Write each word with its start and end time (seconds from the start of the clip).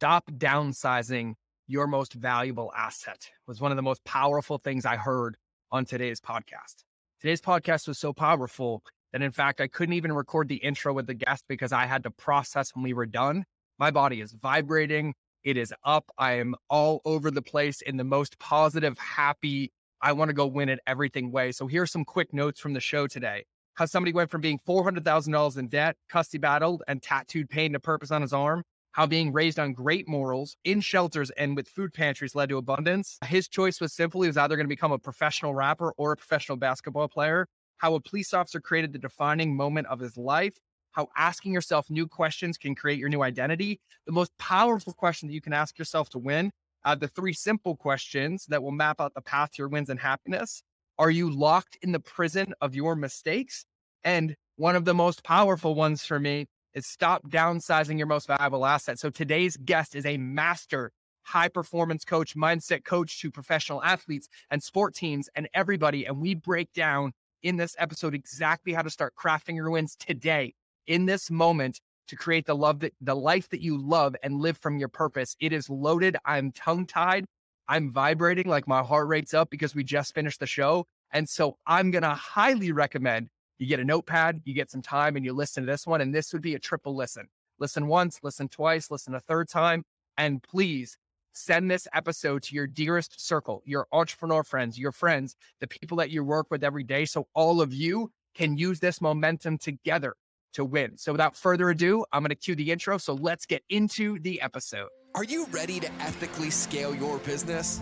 stop 0.00 0.30
downsizing 0.38 1.34
your 1.66 1.86
most 1.86 2.14
valuable 2.14 2.72
asset 2.74 3.28
was 3.46 3.60
one 3.60 3.70
of 3.70 3.76
the 3.76 3.82
most 3.82 4.02
powerful 4.04 4.56
things 4.56 4.86
I 4.86 4.96
heard 4.96 5.36
on 5.70 5.84
today's 5.84 6.22
podcast. 6.22 6.84
Today's 7.20 7.42
podcast 7.42 7.86
was 7.86 7.98
so 7.98 8.14
powerful 8.14 8.82
that, 9.12 9.20
in 9.20 9.30
fact, 9.30 9.60
I 9.60 9.66
couldn't 9.68 9.92
even 9.92 10.14
record 10.14 10.48
the 10.48 10.56
intro 10.56 10.94
with 10.94 11.06
the 11.06 11.12
guest 11.12 11.44
because 11.48 11.70
I 11.70 11.84
had 11.84 12.02
to 12.04 12.10
process 12.10 12.74
when 12.74 12.82
we 12.82 12.94
were 12.94 13.04
done. 13.04 13.44
My 13.78 13.90
body 13.90 14.22
is 14.22 14.32
vibrating. 14.32 15.12
It 15.44 15.58
is 15.58 15.70
up. 15.84 16.10
I 16.16 16.38
am 16.38 16.54
all 16.70 17.02
over 17.04 17.30
the 17.30 17.42
place 17.42 17.82
in 17.82 17.98
the 17.98 18.04
most 18.04 18.38
positive, 18.38 18.96
happy, 18.96 19.70
I 20.00 20.12
want 20.12 20.30
to 20.30 20.34
go 20.34 20.46
win 20.46 20.70
it 20.70 20.78
everything 20.86 21.30
way. 21.30 21.52
So 21.52 21.66
here's 21.66 21.92
some 21.92 22.06
quick 22.06 22.32
notes 22.32 22.58
from 22.58 22.72
the 22.72 22.80
show 22.80 23.06
today. 23.06 23.44
How 23.74 23.84
somebody 23.84 24.14
went 24.14 24.30
from 24.30 24.40
being 24.40 24.60
$400,000 24.66 25.58
in 25.58 25.68
debt, 25.68 25.96
custody 26.08 26.38
battled, 26.38 26.84
and 26.88 27.02
tattooed 27.02 27.50
pain 27.50 27.74
to 27.74 27.80
purpose 27.80 28.10
on 28.10 28.22
his 28.22 28.32
arm 28.32 28.64
how 28.92 29.06
being 29.06 29.32
raised 29.32 29.58
on 29.58 29.72
great 29.72 30.08
morals 30.08 30.56
in 30.64 30.80
shelters 30.80 31.30
and 31.30 31.56
with 31.56 31.68
food 31.68 31.92
pantries 31.92 32.34
led 32.34 32.48
to 32.48 32.58
abundance. 32.58 33.18
His 33.24 33.48
choice 33.48 33.80
was 33.80 33.92
simple. 33.92 34.22
He 34.22 34.28
was 34.28 34.36
either 34.36 34.56
going 34.56 34.66
to 34.66 34.68
become 34.68 34.92
a 34.92 34.98
professional 34.98 35.54
rapper 35.54 35.92
or 35.96 36.12
a 36.12 36.16
professional 36.16 36.56
basketball 36.56 37.08
player. 37.08 37.46
How 37.78 37.94
a 37.94 38.00
police 38.00 38.34
officer 38.34 38.60
created 38.60 38.92
the 38.92 38.98
defining 38.98 39.56
moment 39.56 39.86
of 39.86 40.00
his 40.00 40.16
life. 40.16 40.54
How 40.92 41.08
asking 41.16 41.52
yourself 41.52 41.88
new 41.88 42.06
questions 42.06 42.58
can 42.58 42.74
create 42.74 42.98
your 42.98 43.08
new 43.08 43.22
identity. 43.22 43.80
The 44.06 44.12
most 44.12 44.36
powerful 44.38 44.92
question 44.92 45.28
that 45.28 45.34
you 45.34 45.40
can 45.40 45.52
ask 45.52 45.78
yourself 45.78 46.10
to 46.10 46.18
win. 46.18 46.50
Uh, 46.84 46.94
the 46.94 47.08
three 47.08 47.32
simple 47.32 47.76
questions 47.76 48.46
that 48.46 48.62
will 48.62 48.72
map 48.72 49.00
out 49.00 49.14
the 49.14 49.20
path 49.20 49.52
to 49.52 49.58
your 49.58 49.68
wins 49.68 49.90
and 49.90 50.00
happiness. 50.00 50.62
Are 50.98 51.10
you 51.10 51.30
locked 51.30 51.78
in 51.82 51.92
the 51.92 52.00
prison 52.00 52.54
of 52.60 52.74
your 52.74 52.96
mistakes? 52.96 53.64
And 54.02 54.34
one 54.56 54.76
of 54.76 54.84
the 54.84 54.94
most 54.94 55.22
powerful 55.24 55.74
ones 55.74 56.04
for 56.04 56.18
me 56.18 56.46
is 56.74 56.86
stop 56.86 57.28
downsizing 57.28 57.98
your 57.98 58.06
most 58.06 58.26
valuable 58.26 58.66
asset. 58.66 58.98
So 58.98 59.10
today's 59.10 59.56
guest 59.56 59.94
is 59.94 60.06
a 60.06 60.16
master 60.16 60.92
high 61.22 61.48
performance 61.48 62.04
coach, 62.04 62.34
mindset 62.34 62.84
coach 62.84 63.20
to 63.20 63.30
professional 63.30 63.82
athletes 63.82 64.28
and 64.50 64.62
sport 64.62 64.94
teams 64.94 65.28
and 65.34 65.48
everybody. 65.54 66.04
And 66.06 66.20
we 66.20 66.34
break 66.34 66.72
down 66.72 67.12
in 67.42 67.56
this 67.56 67.76
episode 67.78 68.14
exactly 68.14 68.72
how 68.72 68.82
to 68.82 68.90
start 68.90 69.14
crafting 69.16 69.54
your 69.54 69.70
wins 69.70 69.96
today 69.96 70.54
in 70.86 71.06
this 71.06 71.30
moment 71.30 71.80
to 72.08 72.16
create 72.16 72.46
the 72.46 72.56
love 72.56 72.80
that 72.80 72.92
the 73.00 73.14
life 73.14 73.48
that 73.50 73.60
you 73.60 73.78
love 73.78 74.16
and 74.22 74.40
live 74.40 74.58
from 74.58 74.78
your 74.78 74.88
purpose. 74.88 75.36
It 75.40 75.52
is 75.52 75.70
loaded. 75.70 76.16
I'm 76.24 76.50
tongue 76.52 76.86
tied. 76.86 77.26
I'm 77.68 77.92
vibrating 77.92 78.48
like 78.48 78.66
my 78.66 78.82
heart 78.82 79.06
rate's 79.06 79.32
up 79.32 79.48
because 79.48 79.74
we 79.74 79.84
just 79.84 80.12
finished 80.14 80.40
the 80.40 80.46
show. 80.46 80.86
And 81.12 81.28
so 81.28 81.56
I'm 81.66 81.92
going 81.92 82.02
to 82.02 82.14
highly 82.14 82.72
recommend 82.72 83.28
you 83.60 83.66
get 83.66 83.80
a 83.80 83.84
notepad, 83.84 84.40
you 84.44 84.54
get 84.54 84.70
some 84.70 84.82
time, 84.82 85.16
and 85.16 85.24
you 85.24 85.32
listen 85.32 85.64
to 85.64 85.70
this 85.70 85.86
one. 85.86 86.00
And 86.00 86.14
this 86.14 86.32
would 86.32 86.42
be 86.42 86.54
a 86.54 86.58
triple 86.58 86.96
listen. 86.96 87.28
Listen 87.58 87.86
once, 87.86 88.20
listen 88.22 88.48
twice, 88.48 88.90
listen 88.90 89.14
a 89.14 89.20
third 89.20 89.48
time. 89.48 89.84
And 90.16 90.42
please 90.42 90.96
send 91.32 91.70
this 91.70 91.86
episode 91.92 92.42
to 92.44 92.54
your 92.54 92.66
dearest 92.66 93.24
circle, 93.24 93.62
your 93.64 93.86
entrepreneur 93.92 94.42
friends, 94.42 94.78
your 94.78 94.92
friends, 94.92 95.36
the 95.60 95.66
people 95.66 95.98
that 95.98 96.10
you 96.10 96.24
work 96.24 96.46
with 96.50 96.64
every 96.64 96.82
day. 96.82 97.04
So 97.04 97.28
all 97.34 97.60
of 97.60 97.72
you 97.72 98.10
can 98.34 98.56
use 98.56 98.80
this 98.80 99.00
momentum 99.00 99.58
together 99.58 100.14
to 100.54 100.64
win. 100.64 100.96
So 100.96 101.12
without 101.12 101.36
further 101.36 101.70
ado, 101.70 102.04
I'm 102.12 102.22
going 102.22 102.30
to 102.30 102.34
cue 102.34 102.54
the 102.54 102.72
intro. 102.72 102.98
So 102.98 103.14
let's 103.14 103.46
get 103.46 103.62
into 103.68 104.18
the 104.18 104.40
episode. 104.40 104.88
Are 105.14 105.24
you 105.24 105.46
ready 105.50 105.80
to 105.80 105.92
ethically 106.00 106.50
scale 106.50 106.94
your 106.94 107.18
business? 107.18 107.80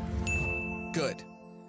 Good 0.93 1.23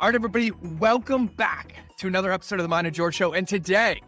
All 0.00 0.06
right, 0.06 0.14
everybody, 0.14 0.52
welcome 0.78 1.26
back 1.26 1.74
to 1.96 2.06
another 2.06 2.30
episode 2.30 2.60
of 2.60 2.62
the 2.62 2.68
Mind 2.68 2.86
of 2.86 2.92
George 2.92 3.16
Show. 3.16 3.32
And 3.32 3.48
today, 3.48 4.00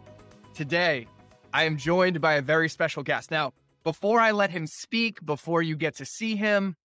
today, 0.55 1.09
I 1.53 1.65
am 1.65 1.77
joined 1.77 2.21
by 2.21 2.35
a 2.35 2.43
very 2.43 2.69
special 2.69 3.03
guest. 3.03 3.33
Now, 3.33 3.55
before 3.83 4.21
I 4.21 4.31
let 4.31 4.53
him 4.53 4.69
speak, 4.69 5.19
before 5.27 5.63
you 5.63 5.75
get 5.75 5.97
to 5.97 6.05
see 6.05 6.37
him, 6.37 6.77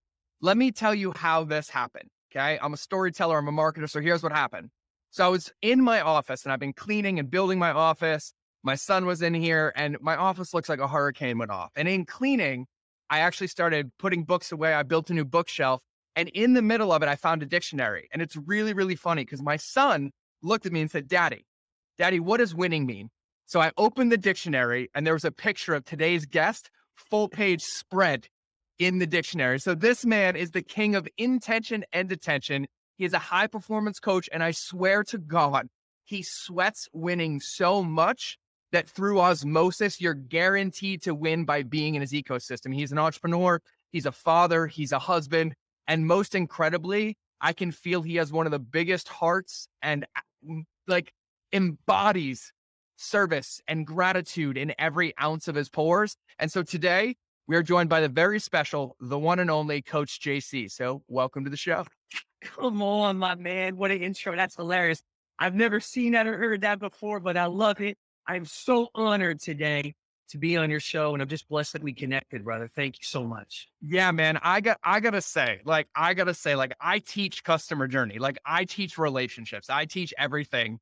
let 0.41 0.57
me 0.57 0.71
tell 0.71 0.95
you 0.95 1.13
how 1.15 1.43
this 1.43 1.69
happened. 1.69 2.09
Okay. 2.31 2.57
I'm 2.59 2.73
a 2.73 2.77
storyteller, 2.77 3.37
I'm 3.37 3.47
a 3.47 3.51
marketer. 3.51 3.87
So 3.87 4.01
here's 4.01 4.23
what 4.23 4.31
happened. 4.31 4.71
So 5.11 5.23
I 5.23 5.27
was 5.27 5.53
in 5.61 5.83
my 5.83 6.01
office 6.01 6.43
and 6.43 6.51
I've 6.51 6.59
been 6.59 6.73
cleaning 6.73 7.19
and 7.19 7.29
building 7.29 7.59
my 7.59 7.69
office. 7.69 8.33
My 8.63 8.73
son 8.73 9.05
was 9.05 9.21
in 9.21 9.35
here 9.35 9.71
and 9.75 9.97
my 10.01 10.15
office 10.15 10.51
looks 10.51 10.67
like 10.67 10.79
a 10.79 10.87
hurricane 10.87 11.37
went 11.37 11.51
off. 11.51 11.69
And 11.75 11.87
in 11.87 12.05
cleaning, 12.05 12.65
I 13.11 13.19
actually 13.19 13.49
started 13.49 13.91
putting 13.99 14.23
books 14.23 14.51
away. 14.51 14.73
I 14.73 14.81
built 14.81 15.11
a 15.11 15.13
new 15.13 15.25
bookshelf 15.25 15.83
and 16.15 16.29
in 16.29 16.53
the 16.53 16.61
middle 16.61 16.91
of 16.91 17.03
it, 17.03 17.09
I 17.09 17.15
found 17.15 17.43
a 17.43 17.45
dictionary. 17.45 18.07
And 18.11 18.21
it's 18.21 18.35
really, 18.35 18.73
really 18.73 18.95
funny 18.95 19.23
because 19.23 19.41
my 19.41 19.57
son 19.57 20.11
looked 20.41 20.65
at 20.65 20.71
me 20.71 20.81
and 20.81 20.91
said, 20.91 21.07
Daddy, 21.07 21.45
Daddy, 21.97 22.19
what 22.19 22.37
does 22.37 22.55
winning 22.55 22.85
mean? 22.85 23.09
So 23.45 23.59
I 23.59 23.71
opened 23.77 24.11
the 24.11 24.17
dictionary 24.17 24.89
and 24.95 25.05
there 25.05 25.13
was 25.13 25.25
a 25.25 25.31
picture 25.31 25.75
of 25.75 25.85
today's 25.85 26.25
guest, 26.25 26.71
full 26.95 27.27
page 27.27 27.61
spread 27.61 28.27
in 28.79 28.99
the 28.99 29.07
dictionary. 29.07 29.59
So 29.59 29.75
this 29.75 30.05
man 30.05 30.35
is 30.35 30.51
the 30.51 30.61
king 30.61 30.95
of 30.95 31.07
intention 31.17 31.85
and 31.93 32.11
attention. 32.11 32.67
He 32.97 33.05
is 33.05 33.13
a 33.13 33.19
high 33.19 33.47
performance 33.47 33.99
coach. 33.99 34.29
And 34.31 34.41
I 34.43 34.51
swear 34.51 35.03
to 35.05 35.17
God, 35.17 35.67
he 36.03 36.23
sweats 36.23 36.87
winning 36.93 37.39
so 37.39 37.83
much 37.83 38.37
that 38.71 38.89
through 38.89 39.19
osmosis, 39.19 40.01
you're 40.01 40.13
guaranteed 40.13 41.01
to 41.03 41.15
win 41.15 41.45
by 41.45 41.63
being 41.63 41.95
in 41.95 42.01
his 42.01 42.11
ecosystem. 42.11 42.73
He's 42.73 42.91
an 42.91 42.97
entrepreneur, 42.97 43.61
he's 43.91 44.05
a 44.05 44.11
father, 44.11 44.67
he's 44.67 44.91
a 44.91 44.99
husband, 44.99 45.55
and 45.87 46.05
most 46.05 46.35
incredibly, 46.35 47.17
I 47.41 47.53
can 47.53 47.71
feel 47.71 48.01
he 48.01 48.15
has 48.15 48.31
one 48.31 48.45
of 48.45 48.51
the 48.51 48.59
biggest 48.59 49.07
hearts 49.07 49.67
and 49.81 50.05
like 50.87 51.13
embodies 51.53 52.51
service 52.97 53.61
and 53.67 53.85
gratitude 53.85 54.57
in 54.57 54.73
every 54.79 55.13
ounce 55.21 55.47
of 55.47 55.55
his 55.55 55.69
pores. 55.69 56.17
And 56.39 56.51
so 56.51 56.63
today 56.63 57.15
we 57.47 57.55
are 57.55 57.63
joined 57.63 57.89
by 57.89 58.01
the 58.01 58.09
very 58.09 58.39
special, 58.39 58.95
the 58.99 59.19
one 59.19 59.39
and 59.39 59.51
only 59.51 59.81
Coach 59.81 60.19
JC. 60.21 60.71
So 60.71 61.03
welcome 61.07 61.43
to 61.43 61.49
the 61.49 61.57
show. 61.57 61.85
Come 62.41 62.81
on, 62.81 63.17
my 63.17 63.35
man. 63.35 63.77
What 63.77 63.91
an 63.91 64.01
intro. 64.01 64.35
That's 64.35 64.55
hilarious. 64.55 65.01
I've 65.39 65.55
never 65.55 65.79
seen 65.79 66.13
that 66.13 66.27
or 66.27 66.37
heard 66.37 66.61
that 66.61 66.79
before, 66.79 67.19
but 67.19 67.35
I 67.37 67.45
love 67.45 67.81
it. 67.81 67.97
I'm 68.27 68.45
so 68.45 68.89
honored 68.95 69.39
today 69.41 69.93
to 70.29 70.37
be 70.37 70.57
on 70.57 70.69
your 70.69 70.79
show. 70.79 71.13
And 71.13 71.21
I'm 71.21 71.27
just 71.27 71.47
blessed 71.47 71.73
that 71.73 71.83
we 71.83 71.93
connected, 71.93 72.43
brother. 72.43 72.67
Thank 72.67 72.95
you 72.99 73.05
so 73.05 73.23
much. 73.23 73.67
Yeah, 73.81 74.11
man. 74.11 74.39
I 74.41 74.61
got 74.61 74.79
I 74.83 74.99
gotta 74.99 75.21
say, 75.21 75.61
like, 75.65 75.87
I 75.95 76.13
gotta 76.13 76.33
say, 76.33 76.55
like, 76.55 76.73
I 76.79 76.99
teach 76.99 77.43
customer 77.43 77.87
journey, 77.87 78.19
like 78.19 78.37
I 78.45 78.65
teach 78.65 78.97
relationships, 78.97 79.69
I 79.69 79.85
teach 79.85 80.13
everything. 80.17 80.79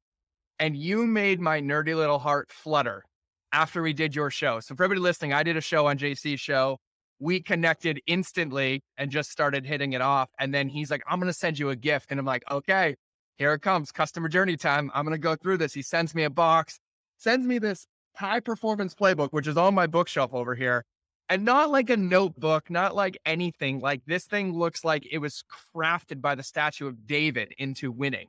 And 0.59 0.77
you 0.77 1.05
made 1.05 1.39
my 1.39 1.59
nerdy 1.59 1.95
little 1.95 2.19
heart 2.19 2.51
flutter 2.51 3.03
after 3.51 3.81
we 3.81 3.93
did 3.93 4.15
your 4.15 4.29
show. 4.29 4.59
So 4.59 4.75
for 4.75 4.83
everybody 4.83 5.01
listening, 5.01 5.33
I 5.33 5.43
did 5.43 5.57
a 5.57 5.61
show 5.61 5.87
on 5.87 5.97
JC's 5.97 6.39
show. 6.39 6.79
We 7.19 7.39
connected 7.39 8.01
instantly 8.07 8.83
and 8.97 9.11
just 9.11 9.31
started 9.31 9.65
hitting 9.65 9.93
it 9.93 10.01
off. 10.01 10.29
And 10.39 10.53
then 10.53 10.69
he's 10.69 10.91
like, 10.91 11.03
I'm 11.07 11.19
gonna 11.19 11.33
send 11.33 11.59
you 11.59 11.69
a 11.69 11.75
gift. 11.75 12.07
And 12.11 12.19
I'm 12.19 12.25
like, 12.25 12.43
okay, 12.49 12.95
here 13.37 13.53
it 13.53 13.61
comes, 13.61 13.91
customer 13.91 14.29
journey 14.29 14.57
time. 14.57 14.91
I'm 14.93 15.03
gonna 15.03 15.17
go 15.17 15.35
through 15.35 15.57
this. 15.57 15.73
He 15.73 15.81
sends 15.81 16.15
me 16.15 16.23
a 16.23 16.29
box, 16.29 16.79
sends 17.17 17.45
me 17.45 17.59
this 17.59 17.87
high 18.15 18.39
performance 18.39 18.93
playbook, 18.93 19.29
which 19.31 19.47
is 19.47 19.57
on 19.57 19.73
my 19.73 19.87
bookshelf 19.87 20.33
over 20.33 20.55
here. 20.55 20.85
And 21.29 21.45
not 21.45 21.71
like 21.71 21.89
a 21.89 21.97
notebook, 21.97 22.69
not 22.69 22.95
like 22.95 23.17
anything. 23.25 23.79
Like 23.79 24.01
this 24.05 24.25
thing 24.25 24.53
looks 24.53 24.83
like 24.83 25.07
it 25.09 25.19
was 25.19 25.43
crafted 25.75 26.21
by 26.21 26.35
the 26.35 26.43
statue 26.43 26.87
of 26.87 27.07
David 27.07 27.53
into 27.57 27.91
winning. 27.91 28.27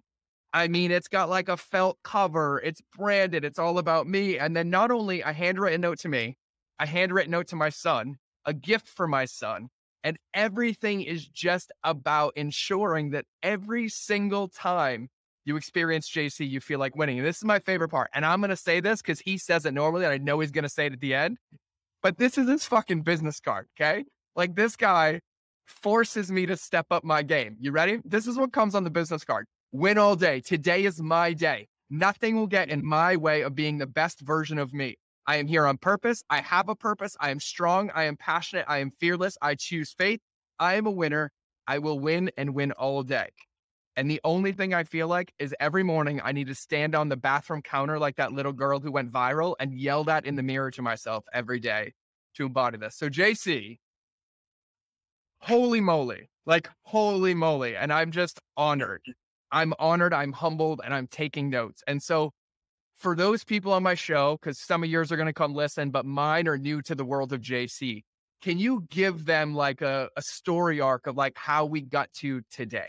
I 0.52 0.68
mean, 0.68 0.92
it's 0.92 1.08
got 1.08 1.28
like 1.28 1.48
a 1.48 1.56
felt 1.56 1.98
cover, 2.04 2.60
it's 2.64 2.80
branded, 2.96 3.44
it's 3.44 3.58
all 3.58 3.78
about 3.78 4.06
me. 4.06 4.38
And 4.38 4.56
then 4.56 4.70
not 4.70 4.92
only 4.92 5.20
a 5.20 5.32
handwritten 5.32 5.80
note 5.80 5.98
to 6.00 6.08
me, 6.08 6.36
a 6.78 6.86
handwritten 6.86 7.32
note 7.32 7.48
to 7.48 7.56
my 7.56 7.70
son, 7.70 8.16
a 8.44 8.54
gift 8.54 8.86
for 8.86 9.08
my 9.08 9.24
son. 9.24 9.68
And 10.04 10.16
everything 10.32 11.02
is 11.02 11.26
just 11.26 11.72
about 11.82 12.34
ensuring 12.36 13.10
that 13.10 13.24
every 13.42 13.88
single 13.88 14.46
time 14.48 15.08
you 15.44 15.56
experience 15.56 16.10
JC, 16.10 16.48
you 16.48 16.60
feel 16.60 16.78
like 16.78 16.96
winning. 16.96 17.18
And 17.18 17.26
this 17.26 17.38
is 17.38 17.44
my 17.44 17.58
favorite 17.58 17.90
part. 17.90 18.10
And 18.14 18.24
I'm 18.24 18.40
going 18.40 18.50
to 18.50 18.56
say 18.56 18.80
this 18.80 19.02
because 19.02 19.20
he 19.20 19.38
says 19.38 19.66
it 19.66 19.74
normally, 19.74 20.04
and 20.04 20.12
I 20.12 20.18
know 20.18 20.40
he's 20.40 20.50
going 20.50 20.64
to 20.64 20.68
say 20.68 20.86
it 20.86 20.92
at 20.92 21.00
the 21.00 21.14
end. 21.14 21.38
But 22.02 22.18
this 22.18 22.36
is 22.38 22.48
his 22.48 22.64
fucking 22.64 23.02
business 23.02 23.40
card. 23.40 23.66
Okay. 23.78 24.04
Like 24.36 24.54
this 24.54 24.76
guy 24.76 25.20
forces 25.66 26.30
me 26.30 26.46
to 26.46 26.56
step 26.56 26.86
up 26.90 27.04
my 27.04 27.22
game. 27.22 27.56
You 27.58 27.72
ready? 27.72 28.00
This 28.04 28.26
is 28.26 28.36
what 28.36 28.52
comes 28.52 28.74
on 28.74 28.84
the 28.84 28.90
business 28.90 29.24
card 29.24 29.46
win 29.74 29.98
all 29.98 30.14
day. 30.14 30.40
Today 30.40 30.84
is 30.84 31.02
my 31.02 31.32
day. 31.32 31.66
Nothing 31.90 32.36
will 32.36 32.46
get 32.46 32.70
in 32.70 32.86
my 32.86 33.16
way 33.16 33.42
of 33.42 33.56
being 33.56 33.78
the 33.78 33.88
best 33.88 34.20
version 34.20 34.56
of 34.56 34.72
me. 34.72 34.94
I 35.26 35.36
am 35.36 35.48
here 35.48 35.66
on 35.66 35.78
purpose. 35.78 36.22
I 36.30 36.42
have 36.42 36.68
a 36.68 36.76
purpose. 36.76 37.16
I 37.18 37.30
am 37.30 37.40
strong. 37.40 37.90
I 37.92 38.04
am 38.04 38.16
passionate. 38.16 38.66
I 38.68 38.78
am 38.78 38.92
fearless. 39.00 39.36
I 39.42 39.56
choose 39.56 39.92
faith. 39.92 40.20
I 40.60 40.74
am 40.74 40.86
a 40.86 40.92
winner. 40.92 41.32
I 41.66 41.78
will 41.78 41.98
win 41.98 42.30
and 42.36 42.54
win 42.54 42.70
all 42.72 43.02
day. 43.02 43.30
And 43.96 44.10
the 44.10 44.20
only 44.24 44.52
thing 44.52 44.74
I 44.74 44.84
feel 44.84 45.06
like 45.06 45.32
is 45.38 45.54
every 45.60 45.84
morning 45.84 46.20
I 46.24 46.32
need 46.32 46.48
to 46.48 46.54
stand 46.54 46.94
on 46.94 47.08
the 47.08 47.16
bathroom 47.16 47.62
counter 47.62 47.98
like 47.98 48.16
that 48.16 48.32
little 48.32 48.52
girl 48.52 48.80
who 48.80 48.90
went 48.90 49.12
viral 49.12 49.54
and 49.60 49.72
yell 49.72 50.02
that 50.04 50.26
in 50.26 50.34
the 50.34 50.42
mm. 50.42 50.46
mirror 50.46 50.70
to 50.72 50.82
myself 50.82 51.24
every 51.32 51.60
day 51.60 51.92
to 52.34 52.46
embody 52.46 52.78
this. 52.78 52.96
So, 52.96 53.08
JC, 53.08 53.78
holy 55.38 55.80
moly, 55.80 56.28
like 56.44 56.68
holy 56.82 57.34
moly. 57.34 57.76
And 57.76 57.92
I'm 57.92 58.10
just 58.10 58.40
honored. 58.56 59.02
I'm 59.52 59.72
honored, 59.78 60.12
I'm 60.12 60.32
humbled, 60.32 60.80
and 60.84 60.92
I'm 60.92 61.06
taking 61.06 61.48
notes. 61.48 61.80
And 61.86 62.02
so, 62.02 62.32
for 62.96 63.14
those 63.14 63.44
people 63.44 63.72
on 63.72 63.84
my 63.84 63.94
show, 63.94 64.36
because 64.40 64.58
some 64.58 64.82
of 64.82 64.90
yours 64.90 65.12
are 65.12 65.16
going 65.16 65.26
to 65.26 65.32
come 65.32 65.54
listen, 65.54 65.90
but 65.90 66.04
mine 66.06 66.48
are 66.48 66.58
new 66.58 66.82
to 66.82 66.94
the 66.94 67.04
world 67.04 67.32
of 67.32 67.40
JC, 67.40 68.02
can 68.42 68.58
you 68.58 68.86
give 68.90 69.24
them 69.24 69.54
like 69.54 69.80
a, 69.80 70.08
a 70.16 70.22
story 70.22 70.80
arc 70.80 71.06
of 71.06 71.16
like 71.16 71.36
how 71.36 71.64
we 71.64 71.82
got 71.82 72.12
to 72.14 72.42
today? 72.50 72.88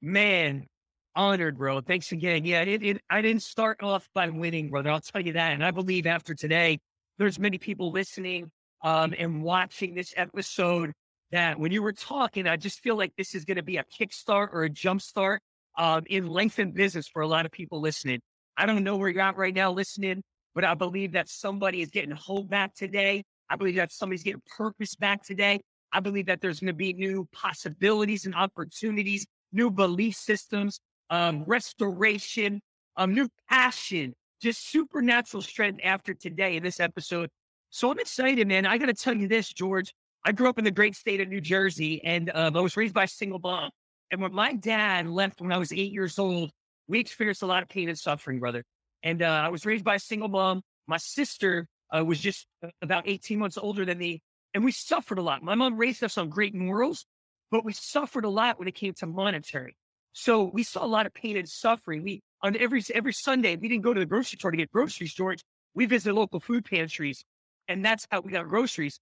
Man, 0.00 0.66
honored, 1.14 1.58
bro. 1.58 1.80
Thanks 1.80 2.12
again. 2.12 2.44
Yeah, 2.44 2.62
it, 2.62 2.82
it, 2.82 3.02
I 3.10 3.20
didn't 3.20 3.42
start 3.42 3.82
off 3.82 4.08
by 4.14 4.28
winning, 4.28 4.70
brother. 4.70 4.90
I'll 4.90 5.00
tell 5.00 5.20
you 5.20 5.32
that. 5.32 5.52
And 5.52 5.64
I 5.64 5.70
believe 5.72 6.06
after 6.06 6.34
today, 6.34 6.78
there's 7.18 7.38
many 7.38 7.58
people 7.58 7.90
listening 7.90 8.50
um, 8.82 9.12
and 9.18 9.42
watching 9.42 9.94
this 9.94 10.14
episode 10.16 10.92
that 11.32 11.58
when 11.58 11.72
you 11.72 11.82
were 11.82 11.92
talking, 11.92 12.46
I 12.46 12.56
just 12.56 12.80
feel 12.80 12.96
like 12.96 13.12
this 13.18 13.34
is 13.34 13.44
going 13.44 13.56
to 13.56 13.62
be 13.62 13.76
a 13.76 13.84
kickstart 13.84 14.48
or 14.52 14.64
a 14.64 14.70
jumpstart 14.70 15.38
um, 15.76 16.04
in 16.06 16.28
lengthened 16.28 16.74
business 16.74 17.08
for 17.08 17.22
a 17.22 17.26
lot 17.26 17.44
of 17.44 17.52
people 17.52 17.80
listening. 17.80 18.20
I 18.56 18.66
don't 18.66 18.84
know 18.84 18.96
where 18.96 19.08
you're 19.08 19.22
at 19.22 19.36
right 19.36 19.54
now 19.54 19.72
listening, 19.72 20.22
but 20.54 20.64
I 20.64 20.74
believe 20.74 21.12
that 21.12 21.28
somebody 21.28 21.82
is 21.82 21.90
getting 21.90 22.12
hope 22.12 22.48
back 22.48 22.74
today. 22.74 23.24
I 23.50 23.56
believe 23.56 23.76
that 23.76 23.92
somebody's 23.92 24.22
getting 24.22 24.42
purpose 24.56 24.94
back 24.94 25.22
today. 25.24 25.60
I 25.92 26.00
believe 26.00 26.26
that 26.26 26.40
there's 26.40 26.60
going 26.60 26.68
to 26.68 26.74
be 26.74 26.92
new 26.92 27.28
possibilities 27.32 28.26
and 28.26 28.34
opportunities, 28.34 29.26
new 29.52 29.70
belief 29.70 30.14
systems, 30.14 30.80
um, 31.10 31.44
restoration, 31.46 32.60
um, 32.96 33.14
new 33.14 33.28
passion, 33.48 34.14
just 34.40 34.70
supernatural 34.70 35.42
strength 35.42 35.80
after 35.82 36.14
today 36.14 36.56
in 36.56 36.62
this 36.62 36.80
episode. 36.80 37.30
So 37.70 37.90
I'm 37.90 37.98
excited, 37.98 38.46
man. 38.48 38.66
I 38.66 38.78
got 38.78 38.86
to 38.86 38.94
tell 38.94 39.14
you 39.14 39.28
this, 39.28 39.52
George. 39.52 39.92
I 40.24 40.32
grew 40.32 40.48
up 40.48 40.58
in 40.58 40.64
the 40.64 40.70
great 40.70 40.96
state 40.96 41.20
of 41.20 41.28
New 41.28 41.40
Jersey 41.40 42.02
and 42.04 42.30
um, 42.34 42.56
I 42.56 42.60
was 42.60 42.76
raised 42.76 42.94
by 42.94 43.04
a 43.04 43.08
single 43.08 43.38
mom. 43.38 43.70
And 44.10 44.20
when 44.20 44.32
my 44.32 44.54
dad 44.54 45.06
left 45.06 45.40
when 45.40 45.52
I 45.52 45.58
was 45.58 45.72
eight 45.72 45.92
years 45.92 46.18
old, 46.18 46.50
we 46.88 46.98
experienced 46.98 47.42
a 47.42 47.46
lot 47.46 47.62
of 47.62 47.68
pain 47.68 47.88
and 47.88 47.98
suffering, 47.98 48.38
brother. 48.38 48.64
And 49.02 49.22
uh, 49.22 49.26
I 49.26 49.48
was 49.48 49.66
raised 49.66 49.84
by 49.84 49.96
a 49.96 50.00
single 50.00 50.28
mom. 50.28 50.62
My 50.86 50.96
sister 50.96 51.68
uh, 51.94 52.04
was 52.04 52.18
just 52.18 52.46
about 52.82 53.04
18 53.06 53.38
months 53.38 53.58
older 53.58 53.84
than 53.84 53.98
me. 53.98 54.20
And 54.54 54.64
we 54.64 54.72
suffered 54.72 55.18
a 55.18 55.22
lot. 55.22 55.42
My 55.42 55.54
mom 55.54 55.76
raised 55.76 56.02
us 56.02 56.16
on 56.18 56.30
great 56.30 56.54
morals, 56.54 57.04
but 57.50 57.64
we 57.64 57.72
suffered 57.72 58.24
a 58.24 58.28
lot 58.28 58.58
when 58.58 58.68
it 58.68 58.74
came 58.74 58.94
to 58.94 59.06
monetary. 59.06 59.76
So 60.12 60.44
we 60.44 60.62
saw 60.62 60.84
a 60.84 60.86
lot 60.86 61.06
of 61.06 61.14
pain 61.14 61.36
and 61.36 61.48
suffering. 61.48 62.02
We 62.02 62.22
on 62.42 62.56
every 62.56 62.82
every 62.94 63.12
Sunday, 63.12 63.56
we 63.56 63.68
didn't 63.68 63.84
go 63.84 63.94
to 63.94 64.00
the 64.00 64.06
grocery 64.06 64.38
store 64.38 64.50
to 64.50 64.56
get 64.56 64.72
groceries, 64.72 65.14
George. 65.14 65.42
We 65.74 65.86
visited 65.86 66.14
local 66.14 66.40
food 66.40 66.64
pantries, 66.64 67.24
and 67.68 67.84
that's 67.84 68.06
how 68.10 68.20
we 68.20 68.32
got 68.32 68.48
groceries. 68.48 69.00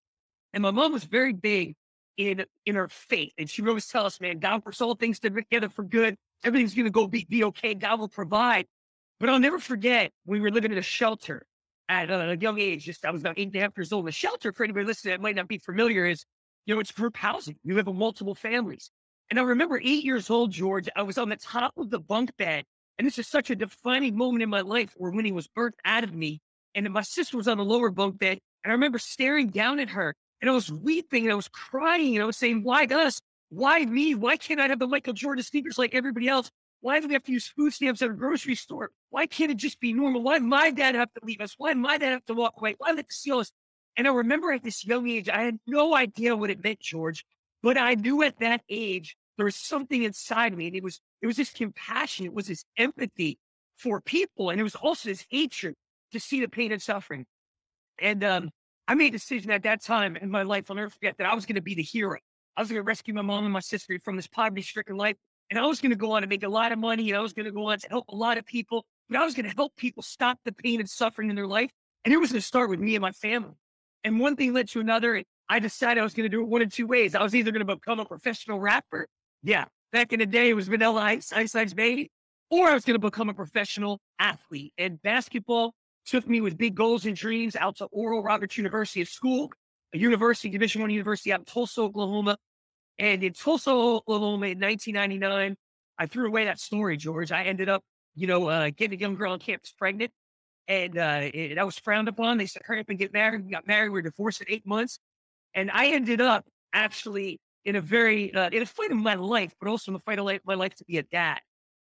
And 0.53 0.63
my 0.63 0.71
mom 0.71 0.93
was 0.93 1.05
very 1.05 1.33
big 1.33 1.75
in 2.17 2.45
in 2.65 2.75
her 2.75 2.89
faith, 2.89 3.33
and 3.39 3.49
she 3.49 3.63
would 3.63 3.69
always 3.69 3.87
tell 3.87 4.07
us, 4.07 4.21
"Man, 4.21 4.39
God 4.39 4.65
works 4.65 4.81
all 4.81 4.95
things 4.95 5.19
together 5.19 5.69
for 5.69 5.85
good. 5.85 6.17
Everything's 6.45 6.75
going 6.75 6.85
to 6.85 6.91
go 6.91 7.07
be, 7.07 7.27
be 7.29 7.45
okay. 7.45 7.75
God 7.75 8.01
will 8.01 8.09
provide." 8.09 8.67
But 9.19 9.31
I'll 9.31 9.41
never 9.41 9.59
forget 9.59 10.13
we 10.27 10.41
were 10.41 10.51
living 10.51 10.73
in 10.73 10.79
a 10.79 10.83
shelter 10.83 11.47
at 11.89 12.11
a 12.11 12.37
young 12.39 12.59
age. 12.59 12.85
Just 12.85 13.05
I 13.07 13.11
was 13.11 13.23
about 13.23 13.39
eight 13.39 13.49
and 13.49 13.57
a 13.57 13.61
half 13.61 13.77
years 13.77 13.93
old. 13.93 14.07
The 14.07 14.13
shelter, 14.13 14.53
for 14.53 14.65
anybody 14.65 14.85
listening 14.85 15.13
that 15.13 15.21
might 15.21 15.37
not 15.37 15.49
be 15.49 15.59
familiar, 15.59 16.07
is 16.07 16.25
you 16.67 16.75
know 16.75 16.81
it's 16.81 16.93
group 16.93 17.17
housing. 17.17 17.57
You 17.65 17.79
in 17.79 17.97
multiple 17.97 18.35
families. 18.35 18.91
And 19.31 19.39
I 19.39 19.43
remember 19.43 19.81
eight 19.83 20.05
years 20.05 20.31
old, 20.31 20.53
George. 20.53 20.89
I 20.95 21.03
was 21.03 21.19
on 21.19 21.29
the 21.29 21.37
top 21.37 21.73
of 21.77 21.91
the 21.91 21.99
bunk 21.99 22.37
bed, 22.37 22.65
and 22.99 23.07
this 23.07 23.19
is 23.19 23.27
such 23.27 23.51
a 23.51 23.57
defining 23.57 24.17
moment 24.17 24.43
in 24.43 24.51
my 24.51 24.61
life 24.61 24.93
where 24.97 25.11
Winnie 25.11 25.33
was 25.33 25.49
birthed 25.49 25.79
out 25.85 26.05
of 26.05 26.15
me, 26.15 26.41
and 26.75 26.89
my 26.93 27.03
sister 27.03 27.37
was 27.37 27.49
on 27.49 27.59
the 27.59 27.65
lower 27.65 27.91
bunk 27.91 28.19
bed, 28.19 28.39
and 28.63 28.71
I 28.71 28.75
remember 28.75 28.99
staring 28.99 29.49
down 29.49 29.81
at 29.81 29.91
her, 29.91 30.15
and 30.41 30.51
I 30.51 30.55
was 30.55 30.71
weeping, 30.71 31.25
and 31.25 31.33
I 31.33 31.37
was 31.37 31.49
crying, 31.49 32.15
and 32.15 32.23
I 32.23 32.27
was 32.27 32.37
saying, 32.37 32.63
"Why 32.63 32.85
us? 32.85 33.21
Why 33.49 33.85
me? 33.85 34.15
Why 34.15 34.37
can't 34.37 34.61
I 34.61 34.69
have 34.69 34.79
the 34.79 34.87
Michael 34.87 35.13
Jordan 35.13 35.45
sneakers 35.45 35.79
like 35.79 35.95
everybody 35.95 36.29
else? 36.29 36.51
Why 36.81 37.01
do 37.01 37.09
we 37.09 37.15
have 37.15 37.23
to 37.25 37.33
use 37.33 37.49
food 37.49 37.73
stamps 37.73 38.03
at 38.03 38.11
a 38.11 38.15
grocery 38.15 38.55
store? 38.55 38.91
Why 39.11 39.27
can't 39.27 39.51
it 39.51 39.57
just 39.57 39.81
be 39.81 39.93
normal? 39.93 40.23
Why 40.23 40.39
my 40.39 40.71
dad 40.71 40.95
have 40.95 41.13
to 41.15 41.21
leave 41.25 41.41
us? 41.41 41.55
Why 41.57 41.75
my 41.75 41.99
dad 41.99 42.11
have 42.11 42.25
to 42.27 42.35
walk 42.35 42.55
away? 42.59 42.75
Why 42.79 42.93
let 42.93 43.09
the 43.09 43.15
steal 43.15 43.39
us? 43.39 43.51
And 43.97 44.07
I 44.07 44.11
remember 44.13 44.53
at 44.53 44.63
this 44.63 44.85
young 44.85 45.09
age, 45.09 45.29
I 45.29 45.43
had 45.43 45.59
no 45.67 45.95
idea 45.95 46.37
what 46.37 46.51
it 46.51 46.63
meant, 46.63 46.81
George, 46.81 47.25
but 47.63 47.79
I 47.79 47.95
knew 47.95 48.23
at 48.23 48.39
that 48.41 48.63
age 48.69 49.17
there 49.37 49.47
was 49.47 49.57
something 49.57 50.03
inside 50.03 50.57
me, 50.57 50.67
and 50.67 50.77
it 50.77 50.83
was 50.83 51.01
it 51.23 51.27
was 51.27 51.37
this 51.37 51.51
compassion, 51.51 52.27
it 52.27 52.35
was 52.35 52.47
this 52.47 52.65
empathy 52.77 53.39
for 53.77 54.01
people, 54.01 54.51
and 54.51 54.61
it 54.61 54.65
was 54.65 54.75
also 54.75 55.09
this 55.09 55.25
hatred 55.31 55.75
to 56.13 56.21
see 56.21 56.41
the 56.41 56.49
pain 56.49 56.73
and 56.73 56.83
suffering. 56.83 57.27
And 57.99 58.23
um, 58.23 58.51
I 58.87 58.95
made 58.95 59.09
a 59.09 59.19
decision 59.19 59.51
at 59.51 59.63
that 59.63 59.83
time 59.83 60.17
in 60.17 60.31
my 60.31 60.43
life, 60.43 60.71
I'll 60.71 60.77
never 60.77 60.91
forget 60.91 61.17
that 61.19 61.27
I 61.27 61.35
was 61.35 61.47
going 61.47 61.57
to 61.57 61.63
be 61.63 61.75
the 61.75 61.83
hero. 61.83 62.19
I 62.57 62.61
was 62.61 62.69
going 62.71 62.79
to 62.79 62.87
rescue 62.87 63.15
my 63.15 63.23
mom 63.23 63.45
and 63.45 63.53
my 63.53 63.61
sister 63.61 63.99
from 64.03 64.17
this 64.17 64.27
poverty-stricken 64.27 64.97
life, 64.97 65.17
and 65.51 65.59
I 65.59 65.67
was 65.67 65.81
going 65.81 65.91
to 65.91 65.97
go 65.97 66.13
on 66.13 66.23
to 66.23 66.29
make 66.29 66.43
a 66.43 66.49
lot 66.49 66.73
of 66.73 66.79
money, 66.79 67.11
and 67.11 67.19
I 67.19 67.21
was 67.21 67.33
going 67.33 67.47
to 67.47 67.53
go 67.53 67.67
on 67.67 67.79
to 67.79 67.89
help 67.89 68.09
a 68.09 68.15
lot 68.15 68.39
of 68.39 68.47
people. 68.47 68.85
But 69.09 69.21
I 69.21 69.25
was 69.25 69.35
going 69.35 69.49
to 69.49 69.55
help 69.55 69.77
people 69.77 70.03
stop 70.03 70.39
the 70.45 70.53
pain 70.53 70.81
and 70.81 70.91
suffering 70.91 71.31
in 71.31 71.37
their 71.37 71.47
life. 71.47 71.71
And 72.05 72.13
it 72.13 72.17
was 72.17 72.31
to 72.33 72.41
start 72.41 72.71
with 72.71 72.81
me 72.81 72.95
and 72.95 73.03
my 73.03 73.13
family. 73.13 73.55
And 74.07 74.21
one 74.21 74.37
thing 74.37 74.53
led 74.53 74.69
to 74.69 74.79
another. 74.79 75.17
And 75.17 75.25
I 75.49 75.59
decided 75.59 76.01
I 76.01 76.05
was 76.05 76.15
going 76.15 76.31
to 76.31 76.37
do 76.37 76.41
it 76.41 76.49
one 76.49 76.63
of 76.63 76.73
two 76.73 76.87
ways. 76.87 77.17
I 77.17 77.23
was 77.25 77.35
either 77.35 77.51
going 77.51 77.67
to 77.67 77.75
become 77.75 77.99
a 77.99 78.05
professional 78.05 78.61
rapper. 78.61 79.09
Yeah. 79.43 79.65
Back 79.91 80.13
in 80.13 80.21
the 80.21 80.27
day, 80.27 80.51
it 80.51 80.55
was 80.55 80.69
Vanilla 80.69 81.01
Ice, 81.01 81.33
Ice 81.33 81.57
Ice 81.57 81.75
Baby. 81.75 82.13
Or 82.49 82.69
I 82.69 82.75
was 82.75 82.85
going 82.85 82.95
to 82.95 83.01
become 83.01 83.29
a 83.29 83.35
professional 83.35 84.01
athlete. 84.21 84.73
And 84.79 85.03
basketball 85.03 85.75
took 86.05 86.29
me 86.29 86.41
with 86.41 86.57
big 86.57 86.77
goals 86.77 87.05
and 87.05 87.17
dreams 87.17 87.57
out 87.57 87.79
to 87.79 87.87
Oral 87.87 88.23
Roberts 88.23 88.57
University 88.57 89.01
of 89.01 89.09
School, 89.09 89.51
a 89.93 89.99
university, 89.99 90.51
Division 90.51 90.83
One 90.83 90.91
university 90.91 91.33
out 91.33 91.41
in 91.41 91.45
Tulsa, 91.45 91.81
Oklahoma. 91.81 92.39
And 93.01 93.25
in 93.25 93.33
Tulsa, 93.33 93.71
Oklahoma 93.71 94.47
in 94.47 94.61
1999, 94.61 95.57
I 95.99 96.07
threw 96.07 96.29
away 96.29 96.45
that 96.45 96.61
story, 96.61 96.97
George. 96.97 97.33
I 97.33 97.43
ended 97.43 97.69
up 97.69 97.83
you 98.17 98.27
know, 98.27 98.49
uh, 98.49 98.71
getting 98.75 98.99
a 98.99 99.01
young 99.01 99.15
girl 99.15 99.33
on 99.33 99.39
campus 99.39 99.73
pregnant. 99.73 100.11
And 100.69 100.99
uh, 100.99 101.31
that 101.55 101.65
was 101.65 101.79
frowned 101.79 102.09
upon. 102.09 102.39
They 102.39 102.47
said, 102.47 102.63
hurry 102.65 102.81
up 102.81 102.89
and 102.89 102.99
get 102.99 103.13
married. 103.13 103.45
We 103.45 103.53
got 103.53 103.67
married. 103.67 103.91
We 103.91 104.01
were 104.01 104.03
divorced 104.03 104.41
in 104.41 104.49
eight 104.51 104.67
months. 104.67 104.99
And 105.55 105.71
I 105.71 105.87
ended 105.89 106.21
up 106.21 106.45
actually 106.73 107.41
in 107.65 107.77
a 107.77 107.81
very, 107.81 108.35
uh, 108.35 108.51
in 108.51 108.63
a 108.63 108.67
fight 108.67 108.91
of 108.91 108.97
my 108.97 109.15
life, 109.15 109.55
but 109.61 109.69
also 109.69 109.93
in 109.93 109.97
a 109.97 110.01
fight 110.01 110.19
of 110.19 110.27
my 110.45 110.55
life 110.55 110.75
to 110.77 110.85
be 110.85 110.99
a 110.99 111.03
dad. 111.03 111.41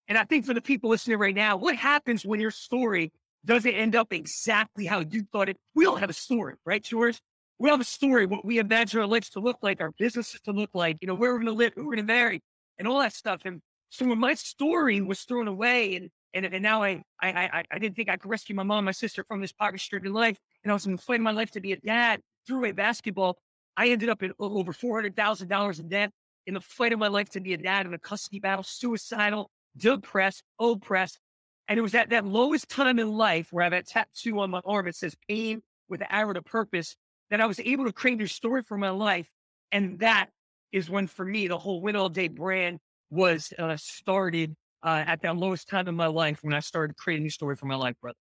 And 0.08 0.18
I 0.18 0.24
think 0.24 0.46
for 0.46 0.54
the 0.54 0.62
people 0.62 0.90
listening 0.90 1.18
right 1.18 1.36
now, 1.36 1.58
what 1.58 1.76
happens 1.76 2.26
when 2.26 2.40
your 2.40 2.52
story 2.52 3.12
doesn't 3.46 3.74
end 3.74 3.96
up 3.96 4.12
exactly 4.12 4.86
how 4.86 5.00
you 5.00 5.26
thought 5.32 5.50
it? 5.50 5.58
We 5.76 5.86
all 5.86 5.96
have 5.98 6.10
a 6.10 6.14
story, 6.14 6.56
right, 6.66 6.84
George? 6.84 7.20
We 7.60 7.70
have 7.70 7.82
a 7.82 7.86
story, 7.86 8.26
what 8.26 8.46
we 8.46 8.58
imagine 8.58 9.00
our 9.00 9.08
lives 9.08 9.30
to 9.32 9.40
look 9.40 9.58
like, 9.62 9.82
our 9.82 9.92
businesses 10.00 10.42
to 10.42 10.52
look 10.52 10.72
like, 10.74 10.98
you 11.02 11.08
know, 11.08 11.14
where 11.14 11.32
we're 11.32 11.40
going 11.40 11.48
to 11.48 11.54
live, 11.54 11.74
who 11.76 11.82
we're 11.82 11.96
going 11.96 12.08
to 12.08 12.14
marry, 12.14 12.42
and 12.78 12.88
all 12.88 13.00
that 13.00 13.14
stuff. 13.14 13.42
And 13.46 13.62
so 13.90 14.08
when 14.08 14.20
my 14.20 14.34
story 14.34 15.02
was 15.02 15.22
thrown 15.22 15.48
away 15.48 15.96
and 15.96 16.10
and, 16.34 16.46
and 16.46 16.64
now 16.64 16.84
I, 16.84 17.02
I 17.22 17.64
I 17.72 17.80
didn't 17.80 17.96
think 17.96 18.10
I 18.10 18.18
could 18.18 18.30
rescue 18.30 18.56
my 18.56 18.64
mom 18.64 18.86
my 18.86 18.92
sister 18.92 19.24
from 19.24 19.42
this 19.42 19.52
poverty-stricken 19.52 20.14
life, 20.14 20.40
and 20.64 20.72
I 20.72 20.74
was 20.74 20.86
in 20.86 20.98
fighting 20.98 21.24
my 21.24 21.32
life 21.32 21.52
to 21.52 21.62
be 21.62 21.74
a 21.74 21.78
dad 21.78 22.22
through 22.46 22.66
a 22.66 22.72
basketball. 22.72 23.38
I 23.78 23.90
ended 23.90 24.10
up 24.10 24.24
in 24.24 24.34
over 24.40 24.74
four 24.74 24.98
hundred 24.98 25.16
thousand 25.16 25.48
dollars 25.48 25.80
in 25.80 25.90
debt 25.90 26.12
in 26.46 26.54
the 26.54 26.62
fight 26.62 26.94
of 26.94 27.00
my 27.00 27.08
life 27.08 27.30
to 27.30 27.40
be 27.40 27.54
a 27.54 27.58
dad 27.58 27.86
in 27.86 27.94
a 27.94 28.00
custody 28.00 28.40
battle, 28.40 28.64
suicidal, 28.64 29.52
depressed, 29.78 30.44
oppressed. 30.60 31.20
And 31.68 31.78
it 31.78 31.82
was 31.82 31.94
at 31.94 32.10
that 32.10 32.26
lowest 32.26 32.68
time 32.70 32.98
in 32.98 33.12
life 33.12 33.50
where 33.52 33.62
I 33.62 33.66
have 33.66 33.72
that 33.72 33.88
tattoo 33.88 34.40
on 34.40 34.50
my 34.50 34.62
arm. 34.66 34.88
It 34.88 34.96
says 34.96 35.16
pain 35.28 35.62
with 35.88 36.00
the 36.00 36.14
arrow 36.14 36.34
to 36.34 36.42
purpose 36.42 36.96
that 37.30 37.42
I 37.42 37.46
was 37.46 37.60
able 37.60 37.86
to 37.86 37.94
create 37.94 38.22
a 38.22 38.28
story 38.28 38.64
for 38.64 38.78
my 38.78 38.90
life. 38.90 39.30
And 39.72 40.00
that 40.00 40.30
is 40.72 40.90
when, 40.90 41.06
for 41.06 41.24
me, 41.24 41.48
the 41.48 41.60
whole 41.60 41.82
Win 41.82 41.96
All 41.96 42.10
Day 42.10 42.28
brand 42.28 42.80
was 43.12 43.54
uh, 43.60 43.78
started 43.78 44.56
uh, 44.84 45.04
at 45.06 45.22
that 45.22 45.38
lowest 45.38 45.68
time 45.68 45.88
in 45.88 45.96
my 45.96 46.08
life 46.08 46.40
when 46.42 46.54
I 46.54 46.60
started 46.60 46.98
creating 46.98 47.28
a 47.28 47.30
story 47.30 47.56
for 47.56 47.66
my 47.66 47.76
life, 47.76 47.96
brother. 48.02 48.18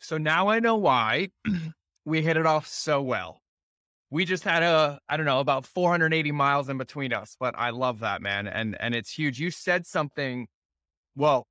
So 0.00 0.18
now 0.18 0.48
I 0.48 0.60
know 0.60 0.76
why 0.76 1.30
we 2.04 2.22
hit 2.22 2.36
it 2.36 2.46
off 2.46 2.66
so 2.66 3.02
well. 3.02 3.40
We 4.10 4.24
just 4.24 4.44
had 4.44 4.62
a, 4.62 5.00
I 5.08 5.16
don't 5.16 5.26
know, 5.26 5.40
about 5.40 5.66
480 5.66 6.30
miles 6.32 6.68
in 6.68 6.78
between 6.78 7.12
us, 7.12 7.36
but 7.38 7.54
I 7.58 7.70
love 7.70 8.00
that, 8.00 8.22
man. 8.22 8.46
And, 8.46 8.76
and 8.80 8.94
it's 8.94 9.10
huge. 9.10 9.40
You 9.40 9.50
said 9.50 9.86
something, 9.86 10.46
well, 11.16 11.46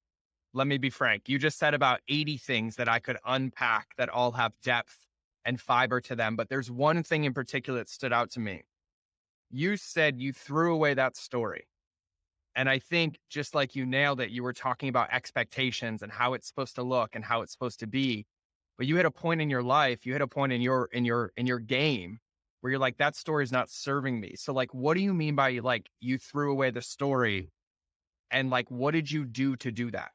let 0.53 0.67
me 0.67 0.77
be 0.77 0.89
frank. 0.89 1.27
You 1.27 1.37
just 1.37 1.57
said 1.57 1.73
about 1.73 1.99
80 2.07 2.37
things 2.37 2.75
that 2.77 2.87
I 2.87 2.99
could 2.99 3.17
unpack 3.25 3.87
that 3.97 4.07
all 4.07 4.31
have 4.33 4.53
depth 4.63 5.05
and 5.43 5.59
fiber 5.59 5.99
to 6.01 6.15
them. 6.15 6.37
But 6.37 6.47
there's 6.47 6.71
one 6.71 7.03
thing 7.03 7.25
in 7.25 7.33
particular 7.33 7.79
that 7.79 7.89
stood 7.89 8.13
out 8.13 8.31
to 8.31 8.39
me 8.39 8.63
you 9.51 9.77
said 9.77 10.19
you 10.19 10.33
threw 10.33 10.73
away 10.73 10.93
that 10.93 11.15
story. 11.15 11.67
And 12.55 12.69
I 12.69 12.79
think 12.79 13.19
just 13.29 13.53
like 13.53 13.75
you 13.75 13.85
nailed 13.85 14.21
it, 14.21 14.29
you 14.29 14.41
were 14.43 14.53
talking 14.53 14.87
about 14.89 15.11
expectations 15.11 16.01
and 16.01 16.11
how 16.11 16.33
it's 16.33 16.47
supposed 16.47 16.75
to 16.75 16.83
look 16.83 17.15
and 17.15 17.23
how 17.23 17.41
it's 17.41 17.51
supposed 17.51 17.79
to 17.81 17.87
be. 17.87 18.25
But 18.77 18.87
you 18.87 18.95
had 18.97 19.05
a 19.05 19.11
point 19.11 19.41
in 19.41 19.49
your 19.49 19.63
life, 19.63 20.05
you 20.05 20.13
had 20.13 20.21
a 20.21 20.27
point 20.27 20.53
in 20.53 20.61
your 20.61 20.89
in 20.91 21.05
your 21.05 21.31
in 21.37 21.47
your 21.47 21.59
game 21.59 22.19
where 22.61 22.71
you're 22.71 22.79
like, 22.79 22.97
that 22.97 23.15
story 23.15 23.43
is 23.43 23.51
not 23.51 23.69
serving 23.69 24.19
me. 24.19 24.33
So, 24.37 24.51
like, 24.51 24.73
what 24.73 24.95
do 24.95 25.01
you 25.01 25.13
mean 25.13 25.35
by 25.35 25.59
like 25.59 25.89
you 25.99 26.17
threw 26.17 26.51
away 26.51 26.71
the 26.71 26.81
story? 26.81 27.51
And 28.31 28.49
like, 28.49 28.71
what 28.71 28.91
did 28.91 29.11
you 29.11 29.25
do 29.25 29.55
to 29.57 29.71
do 29.71 29.91
that? 29.91 30.09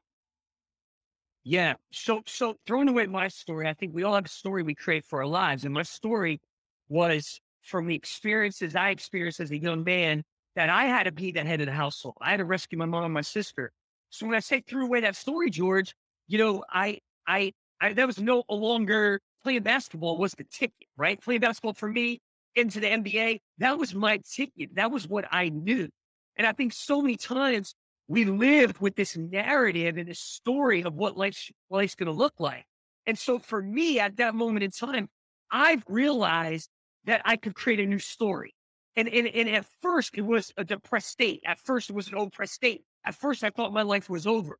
Yeah. 1.44 1.75
So, 1.92 2.23
so 2.26 2.56
throwing 2.66 2.88
away 2.88 3.06
my 3.06 3.28
story, 3.28 3.68
I 3.68 3.75
think 3.75 3.94
we 3.94 4.02
all 4.02 4.14
have 4.14 4.26
a 4.26 4.28
story 4.28 4.62
we 4.62 4.75
create 4.75 5.04
for 5.04 5.20
our 5.20 5.28
lives. 5.28 5.64
And 5.64 5.73
my 5.73 5.85
story 5.85 6.40
was 6.88 7.40
from 7.62 7.87
the 7.87 7.94
experiences 7.94 8.75
I 8.75 8.90
experienced 8.90 9.40
as 9.40 9.50
a 9.50 9.59
young 9.59 9.85
man 9.85 10.25
that 10.57 10.69
I 10.69 10.85
had 10.85 11.04
to 11.04 11.12
be 11.12 11.33
the 11.33 11.45
head 11.45 11.61
of 11.61 11.66
the 11.66 11.73
household. 11.73 12.16
I 12.21 12.30
had 12.30 12.38
to 12.38 12.45
rescue 12.45 12.78
my 12.78 12.87
mom 12.87 13.04
and 13.04 13.14
my 13.14 13.21
sister. 13.21 13.73
So 14.11 14.26
when 14.26 14.35
I 14.35 14.40
say 14.40 14.61
threw 14.61 14.85
away 14.85 15.00
that 15.00 15.16
story, 15.16 15.50
George, 15.50 15.95
you 16.26 16.38
know, 16.38 16.64
I, 16.69 16.99
I, 17.26 17.52
I, 17.80 17.92
that 17.92 18.07
was 18.07 18.19
no 18.19 18.45
longer 18.49 19.21
playing 19.42 19.62
basketball 19.62 20.19
was 20.19 20.33
the 20.33 20.45
ticket, 20.45 20.88
right? 20.97 21.21
Playing 21.21 21.40
basketball 21.40 21.75
for 21.75 21.88
me 21.88 22.21
into 22.54 22.80
the 22.80 22.88
NBA, 22.88 23.40
that 23.59 23.78
was 23.78 23.95
my 23.95 24.19
ticket. 24.19 24.75
That 24.75 24.90
was 24.90 25.09
what 25.09 25.26
I 25.30 25.49
knew. 25.49 25.88
And 26.37 26.47
I 26.47 26.52
think 26.52 26.73
so 26.73 27.00
many 27.00 27.16
times 27.16 27.75
we 28.09 28.25
lived 28.25 28.80
with 28.80 28.97
this 28.97 29.16
narrative 29.16 29.97
and 29.97 30.09
this 30.09 30.19
story 30.19 30.83
of 30.83 30.95
what 30.95 31.16
life's, 31.16 31.50
life's 31.71 31.95
going 31.95 32.07
to 32.09 32.12
look 32.12 32.35
like. 32.38 32.64
And 33.07 33.19
so 33.19 33.38
for 33.38 33.62
me 33.62 34.00
at 34.00 34.16
that 34.16 34.35
moment 34.35 34.64
in 34.64 34.71
time, 34.71 35.09
I've 35.50 35.85
realized 35.88 36.69
that 37.04 37.23
I 37.25 37.37
could 37.37 37.54
create 37.54 37.80
a 37.80 37.87
new 37.87 37.99
story. 37.99 38.54
And, 38.97 39.09
and, 39.09 39.26
and 39.28 39.49
at 39.49 39.66
first 39.80 40.11
it 40.14 40.23
was 40.23 40.52
a 40.56 40.64
depressed 40.64 41.09
state. 41.09 41.42
At 41.47 41.59
first 41.59 41.90
it 41.90 41.94
was 41.94 42.09
an 42.09 42.16
oppressed 42.16 42.54
state. 42.54 42.82
At 43.04 43.14
first 43.14 43.44
I 43.44 43.50
thought 43.50 43.73
my 43.73 43.82
life 43.82 44.11
was 44.11 44.26
over. 44.26 44.59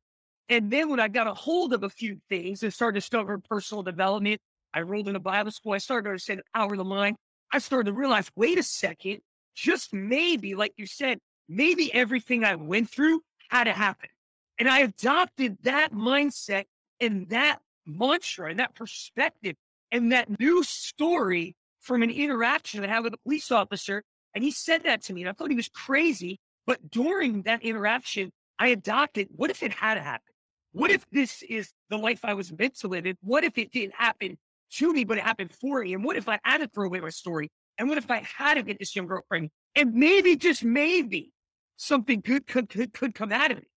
And 0.49 0.71
then 0.71 0.89
when 0.89 0.99
I 0.99 1.07
got 1.07 1.27
a 1.27 1.33
hold 1.33 1.73
of 1.73 1.83
a 1.83 1.89
few 1.89 2.17
things 2.29 2.63
and 2.63 2.73
started 2.73 2.95
to 2.95 2.99
discover 3.01 3.37
personal 3.37 3.83
development, 3.83 4.39
I 4.73 4.79
enrolled 4.79 5.09
in 5.09 5.15
a 5.15 5.19
Bible 5.19 5.51
school. 5.51 5.73
I 5.73 5.77
started 5.77 6.05
to 6.05 6.09
understand 6.09 6.39
the 6.39 6.59
power 6.59 6.71
of 6.71 6.77
the 6.77 6.83
mind. 6.83 7.17
I 7.51 7.59
started 7.59 7.91
to 7.91 7.97
realize, 7.97 8.29
wait 8.35 8.57
a 8.57 8.63
second, 8.63 9.19
just 9.55 9.93
maybe, 9.93 10.55
like 10.55 10.73
you 10.77 10.85
said, 10.85 11.19
maybe 11.49 11.93
everything 11.93 12.43
I 12.43 12.55
went 12.55 12.89
through 12.89 13.21
had 13.49 13.65
to 13.65 13.73
happen. 13.73 14.09
And 14.57 14.69
I 14.69 14.79
adopted 14.79 15.57
that 15.63 15.91
mindset 15.93 16.65
and 16.99 17.29
that 17.29 17.59
mantra 17.85 18.49
and 18.49 18.59
that 18.59 18.75
perspective 18.75 19.55
and 19.91 20.11
that 20.11 20.39
new 20.39 20.63
story 20.63 21.55
from 21.79 22.03
an 22.03 22.09
interaction 22.09 22.83
I 22.83 22.87
had 22.87 23.03
with 23.03 23.13
a 23.13 23.17
police 23.17 23.51
officer. 23.51 24.03
And 24.33 24.43
he 24.43 24.51
said 24.51 24.83
that 24.83 25.01
to 25.03 25.13
me, 25.13 25.21
and 25.21 25.29
I 25.29 25.33
thought 25.33 25.49
he 25.49 25.55
was 25.55 25.69
crazy. 25.69 26.39
But 26.65 26.89
during 26.89 27.43
that 27.43 27.63
interaction, 27.63 28.31
I 28.59 28.67
adopted 28.67 29.27
what 29.31 29.49
if 29.49 29.63
it 29.63 29.73
had 29.73 29.97
happened? 29.97 30.35
What 30.73 30.91
if 30.91 31.05
this 31.11 31.43
is 31.43 31.71
the 31.89 31.97
life 31.97 32.21
I 32.23 32.33
was 32.33 32.51
meant 32.57 32.77
to 32.79 32.87
live? 32.87 33.05
What 33.21 33.43
if 33.43 33.57
it 33.57 33.71
didn't 33.71 33.95
happen 33.95 34.37
to 34.73 34.93
me, 34.93 35.03
but 35.03 35.17
it 35.17 35.23
happened 35.23 35.51
for 35.51 35.83
me? 35.83 35.93
And 35.93 36.03
what 36.03 36.15
if 36.15 36.29
I 36.29 36.39
had 36.43 36.59
to 36.59 36.67
throw 36.67 36.85
away 36.85 36.99
my 37.01 37.09
story? 37.09 37.49
And 37.77 37.89
what 37.89 37.97
if 37.97 38.09
I 38.09 38.19
had 38.37 38.53
to 38.53 38.63
get 38.63 38.79
this 38.79 38.95
young 38.95 39.07
girl 39.07 39.21
pregnant? 39.27 39.51
And 39.75 39.93
maybe, 39.93 40.35
just 40.35 40.63
maybe, 40.63 41.31
something 41.77 42.21
good 42.21 42.45
could, 42.47 42.69
could, 42.69 42.93
could 42.93 43.15
come 43.15 43.31
out 43.31 43.51
of 43.51 43.57
it. 43.57 43.67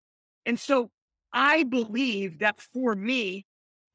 And 0.46 0.60
so 0.60 0.90
I 1.32 1.64
believe 1.64 2.40
that 2.40 2.60
for 2.60 2.94
me, 2.94 3.46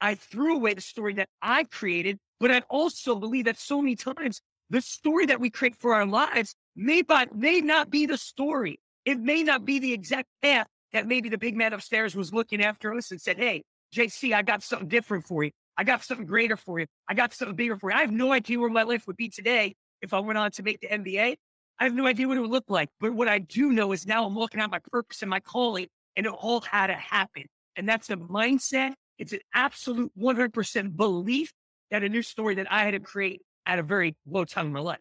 I 0.01 0.15
threw 0.15 0.55
away 0.55 0.73
the 0.73 0.81
story 0.81 1.13
that 1.15 1.29
I 1.41 1.65
created, 1.65 2.17
but 2.39 2.51
I 2.51 2.61
also 2.69 3.15
believe 3.15 3.45
that 3.45 3.57
so 3.57 3.81
many 3.81 3.95
times 3.95 4.41
the 4.69 4.81
story 4.81 5.25
that 5.27 5.39
we 5.39 5.49
create 5.49 5.75
for 5.75 5.93
our 5.93 6.05
lives 6.05 6.55
may 6.75 7.03
may 7.33 7.61
not 7.61 7.89
be 7.89 8.05
the 8.05 8.17
story. 8.17 8.79
It 9.05 9.19
may 9.19 9.43
not 9.43 9.65
be 9.65 9.79
the 9.79 9.93
exact 9.93 10.27
path 10.41 10.67
that 10.93 11.07
maybe 11.07 11.29
the 11.29 11.37
big 11.37 11.55
man 11.55 11.73
upstairs 11.73 12.15
was 12.15 12.33
looking 12.33 12.63
after 12.63 12.93
us 12.93 13.11
and 13.11 13.19
said, 13.19 13.37
Hey, 13.37 13.63
JC, 13.95 14.33
I 14.33 14.41
got 14.41 14.63
something 14.63 14.87
different 14.87 15.25
for 15.25 15.43
you. 15.43 15.51
I 15.77 15.83
got 15.83 16.03
something 16.03 16.25
greater 16.25 16.57
for 16.57 16.79
you. 16.79 16.85
I 17.07 17.13
got 17.13 17.33
something 17.33 17.55
bigger 17.55 17.77
for 17.77 17.89
you. 17.89 17.97
I 17.97 18.01
have 18.01 18.11
no 18.11 18.31
idea 18.33 18.59
where 18.59 18.69
my 18.69 18.83
life 18.83 19.07
would 19.07 19.17
be 19.17 19.29
today 19.29 19.75
if 20.01 20.13
I 20.13 20.19
went 20.19 20.37
on 20.37 20.51
to 20.51 20.63
make 20.63 20.79
the 20.81 20.87
NBA. 20.87 21.37
I 21.79 21.83
have 21.83 21.93
no 21.93 22.05
idea 22.05 22.27
what 22.27 22.37
it 22.37 22.41
would 22.41 22.49
look 22.49 22.69
like. 22.69 22.89
But 22.99 23.13
what 23.13 23.29
I 23.29 23.39
do 23.39 23.71
know 23.71 23.93
is 23.93 24.05
now 24.05 24.25
I'm 24.25 24.37
looking 24.37 24.59
at 24.59 24.69
my 24.69 24.79
purpose 24.91 25.21
and 25.21 25.29
my 25.29 25.39
calling, 25.39 25.87
and 26.17 26.25
it 26.25 26.33
all 26.33 26.61
had 26.61 26.87
to 26.87 26.95
happen. 26.95 27.45
And 27.75 27.87
that's 27.87 28.09
a 28.09 28.17
mindset. 28.17 28.93
It's 29.17 29.31
an 29.31 29.39
absolute 29.53 30.11
100% 30.19 30.97
belief 30.97 31.53
that 31.91 32.03
a 32.03 32.09
new 32.09 32.21
story 32.21 32.55
that 32.55 32.71
I 32.71 32.83
had 32.83 32.91
to 32.91 32.99
create 32.99 33.41
at 33.69 33.77
a 33.77 33.83
very 33.83 34.15
low 34.25 34.43
time 34.45 34.65
in 34.65 34.73
my 34.73 34.79
life. 34.79 34.99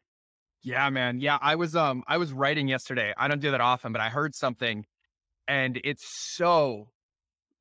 Yeah, 0.62 0.90
man. 0.90 1.20
Yeah, 1.20 1.38
I 1.40 1.54
was 1.54 1.74
um 1.74 2.04
I 2.06 2.18
was 2.18 2.32
writing 2.32 2.68
yesterday. 2.68 3.14
I 3.16 3.26
don't 3.26 3.40
do 3.40 3.50
that 3.50 3.62
often, 3.62 3.92
but 3.92 4.02
I 4.02 4.10
heard 4.10 4.34
something 4.34 4.84
and 5.48 5.80
it's 5.82 6.04
so 6.36 6.90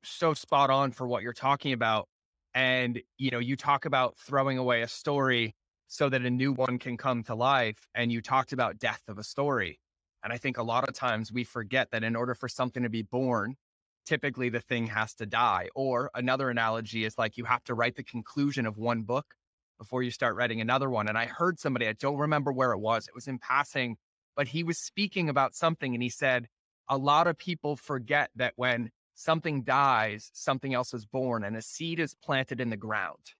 so 0.04 0.34
spot 0.34 0.68
on 0.68 0.92
for 0.92 1.08
what 1.08 1.22
you're 1.22 1.32
talking 1.32 1.72
about. 1.72 2.08
And 2.54 3.00
you 3.16 3.30
know, 3.30 3.38
you 3.38 3.56
talk 3.56 3.86
about 3.86 4.18
throwing 4.18 4.58
away 4.58 4.82
a 4.82 4.88
story 4.88 5.54
so 5.86 6.10
that 6.10 6.20
a 6.22 6.30
new 6.30 6.52
one 6.52 6.78
can 6.78 6.98
come 6.98 7.22
to 7.24 7.34
life 7.34 7.88
and 7.94 8.12
you 8.12 8.20
talked 8.20 8.52
about 8.52 8.78
death 8.78 9.02
of 9.08 9.18
a 9.18 9.24
story. 9.24 9.80
And 10.22 10.30
I 10.30 10.36
think 10.36 10.58
a 10.58 10.62
lot 10.62 10.86
of 10.86 10.94
times 10.94 11.32
we 11.32 11.44
forget 11.44 11.90
that 11.92 12.04
in 12.04 12.16
order 12.16 12.34
for 12.34 12.48
something 12.48 12.82
to 12.82 12.90
be 12.90 13.02
born, 13.02 13.56
typically 14.04 14.50
the 14.50 14.60
thing 14.60 14.88
has 14.88 15.14
to 15.14 15.24
die. 15.24 15.68
Or 15.74 16.10
another 16.14 16.50
analogy 16.50 17.04
is 17.06 17.16
like 17.16 17.38
you 17.38 17.44
have 17.44 17.64
to 17.64 17.74
write 17.74 17.96
the 17.96 18.02
conclusion 18.02 18.66
of 18.66 18.76
one 18.76 19.02
book 19.02 19.34
before 19.78 20.02
you 20.02 20.10
start 20.10 20.36
writing 20.36 20.60
another 20.60 20.90
one. 20.90 21.08
And 21.08 21.16
I 21.16 21.26
heard 21.26 21.58
somebody, 21.58 21.86
I 21.86 21.92
don't 21.92 22.18
remember 22.18 22.52
where 22.52 22.72
it 22.72 22.78
was, 22.78 23.06
it 23.06 23.14
was 23.14 23.28
in 23.28 23.38
passing, 23.38 23.96
but 24.36 24.48
he 24.48 24.64
was 24.64 24.78
speaking 24.78 25.28
about 25.28 25.54
something 25.54 25.94
and 25.94 26.02
he 26.02 26.10
said, 26.10 26.48
a 26.88 26.96
lot 26.96 27.26
of 27.26 27.38
people 27.38 27.76
forget 27.76 28.30
that 28.36 28.54
when 28.56 28.90
something 29.14 29.62
dies, 29.62 30.30
something 30.32 30.74
else 30.74 30.94
is 30.94 31.06
born 31.06 31.44
and 31.44 31.56
a 31.56 31.62
seed 31.62 32.00
is 32.00 32.14
planted 32.14 32.60
in 32.60 32.70
the 32.70 32.76
ground. 32.76 33.34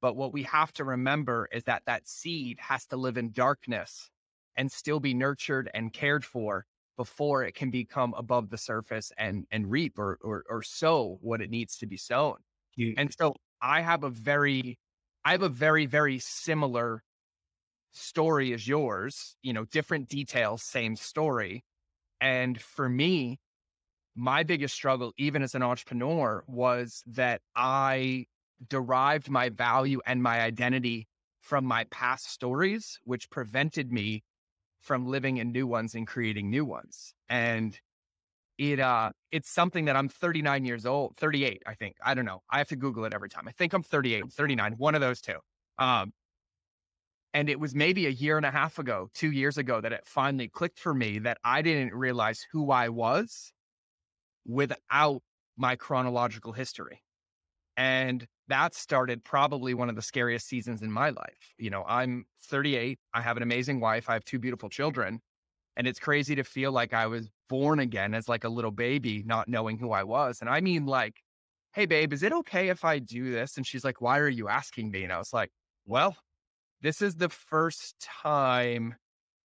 But 0.00 0.16
what 0.16 0.32
we 0.32 0.42
have 0.44 0.72
to 0.74 0.84
remember 0.84 1.48
is 1.52 1.64
that 1.64 1.82
that 1.86 2.06
seed 2.06 2.58
has 2.60 2.86
to 2.86 2.96
live 2.96 3.16
in 3.16 3.32
darkness 3.32 4.10
and 4.56 4.70
still 4.70 5.00
be 5.00 5.14
nurtured 5.14 5.70
and 5.74 5.92
cared 5.92 6.24
for 6.24 6.66
before 6.96 7.44
it 7.44 7.54
can 7.54 7.70
become 7.70 8.14
above 8.16 8.48
the 8.50 8.58
surface 8.58 9.12
and 9.18 9.46
and 9.50 9.70
reap 9.70 9.98
or 9.98 10.18
or, 10.22 10.44
or 10.48 10.62
sow 10.62 11.18
what 11.20 11.42
it 11.42 11.50
needs 11.50 11.76
to 11.78 11.86
be 11.86 11.96
sown. 11.96 12.36
And 12.96 13.12
so 13.12 13.34
I 13.60 13.80
have 13.80 14.04
a 14.04 14.10
very 14.10 14.78
I 15.26 15.32
have 15.32 15.42
a 15.42 15.48
very, 15.48 15.86
very 15.86 16.20
similar 16.20 17.02
story 17.92 18.52
as 18.52 18.68
yours, 18.68 19.34
you 19.42 19.52
know, 19.52 19.64
different 19.64 20.08
details, 20.08 20.62
same 20.62 20.94
story. 20.94 21.64
And 22.20 22.60
for 22.60 22.88
me, 22.88 23.40
my 24.14 24.44
biggest 24.44 24.76
struggle, 24.76 25.12
even 25.18 25.42
as 25.42 25.56
an 25.56 25.64
entrepreneur, 25.64 26.44
was 26.46 27.02
that 27.08 27.40
I 27.56 28.26
derived 28.68 29.28
my 29.28 29.48
value 29.48 30.00
and 30.06 30.22
my 30.22 30.42
identity 30.42 31.08
from 31.40 31.64
my 31.64 31.86
past 31.90 32.30
stories, 32.30 33.00
which 33.02 33.28
prevented 33.28 33.90
me 33.90 34.22
from 34.80 35.08
living 35.08 35.38
in 35.38 35.50
new 35.50 35.66
ones 35.66 35.96
and 35.96 36.06
creating 36.06 36.50
new 36.50 36.64
ones. 36.64 37.14
And 37.28 37.76
it 38.58 38.80
uh 38.80 39.10
it's 39.32 39.50
something 39.50 39.84
that 39.86 39.96
I'm 39.96 40.08
39 40.08 40.64
years 40.64 40.86
old, 40.86 41.16
38, 41.16 41.62
I 41.66 41.74
think. 41.74 41.96
I 42.04 42.14
don't 42.14 42.24
know. 42.24 42.42
I 42.50 42.58
have 42.58 42.68
to 42.68 42.76
Google 42.76 43.04
it 43.04 43.14
every 43.14 43.28
time. 43.28 43.46
I 43.48 43.52
think 43.52 43.72
I'm 43.72 43.82
38, 43.82 44.32
39, 44.32 44.74
one 44.78 44.94
of 44.94 45.00
those 45.00 45.20
two. 45.20 45.38
Um 45.78 46.12
and 47.34 47.50
it 47.50 47.60
was 47.60 47.74
maybe 47.74 48.06
a 48.06 48.10
year 48.10 48.38
and 48.38 48.46
a 48.46 48.50
half 48.50 48.78
ago, 48.78 49.10
two 49.12 49.30
years 49.30 49.58
ago, 49.58 49.82
that 49.82 49.92
it 49.92 50.06
finally 50.06 50.48
clicked 50.48 50.78
for 50.78 50.94
me 50.94 51.18
that 51.18 51.36
I 51.44 51.60
didn't 51.60 51.92
realize 51.92 52.46
who 52.50 52.70
I 52.70 52.88
was 52.88 53.52
without 54.46 55.20
my 55.56 55.76
chronological 55.76 56.52
history. 56.52 57.02
And 57.76 58.26
that 58.48 58.74
started 58.74 59.22
probably 59.22 59.74
one 59.74 59.90
of 59.90 59.96
the 59.96 60.02
scariest 60.02 60.48
seasons 60.48 60.80
in 60.80 60.90
my 60.90 61.10
life. 61.10 61.54
You 61.58 61.68
know, 61.68 61.84
I'm 61.86 62.24
38. 62.44 62.98
I 63.12 63.20
have 63.20 63.36
an 63.36 63.42
amazing 63.42 63.80
wife. 63.80 64.08
I 64.08 64.14
have 64.14 64.24
two 64.24 64.38
beautiful 64.38 64.70
children. 64.70 65.20
And 65.76 65.86
it's 65.86 65.98
crazy 65.98 66.34
to 66.34 66.44
feel 66.44 66.72
like 66.72 66.94
I 66.94 67.06
was 67.06 67.28
born 67.48 67.80
again 67.80 68.14
as 68.14 68.28
like 68.28 68.44
a 68.44 68.48
little 68.48 68.70
baby, 68.70 69.22
not 69.26 69.48
knowing 69.48 69.78
who 69.78 69.92
I 69.92 70.04
was. 70.04 70.40
And 70.40 70.48
I 70.48 70.60
mean, 70.60 70.86
like, 70.86 71.22
hey, 71.72 71.86
babe, 71.86 72.12
is 72.12 72.22
it 72.22 72.32
okay 72.32 72.68
if 72.68 72.84
I 72.84 72.98
do 72.98 73.30
this? 73.30 73.56
And 73.56 73.66
she's 73.66 73.84
like, 73.84 74.00
why 74.00 74.18
are 74.18 74.28
you 74.28 74.48
asking 74.48 74.90
me? 74.90 75.04
And 75.04 75.12
I 75.12 75.18
was 75.18 75.32
like, 75.32 75.50
well, 75.84 76.16
this 76.80 77.02
is 77.02 77.16
the 77.16 77.28
first 77.28 77.94
time 78.00 78.94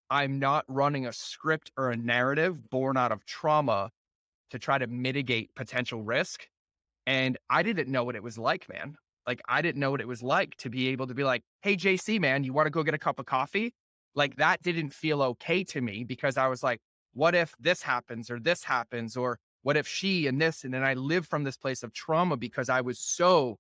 I'm 0.10 0.40
not 0.40 0.66
running 0.68 1.08
a 1.08 1.14
script 1.14 1.72
or 1.78 1.90
a 1.90 1.98
narrative 1.98 2.70
born 2.70 2.98
out 2.98 3.12
of 3.12 3.26
trauma 3.26 3.90
to 4.52 4.60
try 4.60 4.78
to 4.78 4.88
mitigate 4.88 5.54
potential 5.56 6.04
risk. 6.04 6.48
And 7.06 7.38
I 7.50 7.64
didn't 7.64 7.90
know 7.90 8.04
what 8.04 8.16
it 8.16 8.24
was 8.24 8.38
like, 8.38 8.68
man. 8.70 8.96
Like, 9.28 9.42
I 9.48 9.62
didn't 9.62 9.80
know 9.80 9.92
what 9.92 10.02
it 10.02 10.08
was 10.08 10.24
like 10.24 10.56
to 10.58 10.70
be 10.70 10.88
able 10.90 11.08
to 11.08 11.14
be 11.14 11.24
like, 11.24 11.44
hey, 11.62 11.76
JC, 11.76 12.20
man, 12.20 12.44
you 12.44 12.54
want 12.54 12.66
to 12.66 12.72
go 12.72 12.84
get 12.84 12.94
a 12.94 13.00
cup 13.00 13.20
of 13.20 13.26
coffee? 13.26 13.74
Like 14.16 14.36
that 14.38 14.62
didn't 14.62 14.94
feel 14.94 15.22
okay 15.22 15.64
to 15.66 15.82
me 15.82 16.04
because 16.04 16.38
I 16.38 16.48
was 16.48 16.64
like, 16.64 16.82
what 17.14 17.36
if 17.36 17.54
this 17.60 17.82
happens 17.82 18.30
or 18.30 18.40
this 18.40 18.64
happens 18.64 19.18
or 19.18 19.40
what 19.62 19.78
if 19.78 19.88
she 19.88 20.28
and 20.28 20.42
this 20.42 20.64
and 20.64 20.74
then 20.74 20.84
I 20.84 20.94
live 20.94 21.28
from 21.28 21.44
this 21.44 21.58
place 21.58 21.84
of 21.84 21.94
trauma 21.94 22.38
because 22.38 22.70
I 22.70 22.82
was 22.82 23.00
so 23.00 23.58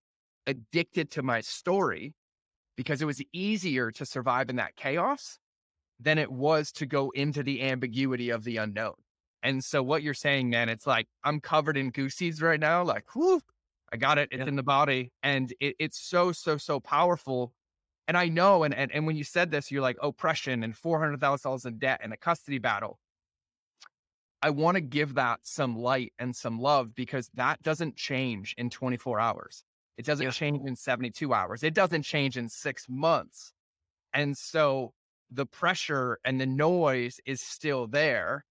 addicted 0.48 1.12
to 1.12 1.24
my 1.24 1.42
story 1.42 2.14
because 2.76 3.02
it 3.02 3.06
was 3.06 3.22
easier 3.34 3.92
to 3.92 4.06
survive 4.06 4.50
in 4.50 4.56
that 4.56 4.76
chaos 4.76 5.38
than 6.00 6.18
it 6.18 6.32
was 6.32 6.72
to 6.72 6.86
go 6.86 7.10
into 7.12 7.44
the 7.44 7.62
ambiguity 7.64 8.30
of 8.30 8.44
the 8.44 8.58
unknown. 8.58 8.94
And 9.44 9.64
so 9.64 9.84
what 9.84 10.04
you're 10.04 10.14
saying, 10.14 10.50
man, 10.50 10.70
it's 10.70 10.88
like 10.88 11.08
I'm 11.24 11.40
covered 11.42 11.78
in 11.78 11.92
goosies 11.92 12.42
right 12.42 12.60
now. 12.60 12.84
Like, 12.84 13.16
whoo, 13.16 13.42
I 13.92 13.98
got 13.98 14.18
it. 14.18 14.30
It's 14.32 14.40
yeah. 14.40 14.48
in 14.48 14.56
the 14.56 14.64
body. 14.64 15.12
And 15.24 15.54
it, 15.60 15.76
it's 15.80 16.00
so, 16.00 16.32
so, 16.32 16.58
so 16.58 16.80
powerful 16.80 17.54
And 18.10 18.18
I 18.18 18.28
know, 18.28 18.64
and, 18.64 18.74
and, 18.74 18.92
and 18.92 19.06
when 19.06 19.16
you 19.18 19.24
said 19.24 19.52
this, 19.52 19.70
you're 19.70 19.84
like 19.84 19.98
oppression 20.02 20.64
and 20.64 20.74
$400,000 20.74 21.66
in 21.68 21.78
debt 21.78 22.02
and 22.04 22.12
a 22.12 22.18
custody 22.18 22.58
battle. 22.58 23.00
I 24.42 24.50
want 24.50 24.78
to 24.78 24.82
give 24.82 25.14
that 25.14 25.42
some 25.44 25.78
light 25.78 26.14
and 26.18 26.36
some 26.36 26.60
love 26.60 26.96
because 26.96 27.30
that 27.36 27.62
doesn't 27.62 27.98
change 27.98 28.56
in 28.58 28.72
24 28.72 29.20
hours. 29.20 29.64
It 29.96 30.08
doesn't 30.08 30.24
yeah. 30.24 30.32
change 30.32 30.68
in 30.68 30.76
72 30.76 31.32
hours. 31.32 31.62
It 31.62 31.76
doesn't 31.76 32.02
change 32.02 32.36
in 32.36 32.50
six 32.50 32.88
months. 32.90 33.54
And 34.12 34.36
so 34.36 34.94
the 35.30 35.46
pressure 35.46 36.18
and 36.26 36.42
the 36.42 36.48
noise 36.48 37.20
is 37.28 37.42
still 37.42 37.86
there. 37.86 38.44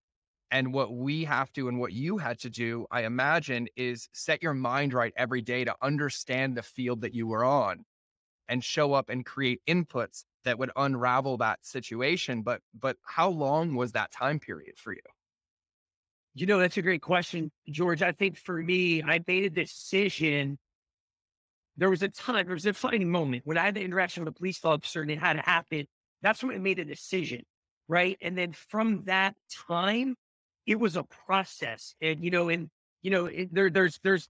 And 0.53 0.73
what 0.73 0.93
we 0.93 1.25
have 1.25 1.53
to 1.55 1.67
and 1.67 1.81
what 1.81 1.93
you 1.93 2.19
had 2.19 2.39
to 2.41 2.49
do, 2.49 2.87
I 2.93 3.03
imagine, 3.03 3.67
is 3.75 4.09
set 4.13 4.41
your 4.41 4.55
mind 4.55 4.95
right 4.95 5.13
every 5.17 5.43
day 5.43 5.65
to 5.65 5.75
understand 5.83 6.57
the 6.57 6.63
field 6.63 7.01
that 7.01 7.13
you 7.13 7.27
were 7.27 7.43
on 7.45 7.85
and 8.49 8.63
show 8.65 8.93
up 8.93 9.09
and 9.09 9.25
create 9.25 9.61
inputs 9.69 10.25
that 10.45 10.59
would 10.59 10.71
unravel 10.77 11.37
that 11.39 11.65
situation. 11.65 12.43
But 12.43 12.61
but 12.79 12.97
how 13.05 13.29
long 13.29 13.75
was 13.75 13.93
that 13.93 14.13
time 14.13 14.41
period 14.41 14.79
for 14.79 14.93
you? 14.93 15.01
You 16.35 16.47
know, 16.47 16.59
that's 16.59 16.77
a 16.77 16.83
great 16.83 17.03
question, 17.03 17.51
George. 17.69 18.03
I 18.03 18.13
think 18.13 18.37
for 18.37 18.63
me, 18.63 19.03
I 19.03 19.21
made 19.27 19.45
a 19.45 19.51
decision. 19.51 20.59
There 21.77 21.91
was 21.91 22.03
a 22.03 22.09
time, 22.09 22.47
there 22.47 22.55
was 22.55 22.67
a 22.67 22.73
funny 22.73 23.05
moment 23.05 23.43
when 23.45 23.59
I 23.59 23.65
had 23.65 23.75
the 23.75 23.83
interaction 23.83 24.25
with 24.25 24.35
a 24.35 24.39
police 24.39 24.65
officer 24.65 25.03
and 25.03 25.11
it 25.11 25.19
had 25.19 25.35
to 25.35 25.43
happen. 25.43 25.87
That's 26.23 26.43
when 26.43 26.55
I 26.55 26.59
made 26.59 26.79
a 26.79 26.85
decision. 26.85 27.43
Right. 27.89 28.19
And 28.21 28.37
then 28.37 28.53
from 28.53 29.05
that 29.05 29.35
time, 29.69 30.15
it 30.67 30.79
was 30.79 30.97
a 30.97 31.05
process. 31.05 31.95
And, 32.03 32.23
you 32.23 32.31
know, 32.31 32.49
and, 32.51 32.69
you 33.03 33.11
know, 33.11 33.27
it, 33.27 33.53
there, 33.53 33.71
there's, 33.71 33.99
there's 34.05 34.29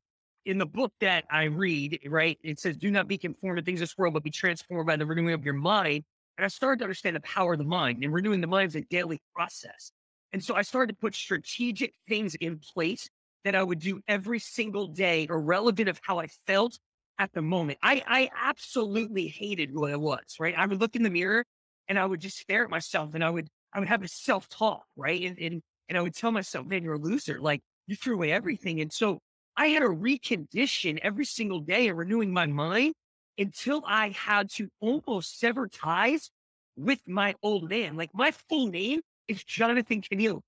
in 0.49 0.57
the 0.57 0.67
book 0.67 0.95
that 1.01 1.27
I 1.31 1.45
read, 1.45 2.01
right, 2.07 2.39
it 2.43 2.59
says, 2.59 2.79
do 2.79 2.91
not 2.91 3.07
be 3.07 3.19
conformed 3.19 3.59
to 3.59 3.63
things 3.63 3.83
of 3.83 3.89
this 3.89 3.99
world, 3.99 4.15
but 4.15 4.23
be 4.23 4.31
transformed 4.31 4.87
by 4.87 4.97
the 4.97 5.05
renewing 5.05 5.35
of 5.35 5.45
your 5.45 5.53
mind. 5.53 6.05
And 6.39 6.45
I 6.45 6.49
started 6.49 6.79
to 6.79 6.85
understand 6.85 7.17
the 7.17 7.21
power 7.21 7.53
of 7.53 7.59
the 7.59 7.67
mind 7.67 8.03
and 8.03 8.13
renewing 8.15 8.41
the 8.41 8.47
mind 8.47 8.69
is 8.69 8.77
a 8.77 8.81
daily 8.81 9.21
process. 9.35 9.93
And 10.33 10.43
so 10.43 10.55
I 10.55 10.63
started 10.63 10.95
to 10.95 10.99
put 10.99 11.15
strategic 11.15 11.93
things 12.09 12.35
in 12.35 12.59
place 12.59 13.11
that 13.45 13.55
I 13.55 13.63
would 13.63 13.79
do 13.79 14.01
every 14.09 14.39
single 14.39 14.87
day, 14.87 15.27
irrelevant 15.29 15.91
of 15.91 16.01
how 16.03 16.19
I 16.19 16.29
felt 16.47 16.79
at 17.19 17.31
the 17.35 17.43
moment. 17.43 17.79
I, 17.83 18.03
I 18.07 18.31
absolutely 18.43 19.29
hated 19.29 19.69
who 19.69 19.85
I 19.85 19.97
was, 19.97 20.37
right? 20.41 20.55
I 20.57 20.65
would 20.65 20.81
look 20.81 20.97
in 20.97 21.03
the 21.03 21.11
mirror 21.11 21.45
and 21.89 21.99
I 21.99 22.07
would 22.07 22.21
just 22.21 22.39
stare 22.39 22.65
at 22.65 22.71
myself 22.71 23.15
and 23.15 23.23
I 23.23 23.29
would, 23.29 23.49
I 23.75 23.81
would 23.81 23.89
have 23.89 24.03
a 24.03 24.09
self 24.09 24.49
talk, 24.49 24.85
right? 24.97 25.23
And, 25.23 25.39
and, 25.39 25.63
and 25.91 25.99
I 25.99 26.01
would 26.01 26.15
tell 26.15 26.33
myself, 26.33 26.67
man, 26.67 26.85
you're 26.85 26.95
a 26.95 26.99
loser. 26.99 27.39
Like 27.39 27.61
you 27.87 27.97
threw 27.97 28.15
away 28.15 28.33
everything. 28.33 28.81
And 28.81 28.91
so 28.91 29.21
I 29.59 29.67
had 29.67 29.81
to 29.81 29.89
recondition 29.89 31.01
every 31.03 31.25
single 31.25 31.59
day 31.59 31.89
and 31.89 31.99
renewing 31.99 32.33
my 32.33 32.47
mind 32.47 32.95
until 33.37 33.83
I 33.85 34.11
had 34.11 34.51
to 34.51 34.69
almost 34.81 35.41
sever 35.41 35.67
ties 35.67 36.31
with 36.77 37.01
my 37.09 37.35
old 37.43 37.69
man. 37.69 37.97
Like 37.97 38.11
my 38.15 38.31
full 38.31 38.69
name 38.69 39.01
is 39.27 39.43
Jonathan 39.43 40.01
Kenneal. 40.01 40.43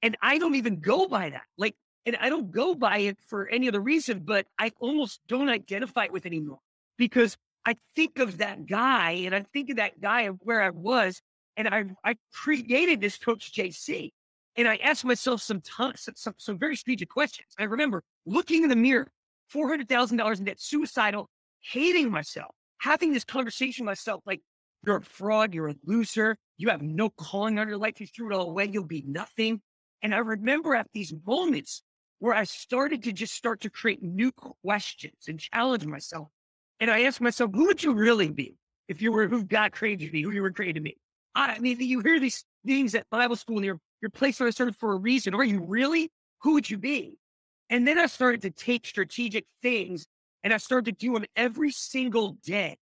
And 0.00 0.16
I 0.22 0.38
don't 0.38 0.54
even 0.54 0.80
go 0.80 1.06
by 1.06 1.28
that. 1.30 1.42
Like, 1.58 1.74
and 2.06 2.16
I 2.16 2.30
don't 2.30 2.50
go 2.50 2.74
by 2.74 2.98
it 2.98 3.18
for 3.28 3.46
any 3.46 3.68
other 3.68 3.80
reason, 3.80 4.20
but 4.20 4.46
I 4.58 4.72
almost 4.80 5.20
don't 5.28 5.50
identify 5.50 6.04
it 6.04 6.12
with 6.12 6.24
anymore 6.24 6.60
because 6.96 7.36
I 7.66 7.76
think 7.94 8.18
of 8.18 8.38
that 8.38 8.64
guy 8.64 9.10
and 9.26 9.34
I 9.34 9.44
think 9.52 9.68
of 9.68 9.76
that 9.76 10.00
guy 10.00 10.22
of 10.22 10.38
where 10.40 10.62
I 10.62 10.70
was. 10.70 11.20
And 11.58 11.68
I, 11.68 11.84
I 12.02 12.16
created 12.32 13.02
this 13.02 13.18
coach 13.18 13.52
JC. 13.52 14.12
And 14.56 14.66
I 14.66 14.76
asked 14.76 15.04
myself 15.04 15.42
some, 15.42 15.62
some, 15.96 16.34
some 16.38 16.58
very 16.58 16.76
strategic 16.76 17.10
questions. 17.10 17.48
I 17.58 17.64
remember 17.64 18.02
looking 18.24 18.62
in 18.62 18.68
the 18.70 18.76
mirror, 18.76 19.08
$400,000 19.54 20.38
in 20.38 20.44
debt, 20.44 20.60
suicidal, 20.60 21.28
hating 21.60 22.10
myself, 22.10 22.54
having 22.78 23.12
this 23.12 23.24
conversation 23.24 23.84
with 23.84 23.92
myself 23.92 24.22
like, 24.26 24.40
you're 24.86 24.96
a 24.96 25.02
fraud, 25.02 25.52
you're 25.52 25.68
a 25.68 25.74
loser, 25.84 26.36
you 26.58 26.68
have 26.68 26.80
no 26.80 27.10
calling 27.10 27.58
on 27.58 27.68
your 27.68 27.76
life, 27.76 28.00
you 28.00 28.06
threw 28.06 28.30
it 28.30 28.34
all 28.34 28.48
away, 28.48 28.68
you'll 28.70 28.84
be 28.84 29.04
nothing. 29.06 29.60
And 30.02 30.14
I 30.14 30.18
remember 30.18 30.74
at 30.74 30.86
these 30.94 31.12
moments 31.26 31.82
where 32.18 32.34
I 32.34 32.44
started 32.44 33.02
to 33.04 33.12
just 33.12 33.34
start 33.34 33.60
to 33.62 33.70
create 33.70 34.02
new 34.02 34.32
questions 34.32 35.26
and 35.28 35.38
challenge 35.38 35.84
myself. 35.86 36.28
And 36.80 36.90
I 36.90 37.02
asked 37.02 37.20
myself, 37.20 37.50
who 37.52 37.66
would 37.66 37.82
you 37.82 37.92
really 37.92 38.30
be 38.30 38.56
if 38.88 39.02
you 39.02 39.12
were 39.12 39.26
who 39.28 39.44
God 39.44 39.72
created 39.72 40.14
you 40.14 40.28
who 40.28 40.34
you 40.34 40.42
were 40.42 40.52
created 40.52 40.76
to 40.76 40.80
be? 40.82 40.96
I 41.34 41.58
mean, 41.58 41.80
you 41.80 42.00
hear 42.00 42.18
these 42.18 42.44
things 42.64 42.94
at 42.94 43.08
Bible 43.10 43.36
school 43.36 43.56
and 43.56 43.64
you're 43.64 43.80
you're 44.00 44.10
placed 44.10 44.40
on 44.40 44.48
a 44.48 44.52
certain 44.52 44.74
for 44.74 44.92
a 44.92 44.96
reason. 44.96 45.34
Are 45.34 45.44
you 45.44 45.60
really? 45.60 46.10
Who 46.42 46.54
would 46.54 46.70
you 46.70 46.78
be? 46.78 47.18
And 47.70 47.86
then 47.86 47.98
I 47.98 48.06
started 48.06 48.42
to 48.42 48.50
take 48.50 48.86
strategic 48.86 49.46
things 49.62 50.06
and 50.44 50.52
I 50.52 50.58
started 50.58 50.84
to 50.86 51.06
do 51.06 51.14
them 51.14 51.24
every 51.34 51.72
single 51.72 52.36
day. 52.44 52.76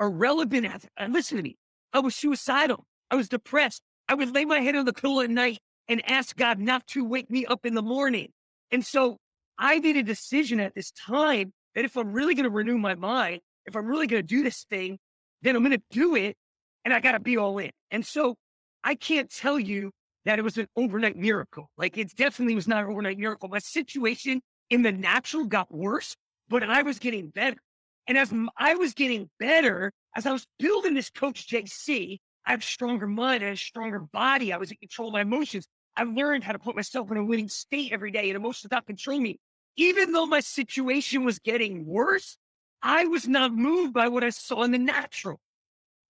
Irrelevant. 0.00 0.66
And 0.96 1.12
uh, 1.12 1.16
listen 1.16 1.36
to 1.36 1.42
me. 1.42 1.56
I 1.92 1.98
was 2.00 2.14
suicidal. 2.14 2.86
I 3.10 3.16
was 3.16 3.28
depressed. 3.28 3.82
I 4.08 4.14
would 4.14 4.34
lay 4.34 4.44
my 4.44 4.60
head 4.60 4.76
on 4.76 4.86
the 4.86 4.92
pillow 4.92 5.20
at 5.20 5.30
night 5.30 5.58
and 5.88 6.08
ask 6.08 6.36
God 6.36 6.58
not 6.58 6.86
to 6.88 7.04
wake 7.04 7.30
me 7.30 7.44
up 7.44 7.66
in 7.66 7.74
the 7.74 7.82
morning. 7.82 8.30
And 8.70 8.84
so 8.84 9.18
I 9.58 9.78
made 9.80 9.96
a 9.96 10.02
decision 10.02 10.60
at 10.60 10.74
this 10.74 10.92
time 10.92 11.52
that 11.74 11.84
if 11.84 11.96
I'm 11.96 12.12
really 12.12 12.34
going 12.34 12.44
to 12.44 12.50
renew 12.50 12.78
my 12.78 12.94
mind, 12.94 13.40
if 13.66 13.76
I'm 13.76 13.86
really 13.86 14.06
going 14.06 14.22
to 14.22 14.26
do 14.26 14.42
this 14.42 14.64
thing, 14.70 14.98
then 15.42 15.56
I'm 15.56 15.62
going 15.62 15.76
to 15.76 15.82
do 15.90 16.14
it 16.14 16.36
and 16.84 16.94
I 16.94 17.00
got 17.00 17.12
to 17.12 17.20
be 17.20 17.36
all 17.36 17.58
in. 17.58 17.70
And 17.90 18.06
so 18.06 18.36
I 18.82 18.94
can't 18.94 19.30
tell 19.30 19.58
you 19.58 19.90
that 20.24 20.38
it 20.38 20.42
was 20.42 20.58
an 20.58 20.66
overnight 20.76 21.16
miracle. 21.16 21.70
Like 21.76 21.96
it 21.96 22.14
definitely 22.16 22.54
was 22.54 22.68
not 22.68 22.84
an 22.84 22.90
overnight 22.90 23.18
miracle. 23.18 23.48
My 23.48 23.58
situation 23.58 24.40
in 24.68 24.82
the 24.82 24.92
natural 24.92 25.44
got 25.44 25.72
worse, 25.72 26.16
but 26.48 26.62
I 26.62 26.82
was 26.82 26.98
getting 26.98 27.28
better. 27.28 27.58
And 28.06 28.18
as 28.18 28.32
I 28.56 28.74
was 28.74 28.94
getting 28.94 29.30
better, 29.38 29.92
as 30.16 30.26
I 30.26 30.32
was 30.32 30.46
building 30.58 30.94
this 30.94 31.10
coach 31.10 31.48
JC, 31.48 32.18
I 32.46 32.50
have 32.50 32.64
stronger 32.64 33.06
mind, 33.06 33.44
I 33.44 33.48
have 33.48 33.58
stronger 33.58 34.00
body. 34.00 34.52
I 34.52 34.56
was 34.56 34.70
in 34.70 34.76
control 34.78 35.08
of 35.08 35.12
my 35.12 35.20
emotions. 35.20 35.66
I 35.96 36.04
learned 36.04 36.44
how 36.44 36.52
to 36.52 36.58
put 36.58 36.76
myself 36.76 37.10
in 37.10 37.16
a 37.16 37.24
winning 37.24 37.48
state 37.48 37.92
every 37.92 38.10
day 38.10 38.28
and 38.28 38.36
emotions 38.36 38.70
not 38.70 38.86
control 38.86 39.20
me. 39.20 39.38
Even 39.76 40.12
though 40.12 40.26
my 40.26 40.40
situation 40.40 41.24
was 41.24 41.38
getting 41.38 41.86
worse, 41.86 42.36
I 42.82 43.06
was 43.06 43.28
not 43.28 43.52
moved 43.52 43.92
by 43.92 44.08
what 44.08 44.24
I 44.24 44.30
saw 44.30 44.62
in 44.62 44.72
the 44.72 44.78
natural. 44.78 45.40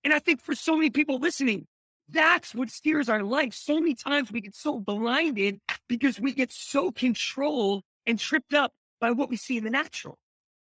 And 0.04 0.14
I 0.14 0.18
think 0.18 0.40
for 0.40 0.54
so 0.54 0.76
many 0.76 0.90
people 0.90 1.18
listening, 1.18 1.66
that's 2.12 2.54
what 2.54 2.70
steers 2.70 3.08
our 3.08 3.22
life. 3.22 3.54
So 3.54 3.80
many 3.80 3.94
times 3.94 4.30
we 4.30 4.40
get 4.40 4.54
so 4.54 4.78
blinded 4.78 5.60
because 5.88 6.20
we 6.20 6.32
get 6.32 6.52
so 6.52 6.90
controlled 6.90 7.82
and 8.06 8.18
tripped 8.18 8.54
up 8.54 8.72
by 9.00 9.10
what 9.10 9.30
we 9.30 9.36
see 9.36 9.56
in 9.56 9.64
the 9.64 9.70
natural. 9.70 10.18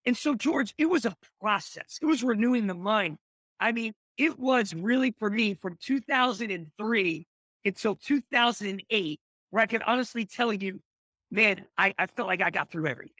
And 0.05 0.15
so, 0.15 0.35
George, 0.35 0.73
it 0.77 0.85
was 0.85 1.05
a 1.05 1.15
process. 1.41 1.99
It 2.01 2.05
was 2.05 2.23
renewing 2.23 2.67
the 2.67 2.73
mind. 2.73 3.17
I 3.59 3.71
mean, 3.71 3.93
it 4.17 4.39
was 4.39 4.73
really 4.73 5.11
for 5.11 5.29
me 5.29 5.53
from 5.53 5.77
2003 5.81 7.27
until 7.65 7.95
2008, 7.95 9.19
where 9.49 9.63
I 9.63 9.65
can 9.65 9.81
honestly 9.83 10.25
tell 10.25 10.53
you, 10.53 10.79
man, 11.29 11.65
I, 11.77 11.93
I 11.97 12.07
felt 12.07 12.27
like 12.27 12.41
I 12.41 12.49
got 12.49 12.71
through 12.71 12.87
everything. 12.87 13.13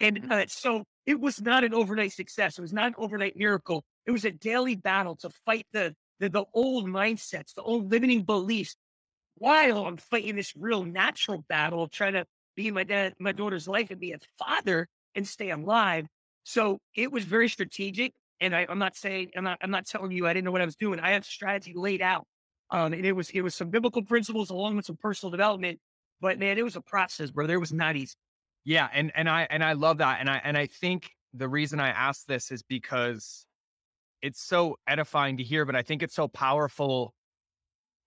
And 0.00 0.32
uh, 0.32 0.46
so 0.48 0.84
it 1.06 1.20
was 1.20 1.40
not 1.40 1.64
an 1.64 1.74
overnight 1.74 2.12
success. 2.12 2.58
It 2.58 2.62
was 2.62 2.72
not 2.72 2.86
an 2.86 2.94
overnight 2.98 3.36
miracle. 3.36 3.84
It 4.06 4.10
was 4.10 4.24
a 4.24 4.30
daily 4.30 4.76
battle 4.76 5.16
to 5.16 5.30
fight 5.44 5.66
the 5.72 5.94
the, 6.24 6.30
the 6.30 6.44
old 6.54 6.86
mindsets, 6.86 7.54
the 7.54 7.62
old 7.62 7.90
limiting 7.90 8.22
beliefs, 8.22 8.76
while 9.36 9.86
I'm 9.86 9.96
fighting 9.96 10.36
this 10.36 10.54
real 10.56 10.84
natural 10.84 11.44
battle 11.48 11.88
trying 11.88 12.14
to 12.14 12.26
be 12.56 12.70
my 12.70 12.84
dad, 12.84 13.14
my 13.18 13.32
daughter's 13.32 13.68
life 13.68 13.90
and 13.90 14.00
be 14.00 14.12
a 14.12 14.18
father 14.38 14.88
and 15.14 15.26
stay 15.26 15.50
alive. 15.50 16.06
So 16.44 16.78
it 16.94 17.10
was 17.10 17.24
very 17.24 17.48
strategic. 17.48 18.12
And 18.40 18.54
I, 18.54 18.66
am 18.68 18.78
not 18.78 18.96
saying 18.96 19.30
I'm 19.36 19.44
not 19.44 19.58
I'm 19.62 19.70
not 19.70 19.86
telling 19.86 20.10
you 20.10 20.26
I 20.26 20.32
didn't 20.32 20.44
know 20.44 20.50
what 20.50 20.60
I 20.60 20.66
was 20.66 20.76
doing. 20.76 21.00
I 21.00 21.10
had 21.10 21.24
strategy 21.24 21.72
laid 21.74 22.02
out. 22.02 22.26
Um, 22.70 22.92
and 22.92 23.04
it 23.04 23.12
was 23.12 23.30
it 23.30 23.42
was 23.42 23.54
some 23.54 23.70
biblical 23.70 24.02
principles 24.02 24.50
along 24.50 24.76
with 24.76 24.86
some 24.86 24.96
personal 24.96 25.30
development. 25.30 25.78
But 26.20 26.38
man, 26.38 26.58
it 26.58 26.64
was 26.64 26.76
a 26.76 26.80
process, 26.80 27.30
brother. 27.30 27.54
It 27.54 27.58
was 27.58 27.72
not 27.72 27.96
easy. 27.96 28.14
Yeah, 28.64 28.88
and 28.92 29.12
and 29.14 29.28
I 29.28 29.46
and 29.50 29.62
I 29.62 29.74
love 29.74 29.98
that. 29.98 30.20
And 30.20 30.28
I 30.28 30.40
and 30.44 30.56
I 30.56 30.66
think 30.66 31.10
the 31.32 31.48
reason 31.48 31.80
I 31.80 31.88
ask 31.88 32.26
this 32.26 32.50
is 32.50 32.62
because 32.62 33.46
it's 34.24 34.40
so 34.40 34.78
edifying 34.86 35.36
to 35.36 35.42
hear, 35.42 35.66
but 35.66 35.76
I 35.76 35.82
think 35.82 36.02
it's 36.02 36.14
so 36.14 36.28
powerful 36.28 37.12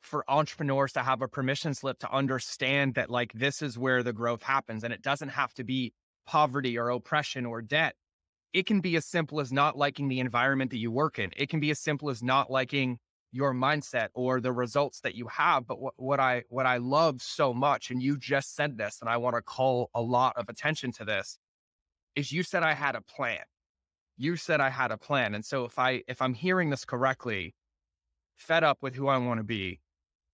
for 0.02 0.26
entrepreneurs 0.28 0.94
to 0.94 1.02
have 1.02 1.22
a 1.22 1.28
permission 1.28 1.76
slip 1.76 2.00
to 2.00 2.12
understand 2.12 2.96
that 2.96 3.12
like 3.12 3.34
this 3.34 3.62
is 3.62 3.78
where 3.78 4.02
the 4.02 4.14
growth 4.14 4.42
happens 4.42 4.84
and 4.84 4.92
it 4.92 5.04
doesn't 5.04 5.30
have 5.30 5.54
to 5.54 5.64
be 5.64 5.94
poverty 6.26 6.76
or 6.76 6.90
oppression 6.90 7.46
or 7.46 7.62
debt. 7.62 7.94
It 8.52 8.66
can 8.66 8.82
be 8.82 8.96
as 8.96 9.06
simple 9.06 9.40
as 9.40 9.54
not 9.54 9.78
liking 9.78 10.08
the 10.08 10.20
environment 10.20 10.72
that 10.72 10.80
you 10.80 10.90
work 10.90 11.20
in. 11.20 11.30
It 11.38 11.50
can 11.50 11.60
be 11.60 11.70
as 11.70 11.78
simple 11.78 12.10
as 12.10 12.24
not 12.24 12.50
liking 12.50 12.98
your 13.32 13.54
mindset 13.54 14.08
or 14.16 14.42
the 14.42 14.52
results 14.52 15.02
that 15.02 15.14
you 15.14 15.28
have. 15.28 15.68
But 15.68 15.80
what, 15.80 15.94
what 15.98 16.20
I 16.20 16.46
what 16.50 16.66
I 16.66 16.78
love 16.78 17.22
so 17.22 17.54
much, 17.54 17.92
and 17.92 18.02
you 18.02 18.18
just 18.18 18.56
said 18.56 18.76
this, 18.76 18.98
and 19.02 19.10
I 19.10 19.18
want 19.18 19.36
to 19.36 19.44
call 19.44 19.92
a 19.94 20.02
lot 20.02 20.34
of 20.36 20.50
attention 20.50 20.92
to 20.94 21.06
this, 21.06 21.38
is 22.16 22.32
you 22.32 22.42
said 22.42 22.64
I 22.64 22.74
had 22.74 22.96
a 22.96 23.02
plan 23.02 23.44
you 24.18 24.36
said 24.36 24.60
I 24.60 24.70
had 24.70 24.92
a 24.92 24.98
plan. 24.98 25.36
And 25.36 25.46
so 25.46 25.66
if 25.66 25.78
I 25.80 26.04
if 26.08 26.22
I'm 26.22 26.34
hearing 26.34 26.70
this 26.70 26.86
correctly, 26.86 27.54
fed 28.36 28.64
up 28.64 28.80
with 28.82 28.96
who 28.96 29.08
I 29.08 29.18
want 29.18 29.40
to 29.40 29.44
be, 29.44 29.80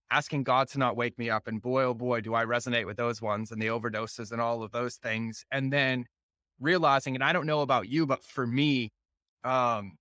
asking 0.10 0.44
God 0.44 0.70
to 0.70 0.80
not 0.80 0.96
wake 0.96 1.18
me 1.20 1.30
up, 1.30 1.48
and 1.48 1.62
boy 1.62 1.84
oh 1.84 1.94
boy, 1.94 2.22
do 2.22 2.34
I 2.34 2.46
resonate 2.46 2.86
with 2.86 2.98
those 2.98 3.22
ones 3.22 3.52
and 3.52 3.62
the 3.62 3.68
overdoses 3.68 4.32
and 4.32 4.42
all 4.42 4.64
of 4.64 4.72
those 4.72 4.96
things. 4.96 5.46
And 5.52 5.72
then 5.72 6.06
realizing, 6.60 7.16
and 7.16 7.24
I 7.24 7.34
don't 7.34 7.46
know 7.48 7.62
about 7.62 7.90
you, 7.90 8.06
but 8.06 8.24
for 8.24 8.48
me, 8.48 8.92
um, 9.44 9.98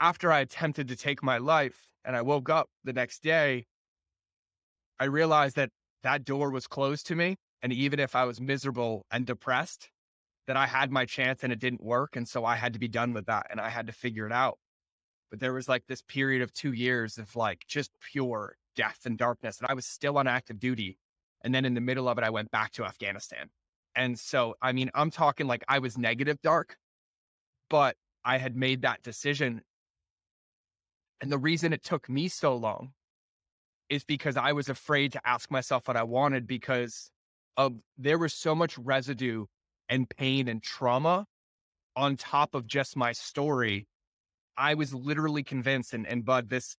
after 0.00 0.32
I 0.32 0.40
attempted 0.40 0.88
to 0.88 0.96
take 0.96 1.22
my 1.22 1.38
life 1.38 1.78
and 2.04 2.16
I 2.16 2.22
woke 2.22 2.48
up 2.48 2.68
the 2.84 2.92
next 2.92 3.22
day, 3.22 3.66
I 4.98 5.04
realized 5.04 5.56
that 5.56 5.70
that 6.02 6.24
door 6.24 6.50
was 6.50 6.66
closed 6.66 7.06
to 7.08 7.14
me. 7.14 7.36
And 7.62 7.72
even 7.72 8.00
if 8.00 8.16
I 8.16 8.24
was 8.24 8.40
miserable 8.40 9.04
and 9.10 9.26
depressed, 9.26 9.90
that 10.50 10.56
I 10.56 10.66
had 10.66 10.90
my 10.90 11.04
chance 11.04 11.44
and 11.44 11.52
it 11.52 11.60
didn't 11.60 11.80
work. 11.80 12.16
And 12.16 12.26
so 12.26 12.44
I 12.44 12.56
had 12.56 12.72
to 12.72 12.80
be 12.80 12.88
done 12.88 13.12
with 13.12 13.26
that 13.26 13.46
and 13.50 13.60
I 13.60 13.68
had 13.68 13.86
to 13.86 13.92
figure 13.92 14.26
it 14.26 14.32
out. 14.32 14.58
But 15.30 15.38
there 15.38 15.52
was 15.52 15.68
like 15.68 15.84
this 15.86 16.02
period 16.02 16.42
of 16.42 16.52
two 16.52 16.72
years 16.72 17.18
of 17.18 17.36
like 17.36 17.62
just 17.68 17.92
pure 18.00 18.56
death 18.74 18.98
and 19.04 19.16
darkness. 19.16 19.60
And 19.60 19.70
I 19.70 19.74
was 19.74 19.86
still 19.86 20.18
on 20.18 20.26
active 20.26 20.58
duty. 20.58 20.98
And 21.42 21.54
then 21.54 21.64
in 21.64 21.74
the 21.74 21.80
middle 21.80 22.08
of 22.08 22.18
it, 22.18 22.24
I 22.24 22.30
went 22.30 22.50
back 22.50 22.72
to 22.72 22.84
Afghanistan. 22.84 23.50
And 23.94 24.18
so, 24.18 24.56
I 24.60 24.72
mean, 24.72 24.90
I'm 24.92 25.12
talking 25.12 25.46
like 25.46 25.62
I 25.68 25.78
was 25.78 25.96
negative 25.96 26.42
dark, 26.42 26.78
but 27.68 27.94
I 28.24 28.38
had 28.38 28.56
made 28.56 28.82
that 28.82 29.04
decision. 29.04 29.62
And 31.20 31.30
the 31.30 31.38
reason 31.38 31.72
it 31.72 31.84
took 31.84 32.08
me 32.08 32.26
so 32.26 32.56
long 32.56 32.90
is 33.88 34.02
because 34.02 34.36
I 34.36 34.50
was 34.50 34.68
afraid 34.68 35.12
to 35.12 35.20
ask 35.24 35.48
myself 35.48 35.86
what 35.86 35.96
I 35.96 36.02
wanted 36.02 36.48
because 36.48 37.12
of 37.56 37.74
there 37.96 38.18
was 38.18 38.34
so 38.34 38.56
much 38.56 38.76
residue 38.78 39.46
and 39.90 40.08
pain 40.08 40.48
and 40.48 40.62
trauma 40.62 41.26
on 41.96 42.16
top 42.16 42.54
of 42.54 42.66
just 42.66 42.96
my 42.96 43.12
story. 43.12 43.86
I 44.56 44.74
was 44.74 44.94
literally 44.94 45.42
convinced, 45.42 45.92
and, 45.92 46.06
and 46.06 46.24
Bud, 46.24 46.48
this 46.48 46.76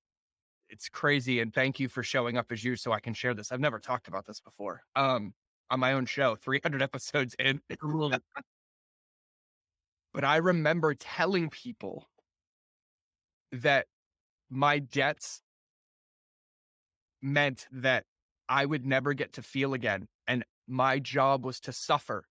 it's 0.70 0.88
crazy. 0.88 1.42
And 1.42 1.54
thank 1.54 1.80
you 1.80 1.90
for 1.90 2.02
showing 2.02 2.38
up 2.38 2.52
as 2.52 2.64
you 2.64 2.78
so 2.78 2.94
I 2.94 3.02
can 3.02 3.14
share 3.14 3.34
this. 3.34 3.52
I've 3.52 3.60
never 3.60 3.78
talked 3.78 4.08
about 4.08 4.26
this 4.26 4.40
before. 4.40 4.82
Um, 4.96 5.34
on 5.70 5.80
my 5.80 5.94
own 5.94 6.06
show, 6.06 6.36
300 6.36 6.82
episodes 6.82 7.36
in. 7.38 7.62
but 10.14 10.24
I 10.24 10.38
remember 10.38 10.94
telling 10.94 11.50
people 11.50 12.08
that 13.52 13.88
my 14.50 14.80
debts 14.80 15.42
meant 17.22 17.68
that 17.72 18.06
I 18.48 18.66
would 18.66 18.86
never 18.86 19.14
get 19.14 19.34
to 19.34 19.42
feel 19.42 19.74
again. 19.74 20.08
And 20.26 20.46
my 20.68 21.00
job 21.00 21.46
was 21.46 21.60
to 21.62 21.74
suffer 21.74 22.24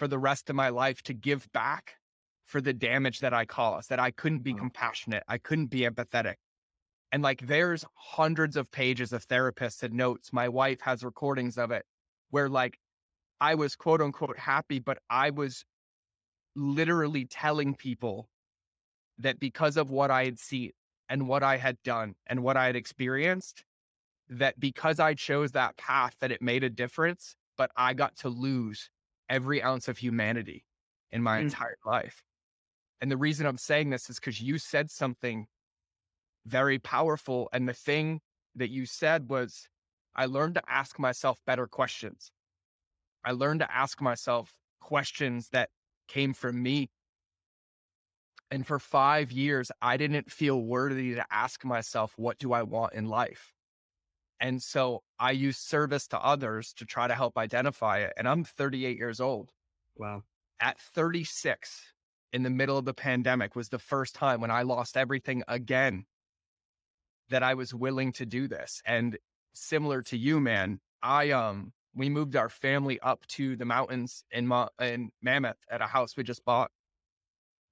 for 0.00 0.08
the 0.08 0.18
rest 0.18 0.48
of 0.48 0.56
my 0.56 0.70
life 0.70 1.02
to 1.02 1.12
give 1.12 1.46
back 1.52 1.96
for 2.46 2.62
the 2.62 2.72
damage 2.72 3.20
that 3.20 3.34
I 3.34 3.44
caused, 3.44 3.90
that 3.90 3.98
I 3.98 4.10
couldn't 4.10 4.42
be 4.42 4.52
uh-huh. 4.52 4.60
compassionate. 4.60 5.22
I 5.28 5.36
couldn't 5.36 5.66
be 5.66 5.80
empathetic. 5.80 6.36
And 7.12 7.22
like 7.22 7.46
there's 7.46 7.84
hundreds 7.96 8.56
of 8.56 8.72
pages 8.72 9.12
of 9.12 9.28
therapists 9.28 9.82
and 9.82 9.92
notes. 9.92 10.32
My 10.32 10.48
wife 10.48 10.80
has 10.80 11.04
recordings 11.04 11.58
of 11.58 11.70
it 11.70 11.84
where 12.30 12.48
like 12.48 12.78
I 13.42 13.56
was 13.56 13.76
quote 13.76 14.00
unquote 14.00 14.38
happy, 14.38 14.78
but 14.78 14.96
I 15.10 15.28
was 15.28 15.66
literally 16.56 17.26
telling 17.26 17.74
people 17.74 18.30
that 19.18 19.38
because 19.38 19.76
of 19.76 19.90
what 19.90 20.10
I 20.10 20.24
had 20.24 20.38
seen 20.38 20.70
and 21.10 21.28
what 21.28 21.42
I 21.42 21.58
had 21.58 21.76
done 21.84 22.14
and 22.26 22.42
what 22.42 22.56
I 22.56 22.64
had 22.64 22.76
experienced, 22.76 23.64
that 24.30 24.58
because 24.58 24.98
I 24.98 25.12
chose 25.12 25.52
that 25.52 25.76
path, 25.76 26.16
that 26.20 26.32
it 26.32 26.40
made 26.40 26.64
a 26.64 26.70
difference, 26.70 27.36
but 27.58 27.70
I 27.76 27.92
got 27.92 28.16
to 28.20 28.30
lose 28.30 28.88
every 29.30 29.62
ounce 29.62 29.88
of 29.88 29.96
humanity 29.96 30.66
in 31.10 31.22
my 31.22 31.38
mm. 31.38 31.44
entire 31.44 31.78
life. 31.86 32.22
And 33.00 33.10
the 33.10 33.16
reason 33.16 33.46
I'm 33.46 33.56
saying 33.56 33.88
this 33.88 34.10
is 34.10 34.16
because 34.16 34.42
you 34.42 34.58
said 34.58 34.90
something 34.90 35.46
very 36.44 36.78
powerful. 36.78 37.48
And 37.52 37.66
the 37.66 37.72
thing 37.72 38.20
that 38.56 38.68
you 38.68 38.84
said 38.84 39.30
was, 39.30 39.68
I 40.14 40.26
learned 40.26 40.56
to 40.56 40.62
ask 40.68 40.98
myself 40.98 41.40
better 41.46 41.66
questions. 41.66 42.30
I 43.24 43.32
learned 43.32 43.60
to 43.60 43.74
ask 43.74 44.02
myself 44.02 44.54
questions 44.80 45.48
that 45.50 45.70
came 46.08 46.34
from 46.34 46.62
me. 46.62 46.90
And 48.50 48.66
for 48.66 48.78
five 48.78 49.30
years, 49.30 49.70
I 49.80 49.96
didn't 49.96 50.30
feel 50.30 50.60
worthy 50.60 51.14
to 51.14 51.24
ask 51.30 51.64
myself, 51.64 52.14
what 52.16 52.38
do 52.38 52.52
I 52.52 52.64
want 52.64 52.94
in 52.94 53.06
life? 53.06 53.52
And 54.40 54.62
so 54.62 55.02
I 55.18 55.32
use 55.32 55.58
service 55.58 56.06
to 56.08 56.18
others 56.18 56.72
to 56.74 56.86
try 56.86 57.06
to 57.06 57.14
help 57.14 57.36
identify 57.36 57.98
it. 57.98 58.12
And 58.16 58.26
I'm 58.26 58.44
38 58.44 58.96
years 58.96 59.20
old. 59.20 59.50
Wow. 59.96 60.22
At 60.60 60.78
36, 60.80 61.82
in 62.32 62.42
the 62.42 62.50
middle 62.50 62.78
of 62.78 62.84
the 62.84 62.94
pandemic, 62.94 63.54
was 63.54 63.68
the 63.68 63.78
first 63.78 64.14
time 64.14 64.40
when 64.40 64.50
I 64.50 64.62
lost 64.62 64.96
everything 64.96 65.42
again 65.46 66.06
that 67.28 67.42
I 67.42 67.54
was 67.54 67.74
willing 67.74 68.12
to 68.12 68.26
do 68.26 68.48
this. 68.48 68.82
And 68.86 69.18
similar 69.54 70.02
to 70.02 70.16
you, 70.16 70.40
man, 70.40 70.80
I 71.02 71.30
um 71.30 71.72
we 71.94 72.08
moved 72.08 72.36
our 72.36 72.48
family 72.48 73.00
up 73.00 73.26
to 73.26 73.56
the 73.56 73.64
mountains 73.64 74.24
in 74.30 74.46
Ma- 74.46 74.68
in 74.80 75.10
Mammoth 75.22 75.58
at 75.70 75.80
a 75.80 75.86
house 75.86 76.16
we 76.16 76.22
just 76.22 76.44
bought 76.44 76.70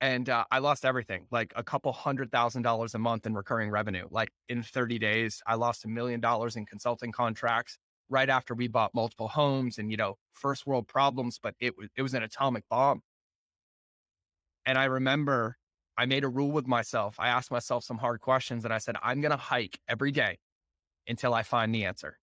and 0.01 0.29
uh, 0.29 0.45
I 0.51 0.59
lost 0.61 0.85
everything, 0.85 1.27
like 1.31 1.53
a 1.57 1.65
couple 1.65 1.93
hundred 1.93 2.31
thousand 2.31 2.63
dollars 2.63 2.95
a 2.95 2.99
month 2.99 3.27
in 3.27 3.35
recurring 3.35 3.71
revenue. 3.71 4.07
Like 4.11 4.31
in 4.49 4.63
30 4.63 4.99
days, 4.99 5.43
I 5.47 5.55
lost 5.57 5.85
a 5.85 5.89
million 5.89 6.21
dollars 6.21 6.57
in 6.57 6.67
consulting 6.67 7.13
contracts 7.13 7.79
right 8.09 8.29
after 8.29 8.55
we 8.55 8.69
bought 8.69 8.95
multiple 8.95 9.29
homes 9.29 9.79
and, 9.79 9.91
you 9.91 9.97
know, 9.97 10.17
first 10.33 10.67
world 10.67 10.87
problems, 10.89 11.39
but 11.43 11.55
it 11.61 11.77
was, 11.77 11.89
it 11.97 12.03
was 12.03 12.15
an 12.15 12.23
atomic 12.23 12.65
bomb. 12.71 13.03
And 14.65 14.79
I 14.79 14.85
remember 14.85 15.57
I 15.97 16.07
made 16.07 16.25
a 16.25 16.29
rule 16.29 16.53
with 16.53 16.67
myself. 16.67 17.17
I 17.19 17.29
asked 17.29 17.51
myself 17.51 17.83
some 17.85 17.99
hard 17.99 18.21
questions 18.21 18.65
and 18.65 18.73
I 18.73 18.79
said, 18.79 18.97
I'm 19.03 19.21
going 19.21 19.33
to 19.33 19.37
hike 19.37 19.81
every 19.89 20.13
day 20.13 20.39
until 21.09 21.35
I 21.35 21.43
find 21.43 21.75
the 21.75 21.85
answer. 21.85 22.19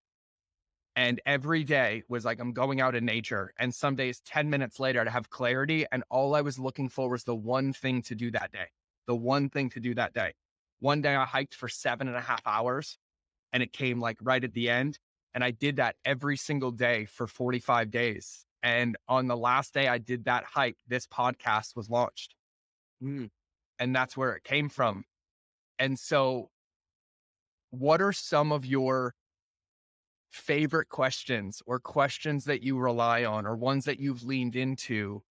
And 0.95 1.19
every 1.25 1.63
day 1.63 2.03
was 2.07 2.23
like, 2.23 2.39
I'm 2.39 2.53
going 2.53 2.79
out 2.79 2.95
in 2.95 3.03
nature. 3.05 3.53
And 3.59 3.75
some 3.75 3.95
days, 3.95 4.21
10 4.21 4.49
minutes 4.49 4.79
later, 4.79 5.03
to 5.03 5.09
have 5.09 5.29
clarity. 5.29 5.85
And 5.91 6.03
all 6.09 6.35
I 6.35 6.41
was 6.41 6.57
looking 6.57 6.87
for 6.87 7.09
was 7.09 7.25
the 7.25 7.35
one 7.35 7.73
thing 7.73 8.01
to 8.03 8.15
do 8.15 8.31
that 8.31 8.51
day, 8.51 8.67
the 9.07 9.15
one 9.15 9.49
thing 9.49 9.69
to 9.71 9.79
do 9.79 9.93
that 9.95 10.13
day. 10.13 10.33
One 10.79 11.01
day 11.01 11.15
I 11.15 11.25
hiked 11.25 11.55
for 11.55 11.67
seven 11.67 12.07
and 12.07 12.15
a 12.15 12.21
half 12.21 12.41
hours 12.45 12.97
and 13.51 13.61
it 13.61 13.73
came 13.73 13.99
like 13.99 14.17
right 14.21 14.43
at 14.43 14.53
the 14.53 14.69
end. 14.69 14.99
And 15.33 15.43
I 15.43 15.51
did 15.51 15.77
that 15.77 15.95
every 16.05 16.37
single 16.37 16.71
day 16.71 17.05
for 17.05 17.27
45 17.27 17.91
days. 17.91 18.45
And 18.63 18.95
on 19.07 19.27
the 19.27 19.35
last 19.35 19.73
day 19.73 19.87
I 19.87 19.97
did 19.97 20.25
that 20.25 20.45
hike, 20.45 20.77
this 20.87 21.07
podcast 21.07 21.75
was 21.75 21.89
launched. 21.89 22.35
Mm. 23.03 23.29
And 23.79 23.95
that's 23.95 24.15
where 24.15 24.33
it 24.33 24.43
came 24.43 24.69
from. 24.69 25.03
And 25.77 25.99
so, 25.99 26.49
what 27.71 28.01
are 28.01 28.13
some 28.13 28.53
of 28.53 28.65
your 28.65 29.13
favorite 30.35 30.89
questions 30.89 31.61
or 31.65 31.79
questions 31.79 32.45
that 32.45 32.61
you 32.61 32.77
rely 32.77 33.23
on 33.25 33.45
or 33.45 33.55
ones 33.55 33.85
that 33.85 33.99
you've 33.99 34.23
leaned 34.23 34.55
into 34.55 35.21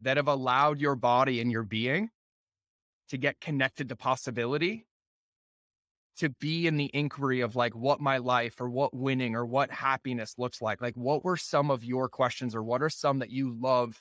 that 0.00 0.16
have 0.16 0.28
allowed 0.28 0.80
your 0.80 0.94
body 0.94 1.40
and 1.40 1.50
your 1.50 1.62
being 1.62 2.10
to 3.08 3.18
get 3.18 3.40
connected 3.40 3.88
to 3.88 3.96
possibility 3.96 4.86
to 6.16 6.28
be 6.40 6.66
in 6.66 6.76
the 6.76 6.90
inquiry 6.92 7.40
of 7.40 7.56
like 7.56 7.74
what 7.74 8.00
my 8.00 8.18
life 8.18 8.60
or 8.60 8.68
what 8.68 8.94
winning 8.94 9.34
or 9.34 9.46
what 9.46 9.70
happiness 9.70 10.34
looks 10.36 10.60
like? 10.60 10.80
Like 10.80 10.96
what 10.96 11.24
were 11.24 11.36
some 11.36 11.70
of 11.70 11.82
your 11.82 12.08
questions 12.08 12.54
or 12.54 12.62
what 12.62 12.82
are 12.82 12.90
some 12.90 13.20
that 13.20 13.30
you 13.30 13.56
love 13.58 14.00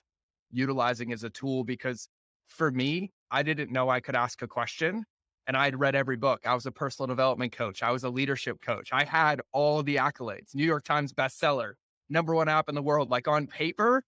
utilizing 0.52 1.14
as 1.14 1.24
a 1.24 1.30
tool? 1.30 1.64
Because 1.64 2.10
for 2.50 2.72
me 2.72 3.12
i 3.32 3.42
didn't 3.42 3.72
know 3.72 3.90
i 3.90 4.00
could 4.00 4.16
ask 4.16 4.42
a 4.42 4.48
question 4.48 5.06
and 5.50 5.58
I'd 5.58 5.80
read 5.80 5.96
every 5.96 6.16
book. 6.16 6.42
I 6.46 6.54
was 6.54 6.68
a 6.68 6.72
personal 6.72 7.08
development 7.08 7.52
coach. 7.52 7.82
I 7.82 7.90
was 7.90 8.04
a 8.04 8.10
leadership 8.10 8.62
coach. 8.62 8.90
I 8.94 9.04
had 9.04 9.42
all 9.52 9.82
the 9.82 9.96
accolades, 9.96 10.54
New 10.54 10.64
York 10.64 10.84
Times 10.84 11.12
bestseller, 11.12 11.74
number 12.08 12.36
one 12.36 12.48
app 12.48 12.70
in 12.70 12.76
the 12.76 12.84
world. 12.84 13.10
Like 13.10 13.28
on 13.28 13.48
paper, 13.48 14.04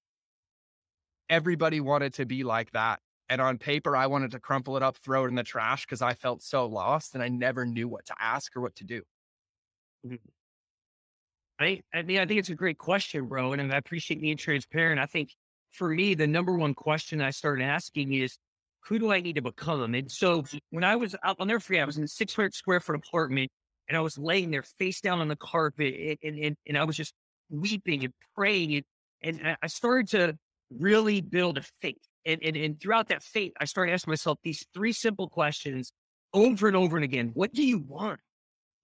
everybody 1.32 1.80
wanted 1.80 2.14
to 2.14 2.26
be 2.28 2.44
like 2.44 2.72
that. 2.74 3.00
And 3.28 3.42
on 3.42 3.58
paper, 3.58 3.98
I 3.98 4.06
wanted 4.06 4.30
to 4.32 4.40
crumple 4.40 4.78
it 4.78 4.84
up, 4.84 4.98
throw 4.98 5.26
it 5.26 5.30
in 5.30 5.36
the 5.36 5.42
trash 5.42 5.84
because 5.84 6.04
I 6.04 6.14
felt 6.14 6.44
so 6.44 6.68
lost 6.68 7.16
and 7.16 7.24
I 7.24 7.28
never 7.30 7.66
knew 7.66 7.88
what 7.88 8.06
to 8.06 8.14
ask 8.20 8.56
or 8.56 8.62
what 8.62 8.76
to 8.76 8.84
do. 8.84 9.02
Mm-hmm. 10.06 10.16
I, 11.60 11.82
I 11.92 12.04
mean, 12.04 12.20
I 12.20 12.28
think 12.28 12.40
it's 12.40 12.50
a 12.50 12.56
great 12.56 12.78
question, 12.78 13.26
bro. 13.26 13.54
And 13.54 13.74
I 13.74 13.78
appreciate 13.78 14.22
being 14.22 14.38
transparent. 14.38 15.02
I 15.02 15.08
think 15.08 15.32
for 15.72 15.90
me, 15.90 16.14
the 16.14 16.28
number 16.28 16.54
one 16.56 16.76
question 16.76 17.20
I 17.20 17.32
started 17.32 17.64
asking 17.64 18.14
is 18.14 18.38
who 18.88 19.00
do 19.00 19.12
I 19.12 19.22
need 19.22 19.36
to 19.36 19.42
become? 19.42 19.94
And 19.96 20.12
so 20.12 20.44
when 20.70 20.84
I 20.84 20.96
was 20.96 21.16
out, 21.24 21.38
I'll 21.40 21.46
never 21.46 21.60
forget, 21.60 21.84
I 21.84 21.86
was 21.86 21.98
in 21.98 22.04
a 22.04 22.08
600 22.08 22.54
square 22.54 22.80
foot 22.80 22.96
apartment 22.96 23.50
and 23.88 23.98
I 23.98 24.02
was 24.02 24.18
laying 24.18 24.52
there 24.52 24.64
face 24.64 25.02
down 25.02 25.20
on 25.20 25.28
the 25.28 25.36
carpet 25.36 26.20
and, 26.24 26.38
and, 26.38 26.56
and 26.68 26.78
I 26.78 26.84
was 26.84 26.96
just 26.96 27.14
weeping 27.50 28.04
and 28.04 28.14
praying. 28.36 28.84
And, 29.22 29.40
and 29.42 29.58
I 29.62 29.68
started 29.68 30.10
to 30.10 30.38
really 30.78 31.22
build 31.22 31.58
a 31.58 31.64
faith. 31.82 31.98
And, 32.26 32.40
and, 32.44 32.56
and 32.56 32.80
throughout 32.80 33.10
that 33.10 33.24
faith, 33.24 33.54
I 33.60 33.66
started 33.66 33.94
asking 33.94 34.12
myself 34.12 34.40
these 34.44 34.66
three 34.74 34.94
simple 34.94 35.28
questions 35.28 35.92
over 36.34 36.68
and 36.68 36.78
over 36.78 36.98
and 36.98 37.04
again. 37.04 37.32
What 37.34 37.54
do 37.54 37.64
you 37.64 37.80
want? 37.80 38.20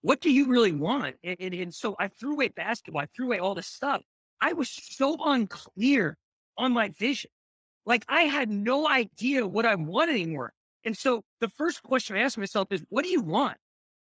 What 0.02 0.22
do 0.22 0.32
you 0.32 0.48
really 0.48 0.74
want? 0.74 1.16
And, 1.24 1.38
and, 1.40 1.54
and 1.54 1.74
so 1.74 1.96
I 2.00 2.08
threw 2.08 2.34
away 2.34 2.50
basketball. 2.50 3.02
I 3.02 3.08
threw 3.16 3.28
away 3.28 3.40
all 3.40 3.56
this 3.56 3.68
stuff. 3.68 4.02
I 4.42 4.54
was 4.54 4.70
so 4.70 5.18
unclear 5.24 6.18
on 6.58 6.74
my 6.74 6.90
vision. 6.90 7.32
Like 7.88 8.04
I 8.10 8.24
had 8.24 8.50
no 8.50 8.88
idea 8.88 9.48
what 9.48 9.66
I 9.66 9.74
wanted 9.76 10.16
anymore. 10.16 10.52
And 10.84 10.96
so 10.96 11.24
the 11.40 11.48
first 11.48 11.82
question 11.84 12.18
I 12.18 12.20
asked 12.20 12.38
myself 12.38 12.68
is, 12.72 12.84
what 12.90 13.04
do 13.04 13.10
you 13.10 13.22
want? 13.22 13.58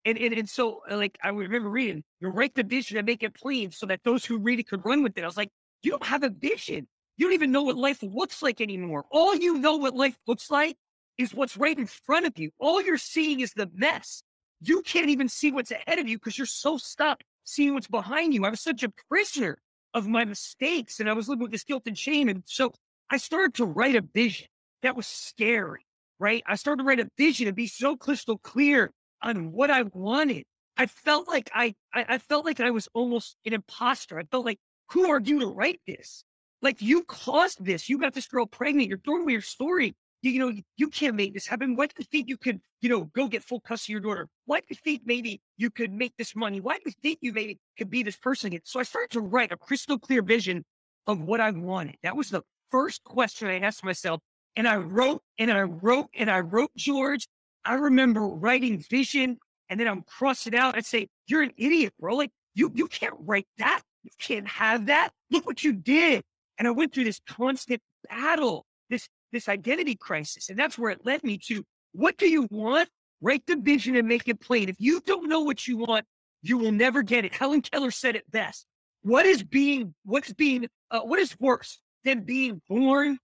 And, 0.03 0.17
and, 0.17 0.33
and 0.33 0.49
so 0.49 0.81
uh, 0.89 0.97
like 0.97 1.17
I 1.23 1.29
remember 1.29 1.69
reading, 1.69 2.03
you 2.19 2.29
write 2.29 2.55
the 2.55 2.63
vision 2.63 2.97
and 2.97 3.05
make 3.05 3.21
it 3.21 3.35
plain 3.35 3.71
so 3.71 3.85
that 3.85 4.01
those 4.03 4.25
who 4.25 4.39
read 4.39 4.59
it 4.59 4.67
could 4.67 4.83
run 4.83 5.03
with 5.03 5.15
it. 5.15 5.23
I 5.23 5.27
was 5.27 5.37
like, 5.37 5.51
you 5.83 5.91
don't 5.91 6.05
have 6.05 6.23
a 6.23 6.29
vision. 6.29 6.87
You 7.17 7.27
don't 7.27 7.35
even 7.35 7.51
know 7.51 7.61
what 7.61 7.77
life 7.77 7.99
looks 8.01 8.41
like 8.41 8.61
anymore. 8.61 9.05
All 9.11 9.35
you 9.35 9.59
know 9.59 9.77
what 9.77 9.95
life 9.95 10.17
looks 10.25 10.49
like 10.49 10.75
is 11.19 11.35
what's 11.35 11.55
right 11.55 11.77
in 11.77 11.85
front 11.85 12.25
of 12.25 12.37
you. 12.39 12.49
All 12.57 12.81
you're 12.81 12.97
seeing 12.97 13.41
is 13.41 13.53
the 13.53 13.69
mess. 13.75 14.23
You 14.59 14.81
can't 14.81 15.09
even 15.09 15.29
see 15.29 15.51
what's 15.51 15.71
ahead 15.71 15.99
of 15.99 16.07
you 16.07 16.17
because 16.17 16.37
you're 16.37 16.47
so 16.47 16.77
stuck 16.77 17.23
seeing 17.43 17.75
what's 17.75 17.87
behind 17.87 18.33
you. 18.33 18.43
I 18.43 18.49
was 18.49 18.61
such 18.61 18.81
a 18.81 18.91
prisoner 19.07 19.59
of 19.93 20.07
my 20.07 20.25
mistakes 20.25 20.99
and 20.99 21.07
I 21.07 21.13
was 21.13 21.29
living 21.29 21.43
with 21.43 21.51
this 21.51 21.63
guilt 21.63 21.83
and 21.85 21.97
shame. 21.97 22.27
And 22.27 22.41
so 22.45 22.73
I 23.09 23.17
started 23.17 23.53
to 23.55 23.65
write 23.65 23.95
a 23.95 24.01
vision 24.01 24.47
that 24.83 24.95
was 24.95 25.07
scary, 25.07 25.85
right? 26.19 26.43
I 26.45 26.55
started 26.55 26.83
to 26.83 26.87
write 26.87 26.99
a 26.99 27.09
vision 27.17 27.47
and 27.47 27.55
be 27.55 27.67
so 27.67 27.95
crystal 27.95 28.37
clear 28.37 28.91
on 29.21 29.51
what 29.51 29.71
I 29.71 29.83
wanted. 29.83 30.43
I 30.77 30.85
felt 30.85 31.27
like 31.27 31.49
I, 31.53 31.73
I, 31.93 32.05
I 32.09 32.17
felt 32.17 32.45
like 32.45 32.59
I 32.59 32.71
was 32.71 32.87
almost 32.93 33.35
an 33.45 33.53
imposter. 33.53 34.19
I 34.19 34.23
felt 34.23 34.45
like, 34.45 34.59
who 34.91 35.09
are 35.09 35.19
you 35.19 35.39
to 35.39 35.47
write 35.47 35.81
this? 35.87 36.23
Like 36.61 36.81
you 36.81 37.03
caused 37.03 37.63
this. 37.63 37.89
You 37.89 37.97
got 37.97 38.13
this 38.13 38.27
girl 38.27 38.45
pregnant. 38.45 38.89
You're 38.89 38.99
throwing 38.99 39.23
away 39.23 39.33
your 39.33 39.41
story. 39.41 39.95
You, 40.21 40.31
you 40.31 40.39
know, 40.39 40.61
you 40.75 40.87
can't 40.89 41.15
make 41.15 41.33
this 41.33 41.47
happen. 41.47 41.75
Why 41.75 41.87
do 41.87 41.93
you 41.97 42.05
think 42.05 42.27
you 42.27 42.37
could, 42.37 42.59
you 42.81 42.89
know, 42.89 43.05
go 43.05 43.27
get 43.27 43.43
full 43.43 43.59
custody 43.59 43.93
of 43.95 44.03
your 44.03 44.13
daughter? 44.13 44.27
Why 44.45 44.59
do 44.59 44.65
you 44.69 44.75
think 44.83 45.01
maybe 45.05 45.41
you 45.57 45.69
could 45.69 45.91
make 45.91 46.13
this 46.17 46.35
money? 46.35 46.59
Why 46.59 46.75
do 46.75 46.83
you 46.85 46.93
think 47.01 47.19
you 47.21 47.33
maybe 47.33 47.59
could 47.77 47.89
be 47.89 48.03
this 48.03 48.17
person 48.17 48.47
again? 48.47 48.61
So 48.63 48.79
I 48.79 48.83
started 48.83 49.11
to 49.11 49.21
write 49.21 49.51
a 49.51 49.57
crystal 49.57 49.99
clear 49.99 50.21
vision 50.21 50.65
of 51.05 51.21
what 51.21 51.39
I 51.39 51.51
wanted. 51.51 51.97
That 52.03 52.15
was 52.15 52.29
the 52.29 52.41
first 52.71 53.03
question 53.03 53.47
I 53.47 53.59
asked 53.59 53.83
myself. 53.83 54.21
And 54.55 54.67
I 54.67 54.77
wrote 54.77 55.21
and 55.37 55.51
I 55.51 55.61
wrote 55.61 56.07
and 56.15 56.29
I 56.29 56.39
wrote, 56.39 56.71
George. 56.75 57.27
I 57.63 57.75
remember 57.75 58.21
writing 58.27 58.83
vision 58.89 59.37
and 59.69 59.79
then 59.79 59.87
I'm 59.87 60.01
crossing 60.03 60.55
out. 60.55 60.75
I'd 60.75 60.85
say, 60.85 61.07
You're 61.27 61.43
an 61.43 61.51
idiot, 61.57 61.93
bro. 61.99 62.15
Like, 62.15 62.31
you, 62.55 62.71
you 62.73 62.87
can't 62.87 63.13
write 63.19 63.47
that. 63.57 63.81
You 64.03 64.11
can't 64.19 64.47
have 64.47 64.87
that. 64.87 65.11
Look 65.29 65.45
what 65.45 65.63
you 65.63 65.73
did. 65.73 66.23
And 66.57 66.67
I 66.67 66.71
went 66.71 66.93
through 66.93 67.03
this 67.03 67.19
constant 67.27 67.81
battle, 68.09 68.65
this 68.89 69.07
this 69.31 69.49
identity 69.49 69.95
crisis. 69.95 70.49
And 70.49 70.57
that's 70.57 70.77
where 70.77 70.91
it 70.91 71.05
led 71.05 71.23
me 71.23 71.37
to 71.47 71.63
what 71.91 72.17
do 72.17 72.27
you 72.27 72.47
want? 72.49 72.89
Write 73.21 73.45
the 73.45 73.57
vision 73.57 73.95
and 73.95 74.07
make 74.07 74.27
it 74.27 74.39
plain. 74.39 74.69
If 74.69 74.77
you 74.79 75.01
don't 75.05 75.27
know 75.27 75.41
what 75.41 75.67
you 75.67 75.77
want, 75.77 76.05
you 76.41 76.57
will 76.57 76.71
never 76.71 77.03
get 77.03 77.25
it. 77.25 77.33
Helen 77.33 77.61
Keller 77.61 77.91
said 77.91 78.15
it 78.15 78.29
best. 78.31 78.65
What 79.01 79.25
is 79.25 79.43
being, 79.43 79.93
what's 80.05 80.33
being, 80.33 80.67
uh, 80.91 81.01
what 81.01 81.19
is 81.19 81.35
worse 81.39 81.79
than 82.07 82.21
being 82.21 82.61
born 82.67 83.19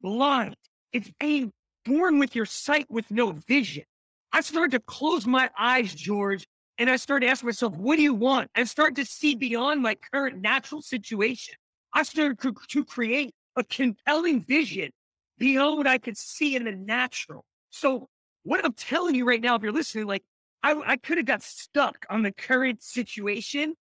blind? 0.00 0.56
It's 0.92 1.10
being 1.18 1.52
born 1.84 2.18
with 2.18 2.34
your 2.34 2.46
sight 2.46 2.86
with 2.90 3.10
no 3.10 3.32
vision. 3.32 3.84
I 4.32 4.40
started 4.40 4.72
to 4.72 4.80
close 4.80 5.26
my 5.26 5.50
eyes, 5.58 5.94
George, 5.94 6.46
and 6.78 6.88
I 6.88 6.96
started 6.96 7.28
asking 7.28 7.48
myself, 7.48 7.76
what 7.76 7.96
do 7.96 8.02
you 8.02 8.14
want? 8.14 8.50
And 8.54 8.68
start 8.68 8.94
to 8.96 9.04
see 9.04 9.34
beyond 9.34 9.82
my 9.82 9.96
current 10.12 10.40
natural 10.40 10.80
situation. 10.80 11.54
I 11.92 12.04
started 12.04 12.40
to, 12.40 12.54
to 12.68 12.84
create 12.84 13.34
a 13.56 13.64
compelling 13.64 14.40
vision 14.40 14.90
beyond 15.38 15.78
what 15.78 15.86
I 15.86 15.98
could 15.98 16.16
see 16.16 16.54
in 16.54 16.64
the 16.64 16.72
natural. 16.72 17.44
So 17.70 18.08
what 18.44 18.64
I'm 18.64 18.72
telling 18.74 19.14
you 19.14 19.26
right 19.26 19.40
now, 19.40 19.56
if 19.56 19.62
you're 19.62 19.72
listening, 19.72 20.06
like 20.06 20.22
I, 20.62 20.80
I 20.86 20.96
could 20.96 21.18
have 21.18 21.26
got 21.26 21.42
stuck 21.42 22.06
on 22.08 22.22
the 22.22 22.32
current 22.32 22.82
situation. 22.82 23.74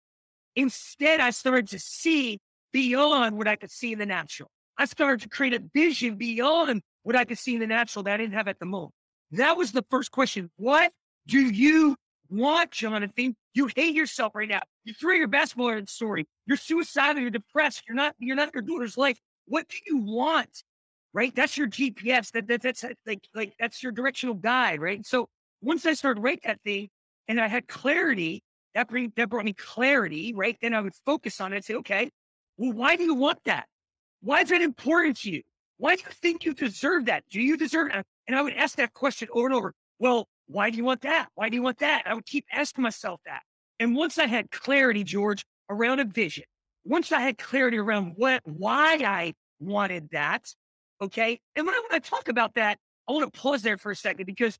Instead, 0.56 1.20
I 1.20 1.32
started 1.32 1.68
to 1.70 1.80
see 1.80 2.40
beyond 2.72 3.38
what 3.38 3.48
I 3.48 3.56
could 3.56 3.72
see 3.72 3.94
in 3.94 4.00
the 4.00 4.06
natural. 4.06 4.50
I 4.78 4.86
started 4.86 5.22
to 5.22 5.30
create 5.30 5.54
a 5.54 5.64
vision 5.74 6.16
beyond 6.16 6.82
what 7.04 7.16
I 7.16 7.26
could 7.26 7.38
see 7.38 7.56
in 7.56 7.60
the 7.60 7.68
natural 7.68 8.04
that 8.04 8.14
I 8.14 8.18
didn't 8.18 8.34
have 8.34 8.48
at 8.48 8.60
the 8.60 8.66
moment. 8.66 8.94
That 9.32 9.58
was 9.58 9.72
the 9.72 9.84
first 9.90 10.12
question. 10.12 10.52
What 10.58 10.92
do 11.28 11.40
you 11.40 11.96
want, 12.30 12.72
Jonathan? 12.72 13.36
You 13.54 13.70
hate 13.76 13.96
yourself 13.96 14.36
right 14.36 14.48
now. 14.48 14.62
You 14.84 14.94
threw 14.94 15.16
your 15.16 15.28
basketball 15.28 15.70
in 15.70 15.82
the 15.82 15.88
story. 15.88 16.28
You're 16.46 16.58
suicidal. 16.58 17.22
You're 17.22 17.32
depressed. 17.32 17.84
You're 17.88 17.96
not. 17.96 18.16
You're 18.20 18.36
not 18.36 18.54
your 18.54 18.62
daughter's 18.62 18.98
life. 18.98 19.20
What 19.46 19.68
do 19.68 19.78
you 19.88 19.98
want? 19.98 20.64
right? 21.18 21.36
That's 21.36 21.58
your 21.58 21.68
GPS. 21.68 22.32
That, 22.34 22.48
that 22.48 22.62
that's 22.62 22.86
like 23.08 23.28
like 23.34 23.56
that's 23.60 23.82
your 23.82 23.92
directional 23.92 24.36
guide, 24.36 24.80
right? 24.80 25.04
So 25.04 25.30
once 25.62 25.84
I 25.86 25.94
started 25.94 26.22
write 26.22 26.42
that 26.44 26.62
thing 26.64 26.90
and 27.28 27.42
I 27.42 27.48
had 27.48 27.68
clarity, 27.68 28.44
that 28.76 28.88
bring 28.88 29.12
that 29.16 29.28
brought 29.28 29.46
me 29.46 29.54
clarity, 29.54 30.34
right? 30.36 30.56
Then 30.62 30.76
I 30.76 30.82
would 30.82 30.94
focus 31.08 31.42
on 31.42 31.54
it 31.54 31.58
and 31.58 31.66
say, 31.66 31.74
okay, 31.76 32.12
well, 32.58 32.74
why 32.74 32.96
do 32.96 33.04
you 33.04 33.14
want 33.14 33.40
that? 33.46 33.68
Why 34.22 34.42
is 34.42 34.50
that 34.50 34.62
important 34.62 35.18
to 35.22 35.32
you? 35.32 35.44
Why 35.78 35.96
do 35.96 36.04
you 36.06 36.12
think 36.12 36.44
you 36.44 36.54
deserve 36.54 37.06
that? 37.06 37.24
Do 37.30 37.42
you 37.42 37.56
deserve 37.56 37.88
it? 37.88 38.06
And 38.28 38.36
I 38.36 38.42
would 38.42 38.54
ask 38.54 38.76
that 38.78 38.94
question 38.94 39.28
over 39.34 39.48
and 39.48 39.56
over. 39.56 39.74
Well, 40.00 40.28
why 40.48 40.70
do 40.70 40.78
you 40.78 40.84
want 40.84 41.02
that? 41.02 41.28
Why 41.36 41.50
do 41.50 41.56
you 41.56 41.62
want 41.62 41.80
that? 41.80 42.04
I 42.06 42.14
would 42.14 42.26
keep 42.26 42.46
asking 42.52 42.82
myself 42.82 43.22
that. 43.26 43.42
And 43.80 43.96
once 43.96 44.18
I 44.18 44.26
had 44.26 44.50
clarity, 44.50 45.04
George, 45.04 45.46
around 45.70 46.00
a 46.00 46.06
vision, 46.06 46.46
once 46.84 47.12
I 47.12 47.20
had 47.20 47.38
clarity 47.38 47.78
around 47.78 48.14
what 48.16 48.42
why 48.46 48.96
I 49.04 49.34
wanted 49.60 50.10
that, 50.12 50.54
Okay. 51.02 51.40
And 51.56 51.66
when 51.66 51.76
I, 51.76 51.82
when 51.90 51.96
I 51.96 52.00
talk 52.00 52.28
about 52.28 52.56
that, 52.56 52.80
I 53.08 53.12
want 53.12 53.32
to 53.32 53.40
pause 53.40 53.62
there 53.62 53.78
for 53.78 53.92
a 53.92 53.96
second 53.96 54.26
because, 54.26 54.58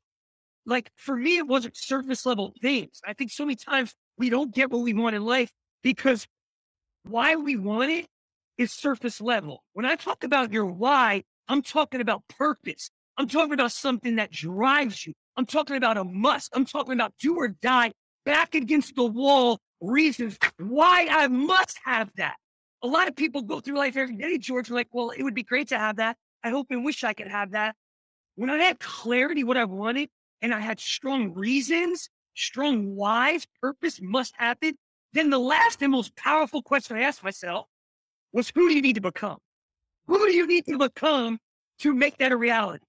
like, 0.66 0.90
for 0.96 1.16
me, 1.16 1.38
it 1.38 1.46
wasn't 1.46 1.76
surface 1.76 2.24
level 2.24 2.54
things. 2.62 3.00
I 3.04 3.12
think 3.12 3.30
so 3.30 3.44
many 3.44 3.56
times 3.56 3.94
we 4.16 4.30
don't 4.30 4.54
get 4.54 4.70
what 4.70 4.82
we 4.82 4.94
want 4.94 5.16
in 5.16 5.24
life 5.24 5.52
because 5.82 6.26
why 7.08 7.36
we 7.36 7.56
want 7.56 7.90
it 7.90 8.06
is 8.58 8.72
surface 8.72 9.20
level. 9.20 9.62
When 9.72 9.86
I 9.86 9.96
talk 9.96 10.24
about 10.24 10.52
your 10.52 10.66
why, 10.66 11.24
I'm 11.48 11.62
talking 11.62 12.00
about 12.00 12.22
purpose. 12.28 12.90
I'm 13.16 13.28
talking 13.28 13.54
about 13.54 13.72
something 13.72 14.16
that 14.16 14.30
drives 14.30 15.06
you. 15.06 15.14
I'm 15.36 15.46
talking 15.46 15.76
about 15.76 15.96
a 15.96 16.04
must. 16.04 16.50
I'm 16.54 16.64
talking 16.64 16.92
about 16.92 17.14
do 17.18 17.36
or 17.36 17.48
die, 17.48 17.92
back 18.24 18.54
against 18.54 18.96
the 18.96 19.04
wall 19.04 19.58
reasons 19.80 20.38
why 20.58 21.06
I 21.10 21.28
must 21.28 21.78
have 21.84 22.10
that. 22.16 22.36
A 22.82 22.86
lot 22.86 23.08
of 23.08 23.16
people 23.16 23.42
go 23.42 23.60
through 23.60 23.78
life 23.78 23.96
every 23.96 24.16
day, 24.16 24.38
George, 24.38 24.70
like, 24.70 24.88
well, 24.92 25.10
it 25.10 25.22
would 25.22 25.34
be 25.34 25.42
great 25.42 25.68
to 25.68 25.78
have 25.78 25.96
that. 25.96 26.16
I 26.44 26.50
hope 26.50 26.66
and 26.70 26.84
wish 26.84 27.04
I 27.04 27.12
could 27.12 27.28
have 27.28 27.52
that. 27.52 27.74
When 28.36 28.50
I 28.50 28.58
had 28.58 28.78
clarity 28.78 29.42
what 29.42 29.56
I 29.56 29.64
wanted 29.64 30.10
and 30.42 30.54
I 30.54 30.60
had 30.60 30.78
strong 30.78 31.32
reasons, 31.32 32.08
strong 32.34 32.94
whys, 32.94 33.46
purpose 33.60 34.00
must 34.00 34.34
happen, 34.36 34.76
then 35.18 35.30
the 35.30 35.38
last 35.38 35.82
and 35.82 35.90
most 35.90 36.14
powerful 36.14 36.62
question 36.62 36.96
I 36.96 37.02
asked 37.02 37.24
myself 37.24 37.66
was 38.32 38.50
who 38.54 38.68
do 38.68 38.74
you 38.74 38.82
need 38.82 38.94
to 38.94 39.00
become? 39.00 39.38
Who 40.06 40.18
do 40.18 40.32
you 40.32 40.46
need 40.46 40.64
to 40.66 40.78
become 40.78 41.38
to 41.80 41.92
make 41.92 42.18
that 42.18 42.30
a 42.30 42.36
reality? 42.36 42.84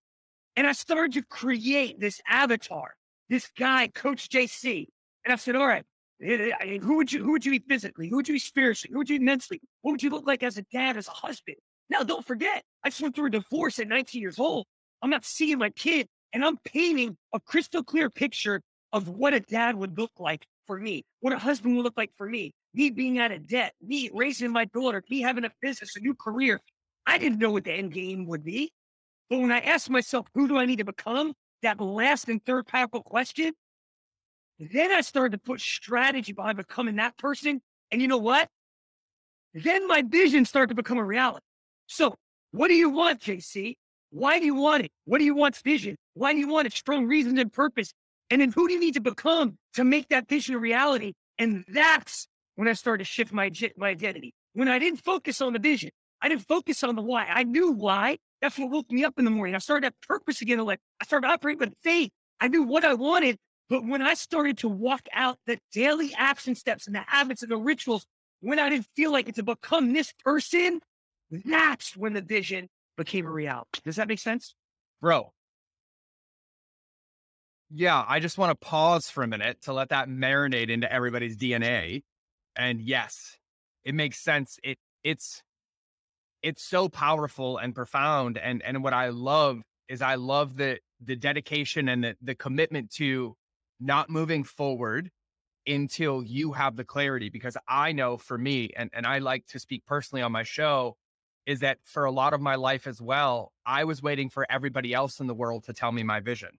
And 0.56 0.68
I 0.68 0.74
started 0.74 1.14
to 1.14 1.24
create 1.24 2.00
this 2.00 2.22
avatar, 2.28 2.94
this 3.30 3.50
guy, 3.58 3.88
Coach 3.88 4.30
JC. 4.30 4.86
And 5.26 5.34
I 5.34 5.38
said, 5.38 5.56
all 5.56 5.68
right, 5.68 5.84
eh, 6.24 6.52
eh, 6.60 6.78
who 6.78 6.98
would 6.98 7.12
you 7.12 7.24
who 7.24 7.32
would 7.32 7.46
you 7.46 7.52
be 7.52 7.64
physically? 7.68 8.10
Who 8.10 8.18
would 8.18 8.28
you 8.28 8.36
be 8.36 8.40
spiritually? 8.40 8.92
Who 8.94 9.00
would 9.00 9.10
you 9.10 9.20
be 9.20 9.26
mentally? 9.26 9.60
What 9.82 9.92
would 9.92 10.04
you 10.04 10.10
look 10.10 10.28
like 10.28 10.44
as 10.44 10.58
a 10.58 10.64
dad, 10.72 10.98
as 10.98 11.08
a 11.08 11.12
husband? 11.12 11.58
Now, 11.90 12.04
don't 12.04 12.26
forget, 12.26 12.64
I 12.84 12.90
just 12.90 13.02
went 13.02 13.16
through 13.16 13.28
a 13.28 13.32
divorce 13.32 13.80
at 13.80 13.88
19 13.88 14.22
years 14.22 14.38
old. 14.38 14.68
I'm 15.02 15.10
not 15.10 15.26
seeing 15.26 15.58
my 15.58 15.72
kid, 15.72 16.08
and 16.34 16.46
I'm 16.46 16.58
painting 16.58 17.18
a 17.34 17.40
crystal 17.40 17.84
clear 17.84 18.10
picture 18.10 18.62
of 18.94 19.10
what 19.10 19.34
a 19.34 19.40
dad 19.40 19.76
would 19.76 19.98
look 19.98 20.12
like 20.20 20.46
for 20.70 20.80
me, 20.80 21.04
what 21.22 21.34
a 21.34 21.40
husband 21.40 21.76
would 21.76 21.84
look 21.84 21.98
like 21.98 22.12
for 22.16 22.30
me, 22.30 22.52
me 22.76 22.92
being 22.92 23.18
out 23.18 23.32
of 23.32 23.48
debt, 23.48 23.74
me 23.82 24.08
raising 24.14 24.52
my 24.52 24.66
daughter, 24.66 25.04
me 25.10 25.20
having 25.20 25.44
a 25.44 25.52
business, 25.64 25.96
a 25.96 26.00
new 26.00 26.14
career. 26.14 26.62
I 27.08 27.18
didn't 27.18 27.40
know 27.40 27.50
what 27.50 27.64
the 27.64 27.74
end 27.74 27.92
game 27.92 28.28
would 28.28 28.44
be. 28.44 28.72
But 29.32 29.40
when 29.40 29.52
I 29.52 29.62
asked 29.62 29.90
myself, 29.90 30.28
who 30.36 30.48
do 30.48 30.60
I 30.60 30.68
need 30.68 30.76
to 30.76 30.86
become? 30.86 31.34
That 31.64 31.82
last 31.82 32.30
and 32.30 32.40
third 32.46 32.68
powerful 32.68 33.02
question. 33.02 33.54
Then 34.60 34.92
I 34.92 35.02
started 35.02 35.32
to 35.32 35.38
put 35.40 35.60
strategy 35.60 36.34
behind 36.34 36.58
becoming 36.58 36.98
that 36.98 37.18
person. 37.18 37.62
And 37.90 38.00
you 38.00 38.08
know 38.08 38.20
what? 38.20 38.48
Then 39.56 39.88
my 39.88 40.04
vision 40.04 40.46
started 40.46 40.68
to 40.68 40.76
become 40.76 41.00
a 41.00 41.04
reality. 41.04 41.46
So, 41.88 42.14
what 42.52 42.68
do 42.68 42.76
you 42.76 42.92
want, 42.92 43.22
JC? 43.22 43.78
Why 44.12 44.38
do 44.38 44.46
you 44.46 44.54
want 44.54 44.84
it? 44.84 44.92
What 45.06 45.18
do 45.18 45.24
you 45.24 45.34
want 45.34 45.58
vision? 45.58 45.96
Why 46.14 46.34
do 46.34 46.38
you 46.38 46.48
want 46.48 46.68
it? 46.68 46.74
Strong 46.74 47.08
reasons 47.08 47.40
and 47.40 47.52
purpose. 47.52 47.92
And 48.30 48.42
then 48.42 48.52
who 48.52 48.68
do 48.68 48.74
you 48.74 48.80
need 48.80 48.94
to 48.94 49.02
become 49.02 49.58
to 49.74 49.84
make 49.84 50.10
that 50.10 50.28
vision 50.28 50.56
a 50.56 50.60
reality? 50.60 51.14
And 51.38 51.64
that's 51.68 52.28
when 52.56 52.68
I 52.68 52.74
started 52.74 53.04
to 53.04 53.10
shift 53.10 53.32
my, 53.32 53.52
my 53.78 53.90
identity. 53.90 54.34
When 54.54 54.68
I 54.68 54.80
didn't 54.80 55.04
focus 55.04 55.42
on 55.42 55.54
the 55.54 55.60
vision, 55.60 55.92
I 56.22 56.30
didn't 56.30 56.48
focus 56.48 56.84
on 56.84 56.96
the 56.96 57.02
why. 57.02 57.26
I 57.26 57.44
knew 57.44 57.72
why. 57.72 58.18
That's 58.42 58.58
what 58.58 58.70
woke 58.70 58.92
me 58.92 59.04
up 59.04 59.18
in 59.18 59.26
the 59.26 59.32
morning. 59.32 59.56
I 59.56 59.60
started 59.60 59.86
that 59.86 59.96
purpose 60.08 60.42
again. 60.42 60.60
Like 60.60 60.80
I 61.02 61.06
started 61.06 61.28
operating 61.28 61.60
with 61.60 61.74
faith. 61.84 62.12
I 62.40 62.48
knew 62.48 62.64
what 62.64 62.86
I 62.86 62.94
wanted. 62.94 63.38
But 63.70 63.86
when 63.86 64.02
I 64.02 64.16
started 64.16 64.58
to 64.60 64.70
walk 64.70 65.08
out 65.14 65.38
the 65.46 65.60
daily 65.72 66.14
action 66.18 66.56
steps 66.56 66.88
and 66.88 66.96
the 66.96 67.04
habits 67.08 67.44
and 67.44 67.52
the 67.52 67.58
rituals, 67.58 68.06
when 68.42 68.60
I 68.60 68.70
didn't 68.70 68.88
feel 68.96 69.12
like 69.12 69.30
it 69.30 69.36
to 69.36 69.44
become 69.44 69.94
this 69.94 70.14
person, 70.24 70.80
that's 71.30 71.96
when 71.96 72.14
the 72.14 72.22
vision 72.22 72.68
became 72.98 73.26
a 73.26 73.32
reality. 73.32 73.82
Does 73.86 73.98
that 73.98 74.08
make 74.08 74.20
sense? 74.20 74.56
Bro. 75.02 75.34
Yeah, 77.72 78.04
I 78.08 78.20
just 78.20 78.38
want 78.38 78.50
to 78.60 78.66
pause 78.68 79.10
for 79.10 79.24
a 79.24 79.28
minute 79.28 79.62
to 79.64 79.74
let 79.74 79.90
that 79.90 80.08
marinate 80.10 80.70
into 80.70 80.92
everybody's 80.92 81.38
DNA. 81.38 82.04
And 82.56 82.82
yes, 82.82 83.38
it 83.84 83.94
makes 83.96 84.20
sense. 84.20 84.60
It 84.64 84.80
it's 85.04 85.44
it's 86.42 86.64
so 86.64 86.90
powerful 86.90 87.58
and 87.58 87.76
profound. 87.76 88.38
And 88.38 88.64
and 88.64 88.84
what 88.84 88.94
I 88.94 89.10
love 89.10 89.62
is 89.88 90.02
I 90.02 90.16
love 90.16 90.58
the 90.58 90.80
the 91.02 91.16
dedication 91.16 91.90
and 91.90 92.04
the, 92.04 92.16
the 92.22 92.36
commitment 92.36 92.92
to 92.96 93.36
not 93.80 94.10
moving 94.10 94.44
forward 94.44 95.12
until 95.68 96.24
you 96.24 96.54
have 96.54 96.76
the 96.76 96.84
clarity 96.86 97.30
because 97.30 97.58
I 97.68 97.92
know 97.92 98.18
for 98.18 98.38
me, 98.38 98.72
and, 98.76 98.90
and 98.94 99.06
I 99.08 99.20
like 99.20 99.46
to 99.48 99.60
speak 99.60 99.86
personally 99.86 100.22
on 100.24 100.32
my 100.32 100.44
show, 100.44 100.98
is 101.46 101.60
that 101.62 101.80
for 101.84 102.06
a 102.06 102.12
lot 102.12 102.34
of 102.34 102.42
my 102.42 102.56
life 102.56 102.88
as 102.88 103.02
well, 103.02 103.54
I 103.66 103.84
was 103.86 104.02
waiting 104.02 104.30
for 104.30 104.46
everybody 104.50 104.94
else 104.94 105.20
in 105.20 105.28
the 105.28 105.36
world 105.36 105.66
to 105.66 105.74
tell 105.74 105.92
me 105.92 106.04
my 106.04 106.20
vision. 106.22 106.52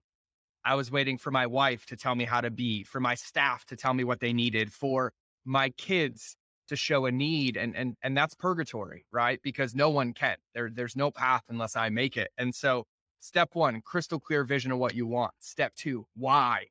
I 0.63 0.75
was 0.75 0.91
waiting 0.91 1.17
for 1.17 1.31
my 1.31 1.47
wife 1.47 1.85
to 1.87 1.97
tell 1.97 2.15
me 2.15 2.25
how 2.25 2.41
to 2.41 2.51
be, 2.51 2.83
for 2.83 2.99
my 2.99 3.15
staff 3.15 3.65
to 3.65 3.75
tell 3.75 3.93
me 3.93 4.03
what 4.03 4.19
they 4.19 4.33
needed, 4.33 4.71
for 4.71 5.13
my 5.45 5.69
kids 5.69 6.35
to 6.67 6.75
show 6.75 7.05
a 7.05 7.11
need 7.11 7.57
and 7.57 7.75
and 7.75 7.97
and 8.01 8.15
that's 8.15 8.33
purgatory, 8.33 9.05
right? 9.11 9.41
Because 9.43 9.75
no 9.75 9.89
one 9.89 10.13
can. 10.13 10.37
There 10.53 10.69
there's 10.73 10.95
no 10.95 11.11
path 11.11 11.43
unless 11.49 11.75
I 11.75 11.89
make 11.89 12.15
it. 12.15 12.31
And 12.37 12.55
so 12.55 12.85
step 13.19 13.49
1, 13.53 13.81
crystal 13.81 14.19
clear 14.19 14.43
vision 14.43 14.71
of 14.71 14.77
what 14.77 14.93
you 14.95 15.05
want. 15.05 15.33
Step 15.39 15.75
2, 15.75 16.05
why? 16.15 16.67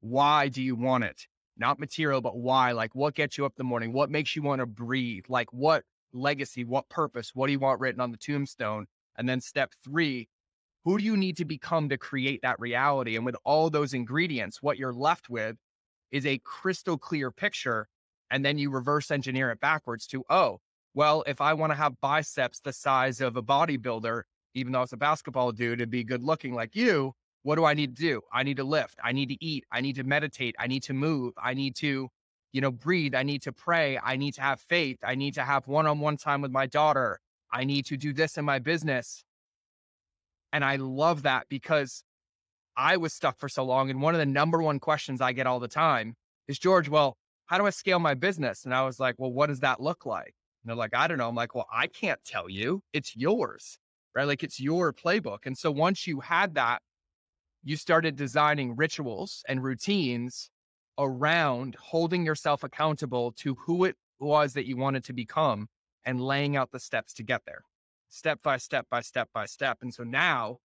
Why 0.00 0.48
do 0.48 0.62
you 0.62 0.76
want 0.76 1.04
it? 1.04 1.26
Not 1.56 1.80
material, 1.80 2.20
but 2.20 2.36
why? 2.36 2.72
Like 2.72 2.94
what 2.94 3.14
gets 3.14 3.36
you 3.36 3.44
up 3.44 3.52
in 3.52 3.58
the 3.58 3.68
morning? 3.68 3.92
What 3.92 4.10
makes 4.10 4.36
you 4.36 4.42
want 4.42 4.60
to 4.60 4.66
breathe? 4.66 5.24
Like 5.28 5.52
what 5.52 5.84
legacy, 6.12 6.64
what 6.64 6.88
purpose, 6.88 7.32
what 7.34 7.46
do 7.46 7.52
you 7.52 7.58
want 7.58 7.80
written 7.80 8.00
on 8.00 8.12
the 8.12 8.18
tombstone? 8.18 8.86
And 9.16 9.28
then 9.28 9.40
step 9.40 9.72
3, 9.84 10.28
who 10.84 10.98
do 10.98 11.04
you 11.04 11.16
need 11.16 11.36
to 11.36 11.44
become 11.44 11.88
to 11.88 11.98
create 11.98 12.42
that 12.42 12.58
reality? 12.58 13.16
And 13.16 13.24
with 13.24 13.36
all 13.44 13.70
those 13.70 13.94
ingredients, 13.94 14.62
what 14.62 14.78
you're 14.78 14.92
left 14.92 15.28
with 15.28 15.56
is 16.10 16.26
a 16.26 16.40
crystal 16.44 16.98
clear 16.98 17.30
picture 17.30 17.88
and 18.30 18.44
then 18.44 18.58
you 18.58 18.70
reverse 18.70 19.10
engineer 19.10 19.50
it 19.50 19.60
backwards 19.60 20.06
to, 20.08 20.24
oh, 20.30 20.58
well, 20.94 21.22
if 21.26 21.40
I 21.40 21.54
want 21.54 21.70
to 21.72 21.76
have 21.76 22.00
biceps 22.00 22.60
the 22.60 22.72
size 22.72 23.20
of 23.20 23.36
a 23.36 23.42
bodybuilder, 23.42 24.22
even 24.54 24.72
though 24.72 24.82
it's 24.82 24.92
a 24.92 24.98
basketball 24.98 25.52
dude, 25.52 25.78
to 25.78 25.86
be 25.86 26.04
good 26.04 26.22
looking 26.22 26.54
like 26.54 26.74
you, 26.74 27.12
what 27.42 27.56
do 27.56 27.64
I 27.64 27.74
need 27.74 27.96
to 27.96 28.02
do? 28.02 28.20
I 28.32 28.42
need 28.42 28.56
to 28.58 28.64
lift. 28.64 28.98
I 29.02 29.12
need 29.12 29.28
to 29.28 29.44
eat. 29.44 29.64
I 29.72 29.80
need 29.80 29.96
to 29.96 30.04
meditate. 30.04 30.54
I 30.58 30.66
need 30.66 30.82
to 30.84 30.92
move. 30.92 31.34
I 31.42 31.54
need 31.54 31.76
to, 31.76 32.08
you 32.52 32.60
know, 32.60 32.70
breathe. 32.70 33.14
I 33.14 33.22
need 33.22 33.42
to 33.42 33.52
pray. 33.52 33.98
I 34.02 34.16
need 34.16 34.32
to 34.34 34.42
have 34.42 34.60
faith. 34.60 34.98
I 35.04 35.14
need 35.14 35.34
to 35.34 35.42
have 35.42 35.66
one 35.66 35.86
on 35.86 36.00
one 36.00 36.16
time 36.16 36.40
with 36.40 36.52
my 36.52 36.66
daughter. 36.66 37.20
I 37.50 37.64
need 37.64 37.86
to 37.86 37.96
do 37.96 38.12
this 38.12 38.38
in 38.38 38.44
my 38.44 38.58
business. 38.58 39.24
And 40.52 40.64
I 40.64 40.76
love 40.76 41.22
that 41.22 41.46
because 41.48 42.04
I 42.76 42.96
was 42.96 43.12
stuck 43.12 43.38
for 43.38 43.48
so 43.48 43.64
long. 43.64 43.90
And 43.90 44.02
one 44.02 44.14
of 44.14 44.18
the 44.18 44.26
number 44.26 44.62
one 44.62 44.78
questions 44.78 45.20
I 45.20 45.32
get 45.32 45.46
all 45.46 45.60
the 45.60 45.68
time 45.68 46.14
is 46.48 46.58
George, 46.58 46.88
well, 46.88 47.16
how 47.46 47.58
do 47.58 47.66
I 47.66 47.70
scale 47.70 47.98
my 47.98 48.14
business? 48.14 48.64
And 48.64 48.74
I 48.74 48.82
was 48.84 48.98
like, 48.98 49.14
well, 49.18 49.32
what 49.32 49.48
does 49.48 49.60
that 49.60 49.80
look 49.80 50.06
like? 50.06 50.34
And 50.62 50.68
they're 50.68 50.76
like, 50.76 50.94
I 50.94 51.06
don't 51.06 51.18
know. 51.18 51.28
I'm 51.28 51.34
like, 51.34 51.54
well, 51.54 51.66
I 51.72 51.86
can't 51.86 52.20
tell 52.24 52.48
you. 52.48 52.82
It's 52.92 53.16
yours, 53.16 53.78
right? 54.14 54.24
Like 54.24 54.42
it's 54.42 54.60
your 54.60 54.92
playbook. 54.92 55.44
And 55.44 55.56
so 55.56 55.70
once 55.70 56.06
you 56.06 56.20
had 56.20 56.54
that, 56.54 56.80
you 57.64 57.76
started 57.76 58.16
designing 58.16 58.76
rituals 58.76 59.44
and 59.48 59.62
routines 59.62 60.50
around 60.98 61.76
holding 61.80 62.24
yourself 62.24 62.64
accountable 62.64 63.32
to 63.32 63.54
who 63.54 63.84
it 63.84 63.96
was 64.18 64.54
that 64.54 64.66
you 64.66 64.76
wanted 64.76 65.04
to 65.04 65.12
become 65.12 65.68
and 66.04 66.20
laying 66.20 66.56
out 66.56 66.70
the 66.70 66.80
steps 66.80 67.12
to 67.14 67.22
get 67.22 67.42
there, 67.46 67.62
step 68.12 68.40
by 68.42 68.58
step 68.58 68.86
by 68.90 69.00
step 69.00 69.28
by 69.32 69.46
step. 69.46 69.78
And 69.80 69.92
so 69.92 70.04
now, 70.04 70.58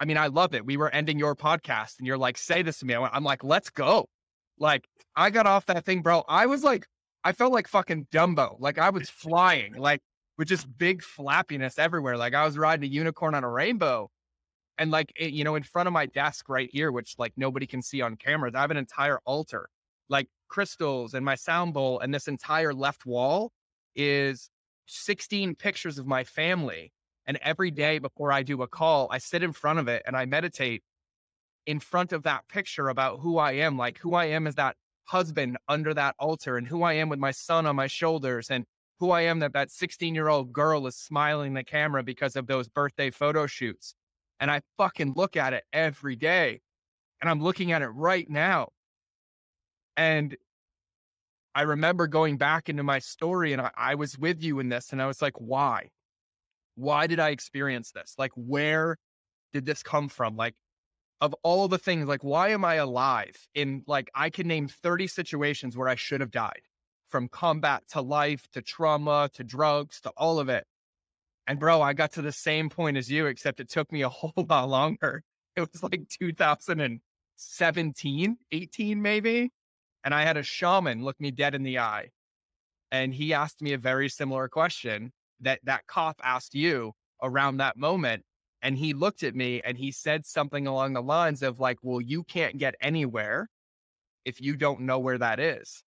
I 0.00 0.04
mean, 0.06 0.16
I 0.16 0.28
love 0.28 0.54
it. 0.54 0.64
We 0.64 0.76
were 0.76 0.90
ending 0.90 1.18
your 1.18 1.36
podcast 1.36 1.98
and 1.98 2.06
you're 2.06 2.18
like, 2.18 2.38
say 2.38 2.62
this 2.62 2.78
to 2.78 2.86
me. 2.86 2.94
I'm 2.94 3.24
like, 3.24 3.44
let's 3.44 3.70
go. 3.70 4.08
Like 4.58 4.86
I 5.14 5.30
got 5.30 5.46
off 5.46 5.66
that 5.66 5.84
thing, 5.84 6.02
bro. 6.02 6.24
I 6.28 6.46
was 6.46 6.64
like, 6.64 6.86
I 7.24 7.32
felt 7.32 7.52
like 7.52 7.68
fucking 7.68 8.06
Dumbo. 8.10 8.56
Like 8.58 8.78
I 8.78 8.90
was 8.90 9.10
flying, 9.10 9.74
like 9.74 10.00
with 10.38 10.48
just 10.48 10.66
big 10.78 11.02
flappiness 11.02 11.78
everywhere. 11.78 12.16
Like 12.16 12.34
I 12.34 12.44
was 12.44 12.56
riding 12.56 12.88
a 12.88 12.92
unicorn 12.92 13.34
on 13.34 13.44
a 13.44 13.50
rainbow. 13.50 14.08
And 14.78 14.90
like, 14.90 15.12
it, 15.18 15.32
you 15.32 15.44
know, 15.44 15.56
in 15.56 15.64
front 15.64 15.88
of 15.88 15.92
my 15.92 16.06
desk 16.06 16.48
right 16.48 16.70
here, 16.72 16.90
which 16.90 17.16
like 17.18 17.32
nobody 17.36 17.66
can 17.66 17.82
see 17.82 18.00
on 18.00 18.16
cameras, 18.16 18.54
I 18.54 18.60
have 18.60 18.70
an 18.70 18.76
entire 18.76 19.18
altar, 19.26 19.68
like 20.08 20.28
crystals 20.48 21.14
and 21.14 21.24
my 21.24 21.34
sound 21.34 21.74
bowl. 21.74 21.98
And 21.98 22.14
this 22.14 22.28
entire 22.28 22.72
left 22.72 23.04
wall 23.04 23.50
is 23.94 24.48
16 24.88 25.54
pictures 25.54 25.98
of 25.98 26.06
my 26.06 26.24
family. 26.24 26.92
And 27.26 27.38
every 27.42 27.70
day 27.70 27.98
before 27.98 28.32
I 28.32 28.42
do 28.42 28.62
a 28.62 28.68
call, 28.68 29.08
I 29.10 29.18
sit 29.18 29.42
in 29.42 29.52
front 29.52 29.78
of 29.78 29.88
it 29.88 30.02
and 30.06 30.16
I 30.16 30.24
meditate 30.24 30.82
in 31.66 31.78
front 31.80 32.12
of 32.12 32.22
that 32.22 32.48
picture 32.48 32.88
about 32.88 33.20
who 33.20 33.36
I 33.36 33.52
am, 33.52 33.76
like 33.76 33.98
who 33.98 34.14
I 34.14 34.26
am 34.26 34.46
as 34.46 34.54
that 34.54 34.76
husband 35.04 35.58
under 35.68 35.92
that 35.94 36.14
altar 36.18 36.56
and 36.56 36.66
who 36.66 36.82
I 36.82 36.94
am 36.94 37.08
with 37.08 37.18
my 37.18 37.30
son 37.30 37.66
on 37.66 37.76
my 37.76 37.86
shoulders 37.86 38.50
and 38.50 38.64
who 38.98 39.10
I 39.10 39.22
am 39.22 39.38
that 39.40 39.52
that 39.52 39.70
16 39.70 40.14
year 40.14 40.28
old 40.28 40.52
girl 40.52 40.86
is 40.86 40.96
smiling 40.96 41.54
the 41.54 41.64
camera 41.64 42.02
because 42.02 42.36
of 42.36 42.46
those 42.46 42.68
birthday 42.68 43.10
photo 43.10 43.46
shoots. 43.46 43.94
And 44.40 44.50
I 44.50 44.62
fucking 44.76 45.14
look 45.16 45.36
at 45.36 45.52
it 45.52 45.64
every 45.72 46.16
day 46.16 46.60
and 47.20 47.28
I'm 47.28 47.42
looking 47.42 47.72
at 47.72 47.82
it 47.82 47.88
right 47.88 48.28
now. 48.28 48.70
And 49.96 50.36
I 51.54 51.62
remember 51.62 52.06
going 52.06 52.36
back 52.36 52.68
into 52.68 52.82
my 52.82 52.98
story 52.98 53.52
and 53.52 53.62
I, 53.62 53.70
I 53.76 53.94
was 53.94 54.18
with 54.18 54.42
you 54.42 54.60
in 54.60 54.68
this 54.68 54.92
and 54.92 55.02
I 55.02 55.06
was 55.06 55.22
like, 55.22 55.34
why? 55.38 55.90
Why 56.76 57.06
did 57.06 57.18
I 57.18 57.30
experience 57.30 57.92
this? 57.92 58.14
Like, 58.18 58.32
where 58.34 58.96
did 59.52 59.66
this 59.66 59.82
come 59.82 60.08
from? 60.08 60.36
Like, 60.36 60.54
of 61.20 61.34
all 61.42 61.66
the 61.66 61.78
things, 61.78 62.06
like, 62.06 62.22
why 62.22 62.50
am 62.50 62.64
I 62.64 62.76
alive? 62.76 63.34
In 63.54 63.82
like, 63.86 64.08
I 64.14 64.30
can 64.30 64.46
name 64.46 64.68
30 64.68 65.08
situations 65.08 65.76
where 65.76 65.88
I 65.88 65.96
should 65.96 66.20
have 66.20 66.30
died 66.30 66.62
from 67.08 67.28
combat 67.28 67.82
to 67.90 68.00
life 68.00 68.46
to 68.52 68.62
trauma 68.62 69.28
to 69.34 69.42
drugs 69.42 70.00
to 70.02 70.12
all 70.16 70.38
of 70.38 70.48
it. 70.48 70.64
And 71.46 71.58
bro, 71.58 71.82
I 71.82 71.94
got 71.94 72.12
to 72.12 72.22
the 72.22 72.30
same 72.30 72.68
point 72.68 72.96
as 72.96 73.10
you, 73.10 73.26
except 73.26 73.58
it 73.58 73.68
took 73.70 73.90
me 73.90 74.02
a 74.02 74.08
whole 74.08 74.32
lot 74.36 74.68
longer. 74.68 75.24
It 75.56 75.68
was 75.72 75.82
like 75.82 76.02
2017, 76.08 78.36
18, 78.52 79.02
maybe. 79.02 79.50
And 80.08 80.14
I 80.14 80.22
had 80.22 80.38
a 80.38 80.42
shaman 80.42 81.04
look 81.04 81.20
me 81.20 81.30
dead 81.30 81.54
in 81.54 81.64
the 81.64 81.80
eye. 81.80 82.08
And 82.90 83.12
he 83.12 83.34
asked 83.34 83.60
me 83.60 83.74
a 83.74 83.78
very 83.78 84.08
similar 84.08 84.48
question 84.48 85.12
that 85.40 85.60
that 85.64 85.86
cop 85.86 86.18
asked 86.24 86.54
you 86.54 86.94
around 87.22 87.58
that 87.58 87.76
moment. 87.76 88.24
And 88.62 88.78
he 88.78 88.94
looked 88.94 89.22
at 89.22 89.34
me 89.34 89.60
and 89.62 89.76
he 89.76 89.92
said 89.92 90.24
something 90.24 90.66
along 90.66 90.94
the 90.94 91.02
lines 91.02 91.42
of, 91.42 91.60
like, 91.60 91.76
well, 91.82 92.00
you 92.00 92.24
can't 92.24 92.56
get 92.56 92.74
anywhere 92.80 93.50
if 94.24 94.40
you 94.40 94.56
don't 94.56 94.80
know 94.80 94.98
where 94.98 95.18
that 95.18 95.40
is. 95.40 95.84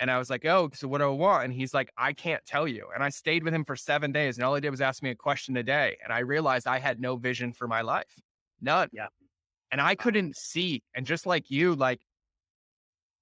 And 0.00 0.10
I 0.10 0.16
was 0.16 0.30
like, 0.30 0.46
oh, 0.46 0.70
so 0.72 0.88
what 0.88 1.02
do 1.02 1.04
I 1.04 1.08
want? 1.08 1.44
And 1.44 1.52
he's 1.52 1.74
like, 1.74 1.92
I 1.98 2.14
can't 2.14 2.46
tell 2.46 2.66
you. 2.66 2.86
And 2.94 3.04
I 3.04 3.10
stayed 3.10 3.44
with 3.44 3.52
him 3.52 3.66
for 3.66 3.76
seven 3.76 4.12
days. 4.12 4.38
And 4.38 4.46
all 4.46 4.54
he 4.54 4.62
did 4.62 4.70
was 4.70 4.80
ask 4.80 5.02
me 5.02 5.10
a 5.10 5.14
question 5.14 5.58
a 5.58 5.62
day. 5.62 5.98
And 6.02 6.10
I 6.10 6.20
realized 6.20 6.66
I 6.66 6.78
had 6.78 7.02
no 7.02 7.16
vision 7.16 7.52
for 7.52 7.68
my 7.68 7.82
life. 7.82 8.18
None. 8.62 8.88
Yeah. 8.94 9.08
And 9.70 9.78
I 9.78 9.94
couldn't 9.94 10.38
see. 10.38 10.82
And 10.94 11.04
just 11.04 11.26
like 11.26 11.50
you, 11.50 11.74
like, 11.74 12.00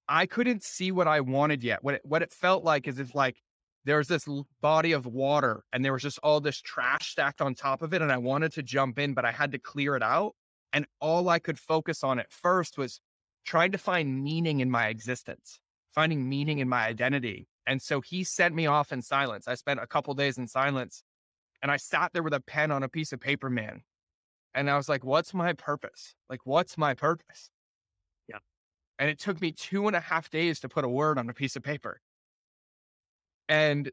I 0.09 0.25
couldn't 0.25 0.63
see 0.63 0.91
what 0.91 1.07
I 1.07 1.21
wanted 1.21 1.63
yet. 1.63 1.83
What 1.83 1.95
it, 1.95 2.01
what 2.03 2.21
it 2.21 2.31
felt 2.31 2.63
like 2.63 2.87
is 2.87 2.99
if 2.99 3.13
like 3.13 3.41
there 3.85 3.97
was 3.97 4.07
this 4.07 4.27
body 4.61 4.91
of 4.91 5.05
water 5.05 5.63
and 5.71 5.83
there 5.83 5.93
was 5.93 6.01
just 6.01 6.19
all 6.23 6.39
this 6.41 6.59
trash 6.59 7.11
stacked 7.11 7.41
on 7.41 7.55
top 7.55 7.81
of 7.81 7.93
it. 7.93 8.01
And 8.01 8.11
I 8.11 8.17
wanted 8.17 8.53
to 8.53 8.63
jump 8.63 8.99
in, 8.99 9.13
but 9.13 9.25
I 9.25 9.31
had 9.31 9.51
to 9.53 9.59
clear 9.59 9.95
it 9.95 10.03
out. 10.03 10.35
And 10.73 10.85
all 10.99 11.29
I 11.29 11.39
could 11.39 11.57
focus 11.57 12.03
on 12.03 12.19
at 12.19 12.31
first 12.31 12.77
was 12.77 12.99
trying 13.45 13.71
to 13.71 13.77
find 13.77 14.23
meaning 14.23 14.59
in 14.59 14.69
my 14.69 14.87
existence, 14.87 15.59
finding 15.93 16.27
meaning 16.27 16.59
in 16.59 16.67
my 16.67 16.85
identity. 16.85 17.47
And 17.65 17.81
so 17.81 18.01
he 18.01 18.23
sent 18.23 18.53
me 18.53 18.65
off 18.65 18.91
in 18.91 19.01
silence. 19.01 19.47
I 19.47 19.55
spent 19.55 19.79
a 19.79 19.87
couple 19.87 20.13
days 20.13 20.37
in 20.37 20.47
silence 20.47 21.03
and 21.61 21.71
I 21.71 21.77
sat 21.77 22.13
there 22.13 22.23
with 22.23 22.33
a 22.33 22.41
pen 22.41 22.71
on 22.71 22.83
a 22.83 22.89
piece 22.89 23.13
of 23.13 23.19
paper, 23.19 23.49
man. 23.49 23.83
And 24.53 24.69
I 24.69 24.77
was 24.77 24.89
like, 24.89 25.03
what's 25.03 25.33
my 25.33 25.53
purpose? 25.53 26.15
Like, 26.29 26.41
what's 26.43 26.77
my 26.77 26.93
purpose? 26.93 27.51
And 28.99 29.09
it 29.09 29.19
took 29.19 29.39
me 29.41 29.51
two 29.51 29.87
and 29.87 29.95
a 29.95 29.99
half 29.99 30.29
days 30.29 30.59
to 30.61 30.69
put 30.69 30.83
a 30.83 30.89
word 30.89 31.17
on 31.17 31.29
a 31.29 31.33
piece 31.33 31.55
of 31.55 31.63
paper. 31.63 32.01
And 33.47 33.91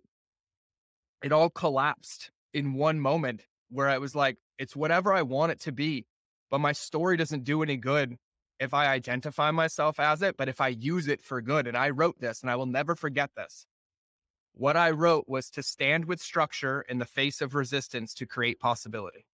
it 1.23 1.33
all 1.33 1.51
collapsed 1.51 2.31
in 2.53 2.75
one 2.75 3.01
moment 3.01 3.47
where 3.71 3.89
I 3.89 3.99
was 3.99 4.15
like, 4.15 4.39
it's 4.59 4.77
whatever 4.77 5.13
I 5.13 5.23
want 5.23 5.53
it 5.53 5.61
to 5.61 5.73
be. 5.73 6.07
But 6.51 6.59
my 6.59 6.73
story 6.73 7.17
doesn't 7.17 7.45
do 7.45 7.63
any 7.63 7.77
good 7.77 8.17
if 8.61 8.73
I 8.73 8.87
identify 8.87 9.51
myself 9.51 9.99
as 9.99 10.23
it, 10.23 10.37
but 10.37 10.49
if 10.49 10.61
I 10.61 10.69
use 10.69 11.09
it 11.09 11.23
for 11.23 11.41
good. 11.41 11.67
And 11.67 11.77
I 11.77 11.91
wrote 11.91 12.21
this 12.21 12.43
and 12.43 12.51
I 12.51 12.57
will 12.57 12.67
never 12.67 12.95
forget 12.95 13.31
this. 13.37 13.67
What 14.53 14.77
I 14.77 14.91
wrote 14.91 15.25
was 15.27 15.51
to 15.51 15.63
stand 15.63 16.05
with 16.05 16.21
structure 16.21 16.85
in 16.89 16.99
the 16.99 17.05
face 17.05 17.41
of 17.41 17.55
resistance 17.55 18.15
to 18.15 18.27
create 18.27 18.61
possibility. 18.61 19.27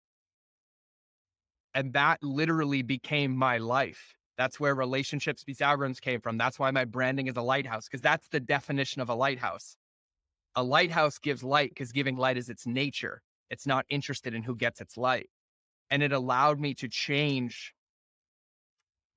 And 1.74 1.94
that 1.94 2.24
literally 2.24 2.82
became 2.82 3.36
my 3.36 3.58
life. 3.58 4.16
That's 4.40 4.60
where 4.60 4.74
relationships 4.74 5.44
beats 5.44 5.62
algorithms 5.62 6.02
came 6.02 6.22
from. 6.22 6.40
That's 6.40 6.58
why 6.58 6.72
my 6.72 6.86
branding 6.86 7.28
is 7.28 7.38
a 7.38 7.44
lighthouse, 7.44 7.88
because 7.88 8.02
that's 8.02 8.30
the 8.30 8.40
definition 8.40 9.04
of 9.04 9.10
a 9.10 9.16
lighthouse 9.16 9.78
a 10.56 10.64
lighthouse 10.64 11.20
gives 11.20 11.44
light 11.44 11.70
because 11.70 11.92
giving 11.92 12.18
light 12.18 12.38
is 12.38 12.50
its 12.50 12.68
nature. 12.68 13.22
It's 13.50 13.68
not 13.68 13.86
interested 13.90 14.34
in 14.34 14.44
who 14.44 14.56
gets 14.56 14.82
its 14.82 14.98
light. 14.98 15.30
And 15.90 16.04
it 16.04 16.12
allowed 16.12 16.60
me 16.60 16.74
to 16.76 16.88
change 16.90 17.74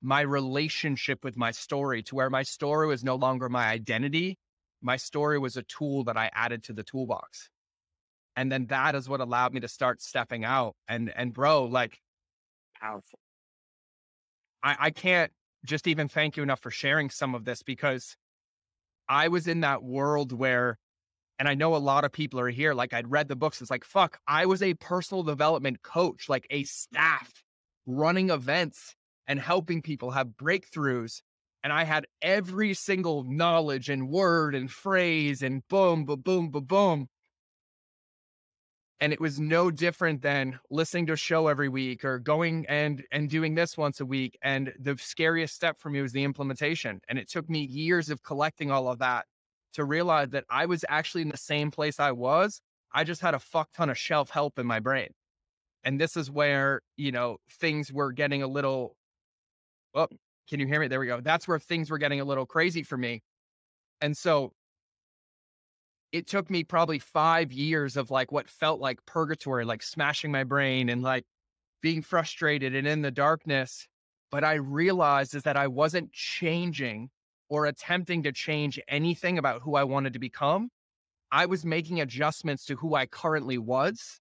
my 0.01 0.21
relationship 0.21 1.23
with 1.23 1.37
my 1.37 1.51
story 1.51 2.03
to 2.03 2.15
where 2.15 2.29
my 2.29 2.43
story 2.43 2.87
was 2.87 3.03
no 3.03 3.15
longer 3.15 3.49
my 3.49 3.67
identity. 3.67 4.37
My 4.81 4.97
story 4.97 5.39
was 5.39 5.55
a 5.57 5.63
tool 5.63 6.05
that 6.05 6.17
I 6.17 6.29
added 6.33 6.63
to 6.65 6.73
the 6.73 6.83
toolbox. 6.83 7.49
And 8.35 8.51
then 8.51 8.67
that 8.67 8.95
is 8.95 9.07
what 9.07 9.21
allowed 9.21 9.53
me 9.53 9.59
to 9.61 9.67
start 9.67 10.01
stepping 10.01 10.43
out. 10.43 10.75
And 10.87 11.13
and 11.15 11.33
bro, 11.33 11.65
like 11.65 11.99
powerful. 12.79 13.19
I, 14.63 14.75
I 14.79 14.91
can't 14.91 15.31
just 15.65 15.87
even 15.87 16.07
thank 16.09 16.37
you 16.37 16.43
enough 16.43 16.61
for 16.61 16.71
sharing 16.71 17.09
some 17.09 17.35
of 17.35 17.45
this 17.45 17.63
because 17.63 18.17
I 19.09 19.27
was 19.29 19.47
in 19.47 19.61
that 19.61 19.83
world 19.83 20.31
where 20.31 20.77
And 21.39 21.49
I 21.49 21.55
know 21.55 21.75
a 21.75 21.77
lot 21.77 22.05
of 22.05 22.11
people 22.11 22.39
are 22.39 22.49
here. 22.49 22.73
Like 22.73 22.93
I'd 22.93 23.11
read 23.11 23.27
the 23.27 23.35
books. 23.35 23.61
It's 23.61 23.71
like, 23.71 23.83
fuck, 23.83 24.19
I 24.27 24.45
was 24.45 24.61
a 24.61 24.75
personal 24.75 25.23
development 25.23 25.81
coach, 25.81 26.29
like 26.29 26.47
a 26.49 26.63
staff 26.63 27.43
running 27.85 28.29
events 28.29 28.95
and 29.27 29.39
helping 29.39 29.81
people 29.81 30.11
have 30.11 30.29
breakthroughs. 30.41 31.21
And 31.63 31.73
I 31.73 31.85
had 31.85 32.07
every 32.21 32.73
single 32.73 33.23
knowledge 33.23 33.89
and 33.89 34.09
word 34.09 34.55
and 34.55 34.69
phrase 34.71 35.41
and 35.41 35.67
boom, 35.69 36.05
boom, 36.05 36.21
boom, 36.21 36.49
boom, 36.51 36.65
boom. 36.65 37.07
And 39.03 39.11
it 39.11 39.19
was 39.19 39.37
no 39.37 39.69
different 39.69 40.21
than 40.21 40.61
listening 40.69 41.07
to 41.07 41.13
a 41.13 41.17
show 41.17 41.49
every 41.49 41.67
week 41.67 42.05
or 42.05 42.19
going 42.19 42.65
and 42.69 43.03
and 43.11 43.29
doing 43.29 43.53
this 43.53 43.77
once 43.77 43.99
a 43.99 44.05
week. 44.05 44.39
And 44.41 44.73
the 44.79 44.97
scariest 44.97 45.53
step 45.53 45.77
for 45.77 45.89
me 45.89 46.01
was 46.01 46.13
the 46.13 46.23
implementation. 46.23 47.01
And 47.09 47.19
it 47.19 47.29
took 47.29 47.49
me 47.49 47.65
years 47.65 48.09
of 48.09 48.23
collecting 48.23 48.71
all 48.71 48.87
of 48.87 48.99
that 48.99 49.25
to 49.73 49.83
realize 49.83 50.29
that 50.29 50.45
I 50.49 50.67
was 50.67 50.85
actually 50.87 51.23
in 51.23 51.27
the 51.27 51.35
same 51.35 51.69
place 51.69 51.99
I 51.99 52.13
was. 52.13 52.61
I 52.93 53.03
just 53.03 53.19
had 53.19 53.33
a 53.33 53.39
fuck 53.39 53.73
ton 53.73 53.89
of 53.89 53.97
shelf 53.97 54.29
help 54.29 54.57
in 54.57 54.65
my 54.65 54.79
brain. 54.79 55.09
And 55.83 55.99
this 55.99 56.15
is 56.15 56.31
where, 56.31 56.79
you 56.95 57.11
know, 57.11 57.39
things 57.59 57.91
were 57.91 58.13
getting 58.13 58.41
a 58.41 58.47
little, 58.47 58.95
well, 59.93 60.07
can 60.49 60.61
you 60.61 60.65
hear 60.65 60.79
me? 60.79 60.87
There 60.87 61.01
we 61.01 61.07
go. 61.07 61.19
That's 61.19 61.45
where 61.45 61.59
things 61.59 61.91
were 61.91 61.97
getting 61.97 62.21
a 62.21 62.25
little 62.25 62.45
crazy 62.45 62.83
for 62.83 62.95
me. 62.95 63.21
And 63.99 64.15
so 64.15 64.53
it 66.13 66.27
took 66.27 66.49
me 66.49 66.63
probably 66.63 66.99
five 66.99 67.51
years 67.51 67.97
of 67.97 68.11
like 68.11 68.31
what 68.31 68.47
felt 68.47 68.79
like 68.79 69.03
purgatory, 69.07 69.65
like 69.65 69.81
smashing 69.81 70.31
my 70.31 70.43
brain 70.43 70.87
and 70.87 71.01
like 71.01 71.25
being 71.81 72.03
frustrated 72.03 72.75
and 72.75 72.87
in 72.87 73.01
the 73.01 73.11
darkness. 73.11 73.87
But 74.31 74.43
I 74.43 74.53
realized 74.53 75.33
is 75.33 75.43
that 75.43 75.57
I 75.57 75.67
wasn't 75.67 76.13
changing 76.13 77.09
or 77.49 77.65
attempting 77.65 78.23
to 78.23 78.31
change 78.31 78.79
anything 78.87 79.39
about 79.39 79.63
who 79.63 79.75
I 79.75 79.83
wanted 79.83 80.13
to 80.13 80.19
become. 80.19 80.69
I 81.31 81.47
was 81.47 81.65
making 81.65 81.99
adjustments 81.99 82.63
to 82.65 82.75
who 82.75 82.93
I 82.93 83.07
currently 83.07 83.57
was 83.57 84.19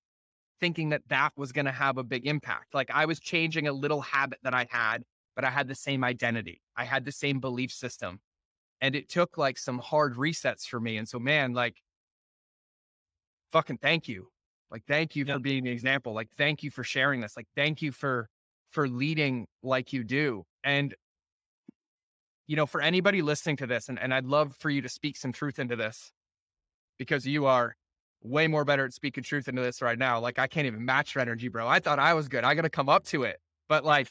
thinking 0.61 0.91
that 0.91 1.03
that 1.09 1.33
was 1.37 1.53
going 1.53 1.67
to 1.67 1.73
have 1.73 1.99
a 1.99 2.05
big 2.05 2.27
impact. 2.27 2.73
Like 2.73 2.91
I 2.91 3.05
was 3.05 3.21
changing 3.21 3.69
a 3.69 3.73
little 3.73 4.01
habit 4.01 4.39
that 4.45 4.55
I 4.55 4.67
had, 4.71 5.03
but 5.37 5.45
I 5.45 5.51
had 5.51 5.69
the 5.69 5.75
same 5.75 6.05
identity. 6.05 6.63
I 6.75 6.85
had 6.85 7.05
the 7.05 7.13
same 7.13 7.39
belief 7.39 7.71
system. 7.71 8.21
And 8.83 8.95
it 8.95 9.09
took 9.09 9.39
like 9.39 9.57
some 9.57 9.79
hard 9.79 10.17
resets 10.17 10.67
for 10.67 10.79
me. 10.79 10.99
And 10.99 11.09
so, 11.09 11.19
man, 11.19 11.55
like, 11.55 11.77
fucking 13.53 13.79
thank 13.79 14.09
you. 14.09 14.29
Like, 14.71 14.83
thank 14.87 15.17
you 15.17 15.25
for 15.25 15.39
being 15.39 15.67
an 15.67 15.73
example. 15.73 16.13
Like, 16.13 16.29
thank 16.37 16.63
you 16.63 16.71
for 16.71 16.85
sharing 16.85 17.21
this. 17.21 17.35
Like, 17.37 17.47
thank 17.57 17.81
you 17.81 17.93
for, 17.93 18.29
for 18.71 18.89
leading 18.89 19.47
like 19.63 19.95
you 19.95 20.03
do. 20.03 20.45
And, 20.65 20.95
you 22.47 22.57
know, 22.57 22.67
for 22.67 22.81
anybody 22.83 23.23
listening 23.23 23.57
to 23.59 23.67
this, 23.67 23.89
and, 23.89 23.99
and 23.99 24.13
I'd 24.13 24.27
love 24.27 24.55
for 24.59 24.69
you 24.69 24.83
to 24.83 24.89
speak 24.89 25.17
some 25.17 25.33
truth 25.33 25.59
into 25.59 25.77
this 25.77 26.11
because 26.99 27.27
you 27.27 27.47
are 27.47 27.77
way 28.23 28.47
more 28.47 28.65
better 28.65 28.85
at 28.85 28.93
speaking 28.93 29.25
truth 29.25 29.49
into 29.49 29.63
this 29.63 29.83
right 29.83 29.99
now. 29.99 30.21
Like 30.21 30.39
I 30.39 30.47
can't 30.47 30.67
even 30.67 30.85
match 30.85 31.15
your 31.15 31.23
energy, 31.23 31.49
bro. 31.49 31.67
I 31.67 31.81
thought 31.81 31.99
I 31.99 32.15
was 32.15 32.29
good. 32.29 32.45
I 32.45 32.55
got 32.55 32.63
to 32.63 32.71
come 32.71 32.89
up 32.89 33.05
to 33.07 33.25
it. 33.25 33.39
But 33.69 33.85
like 33.85 34.09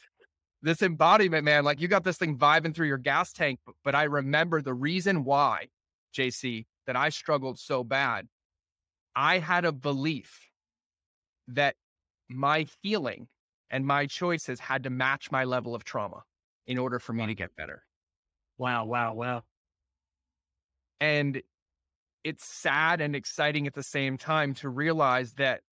this 0.62 0.82
embodiment, 0.82 1.44
man, 1.44 1.64
like 1.64 1.80
you 1.80 1.88
got 1.88 2.04
this 2.04 2.18
thing 2.18 2.36
vibing 2.36 2.74
through 2.74 2.86
your 2.86 2.98
gas 2.98 3.32
tank. 3.32 3.60
But 3.84 3.94
I 3.94 4.04
remember 4.04 4.62
the 4.62 4.74
reason 4.74 5.24
why, 5.24 5.68
JC, 6.16 6.66
that 6.86 6.96
I 6.96 7.08
struggled 7.08 7.58
so 7.58 7.84
bad. 7.84 8.28
I 9.14 9.38
had 9.38 9.64
a 9.64 9.72
belief 9.72 10.50
that 11.48 11.74
my 12.28 12.66
healing 12.82 13.28
and 13.70 13.86
my 13.86 14.06
choices 14.06 14.60
had 14.60 14.84
to 14.84 14.90
match 14.90 15.30
my 15.30 15.44
level 15.44 15.74
of 15.74 15.84
trauma 15.84 16.22
in 16.66 16.78
order 16.78 16.98
for 16.98 17.12
me 17.12 17.26
to 17.26 17.34
get 17.34 17.54
better. 17.56 17.82
Wow, 18.58 18.84
wow, 18.84 19.14
wow. 19.14 19.42
And 21.00 21.42
it's 22.22 22.44
sad 22.44 23.00
and 23.00 23.16
exciting 23.16 23.66
at 23.66 23.74
the 23.74 23.82
same 23.82 24.16
time 24.16 24.54
to 24.54 24.68
realize 24.68 25.34
that 25.34 25.62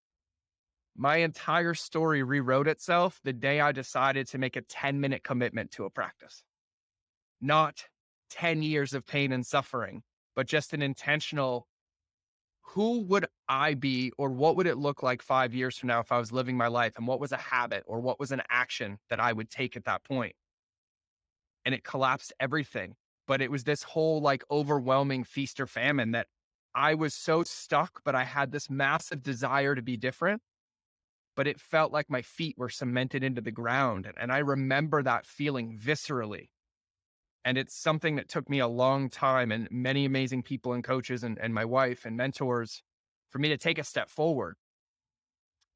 my 0.96 1.16
entire 1.18 1.74
story 1.74 2.22
rewrote 2.22 2.68
itself 2.68 3.20
the 3.24 3.32
day 3.32 3.60
I 3.60 3.72
decided 3.72 4.26
to 4.28 4.38
make 4.38 4.56
a 4.56 4.62
10 4.62 5.00
minute 5.00 5.24
commitment 5.24 5.70
to 5.72 5.84
a 5.84 5.90
practice. 5.90 6.42
Not 7.40 7.84
10 8.30 8.62
years 8.62 8.92
of 8.92 9.06
pain 9.06 9.32
and 9.32 9.46
suffering, 9.46 10.02
but 10.36 10.46
just 10.46 10.72
an 10.72 10.82
intentional 10.82 11.66
who 12.62 13.00
would 13.00 13.26
I 13.48 13.74
be 13.74 14.12
or 14.16 14.30
what 14.30 14.56
would 14.56 14.66
it 14.68 14.78
look 14.78 15.02
like 15.02 15.22
five 15.22 15.54
years 15.54 15.76
from 15.76 15.88
now 15.88 16.00
if 16.00 16.12
I 16.12 16.18
was 16.18 16.30
living 16.30 16.56
my 16.56 16.68
life? 16.68 16.96
And 16.96 17.06
what 17.06 17.18
was 17.18 17.32
a 17.32 17.36
habit 17.36 17.82
or 17.86 18.00
what 18.00 18.20
was 18.20 18.30
an 18.30 18.42
action 18.48 18.98
that 19.08 19.18
I 19.18 19.32
would 19.32 19.50
take 19.50 19.76
at 19.76 19.86
that 19.86 20.04
point? 20.04 20.34
And 21.64 21.74
it 21.74 21.82
collapsed 21.82 22.32
everything. 22.38 22.94
But 23.26 23.40
it 23.40 23.50
was 23.50 23.64
this 23.64 23.82
whole 23.82 24.20
like 24.20 24.44
overwhelming 24.50 25.24
feast 25.24 25.60
or 25.60 25.66
famine 25.66 26.12
that 26.12 26.28
I 26.74 26.94
was 26.94 27.14
so 27.14 27.42
stuck, 27.42 28.02
but 28.04 28.14
I 28.14 28.24
had 28.24 28.52
this 28.52 28.70
massive 28.70 29.22
desire 29.22 29.74
to 29.74 29.82
be 29.82 29.96
different. 29.96 30.40
But 31.36 31.46
it 31.46 31.60
felt 31.60 31.92
like 31.92 32.10
my 32.10 32.22
feet 32.22 32.56
were 32.58 32.68
cemented 32.68 33.22
into 33.22 33.40
the 33.40 33.52
ground. 33.52 34.10
And 34.18 34.32
I 34.32 34.38
remember 34.38 35.02
that 35.02 35.26
feeling 35.26 35.78
viscerally. 35.78 36.48
And 37.44 37.56
it's 37.56 37.74
something 37.74 38.16
that 38.16 38.28
took 38.28 38.50
me 38.50 38.58
a 38.58 38.68
long 38.68 39.08
time 39.08 39.50
and 39.50 39.68
many 39.70 40.04
amazing 40.04 40.42
people 40.42 40.72
and 40.72 40.84
coaches 40.84 41.22
and, 41.22 41.38
and 41.38 41.54
my 41.54 41.64
wife 41.64 42.04
and 42.04 42.16
mentors 42.16 42.82
for 43.30 43.38
me 43.38 43.48
to 43.48 43.56
take 43.56 43.78
a 43.78 43.84
step 43.84 44.10
forward. 44.10 44.56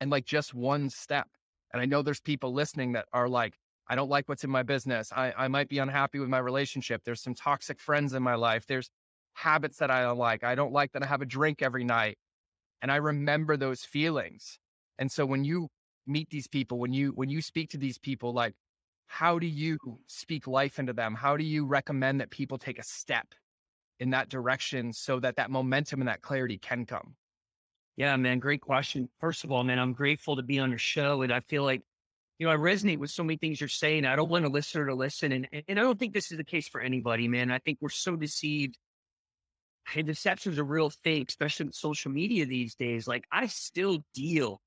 And 0.00 0.10
like 0.10 0.26
just 0.26 0.52
one 0.52 0.90
step. 0.90 1.28
And 1.72 1.80
I 1.80 1.86
know 1.86 2.02
there's 2.02 2.20
people 2.20 2.52
listening 2.52 2.92
that 2.92 3.06
are 3.12 3.28
like, 3.28 3.54
I 3.88 3.96
don't 3.96 4.10
like 4.10 4.28
what's 4.28 4.44
in 4.44 4.50
my 4.50 4.62
business. 4.62 5.12
I, 5.12 5.32
I 5.36 5.48
might 5.48 5.68
be 5.68 5.78
unhappy 5.78 6.18
with 6.18 6.28
my 6.28 6.38
relationship. 6.38 7.02
There's 7.04 7.22
some 7.22 7.34
toxic 7.34 7.80
friends 7.80 8.12
in 8.12 8.22
my 8.22 8.34
life. 8.34 8.66
There's 8.66 8.90
habits 9.34 9.78
that 9.78 9.90
I 9.90 10.02
don't 10.02 10.18
like. 10.18 10.44
I 10.44 10.54
don't 10.54 10.72
like 10.72 10.92
that 10.92 11.02
I 11.02 11.06
have 11.06 11.22
a 11.22 11.26
drink 11.26 11.62
every 11.62 11.84
night. 11.84 12.18
And 12.82 12.90
I 12.92 12.96
remember 12.96 13.56
those 13.56 13.82
feelings. 13.82 14.58
And 14.98 15.10
so 15.10 15.26
when 15.26 15.44
you 15.44 15.68
meet 16.06 16.30
these 16.30 16.46
people, 16.46 16.78
when 16.78 16.92
you 16.92 17.10
when 17.10 17.28
you 17.28 17.42
speak 17.42 17.70
to 17.70 17.78
these 17.78 17.98
people, 17.98 18.32
like 18.32 18.54
how 19.06 19.38
do 19.38 19.46
you 19.46 19.78
speak 20.06 20.46
life 20.46 20.78
into 20.78 20.92
them? 20.92 21.14
How 21.14 21.36
do 21.36 21.44
you 21.44 21.66
recommend 21.66 22.20
that 22.20 22.30
people 22.30 22.58
take 22.58 22.78
a 22.78 22.84
step 22.84 23.26
in 24.00 24.10
that 24.10 24.28
direction 24.28 24.92
so 24.92 25.20
that 25.20 25.36
that 25.36 25.50
momentum 25.50 26.00
and 26.00 26.08
that 26.08 26.22
clarity 26.22 26.58
can 26.58 26.86
come? 26.86 27.14
Yeah, 27.96 28.16
man, 28.16 28.40
great 28.40 28.60
question. 28.60 29.08
First 29.20 29.44
of 29.44 29.52
all, 29.52 29.62
man, 29.62 29.78
I'm 29.78 29.92
grateful 29.92 30.36
to 30.36 30.42
be 30.42 30.58
on 30.58 30.70
your 30.70 30.78
show, 30.78 31.22
and 31.22 31.32
I 31.32 31.40
feel 31.40 31.62
like 31.62 31.82
you 32.38 32.46
know, 32.46 32.52
I 32.52 32.56
resonate 32.56 32.98
with 32.98 33.10
so 33.10 33.22
many 33.22 33.36
things 33.36 33.60
you're 33.60 33.68
saying. 33.68 34.04
I 34.04 34.16
don't 34.16 34.28
want 34.28 34.44
a 34.44 34.48
listener 34.48 34.86
to 34.86 34.94
listen. 34.94 35.30
And, 35.30 35.48
and 35.68 35.78
I 35.78 35.82
don't 35.82 35.96
think 35.96 36.12
this 36.12 36.32
is 36.32 36.36
the 36.36 36.42
case 36.42 36.66
for 36.66 36.80
anybody, 36.80 37.28
man. 37.28 37.52
I 37.52 37.60
think 37.60 37.78
we're 37.80 37.90
so 37.90 38.16
deceived 38.16 38.76
and 39.94 40.06
deception 40.06 40.52
is 40.52 40.58
a 40.58 40.64
real 40.64 40.90
thing, 40.90 41.24
especially 41.28 41.66
with 41.66 41.74
social 41.74 42.10
media 42.10 42.46
these 42.46 42.74
days. 42.74 43.06
Like 43.06 43.24
I 43.30 43.46
still 43.46 44.04
deal 44.14 44.60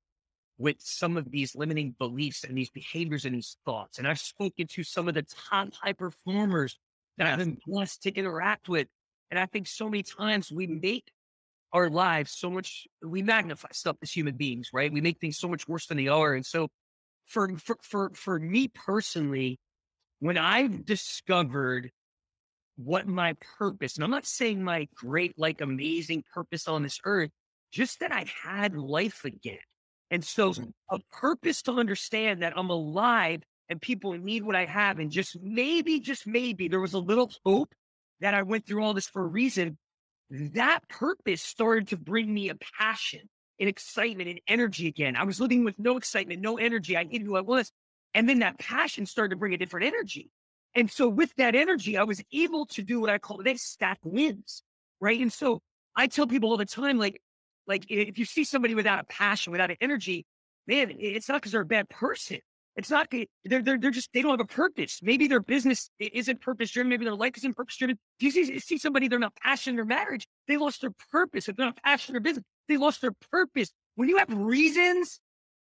with 0.58 0.76
some 0.80 1.16
of 1.16 1.30
these 1.30 1.54
limiting 1.54 1.94
beliefs 1.98 2.44
and 2.44 2.58
these 2.58 2.70
behaviors 2.70 3.24
and 3.24 3.34
these 3.34 3.56
thoughts. 3.64 3.98
And 3.98 4.08
I've 4.08 4.18
spoken 4.18 4.66
to 4.66 4.82
some 4.82 5.08
of 5.08 5.14
the 5.14 5.22
top 5.22 5.72
high 5.80 5.92
performers 5.92 6.76
that 7.16 7.26
I've 7.26 7.38
been 7.38 7.58
blessed 7.66 8.02
to 8.02 8.12
interact 8.12 8.68
with. 8.68 8.88
And 9.30 9.38
I 9.38 9.46
think 9.46 9.68
so 9.68 9.88
many 9.88 10.02
times 10.02 10.50
we 10.50 10.66
make 10.66 11.12
our 11.72 11.88
lives 11.88 12.32
so 12.32 12.50
much, 12.50 12.86
we 13.02 13.22
magnify 13.22 13.68
stuff 13.72 13.96
as 14.02 14.10
human 14.10 14.36
beings, 14.36 14.70
right? 14.72 14.92
We 14.92 15.00
make 15.00 15.20
things 15.20 15.38
so 15.38 15.48
much 15.48 15.68
worse 15.68 15.86
than 15.86 15.96
they 15.96 16.08
are. 16.08 16.34
And 16.34 16.44
so 16.44 16.68
for, 17.26 17.56
for, 17.58 17.76
for, 17.82 18.10
for 18.14 18.38
me 18.38 18.68
personally, 18.68 19.60
when 20.18 20.38
I've 20.38 20.84
discovered 20.84 21.92
what 22.76 23.06
my 23.06 23.36
purpose, 23.58 23.96
and 23.96 24.04
I'm 24.04 24.10
not 24.10 24.26
saying 24.26 24.64
my 24.64 24.88
great, 24.94 25.38
like 25.38 25.60
amazing 25.60 26.24
purpose 26.32 26.66
on 26.66 26.82
this 26.82 27.00
earth, 27.04 27.30
just 27.70 28.00
that 28.00 28.12
I 28.12 28.26
had 28.42 28.74
life 28.76 29.24
again. 29.24 29.58
And 30.10 30.24
so 30.24 30.50
mm-hmm. 30.52 30.70
a 30.90 30.98
purpose 31.12 31.62
to 31.62 31.72
understand 31.72 32.42
that 32.42 32.54
I'm 32.56 32.70
alive 32.70 33.42
and 33.68 33.80
people 33.80 34.12
need 34.12 34.42
what 34.42 34.56
I 34.56 34.64
have. 34.64 34.98
And 34.98 35.10
just 35.10 35.38
maybe, 35.40 36.00
just 36.00 36.26
maybe 36.26 36.68
there 36.68 36.80
was 36.80 36.94
a 36.94 36.98
little 36.98 37.30
hope 37.44 37.74
that 38.20 38.34
I 38.34 38.42
went 38.42 38.66
through 38.66 38.82
all 38.82 38.94
this 38.94 39.08
for 39.08 39.22
a 39.22 39.26
reason. 39.26 39.78
That 40.30 40.80
purpose 40.88 41.42
started 41.42 41.88
to 41.88 41.96
bring 41.96 42.32
me 42.32 42.48
a 42.48 42.56
passion 42.78 43.28
and 43.60 43.68
excitement 43.68 44.28
and 44.28 44.40
energy 44.46 44.86
again. 44.86 45.16
I 45.16 45.24
was 45.24 45.40
living 45.40 45.64
with 45.64 45.78
no 45.78 45.96
excitement, 45.96 46.40
no 46.40 46.58
energy. 46.58 46.96
I 46.96 47.04
knew 47.04 47.24
who 47.24 47.36
I 47.36 47.40
was. 47.40 47.70
And 48.14 48.28
then 48.28 48.38
that 48.38 48.58
passion 48.58 49.06
started 49.06 49.30
to 49.30 49.36
bring 49.36 49.54
a 49.54 49.58
different 49.58 49.86
energy. 49.86 50.30
And 50.74 50.90
so 50.90 51.08
with 51.08 51.34
that 51.36 51.54
energy, 51.54 51.96
I 51.96 52.04
was 52.04 52.22
able 52.32 52.66
to 52.66 52.82
do 52.82 53.00
what 53.00 53.10
I 53.10 53.18
call 53.18 53.38
they 53.42 53.56
stack 53.56 53.98
wins. 54.02 54.62
Right. 55.00 55.20
And 55.20 55.32
so 55.32 55.60
I 55.96 56.06
tell 56.06 56.26
people 56.26 56.50
all 56.50 56.56
the 56.56 56.66
time, 56.66 56.98
like, 56.98 57.20
like 57.68 57.84
if 57.88 58.18
you 58.18 58.24
see 58.24 58.44
somebody 58.44 58.74
without 58.74 59.00
a 59.00 59.04
passion, 59.04 59.52
without 59.52 59.70
an 59.70 59.76
energy, 59.80 60.26
man, 60.66 60.92
it's 60.98 61.28
not 61.28 61.36
because 61.36 61.52
they're 61.52 61.60
a 61.60 61.66
bad 61.66 61.88
person. 61.88 62.38
It's 62.76 62.90
not 62.90 63.08
they're, 63.10 63.62
they're 63.62 63.78
they're 63.78 63.90
just 63.90 64.10
they 64.12 64.22
don't 64.22 64.30
have 64.30 64.40
a 64.40 64.44
purpose. 64.44 65.00
Maybe 65.02 65.26
their 65.26 65.40
business 65.40 65.90
isn't 65.98 66.40
purpose 66.40 66.70
driven. 66.70 66.88
Maybe 66.88 67.04
their 67.04 67.14
life 67.14 67.36
isn't 67.36 67.56
purpose 67.56 67.76
driven. 67.76 67.98
If 68.18 68.22
you 68.24 68.30
see, 68.30 68.58
see 68.60 68.78
somebody 68.78 69.08
they're 69.08 69.18
not 69.18 69.34
passionate 69.36 69.72
in 69.72 69.76
their 69.76 69.84
marriage, 69.84 70.26
they 70.46 70.56
lost 70.56 70.80
their 70.80 70.92
purpose. 71.10 71.48
If 71.48 71.56
they're 71.56 71.66
not 71.66 71.78
passionate 71.82 72.18
in 72.18 72.22
their 72.22 72.32
business, 72.32 72.44
they 72.68 72.76
lost 72.76 73.00
their 73.00 73.14
purpose. 73.30 73.70
When 73.96 74.08
you 74.08 74.18
have 74.18 74.32
reasons 74.32 75.20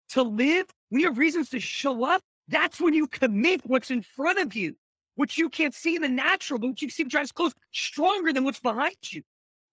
to 0.09 0.21
live, 0.23 0.67
when 0.89 1.01
you 1.01 1.07
have 1.07 1.17
reasons 1.17 1.49
to 1.49 1.59
show 1.59 2.05
up, 2.05 2.21
that's 2.47 2.79
when 2.79 2.93
you 2.93 3.07
commit 3.07 3.61
what's 3.65 3.91
in 3.91 4.01
front 4.01 4.39
of 4.39 4.55
you 4.55 4.75
which 5.17 5.37
you 5.37 5.49
can't 5.49 5.73
see 5.73 5.95
in 5.95 6.03
the 6.03 6.07
natural, 6.07 6.59
but 6.59 6.67
what 6.67 6.81
you 6.81 6.89
see 6.89 7.03
is 7.03 7.31
close, 7.31 7.51
stronger 7.73 8.31
than 8.31 8.43
what's 8.43 8.59
behind 8.59 8.95
you. 9.09 9.23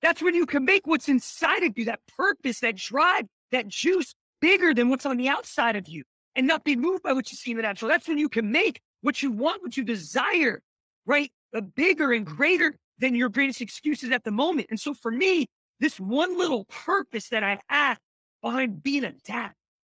That's 0.05 0.21
when 0.21 0.35
you 0.35 0.45
can 0.45 0.67
make 0.67 0.87
what's 0.87 1.09
inside 1.09 1.63
of 1.63 1.79
you, 1.79 1.87
that 1.87 2.01
purpose, 2.15 2.61
that 2.61 2.77
drive, 2.77 3.25
that 3.53 3.69
juice 3.69 4.15
bigger 4.39 4.75
than 4.75 4.91
what's 4.91 5.07
on 5.07 5.17
the 5.17 5.31
outside 5.31 5.77
of 5.77 5.89
you 5.89 6.05
and 6.37 6.47
not 6.47 6.63
be 6.63 6.77
moved 6.77 7.03
by 7.03 7.15
what 7.15 7.33
you 7.33 7.39
see 7.39 7.53
in 7.53 7.57
the 7.57 7.63
natural. 7.63 7.89
That's 7.89 8.07
when 8.07 8.19
you 8.19 8.29
can 8.29 8.53
make 8.53 8.83
what 9.01 9.23
you 9.23 9.31
want, 9.31 9.63
what 9.63 9.79
you 9.79 9.83
desire, 9.83 10.61
right? 11.07 11.31
A 11.55 11.63
bigger 11.63 12.13
and 12.13 12.27
greater 12.27 12.77
than 12.99 13.15
your 13.15 13.31
greatest 13.31 13.63
excuses 13.63 14.11
at 14.11 14.25
the 14.25 14.31
moment. 14.31 14.67
And 14.69 14.79
so 14.79 14.93
for 14.93 15.11
me, 15.11 15.47
this 15.81 15.99
one 15.99 16.37
little 16.37 16.67
purpose 16.67 17.31
that 17.31 17.43
I 17.43 17.59
had 17.69 17.97
behind 18.43 18.83
being 18.83 19.05
a 19.05 19.13
dad, 19.25 19.53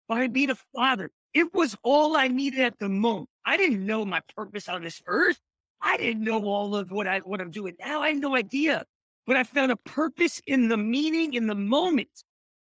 behind 0.07 0.33
being 0.33 0.51
a 0.51 0.57
father, 0.75 1.09
it 1.33 1.51
was 1.51 1.75
all 1.81 2.15
I 2.15 2.27
needed 2.27 2.59
at 2.59 2.77
the 2.77 2.89
moment. 2.89 3.29
I 3.43 3.57
didn't 3.57 3.83
know 3.83 4.05
my 4.05 4.21
purpose 4.37 4.69
on 4.69 4.83
this 4.83 5.01
earth. 5.07 5.39
I 5.81 5.97
didn't 5.97 6.23
know 6.23 6.45
all 6.45 6.75
of 6.75 6.91
what 6.91 7.07
I 7.07 7.21
what 7.21 7.41
I'm 7.41 7.49
doing 7.49 7.73
now. 7.79 8.01
I 8.03 8.09
had 8.09 8.17
no 8.17 8.35
idea. 8.35 8.85
But 9.28 9.38
I 9.38 9.43
found 9.43 9.71
a 9.71 9.78
purpose 9.78 10.41
in 10.45 10.67
the 10.67 10.78
meaning 10.78 11.34
in 11.34 11.47
the 11.47 11.55
moment. 11.55 12.23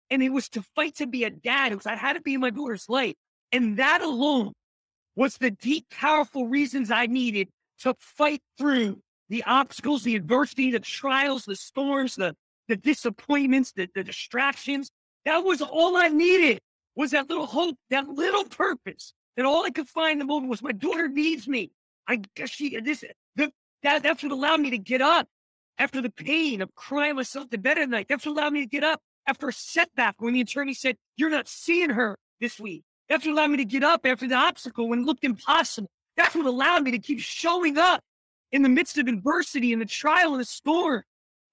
And 0.10 0.22
it 0.22 0.30
was 0.30 0.48
to 0.50 0.62
fight 0.62 0.96
to 0.96 1.08
be 1.08 1.24
a 1.24 1.30
dad. 1.30 1.72
It 1.72 1.76
was 1.76 1.86
I 1.86 1.96
had 1.96 2.14
to 2.14 2.22
be 2.22 2.36
in 2.36 2.42
my 2.42 2.50
daughter's 2.50 2.88
life. 2.88 3.16
And 3.52 3.78
that 3.78 4.02
alone 4.02 4.54
was 5.16 5.38
the 5.38 5.52
deep, 5.52 5.90
powerful 5.90 6.48
reasons 6.48 6.92
I 6.92 7.06
needed 7.06 7.50
to 7.80 7.96
fight 8.00 8.42
through 8.58 9.02
the 9.30 9.44
obstacles, 9.46 10.04
the 10.04 10.16
adversity, 10.16 10.72
the 10.72 10.80
trials, 10.80 11.46
the 11.46 11.56
storms, 11.56 12.16
the, 12.16 12.36
the 12.68 12.76
disappointments, 12.76 13.72
the, 13.72 13.90
the 13.96 14.04
distractions. 14.04 14.92
That 15.26 15.40
was 15.40 15.62
all 15.62 15.98
I 15.98 16.10
needed 16.10 16.60
was 16.96 17.12
that 17.12 17.30
little 17.30 17.48
hope, 17.48 17.76
that 17.90 18.08
little 18.08 18.46
purpose. 18.46 19.14
That 19.36 19.46
all 19.46 19.66
I 19.66 19.70
could 19.72 19.90
find 19.90 20.14
in 20.14 20.20
the 20.20 20.26
moment 20.26 20.50
was 20.50 20.62
my 20.62 20.72
daughter 20.72 21.08
needs 21.10 21.48
me. 21.48 21.72
I 22.08 22.22
guess 22.36 22.52
she 22.52 22.80
this 22.80 23.04
the, 23.36 23.52
that 23.84 24.04
that's 24.04 24.24
what 24.24 24.32
allowed 24.32 24.62
me 24.62 24.70
to 24.70 24.78
get 24.78 25.02
up 25.02 25.28
after 25.78 26.02
the 26.02 26.10
pain 26.10 26.62
of 26.62 26.74
crying 26.76 27.16
myself 27.16 27.50
to 27.50 27.58
bed 27.58 27.78
at 27.78 27.90
night. 27.90 28.08
That's 28.08 28.26
what 28.26 28.34
allowed 28.34 28.54
me 28.54 28.62
to 28.62 28.68
get 28.68 28.84
up 28.84 29.02
after 29.28 29.48
a 29.48 29.54
setback 29.54 30.16
when 30.20 30.34
the 30.34 30.42
attorney 30.42 30.74
said, 30.74 30.98
You're 31.18 31.30
not 31.30 31.48
seeing 31.48 31.92
her 31.92 32.18
this 32.40 32.60
week. 32.60 32.84
That's 33.10 33.26
what 33.26 33.34
allowed 33.34 33.52
me 33.52 33.58
to 33.58 33.66
get 33.66 33.84
up 33.84 34.06
after 34.06 34.28
the 34.28 34.36
obstacle 34.36 34.90
when 34.90 35.00
it 35.00 35.06
looked 35.06 35.24
impossible. 35.24 35.90
That's 36.18 36.36
what 36.36 36.46
allowed 36.46 36.84
me 36.84 36.92
to 36.92 37.00
keep 37.00 37.20
showing 37.20 37.78
up 37.78 38.02
in 38.52 38.62
the 38.62 38.70
midst 38.70 38.98
of 38.98 39.08
adversity 39.08 39.74
and 39.74 39.82
the 39.82 39.86
trial 39.86 40.32
and 40.32 40.40
the 40.40 40.46
storm. 40.46 41.04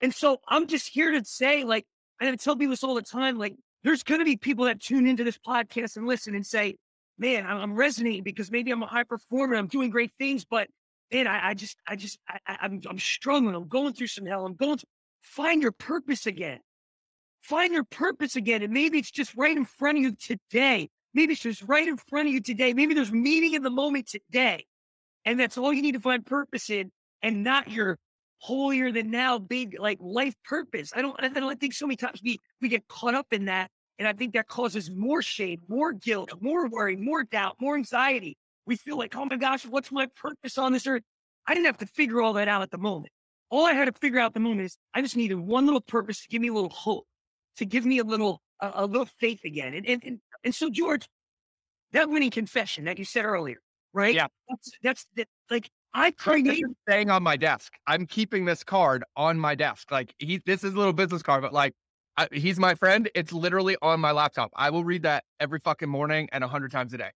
And 0.00 0.14
so 0.14 0.38
I'm 0.48 0.66
just 0.66 0.88
here 0.88 1.12
to 1.12 1.24
say, 1.24 1.64
like, 1.64 1.84
and 2.20 2.30
I 2.30 2.36
tell 2.36 2.56
people 2.56 2.70
this 2.70 2.84
all 2.84 2.94
the 2.94 3.02
time, 3.02 3.38
like, 3.38 3.54
there's 3.82 4.02
going 4.02 4.20
to 4.20 4.24
be 4.24 4.36
people 4.36 4.66
that 4.66 4.80
tune 4.80 5.06
into 5.06 5.24
this 5.24 5.38
podcast 5.38 5.96
and 5.96 6.06
listen 6.06 6.34
and 6.34 6.46
say, 6.46 6.76
man, 7.18 7.46
I'm, 7.46 7.58
I'm 7.58 7.74
resonating 7.74 8.22
because 8.22 8.50
maybe 8.50 8.70
I'm 8.70 8.82
a 8.82 8.86
high 8.86 9.04
performer. 9.04 9.56
I'm 9.56 9.66
doing 9.66 9.90
great 9.90 10.12
things, 10.18 10.44
but 10.44 10.68
man, 11.12 11.26
I, 11.26 11.50
I 11.50 11.54
just, 11.54 11.76
I 11.86 11.96
just, 11.96 12.18
I, 12.28 12.38
I'm, 12.60 12.80
I'm 12.88 12.98
struggling. 12.98 13.54
I'm 13.54 13.68
going 13.68 13.92
through 13.92 14.06
some 14.08 14.26
hell. 14.26 14.46
I'm 14.46 14.54
going 14.54 14.78
to 14.78 14.86
find 15.20 15.62
your 15.62 15.72
purpose 15.72 16.26
again. 16.26 16.60
Find 17.42 17.72
your 17.72 17.84
purpose 17.84 18.36
again. 18.36 18.62
And 18.62 18.72
maybe 18.72 18.98
it's 18.98 19.10
just 19.10 19.34
right 19.36 19.56
in 19.56 19.64
front 19.64 19.98
of 19.98 20.04
you 20.04 20.12
today. 20.12 20.88
Maybe 21.14 21.32
it's 21.32 21.42
just 21.42 21.62
right 21.62 21.86
in 21.86 21.96
front 21.96 22.28
of 22.28 22.34
you 22.34 22.40
today. 22.40 22.72
Maybe 22.72 22.94
there's 22.94 23.12
meaning 23.12 23.54
in 23.54 23.62
the 23.62 23.70
moment 23.70 24.08
today. 24.08 24.64
And 25.24 25.38
that's 25.38 25.58
all 25.58 25.72
you 25.72 25.82
need 25.82 25.92
to 25.92 26.00
find 26.00 26.24
purpose 26.24 26.70
in 26.70 26.90
and 27.20 27.44
not 27.44 27.70
your 27.70 27.98
holier 28.38 28.90
than 28.90 29.10
now 29.10 29.38
big 29.38 29.76
like 29.78 29.98
life 30.00 30.34
purpose. 30.44 30.92
I 30.96 31.02
don't, 31.02 31.16
I 31.22 31.28
don't 31.28 31.60
think 31.60 31.74
so 31.74 31.86
many 31.86 31.96
times 31.96 32.20
we, 32.24 32.38
we 32.60 32.68
get 32.68 32.88
caught 32.88 33.14
up 33.14 33.26
in 33.32 33.44
that. 33.46 33.70
And 33.98 34.08
I 34.08 34.14
think 34.14 34.32
that 34.32 34.48
causes 34.48 34.90
more 34.90 35.22
shame, 35.22 35.60
more 35.68 35.92
guilt, 35.92 36.32
more 36.40 36.68
worry, 36.68 36.96
more 36.96 37.22
doubt, 37.22 37.56
more 37.60 37.76
anxiety. 37.76 38.36
We 38.72 38.76
feel 38.76 38.96
like, 38.96 39.14
oh 39.14 39.26
my 39.26 39.36
gosh, 39.36 39.66
what's 39.66 39.92
my 39.92 40.06
purpose 40.16 40.56
on 40.56 40.72
this 40.72 40.86
earth? 40.86 41.02
I 41.46 41.52
didn't 41.52 41.66
have 41.66 41.76
to 41.76 41.86
figure 41.86 42.22
all 42.22 42.32
that 42.32 42.48
out 42.48 42.62
at 42.62 42.70
the 42.70 42.78
moment. 42.78 43.12
All 43.50 43.66
I 43.66 43.74
had 43.74 43.84
to 43.84 43.92
figure 43.92 44.18
out 44.18 44.28
at 44.28 44.32
the 44.32 44.40
moment 44.40 44.62
is 44.62 44.78
I 44.94 45.02
just 45.02 45.14
needed 45.14 45.34
one 45.34 45.66
little 45.66 45.82
purpose 45.82 46.22
to 46.22 46.28
give 46.28 46.40
me 46.40 46.48
a 46.48 46.54
little 46.54 46.70
hope, 46.70 47.04
to 47.58 47.66
give 47.66 47.84
me 47.84 47.98
a 47.98 48.02
little, 48.02 48.40
a, 48.60 48.70
a 48.76 48.86
little 48.86 49.08
faith 49.20 49.40
again. 49.44 49.74
And, 49.74 49.86
and, 49.86 50.02
and, 50.06 50.20
and 50.42 50.54
so, 50.54 50.70
George, 50.70 51.06
that 51.92 52.08
winning 52.08 52.30
confession 52.30 52.86
that 52.86 52.98
you 52.98 53.04
said 53.04 53.26
earlier, 53.26 53.58
right? 53.92 54.14
Yeah. 54.14 54.28
That's, 54.48 54.70
that's 54.82 55.06
that, 55.16 55.28
like, 55.50 55.68
I 55.92 56.12
created 56.12 56.64
staying 56.88 57.10
on 57.10 57.22
my 57.22 57.36
desk. 57.36 57.74
I'm 57.86 58.06
keeping 58.06 58.46
this 58.46 58.64
card 58.64 59.04
on 59.18 59.38
my 59.38 59.54
desk. 59.54 59.92
Like 59.92 60.14
he, 60.18 60.40
this 60.46 60.64
is 60.64 60.72
a 60.72 60.78
little 60.78 60.94
business 60.94 61.20
card, 61.20 61.42
but 61.42 61.52
like 61.52 61.74
I, 62.16 62.26
he's 62.32 62.58
my 62.58 62.74
friend. 62.74 63.10
It's 63.14 63.34
literally 63.34 63.76
on 63.82 64.00
my 64.00 64.12
laptop. 64.12 64.50
I 64.56 64.70
will 64.70 64.82
read 64.82 65.02
that 65.02 65.24
every 65.40 65.58
fucking 65.58 65.90
morning 65.90 66.30
and 66.32 66.42
a 66.42 66.48
hundred 66.48 66.70
times 66.70 66.94
a 66.94 66.96
day. 66.96 67.10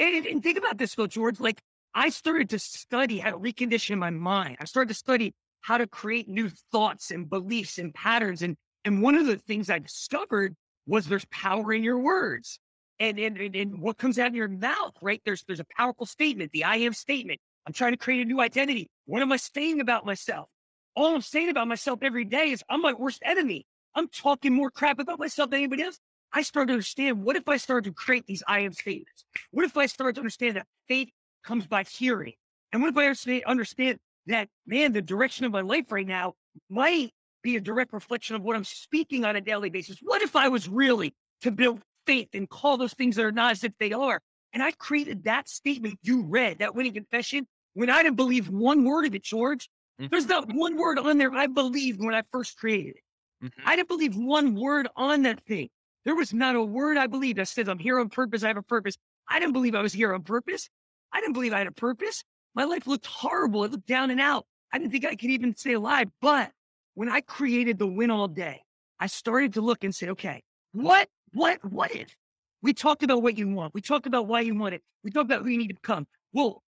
And, 0.00 0.26
and 0.26 0.42
think 0.42 0.58
about 0.58 0.78
this 0.78 0.94
though, 0.94 1.06
George. 1.06 1.38
Like 1.38 1.60
I 1.94 2.08
started 2.08 2.50
to 2.50 2.58
study 2.58 3.18
how 3.18 3.30
to 3.30 3.38
recondition 3.38 3.98
my 3.98 4.10
mind. 4.10 4.56
I 4.58 4.64
started 4.64 4.88
to 4.88 4.94
study 4.94 5.34
how 5.60 5.78
to 5.78 5.86
create 5.86 6.28
new 6.28 6.50
thoughts 6.72 7.10
and 7.10 7.28
beliefs 7.28 7.78
and 7.78 7.94
patterns. 7.94 8.42
And 8.42 8.56
and 8.84 9.02
one 9.02 9.14
of 9.14 9.26
the 9.26 9.36
things 9.36 9.68
I 9.68 9.78
discovered 9.78 10.56
was 10.86 11.06
there's 11.06 11.26
power 11.26 11.72
in 11.72 11.84
your 11.84 11.98
words. 11.98 12.58
And, 12.98 13.18
and, 13.18 13.38
and, 13.38 13.56
and 13.56 13.80
what 13.80 13.96
comes 13.96 14.18
out 14.18 14.28
of 14.28 14.34
your 14.34 14.48
mouth, 14.48 14.92
right? 15.00 15.22
There's 15.24 15.44
there's 15.44 15.60
a 15.60 15.66
powerful 15.76 16.06
statement, 16.06 16.52
the 16.52 16.64
I 16.64 16.76
am 16.76 16.94
statement. 16.94 17.40
I'm 17.66 17.72
trying 17.74 17.92
to 17.92 17.98
create 17.98 18.22
a 18.22 18.24
new 18.24 18.40
identity. 18.40 18.88
What 19.04 19.22
am 19.22 19.32
I 19.32 19.36
saying 19.36 19.80
about 19.80 20.06
myself? 20.06 20.48
All 20.96 21.14
I'm 21.14 21.20
saying 21.20 21.50
about 21.50 21.68
myself 21.68 22.00
every 22.02 22.24
day 22.24 22.50
is 22.50 22.64
I'm 22.68 22.80
my 22.80 22.94
worst 22.94 23.22
enemy. 23.24 23.66
I'm 23.94 24.08
talking 24.08 24.54
more 24.54 24.70
crap 24.70 24.98
about 24.98 25.18
myself 25.18 25.50
than 25.50 25.58
anybody 25.58 25.82
else. 25.82 25.98
I 26.32 26.42
started 26.42 26.68
to 26.68 26.72
understand 26.74 27.22
what 27.22 27.36
if 27.36 27.48
I 27.48 27.56
started 27.56 27.88
to 27.88 27.94
create 27.94 28.26
these 28.26 28.42
I 28.46 28.60
am 28.60 28.72
statements? 28.72 29.24
What 29.50 29.64
if 29.64 29.76
I 29.76 29.86
started 29.86 30.14
to 30.14 30.20
understand 30.20 30.56
that 30.56 30.66
faith 30.88 31.10
comes 31.44 31.66
by 31.66 31.84
hearing? 31.84 32.34
And 32.72 32.82
what 32.82 32.96
if 32.96 33.26
I 33.26 33.42
understand 33.46 33.98
that, 34.26 34.48
man, 34.66 34.92
the 34.92 35.02
direction 35.02 35.44
of 35.44 35.52
my 35.52 35.60
life 35.60 35.90
right 35.90 36.06
now 36.06 36.34
might 36.68 37.10
be 37.42 37.56
a 37.56 37.60
direct 37.60 37.92
reflection 37.92 38.36
of 38.36 38.42
what 38.42 38.56
I'm 38.56 38.64
speaking 38.64 39.24
on 39.24 39.36
a 39.36 39.40
daily 39.40 39.70
basis? 39.70 39.98
What 40.02 40.22
if 40.22 40.36
I 40.36 40.48
was 40.48 40.68
really 40.68 41.14
to 41.42 41.50
build 41.50 41.80
faith 42.06 42.28
and 42.34 42.48
call 42.48 42.76
those 42.76 42.94
things 42.94 43.16
that 43.16 43.24
are 43.24 43.32
not 43.32 43.52
as 43.52 43.64
if 43.64 43.72
they 43.80 43.92
are? 43.92 44.20
And 44.52 44.62
I 44.62 44.72
created 44.72 45.24
that 45.24 45.48
statement 45.48 45.98
you 46.02 46.22
read, 46.22 46.58
that 46.58 46.74
winning 46.74 46.94
confession, 46.94 47.46
when 47.74 47.90
I 47.90 48.02
didn't 48.02 48.16
believe 48.16 48.48
one 48.48 48.84
word 48.84 49.06
of 49.06 49.14
it, 49.14 49.22
George. 49.22 49.68
Mm-hmm. 50.00 50.08
There's 50.10 50.26
not 50.26 50.52
one 50.52 50.76
word 50.76 50.98
on 50.98 51.18
there 51.18 51.32
I 51.32 51.46
believed 51.46 52.02
when 52.02 52.14
I 52.14 52.22
first 52.32 52.56
created 52.56 52.96
it. 52.96 53.44
Mm-hmm. 53.44 53.68
I 53.68 53.76
didn't 53.76 53.88
believe 53.88 54.16
one 54.16 54.54
word 54.54 54.88
on 54.96 55.22
that 55.22 55.44
thing. 55.44 55.68
There 56.04 56.14
was 56.14 56.32
not 56.32 56.56
a 56.56 56.62
word 56.62 56.96
I 56.96 57.06
believed 57.06 57.38
that 57.38 57.48
said, 57.48 57.68
I'm 57.68 57.78
here 57.78 58.00
on 58.00 58.08
purpose. 58.08 58.42
I 58.42 58.48
have 58.48 58.56
a 58.56 58.62
purpose. 58.62 58.96
I 59.28 59.38
didn't 59.38 59.52
believe 59.52 59.74
I 59.74 59.82
was 59.82 59.92
here 59.92 60.14
on 60.14 60.22
purpose. 60.22 60.68
I 61.12 61.20
didn't 61.20 61.34
believe 61.34 61.52
I 61.52 61.58
had 61.58 61.66
a 61.66 61.72
purpose. 61.72 62.24
My 62.54 62.64
life 62.64 62.86
looked 62.86 63.06
horrible. 63.06 63.64
It 63.64 63.72
looked 63.72 63.86
down 63.86 64.10
and 64.10 64.20
out. 64.20 64.46
I 64.72 64.78
didn't 64.78 64.92
think 64.92 65.04
I 65.04 65.14
could 65.14 65.30
even 65.30 65.54
stay 65.56 65.74
alive. 65.74 66.08
But 66.20 66.52
when 66.94 67.08
I 67.08 67.20
created 67.20 67.78
the 67.78 67.86
win 67.86 68.10
all 68.10 68.28
day, 68.28 68.62
I 68.98 69.06
started 69.06 69.54
to 69.54 69.60
look 69.60 69.84
and 69.84 69.94
say, 69.94 70.08
okay, 70.08 70.42
what, 70.72 71.08
what, 71.32 71.58
what 71.64 71.94
if? 71.94 72.14
We 72.62 72.74
talked 72.74 73.02
about 73.02 73.22
what 73.22 73.38
you 73.38 73.48
want. 73.48 73.74
We 73.74 73.80
talked 73.80 74.06
about 74.06 74.26
why 74.26 74.40
you 74.40 74.54
want 74.54 74.74
it. 74.74 74.82
We 75.02 75.10
talked 75.10 75.30
about 75.30 75.42
who 75.42 75.48
you 75.48 75.58
need 75.58 75.68
to 75.68 75.74
become. 75.74 76.06
Well, 76.32 76.62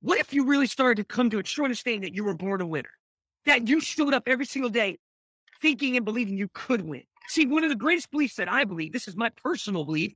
what 0.00 0.18
if 0.18 0.32
you 0.32 0.44
really 0.44 0.66
started 0.66 0.96
to 0.98 1.04
come 1.04 1.30
to 1.30 1.38
a 1.38 1.42
true 1.42 1.64
understanding 1.64 2.02
that 2.02 2.14
you 2.14 2.24
were 2.24 2.34
born 2.34 2.60
a 2.60 2.66
winner? 2.66 2.90
That 3.46 3.66
you 3.66 3.80
showed 3.80 4.14
up 4.14 4.24
every 4.26 4.46
single 4.46 4.70
day 4.70 4.98
thinking 5.60 5.96
and 5.96 6.04
believing 6.04 6.36
you 6.36 6.48
could 6.52 6.82
win. 6.82 7.02
See, 7.28 7.46
one 7.46 7.62
of 7.62 7.70
the 7.70 7.76
greatest 7.76 8.10
beliefs 8.10 8.36
that 8.36 8.50
I 8.50 8.64
believe, 8.64 8.92
this 8.92 9.06
is 9.06 9.16
my 9.16 9.30
personal 9.30 9.84
belief, 9.84 10.14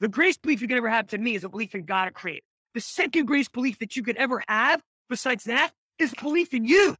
the 0.00 0.08
greatest 0.08 0.42
belief 0.42 0.60
you 0.60 0.68
could 0.68 0.76
ever 0.76 0.88
have 0.88 1.08
to 1.08 1.18
me 1.18 1.34
is 1.34 1.44
a 1.44 1.48
belief 1.48 1.74
in 1.74 1.84
God 1.84 2.08
or 2.08 2.10
creator. 2.10 2.44
The 2.74 2.80
second 2.80 3.26
greatest 3.26 3.52
belief 3.52 3.78
that 3.78 3.96
you 3.96 4.02
could 4.02 4.16
ever 4.16 4.42
have 4.48 4.82
besides 5.08 5.44
that 5.44 5.72
is 5.98 6.14
belief 6.14 6.52
in 6.54 6.64
you. 6.64 6.94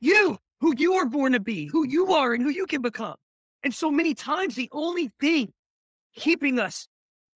You, 0.00 0.38
who 0.60 0.74
you 0.76 0.94
are 0.94 1.06
born 1.06 1.32
to 1.32 1.40
be, 1.40 1.66
who 1.66 1.86
you 1.86 2.12
are 2.12 2.32
and 2.32 2.42
who 2.42 2.50
you 2.50 2.66
can 2.66 2.82
become. 2.82 3.16
And 3.62 3.74
so 3.74 3.90
many 3.90 4.14
times 4.14 4.54
the 4.54 4.68
only 4.72 5.10
thing 5.20 5.52
keeping 6.14 6.58
us 6.58 6.86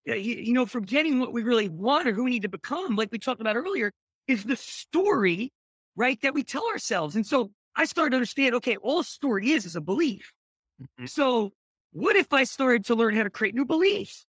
you 0.05 0.53
know, 0.53 0.65
from 0.65 0.83
getting 0.83 1.19
what 1.19 1.33
we 1.33 1.43
really 1.43 1.69
want 1.69 2.07
or 2.07 2.13
who 2.13 2.25
we 2.25 2.31
need 2.31 2.43
to 2.43 2.49
become, 2.49 2.95
like 2.95 3.11
we 3.11 3.17
talked 3.17 3.41
about 3.41 3.55
earlier, 3.55 3.91
is 4.27 4.43
the 4.43 4.55
story, 4.55 5.51
right, 5.95 6.21
that 6.21 6.33
we 6.33 6.43
tell 6.43 6.67
ourselves. 6.67 7.15
And 7.15 7.25
so 7.25 7.51
I 7.75 7.85
started 7.85 8.11
to 8.11 8.17
understand, 8.17 8.55
okay, 8.55 8.77
all 8.77 9.03
story 9.03 9.51
is 9.51 9.65
is 9.65 9.75
a 9.75 9.81
belief. 9.81 10.31
Mm-hmm. 10.81 11.05
So 11.05 11.51
what 11.91 12.15
if 12.15 12.33
I 12.33 12.43
started 12.43 12.85
to 12.85 12.95
learn 12.95 13.15
how 13.15 13.23
to 13.23 13.29
create 13.29 13.55
new 13.55 13.65
beliefs 13.65 14.25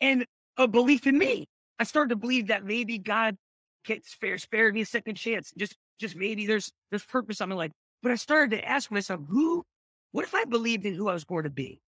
and 0.00 0.26
a 0.56 0.66
belief 0.66 1.06
in 1.06 1.18
me? 1.18 1.46
I 1.78 1.84
started 1.84 2.10
to 2.10 2.16
believe 2.16 2.48
that 2.48 2.64
maybe 2.64 2.98
God 2.98 3.36
can 3.84 4.02
spare 4.04 4.38
spare 4.38 4.72
me 4.72 4.82
a 4.82 4.86
second 4.86 5.16
chance. 5.16 5.52
Just 5.56 5.76
just 5.98 6.16
maybe 6.16 6.46
there's 6.46 6.70
there's 6.90 7.04
purpose 7.04 7.40
on 7.40 7.48
my 7.48 7.54
life. 7.54 7.72
But 8.02 8.12
I 8.12 8.16
started 8.16 8.56
to 8.56 8.68
ask 8.68 8.90
myself, 8.90 9.20
who, 9.28 9.64
what 10.10 10.24
if 10.24 10.34
I 10.34 10.44
believed 10.44 10.84
in 10.84 10.94
who 10.94 11.08
I 11.08 11.14
was 11.14 11.24
born 11.24 11.44
to 11.44 11.50
be? 11.50 11.80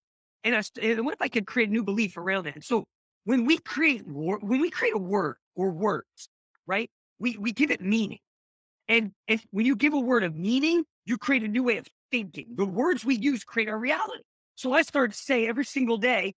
And, 0.45 0.55
I, 0.55 0.63
and 0.81 1.05
what 1.05 1.15
if 1.15 1.23
I 1.23 1.29
could 1.29 1.47
create 1.47 1.71
a 1.71 1.73
new 1.73 1.83
belief 1.83 2.17
around 2.17 2.45
that? 2.45 2.55
And 2.55 2.65
so 2.65 2.85
when 3.25 3.47
we 3.47 3.59
create 3.59 4.07
when 4.07 4.61
we 4.61 4.71
create 4.71 4.95
a 4.95 4.99
word 4.99 5.37
or 5.57 5.71
words, 5.71 6.29
right? 6.67 6.91
We 7.19 7.37
we 7.39 7.53
give 7.53 7.71
it 7.71 7.81
meaning. 7.81 8.19
And 8.89 9.13
and 9.29 9.41
when 9.51 9.67
you 9.67 9.77
give 9.77 9.95
a 9.95 10.01
word 10.01 10.25
of 10.25 10.37
meaning, 10.37 10.85
you 11.07 11.17
create 11.19 11.43
a 11.43 11.49
new 11.49 11.63
way 11.63 11.79
of 11.79 11.87
thinking. 12.15 12.47
The 12.55 12.65
words 12.65 13.05
we 13.05 13.17
use 13.17 13.43
create 13.43 13.69
our 13.69 13.79
reality. 13.79 14.23
So 14.55 14.73
I 14.73 14.83
started 14.83 15.13
to 15.13 15.19
say 15.19 15.49
every 15.49 15.65
single 15.65 15.97
day, 15.97 16.35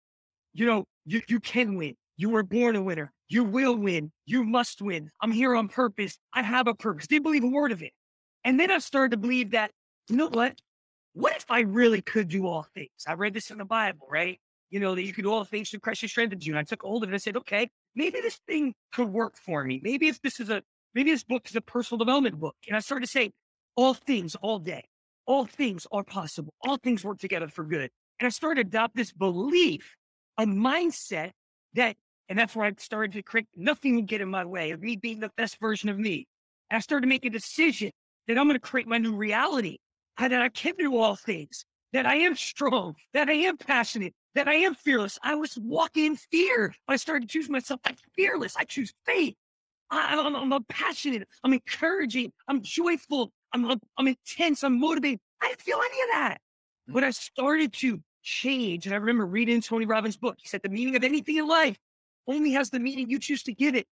you 0.53 0.67
know, 0.67 0.85
you, 1.05 1.21
you 1.27 1.41
can 1.41 1.77
win. 1.77 1.95
You 2.17 2.31
were 2.31 2.45
born 2.45 2.77
a 2.77 2.83
winner. 2.83 3.13
You 3.29 3.43
will 3.43 3.77
win. 3.77 4.13
You 4.25 4.45
must 4.45 4.81
win. 4.81 5.11
I'm 5.21 5.33
here 5.33 5.57
on 5.57 5.67
purpose. 5.69 6.17
I 6.33 6.43
have 6.43 6.69
a 6.69 6.75
purpose. 6.75 7.09
Didn't 7.09 7.25
believe 7.25 7.43
a 7.43 7.49
word 7.49 7.73
of 7.73 7.83
it. 7.83 7.93
And 8.45 8.61
then 8.61 8.71
I 8.71 8.79
started 8.79 9.11
to 9.13 9.17
believe 9.17 9.51
that, 9.51 9.73
you 10.09 10.17
know 10.17 10.29
what? 10.29 10.55
what 11.15 11.35
if 11.37 11.47
I 11.49 11.61
really 11.61 12.03
could 12.03 12.29
do 12.29 12.47
all 12.47 12.67
things? 12.75 12.91
I 13.07 13.15
read 13.15 13.35
this 13.35 13.51
in 13.51 13.59
the 13.59 13.65
Bible, 13.65 14.07
right? 14.11 14.39
You 14.71 14.81
know, 14.81 14.95
that 14.95 15.03
you 15.03 15.13
could 15.13 15.25
do 15.25 15.33
all 15.33 15.45
things 15.45 15.71
through 15.71 15.81
Christ 15.81 16.03
who 16.03 16.09
strengthens 16.09 16.47
you. 16.47 16.53
And 16.53 16.59
I 16.59 16.65
took 16.65 16.83
hold 16.83 17.03
of 17.03 17.09
it 17.09 17.13
and 17.13 17.15
I 17.15 17.19
said, 17.19 17.37
okay, 17.39 17.69
maybe 17.95 18.21
this 18.21 18.41
thing 18.47 18.75
could 18.93 19.09
work 19.09 19.37
for 19.37 19.65
me. 19.65 19.81
Maybe 19.83 20.09
if 20.09 20.21
this 20.23 20.41
is 20.41 20.51
a, 20.51 20.63
maybe 20.95 21.11
this 21.11 21.25
book 21.25 21.49
is 21.49 21.57
a 21.57 21.61
personal 21.61 21.99
development 21.99 22.39
book. 22.39 22.57
And 22.67 22.77
I 22.77 22.81
started 22.81 23.07
to 23.07 23.11
say, 23.11 23.31
all 23.77 23.95
things, 23.95 24.35
all 24.37 24.59
day, 24.59 24.85
all 25.27 25.45
things 25.47 25.87
are 25.93 26.05
possible. 26.05 26.53
All 26.63 26.77
things 26.77 27.05
work 27.05 27.19
together 27.19 27.49
for 27.49 27.65
good. 27.65 27.91
And 28.21 28.27
I 28.27 28.31
started 28.31 28.71
to 28.71 28.79
adopt 28.79 28.97
this 28.97 29.13
belief, 29.13 29.97
a 30.39 30.45
mindset 30.45 31.31
that, 31.75 31.97
and 32.29 32.39
that's 32.39 32.55
where 32.55 32.67
I 32.67 32.73
started 32.79 33.13
to 33.13 33.23
create 33.23 33.47
nothing 33.57 33.97
would 33.97 34.07
get 34.07 34.21
in 34.21 34.29
my 34.29 34.45
way 34.45 34.71
of 34.71 34.83
me 34.83 34.97
being 34.97 35.21
the 35.21 35.31
best 35.37 35.59
version 35.61 35.89
of 35.89 35.99
me. 35.99 36.27
And 36.71 36.77
I 36.77 36.81
started 36.81 37.03
to 37.03 37.09
make 37.09 37.25
a 37.25 37.31
decision 37.31 37.91
that 38.29 38.39
I'm 38.39 38.47
going 38.47 38.55
to 38.55 38.61
create 38.61 38.87
my 38.87 38.99
new 38.99 39.15
reality 39.15 39.79
and 40.19 40.33
that 40.33 40.43
I 40.43 40.49
can 40.49 40.75
do 40.79 40.97
all 40.97 41.17
things, 41.17 41.65
that 41.93 42.07
I 42.07 42.17
am 42.17 42.37
strong, 42.37 42.95
that 43.13 43.29
I 43.29 43.35
am 43.35 43.57
passionate, 43.57 44.15
that 44.35 44.49
I 44.49 44.55
am 44.55 44.75
fearless. 44.75 45.19
I 45.23 45.35
was 45.35 45.59
walking 45.59 46.07
in 46.07 46.17
fear. 46.17 46.75
I 46.89 46.97
started 46.97 47.29
to 47.29 47.33
choose 47.33 47.49
myself. 47.49 47.81
I'm 47.85 47.97
fearless. 48.15 48.57
I 48.57 48.65
choose 48.65 48.93
faith. 49.05 49.35
I, 49.91 50.15
am 50.15 50.65
passionate. 50.69 51.29
I'm 51.43 51.53
encouraging. 51.53 52.33
I'm 52.49 52.63
joyful. 52.63 53.33
I'm, 53.55 53.81
I'm 53.97 54.09
intense. 54.09 54.65
I'm 54.65 54.79
motivated. 54.81 55.21
I 55.41 55.49
didn't 55.49 55.61
feel 55.61 55.79
any 55.79 56.03
of 56.03 56.09
that. 56.13 56.39
Mm. 56.91 56.95
But 56.95 57.05
I 57.05 57.11
started 57.11 57.73
to 57.75 58.03
change. 58.23 58.87
And 58.87 58.95
I 58.95 58.99
remember 58.99 59.25
reading 59.25 59.61
Tony 59.61 59.87
Robbins' 59.87 60.17
book. 60.17 60.37
He 60.41 60.49
said, 60.49 60.63
The 60.63 60.69
meaning 60.69 60.97
of 60.97 61.05
anything 61.05 61.37
in 61.37 61.47
life 61.47 61.79
only 62.27 62.53
has 62.53 62.71
the 62.71 62.81
meaning 62.81 63.09
you 63.09 63.19
choose 63.19 63.43
to 63.45 63.55
give 63.55 63.75
it. 63.75 63.87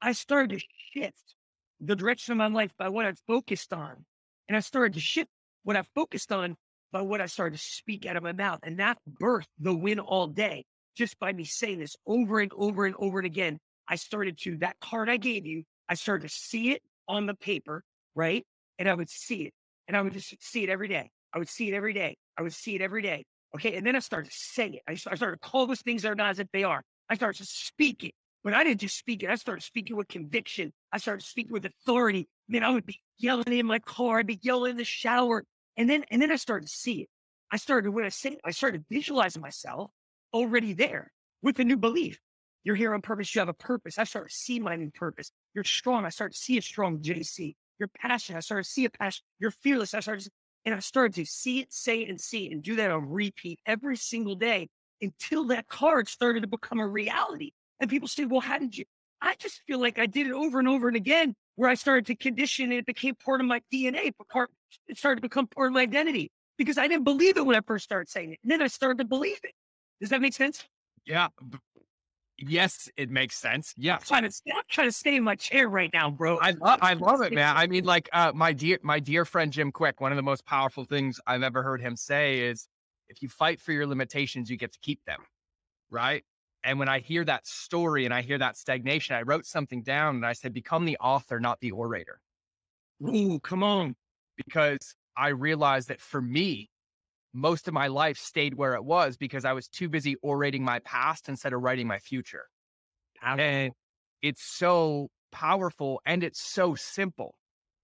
I 0.00 0.12
started 0.12 0.58
to 0.58 0.64
shift 0.92 1.34
the 1.80 1.96
direction 1.96 2.32
of 2.32 2.38
my 2.38 2.46
life 2.46 2.72
by 2.78 2.88
what 2.88 3.06
I 3.06 3.12
focused 3.26 3.72
on. 3.72 4.04
And 4.48 4.56
I 4.56 4.60
started 4.60 4.94
to 4.94 5.00
shift 5.00 5.30
what 5.64 5.76
I 5.76 5.82
focused 5.94 6.32
on 6.32 6.56
by 6.92 7.02
what 7.02 7.20
I 7.20 7.26
started 7.26 7.58
to 7.58 7.62
speak 7.62 8.06
out 8.06 8.16
of 8.16 8.22
my 8.22 8.32
mouth. 8.32 8.60
And 8.62 8.78
that 8.78 8.98
birthed 9.20 9.48
the 9.58 9.74
win 9.74 9.98
all 9.98 10.26
day 10.28 10.64
just 10.96 11.18
by 11.18 11.32
me 11.32 11.44
saying 11.44 11.80
this 11.80 11.96
over 12.06 12.40
and 12.40 12.52
over 12.56 12.86
and 12.86 12.94
over 12.98 13.18
and 13.18 13.26
again. 13.26 13.58
I 13.88 13.96
started 13.96 14.38
to, 14.40 14.58
that 14.58 14.76
card 14.80 15.08
I 15.08 15.16
gave 15.16 15.46
you, 15.46 15.64
I 15.88 15.94
started 15.94 16.28
to 16.28 16.34
see 16.34 16.72
it 16.72 16.82
on 17.08 17.26
the 17.26 17.34
paper, 17.34 17.82
right? 18.14 18.44
And 18.78 18.88
I 18.88 18.94
would 18.94 19.10
see 19.10 19.42
it. 19.42 19.52
And 19.86 19.96
I 19.96 20.02
would 20.02 20.12
just 20.12 20.34
see 20.42 20.62
it 20.62 20.68
every 20.68 20.88
day. 20.88 21.10
I 21.32 21.38
would 21.38 21.48
see 21.48 21.68
it 21.68 21.74
every 21.74 21.92
day. 21.92 22.16
I 22.36 22.42
would 22.42 22.52
see 22.52 22.74
it 22.74 22.80
every 22.80 23.02
day. 23.02 23.24
Okay. 23.54 23.76
And 23.76 23.86
then 23.86 23.96
I 23.96 24.00
started 24.00 24.30
to 24.30 24.36
say 24.36 24.68
it. 24.68 24.82
I 24.86 24.94
started 24.94 25.40
to 25.40 25.48
call 25.48 25.66
those 25.66 25.80
things 25.80 26.02
that 26.02 26.12
are 26.12 26.14
not 26.14 26.30
as 26.30 26.38
if 26.38 26.48
they 26.52 26.64
are. 26.64 26.82
I 27.08 27.14
started 27.14 27.38
to 27.38 27.46
speak 27.46 28.04
it. 28.04 28.12
But 28.44 28.54
I 28.54 28.62
didn't 28.62 28.80
just 28.80 28.96
speak 28.96 29.22
it. 29.22 29.30
I 29.30 29.34
started 29.34 29.62
speaking 29.62 29.96
with 29.96 30.08
conviction. 30.08 30.72
I 30.92 30.98
started 30.98 31.24
speaking 31.24 31.52
with 31.52 31.64
authority. 31.64 32.28
Man, 32.48 32.62
I 32.62 32.70
would 32.70 32.86
be 32.86 33.00
yelling 33.18 33.52
in 33.52 33.66
my 33.66 33.80
car. 33.80 34.20
I'd 34.20 34.26
be 34.26 34.38
yelling 34.42 34.72
in 34.72 34.76
the 34.76 34.84
shower. 34.84 35.44
And 35.76 35.90
then, 35.90 36.04
and 36.10 36.22
then 36.22 36.30
I 36.30 36.36
started 36.36 36.68
to 36.68 36.72
see 36.72 37.02
it. 37.02 37.08
I 37.50 37.56
started, 37.56 37.90
when 37.90 38.04
I 38.04 38.10
say 38.10 38.30
it, 38.30 38.40
I 38.44 38.52
started 38.52 38.84
visualizing 38.90 39.42
myself 39.42 39.90
already 40.32 40.72
there 40.72 41.10
with 41.42 41.58
a 41.58 41.64
new 41.64 41.76
belief. 41.76 42.20
You're 42.62 42.76
here 42.76 42.94
on 42.94 43.02
purpose. 43.02 43.34
You 43.34 43.40
have 43.40 43.48
a 43.48 43.54
purpose. 43.54 43.98
I 43.98 44.04
started 44.04 44.30
to 44.30 44.34
see 44.34 44.60
my 44.60 44.76
new 44.76 44.90
purpose. 44.90 45.30
You're 45.54 45.64
strong. 45.64 46.04
I 46.04 46.10
started 46.10 46.34
to 46.34 46.40
see 46.40 46.58
a 46.58 46.62
strong 46.62 46.98
JC. 46.98 47.54
You're 47.78 47.88
passionate. 47.88 48.38
I 48.38 48.40
started 48.40 48.64
to 48.64 48.70
see 48.70 48.84
a 48.84 48.90
passion. 48.90 49.24
You're 49.38 49.50
fearless. 49.50 49.94
I 49.94 50.00
started 50.00 50.24
to, 50.24 50.30
and 50.64 50.74
I 50.74 50.80
started 50.80 51.14
to 51.14 51.24
see 51.24 51.60
it, 51.60 51.72
say 51.72 52.02
it, 52.02 52.08
and 52.08 52.20
see 52.20 52.46
it, 52.46 52.52
and 52.52 52.62
do 52.62 52.76
that 52.76 52.90
on 52.90 53.08
repeat 53.08 53.60
every 53.66 53.96
single 53.96 54.34
day 54.34 54.68
until 55.00 55.44
that 55.44 55.68
card 55.68 56.08
started 56.08 56.40
to 56.40 56.48
become 56.48 56.80
a 56.80 56.86
reality. 56.86 57.52
And 57.80 57.88
people 57.88 58.08
say, 58.08 58.24
well, 58.24 58.40
how 58.40 58.58
did 58.58 58.76
you? 58.76 58.84
I 59.20 59.34
just 59.38 59.62
feel 59.66 59.80
like 59.80 59.98
I 59.98 60.06
did 60.06 60.26
it 60.26 60.32
over 60.32 60.58
and 60.58 60.68
over 60.68 60.88
and 60.88 60.96
again, 60.96 61.34
where 61.56 61.68
I 61.68 61.74
started 61.74 62.06
to 62.06 62.14
condition 62.14 62.72
it 62.72 62.86
became 62.86 63.14
part 63.14 63.40
of 63.40 63.46
my 63.46 63.60
DNA, 63.72 64.12
part, 64.30 64.50
it 64.86 64.96
started 64.96 65.16
to 65.16 65.22
become 65.22 65.46
part 65.46 65.68
of 65.68 65.72
my 65.74 65.82
identity 65.82 66.30
because 66.56 66.78
I 66.78 66.86
didn't 66.88 67.04
believe 67.04 67.36
it 67.36 67.46
when 67.46 67.56
I 67.56 67.60
first 67.60 67.84
started 67.84 68.08
saying 68.08 68.32
it. 68.32 68.38
And 68.42 68.50
then 68.50 68.62
I 68.62 68.66
started 68.66 68.98
to 68.98 69.04
believe 69.04 69.38
it. 69.42 69.52
Does 70.00 70.10
that 70.10 70.20
make 70.20 70.34
sense? 70.34 70.64
Yeah. 71.04 71.28
Yes, 72.38 72.88
it 72.96 73.10
makes 73.10 73.36
sense. 73.36 73.74
Yeah. 73.76 73.96
I'm 73.96 74.00
trying 74.02 74.22
to, 74.22 74.40
I'm 74.54 74.62
trying 74.68 74.88
to 74.88 74.92
stay 74.92 75.16
in 75.16 75.24
my 75.24 75.34
chair 75.34 75.68
right 75.68 75.90
now, 75.92 76.08
bro. 76.10 76.38
I 76.38 76.52
love, 76.52 76.78
I 76.80 76.92
love 76.94 77.20
it, 77.22 77.32
man. 77.32 77.56
I 77.56 77.66
mean, 77.66 77.84
like, 77.84 78.08
uh, 78.12 78.30
my 78.34 78.52
dear, 78.52 78.78
my 78.82 79.00
dear 79.00 79.24
friend, 79.24 79.52
Jim 79.52 79.72
Kwik. 79.72 80.00
one 80.00 80.12
of 80.12 80.16
the 80.16 80.22
most 80.22 80.46
powerful 80.46 80.84
things 80.84 81.20
I've 81.26 81.42
ever 81.42 81.64
heard 81.64 81.80
him 81.80 81.96
say 81.96 82.40
is 82.40 82.68
if 83.08 83.22
you 83.22 83.28
fight 83.28 83.60
for 83.60 83.72
your 83.72 83.86
limitations, 83.86 84.48
you 84.48 84.56
get 84.56 84.72
to 84.72 84.78
keep 84.80 85.04
them. 85.04 85.20
Right. 85.90 86.24
And 86.62 86.78
when 86.78 86.88
I 86.88 87.00
hear 87.00 87.24
that 87.24 87.46
story 87.46 88.04
and 88.04 88.14
I 88.14 88.22
hear 88.22 88.38
that 88.38 88.56
stagnation, 88.56 89.16
I 89.16 89.22
wrote 89.22 89.46
something 89.46 89.82
down 89.82 90.16
and 90.16 90.26
I 90.26 90.32
said, 90.32 90.52
become 90.52 90.84
the 90.84 90.96
author, 90.98 91.40
not 91.40 91.58
the 91.60 91.72
orator. 91.72 92.20
Ooh, 93.02 93.40
come 93.40 93.62
on. 93.62 93.96
Because 94.36 94.94
I 95.16 95.28
realized 95.28 95.88
that 95.88 96.00
for 96.00 96.22
me, 96.22 96.70
most 97.38 97.68
of 97.68 97.74
my 97.74 97.86
life 97.86 98.18
stayed 98.18 98.54
where 98.54 98.74
it 98.74 98.84
was 98.84 99.16
because 99.16 99.44
I 99.44 99.52
was 99.52 99.68
too 99.68 99.88
busy 99.88 100.16
orating 100.22 100.62
my 100.62 100.80
past 100.80 101.28
instead 101.28 101.52
of 101.52 101.62
writing 101.62 101.86
my 101.86 101.98
future. 101.98 102.46
And 103.40 103.72
it's 104.22 104.42
so 104.42 105.08
powerful 105.32 106.00
and 106.06 106.24
it's 106.24 106.40
so 106.40 106.74
simple 106.74 107.34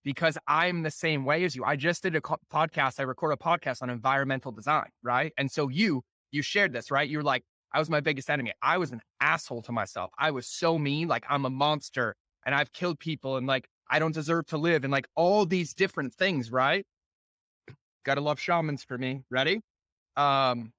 because 0.03 0.37
I'm 0.47 0.83
the 0.83 0.91
same 0.91 1.25
way 1.25 1.45
as 1.45 1.57
you. 1.57 1.65
I 1.65 1.77
just 1.77 2.03
did 2.03 2.15
a 2.15 2.21
podcast. 2.21 3.01
I 3.01 3.05
record 3.05 3.33
a 3.33 3.37
podcast 3.37 3.83
on 3.83 3.91
environmental 3.91 4.53
design, 4.53 4.89
right? 5.03 5.33
And 5.39 5.51
so 5.51 5.69
you, 5.69 6.03
you 6.31 6.43
shared 6.43 6.73
this, 6.73 6.91
right? 6.91 7.09
You 7.09 7.19
were 7.19 7.25
like, 7.25 7.43
I 7.73 7.79
was 7.79 7.91
my 7.91 8.01
biggest 8.01 8.31
enemy. 8.31 8.53
I 8.63 8.79
was 8.79 8.93
an 8.93 9.01
asshole 9.21 9.63
to 9.63 9.73
myself. 9.73 10.11
I 10.19 10.31
was 10.31 10.47
so 10.47 10.79
mean, 10.79 11.09
like 11.09 11.25
I'm 11.29 11.45
a 11.45 11.51
monster 11.51 12.15
and 12.47 12.55
I've 12.55 12.73
killed 12.73 12.99
people 13.01 13.37
and 13.37 13.47
like 13.47 13.67
I 13.91 13.99
don't 13.99 14.15
deserve 14.15 14.47
to 14.47 14.59
live 14.59 14.85
and 14.85 14.93
like 14.93 15.09
all 15.17 15.47
these 15.47 15.75
different 15.75 16.15
things, 16.15 16.53
right? 16.53 16.87
Gotta 18.05 18.21
love 18.21 18.39
shamans 18.39 18.85
for 18.85 18.99
me. 18.99 19.23
Ready? 19.31 19.61
Um, 20.17 20.73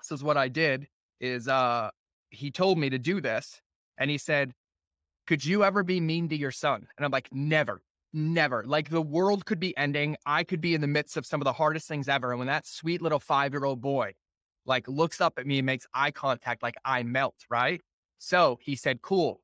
this 0.00 0.16
is 0.16 0.22
what 0.22 0.36
I 0.36 0.48
did 0.48 0.86
is 1.20 1.48
uh 1.48 1.90
he 2.30 2.50
told 2.50 2.78
me 2.78 2.88
to 2.90 2.98
do 2.98 3.20
this 3.20 3.60
and 3.98 4.10
he 4.10 4.18
said, 4.18 4.52
Could 5.26 5.44
you 5.44 5.64
ever 5.64 5.82
be 5.82 6.00
mean 6.00 6.28
to 6.28 6.36
your 6.36 6.50
son? 6.50 6.86
And 6.96 7.04
I'm 7.04 7.10
like, 7.10 7.28
never, 7.32 7.82
never. 8.12 8.64
Like 8.64 8.88
the 8.88 9.02
world 9.02 9.44
could 9.44 9.60
be 9.60 9.76
ending. 9.76 10.16
I 10.26 10.44
could 10.44 10.60
be 10.60 10.74
in 10.74 10.80
the 10.80 10.86
midst 10.86 11.16
of 11.16 11.26
some 11.26 11.40
of 11.40 11.44
the 11.44 11.52
hardest 11.52 11.88
things 11.88 12.08
ever. 12.08 12.30
And 12.30 12.38
when 12.38 12.48
that 12.48 12.66
sweet 12.66 13.02
little 13.02 13.18
five-year-old 13.18 13.80
boy 13.80 14.14
like 14.66 14.86
looks 14.88 15.20
up 15.20 15.38
at 15.38 15.46
me 15.46 15.58
and 15.58 15.66
makes 15.66 15.86
eye 15.94 16.10
contact, 16.10 16.62
like 16.62 16.76
I 16.84 17.02
melt, 17.02 17.36
right? 17.50 17.80
So 18.18 18.58
he 18.62 18.76
said, 18.76 19.02
Cool. 19.02 19.40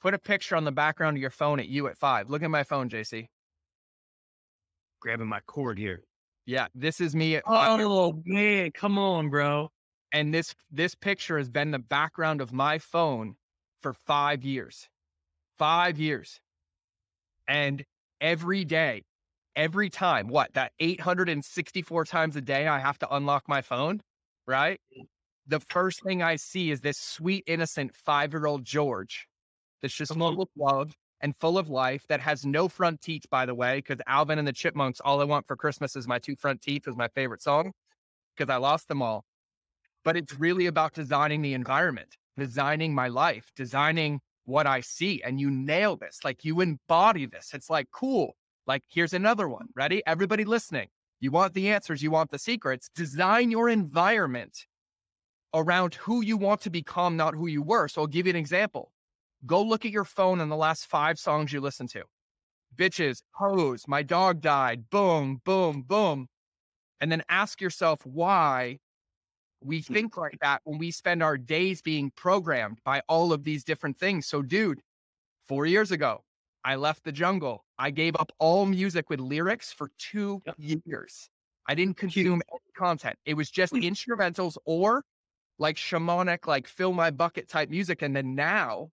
Put 0.00 0.14
a 0.14 0.18
picture 0.18 0.56
on 0.56 0.64
the 0.64 0.72
background 0.72 1.18
of 1.18 1.20
your 1.20 1.30
phone 1.30 1.60
at 1.60 1.68
you 1.68 1.86
at 1.88 1.98
five. 1.98 2.30
Look 2.30 2.42
at 2.42 2.50
my 2.50 2.62
phone, 2.62 2.88
JC. 2.88 3.28
Grabbing 5.00 5.26
my 5.26 5.40
cord 5.40 5.78
here. 5.78 6.04
Yeah, 6.46 6.66
this 6.74 7.00
is 7.00 7.14
me. 7.14 7.36
Uh, 7.36 7.40
oh 7.46 8.22
man, 8.24 8.70
come 8.72 8.98
on, 8.98 9.28
bro. 9.28 9.70
And 10.12 10.34
this 10.34 10.54
this 10.70 10.94
picture 10.94 11.38
has 11.38 11.48
been 11.48 11.70
the 11.70 11.78
background 11.78 12.40
of 12.40 12.52
my 12.52 12.78
phone 12.78 13.36
for 13.80 13.92
five 13.92 14.42
years. 14.42 14.88
Five 15.58 15.98
years. 15.98 16.40
And 17.46 17.84
every 18.20 18.64
day, 18.64 19.04
every 19.56 19.90
time, 19.90 20.28
what, 20.28 20.52
that 20.54 20.72
864 20.80 22.04
times 22.04 22.36
a 22.36 22.40
day 22.40 22.66
I 22.66 22.78
have 22.78 22.98
to 23.00 23.14
unlock 23.14 23.48
my 23.48 23.60
phone? 23.60 24.00
right? 24.50 24.80
Mm. 24.98 25.06
The 25.46 25.60
first 25.60 26.02
thing 26.02 26.22
I 26.22 26.36
see 26.36 26.70
is 26.70 26.80
this 26.80 26.98
sweet, 26.98 27.44
innocent 27.46 27.94
five 27.94 28.32
year 28.32 28.46
old 28.46 28.64
George 28.64 29.26
that's 29.80 29.94
just 29.94 30.12
uh-huh. 30.12 30.20
full 30.20 30.42
of 30.42 30.48
love 30.56 30.94
and 31.20 31.36
full 31.36 31.58
of 31.58 31.68
life 31.68 32.06
that 32.08 32.20
has 32.20 32.46
no 32.46 32.68
front 32.68 33.00
teeth, 33.00 33.26
by 33.30 33.46
the 33.46 33.54
way, 33.54 33.78
because 33.78 34.00
Alvin 34.06 34.38
and 34.38 34.48
the 34.48 34.52
Chipmunks, 34.52 35.00
All 35.00 35.20
I 35.20 35.24
Want 35.24 35.46
for 35.46 35.56
Christmas 35.56 35.96
is 35.96 36.08
My 36.08 36.18
Two 36.18 36.36
Front 36.36 36.62
Teeth 36.62 36.86
was 36.86 36.96
my 36.96 37.08
favorite 37.08 37.42
song 37.42 37.72
because 38.36 38.52
I 38.52 38.56
lost 38.56 38.88
them 38.88 39.02
all. 39.02 39.24
But 40.04 40.16
it's 40.16 40.34
really 40.38 40.66
about 40.66 40.94
designing 40.94 41.42
the 41.42 41.54
environment, 41.54 42.16
designing 42.38 42.94
my 42.94 43.08
life, 43.08 43.50
designing 43.54 44.20
what 44.44 44.66
I 44.66 44.80
see. 44.80 45.22
And 45.22 45.38
you 45.38 45.50
nail 45.50 45.96
this, 45.96 46.20
like 46.24 46.44
you 46.44 46.60
embody 46.60 47.26
this. 47.26 47.50
It's 47.52 47.68
like, 47.68 47.90
cool. 47.90 48.34
Like, 48.66 48.82
here's 48.88 49.12
another 49.12 49.48
one. 49.48 49.66
Ready? 49.74 50.02
Everybody 50.06 50.44
listening. 50.44 50.88
You 51.20 51.30
want 51.30 51.52
the 51.52 51.68
answers, 51.68 52.02
you 52.02 52.10
want 52.10 52.30
the 52.30 52.38
secrets. 52.38 52.88
Design 52.94 53.50
your 53.50 53.68
environment 53.68 54.64
around 55.52 55.94
who 55.96 56.22
you 56.22 56.38
want 56.38 56.62
to 56.62 56.70
become, 56.70 57.16
not 57.16 57.34
who 57.34 57.46
you 57.46 57.62
were. 57.62 57.88
So 57.88 58.00
I'll 58.00 58.06
give 58.06 58.26
you 58.26 58.30
an 58.30 58.36
example. 58.36 58.90
Go 59.46 59.62
look 59.62 59.84
at 59.84 59.90
your 59.90 60.04
phone 60.04 60.40
and 60.40 60.50
the 60.50 60.56
last 60.56 60.86
five 60.86 61.18
songs 61.18 61.52
you 61.52 61.60
listened 61.60 61.90
to. 61.90 62.04
Bitches, 62.76 63.22
hose, 63.32 63.84
my 63.88 64.02
dog 64.02 64.40
died, 64.40 64.90
boom, 64.90 65.40
boom, 65.44 65.82
boom. 65.82 66.28
And 67.00 67.10
then 67.10 67.22
ask 67.28 67.60
yourself 67.60 68.04
why 68.04 68.78
we 69.62 69.80
mm-hmm. 69.80 69.94
think 69.94 70.16
like 70.16 70.38
that 70.40 70.60
when 70.64 70.78
we 70.78 70.90
spend 70.90 71.22
our 71.22 71.36
days 71.36 71.82
being 71.82 72.10
programmed 72.16 72.78
by 72.84 73.02
all 73.08 73.32
of 73.32 73.44
these 73.44 73.64
different 73.64 73.98
things. 73.98 74.26
So, 74.26 74.42
dude, 74.42 74.80
four 75.46 75.66
years 75.66 75.90
ago, 75.90 76.22
I 76.64 76.76
left 76.76 77.04
the 77.04 77.12
jungle. 77.12 77.64
I 77.78 77.90
gave 77.90 78.16
up 78.16 78.32
all 78.38 78.66
music 78.66 79.08
with 79.08 79.20
lyrics 79.20 79.72
for 79.72 79.90
two 79.98 80.42
years. 80.58 81.30
I 81.66 81.74
didn't 81.74 81.96
consume 81.96 82.42
any 82.50 82.72
content. 82.76 83.16
It 83.24 83.34
was 83.34 83.50
just 83.50 83.72
mm. 83.72 83.82
instrumentals 83.82 84.56
or 84.64 85.04
like 85.58 85.76
shamanic, 85.76 86.46
like 86.46 86.66
fill 86.66 86.92
my 86.92 87.10
bucket 87.10 87.48
type 87.48 87.70
music. 87.70 88.02
And 88.02 88.14
then 88.14 88.34
now, 88.34 88.90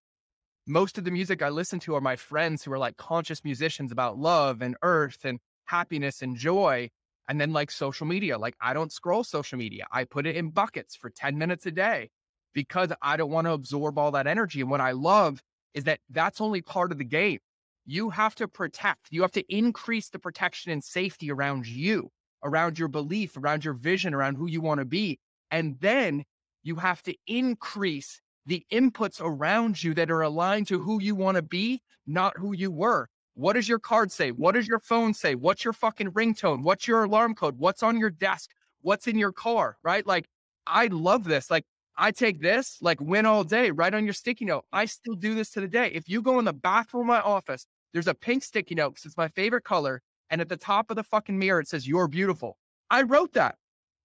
most 0.67 0.97
of 0.97 1.05
the 1.05 1.11
music 1.11 1.41
I 1.41 1.49
listen 1.49 1.79
to 1.81 1.95
are 1.95 2.01
my 2.01 2.17
friends 2.17 2.63
who 2.63 2.73
are 2.73 2.77
like 2.77 2.97
conscious 2.97 3.43
musicians 3.45 3.91
about 3.91 4.17
love 4.17 4.61
and 4.61 4.75
earth 4.83 5.23
and 5.23 5.39
happiness 5.65 6.21
and 6.21 6.35
joy. 6.35 6.89
And 7.29 7.39
then 7.39 7.53
like 7.53 7.71
social 7.71 8.05
media, 8.05 8.37
like 8.37 8.55
I 8.59 8.73
don't 8.73 8.91
scroll 8.91 9.23
social 9.23 9.57
media. 9.57 9.85
I 9.91 10.03
put 10.03 10.27
it 10.27 10.35
in 10.35 10.49
buckets 10.49 10.95
for 10.95 11.09
10 11.09 11.37
minutes 11.37 11.65
a 11.65 11.71
day 11.71 12.09
because 12.53 12.91
I 13.01 13.15
don't 13.17 13.31
want 13.31 13.47
to 13.47 13.53
absorb 13.53 13.97
all 13.97 14.11
that 14.11 14.27
energy. 14.27 14.61
And 14.61 14.69
what 14.69 14.81
I 14.81 14.91
love 14.91 15.41
is 15.73 15.85
that 15.85 15.99
that's 16.09 16.41
only 16.41 16.61
part 16.61 16.91
of 16.91 16.97
the 16.97 17.05
game. 17.05 17.39
You 17.85 18.09
have 18.09 18.35
to 18.35 18.47
protect, 18.47 19.07
you 19.11 19.21
have 19.21 19.31
to 19.33 19.43
increase 19.53 20.09
the 20.09 20.19
protection 20.19 20.71
and 20.71 20.83
safety 20.83 21.31
around 21.31 21.67
you, 21.67 22.09
around 22.43 22.77
your 22.77 22.89
belief, 22.89 23.37
around 23.37 23.63
your 23.63 23.73
vision, 23.73 24.13
around 24.13 24.35
who 24.35 24.47
you 24.47 24.59
want 24.59 24.79
to 24.79 24.85
be. 24.85 25.19
And 25.49 25.79
then 25.79 26.25
you 26.63 26.75
have 26.75 27.01
to 27.03 27.15
increase 27.25 28.21
the 28.47 28.65
inputs 28.71 29.21
around 29.21 29.83
you 29.83 29.93
that 29.93 30.09
are 30.09 30.21
aligned 30.21 30.67
to 30.67 30.79
who 30.79 31.01
you 31.01 31.13
want 31.13 31.35
to 31.35 31.41
be, 31.41 31.81
not 32.07 32.35
who 32.37 32.53
you 32.53 32.71
were. 32.71 33.09
What 33.35 33.53
does 33.53 33.69
your 33.69 33.77
card 33.77 34.11
say? 34.11 34.31
What 34.31 34.53
does 34.53 34.67
your 34.67 34.79
phone 34.79 35.13
say? 35.13 35.35
What's 35.35 35.63
your 35.63 35.73
fucking 35.73 36.11
ringtone? 36.13 36.63
What's 36.63 36.87
your 36.87 37.03
alarm 37.03 37.35
code? 37.35 37.59
What's 37.59 37.83
on 37.83 37.99
your 37.99 38.09
desk? 38.09 38.49
What's 38.81 39.05
in 39.05 39.19
your 39.19 39.33
car? 39.33 39.77
Right? 39.83 40.07
Like, 40.07 40.27
I 40.65 40.87
love 40.87 41.25
this. 41.25 41.51
Like, 41.51 41.65
I 41.97 42.11
take 42.11 42.41
this, 42.41 42.77
like, 42.81 43.01
win 43.01 43.25
all 43.25 43.43
day, 43.43 43.69
right 43.71 43.93
on 43.93 44.05
your 44.05 44.13
sticky 44.13 44.45
note. 44.45 44.65
I 44.71 44.85
still 44.85 45.15
do 45.15 45.35
this 45.35 45.49
to 45.51 45.61
the 45.61 45.67
day. 45.67 45.91
If 45.93 46.07
you 46.07 46.21
go 46.21 46.39
in 46.39 46.45
the 46.45 46.53
bathroom 46.53 47.01
of 47.01 47.07
my 47.07 47.21
office, 47.21 47.65
there's 47.91 48.07
a 48.07 48.13
pink 48.13 48.43
sticky 48.43 48.75
note 48.75 48.91
because 48.91 49.05
it's 49.05 49.17
my 49.17 49.27
favorite 49.27 49.63
color. 49.65 50.01
And 50.29 50.39
at 50.39 50.49
the 50.49 50.57
top 50.57 50.89
of 50.89 50.95
the 50.95 51.03
fucking 51.03 51.37
mirror, 51.37 51.59
it 51.59 51.67
says, 51.67 51.87
You're 51.87 52.07
beautiful. 52.07 52.57
I 52.89 53.01
wrote 53.01 53.33
that. 53.33 53.55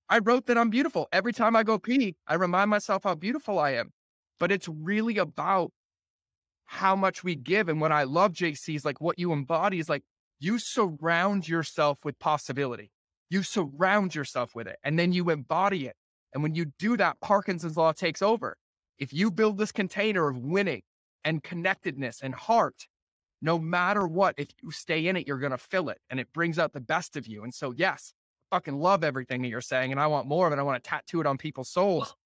I 0.08 0.18
wrote 0.18 0.46
that 0.46 0.58
I'm 0.58 0.70
beautiful. 0.70 1.08
Every 1.12 1.32
time 1.32 1.54
I 1.54 1.62
go 1.62 1.78
pee, 1.78 2.16
I 2.26 2.34
remind 2.34 2.70
myself 2.70 3.04
how 3.04 3.14
beautiful 3.14 3.58
I 3.58 3.72
am. 3.72 3.92
But 4.42 4.50
it's 4.50 4.66
really 4.66 5.18
about 5.18 5.70
how 6.64 6.96
much 6.96 7.22
we 7.22 7.36
give. 7.36 7.68
And 7.68 7.80
what 7.80 7.92
I 7.92 8.02
love, 8.02 8.32
JC, 8.32 8.74
is 8.74 8.84
like 8.84 9.00
what 9.00 9.16
you 9.16 9.32
embody 9.32 9.78
is 9.78 9.88
like 9.88 10.02
you 10.40 10.58
surround 10.58 11.48
yourself 11.48 12.04
with 12.04 12.18
possibility. 12.18 12.90
You 13.30 13.44
surround 13.44 14.16
yourself 14.16 14.52
with 14.52 14.66
it 14.66 14.80
and 14.82 14.98
then 14.98 15.12
you 15.12 15.30
embody 15.30 15.86
it. 15.86 15.94
And 16.34 16.42
when 16.42 16.56
you 16.56 16.72
do 16.76 16.96
that, 16.96 17.20
Parkinson's 17.20 17.76
law 17.76 17.92
takes 17.92 18.20
over. 18.20 18.56
If 18.98 19.12
you 19.12 19.30
build 19.30 19.58
this 19.58 19.70
container 19.70 20.28
of 20.28 20.38
winning 20.38 20.82
and 21.22 21.40
connectedness 21.44 22.20
and 22.20 22.34
heart, 22.34 22.88
no 23.40 23.60
matter 23.60 24.08
what, 24.08 24.34
if 24.38 24.48
you 24.60 24.72
stay 24.72 25.06
in 25.06 25.16
it, 25.16 25.28
you're 25.28 25.38
going 25.38 25.52
to 25.52 25.56
fill 25.56 25.88
it 25.88 25.98
and 26.10 26.18
it 26.18 26.32
brings 26.34 26.58
out 26.58 26.72
the 26.72 26.80
best 26.80 27.16
of 27.16 27.28
you. 27.28 27.44
And 27.44 27.54
so, 27.54 27.70
yes, 27.70 28.12
I 28.50 28.56
fucking 28.56 28.80
love 28.80 29.04
everything 29.04 29.42
that 29.42 29.48
you're 29.50 29.60
saying. 29.60 29.92
And 29.92 30.00
I 30.00 30.08
want 30.08 30.26
more 30.26 30.48
of 30.48 30.52
it. 30.52 30.58
I 30.58 30.64
want 30.64 30.82
to 30.82 30.90
tattoo 30.90 31.20
it 31.20 31.28
on 31.28 31.38
people's 31.38 31.68
souls. 31.68 32.16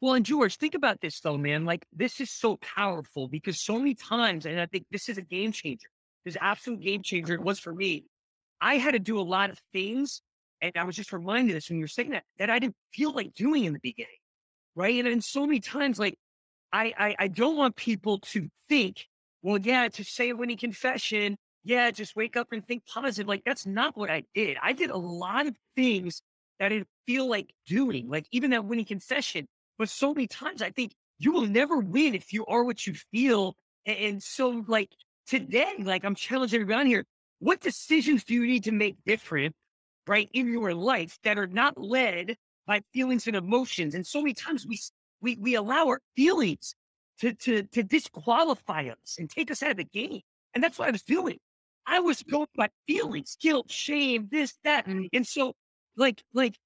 Well, 0.00 0.14
and 0.14 0.24
George, 0.24 0.56
think 0.56 0.74
about 0.74 1.00
this 1.00 1.20
though, 1.20 1.36
man. 1.36 1.64
Like 1.64 1.84
this 1.92 2.20
is 2.20 2.30
so 2.30 2.56
powerful 2.56 3.28
because 3.28 3.60
so 3.60 3.78
many 3.78 3.94
times, 3.94 4.46
and 4.46 4.60
I 4.60 4.66
think 4.66 4.86
this 4.90 5.08
is 5.08 5.18
a 5.18 5.22
game 5.22 5.52
changer. 5.52 5.88
This 6.24 6.36
absolute 6.40 6.80
game 6.80 7.02
changer. 7.02 7.34
It 7.34 7.42
was 7.42 7.58
for 7.58 7.74
me. 7.74 8.04
I 8.60 8.76
had 8.76 8.92
to 8.92 8.98
do 8.98 9.18
a 9.18 9.22
lot 9.22 9.50
of 9.50 9.58
things, 9.72 10.22
and 10.62 10.72
I 10.76 10.84
was 10.84 10.96
just 10.96 11.12
reminded 11.12 11.54
this 11.56 11.68
when 11.68 11.78
you 11.78 11.84
were 11.84 11.88
saying 11.88 12.10
that 12.10 12.24
that 12.38 12.50
I 12.50 12.58
didn't 12.58 12.76
feel 12.94 13.12
like 13.12 13.34
doing 13.34 13.64
in 13.64 13.74
the 13.74 13.78
beginning, 13.80 14.12
right? 14.74 14.98
And, 14.98 15.08
and 15.08 15.22
so 15.24 15.46
many 15.46 15.60
times, 15.60 15.98
like 15.98 16.16
I, 16.72 16.94
I 16.98 17.16
I 17.20 17.28
don't 17.28 17.56
want 17.56 17.76
people 17.76 18.18
to 18.18 18.48
think, 18.68 19.06
well, 19.42 19.58
yeah, 19.58 19.88
to 19.88 20.04
say 20.04 20.30
a 20.30 20.36
winning 20.36 20.56
confession, 20.56 21.36
yeah, 21.64 21.90
just 21.90 22.16
wake 22.16 22.36
up 22.36 22.48
and 22.52 22.66
think 22.66 22.86
positive. 22.86 23.28
Like 23.28 23.42
that's 23.44 23.66
not 23.66 23.96
what 23.98 24.10
I 24.10 24.24
did. 24.34 24.56
I 24.62 24.72
did 24.72 24.90
a 24.90 24.96
lot 24.96 25.46
of 25.46 25.56
things 25.76 26.22
that 26.58 26.66
I 26.66 26.68
didn't 26.70 26.88
feel 27.06 27.28
like 27.28 27.52
doing. 27.66 28.08
Like 28.08 28.26
even 28.32 28.50
that 28.50 28.64
winning 28.64 28.86
confession, 28.86 29.46
but 29.80 29.88
so 29.88 30.12
many 30.12 30.26
times 30.26 30.60
I 30.60 30.68
think 30.68 30.92
you 31.18 31.32
will 31.32 31.46
never 31.46 31.78
win 31.78 32.14
if 32.14 32.34
you 32.34 32.44
are 32.44 32.64
what 32.64 32.86
you 32.86 32.92
feel. 32.92 33.56
And 33.86 34.22
so, 34.22 34.62
like 34.68 34.90
today, 35.26 35.72
like 35.78 36.04
I'm 36.04 36.14
challenging 36.14 36.60
everyone 36.60 36.86
here, 36.86 37.06
what 37.38 37.60
decisions 37.60 38.22
do 38.22 38.34
you 38.34 38.46
need 38.46 38.64
to 38.64 38.72
make 38.72 38.96
different, 39.06 39.54
right, 40.06 40.28
in 40.34 40.52
your 40.52 40.74
life 40.74 41.18
that 41.24 41.38
are 41.38 41.46
not 41.46 41.80
led 41.80 42.36
by 42.66 42.82
feelings 42.92 43.26
and 43.26 43.34
emotions? 43.34 43.94
And 43.94 44.06
so 44.06 44.20
many 44.20 44.34
times 44.34 44.66
we 44.66 44.78
we 45.22 45.36
we 45.40 45.54
allow 45.54 45.86
our 45.86 46.02
feelings 46.14 46.74
to 47.20 47.32
to 47.32 47.62
to 47.62 47.82
disqualify 47.82 48.88
us 48.88 49.16
and 49.18 49.30
take 49.30 49.50
us 49.50 49.62
out 49.62 49.70
of 49.70 49.76
the 49.78 49.84
game. 49.84 50.20
And 50.54 50.62
that's 50.62 50.78
what 50.78 50.88
I 50.88 50.92
was 50.92 51.02
doing. 51.02 51.38
I 51.86 52.00
was 52.00 52.22
going 52.22 52.48
by 52.54 52.68
feelings, 52.86 53.38
guilt, 53.40 53.70
shame, 53.70 54.28
this, 54.30 54.58
that. 54.62 54.86
And, 54.86 55.08
and 55.14 55.26
so 55.26 55.54
like 55.96 56.22
like 56.34 56.58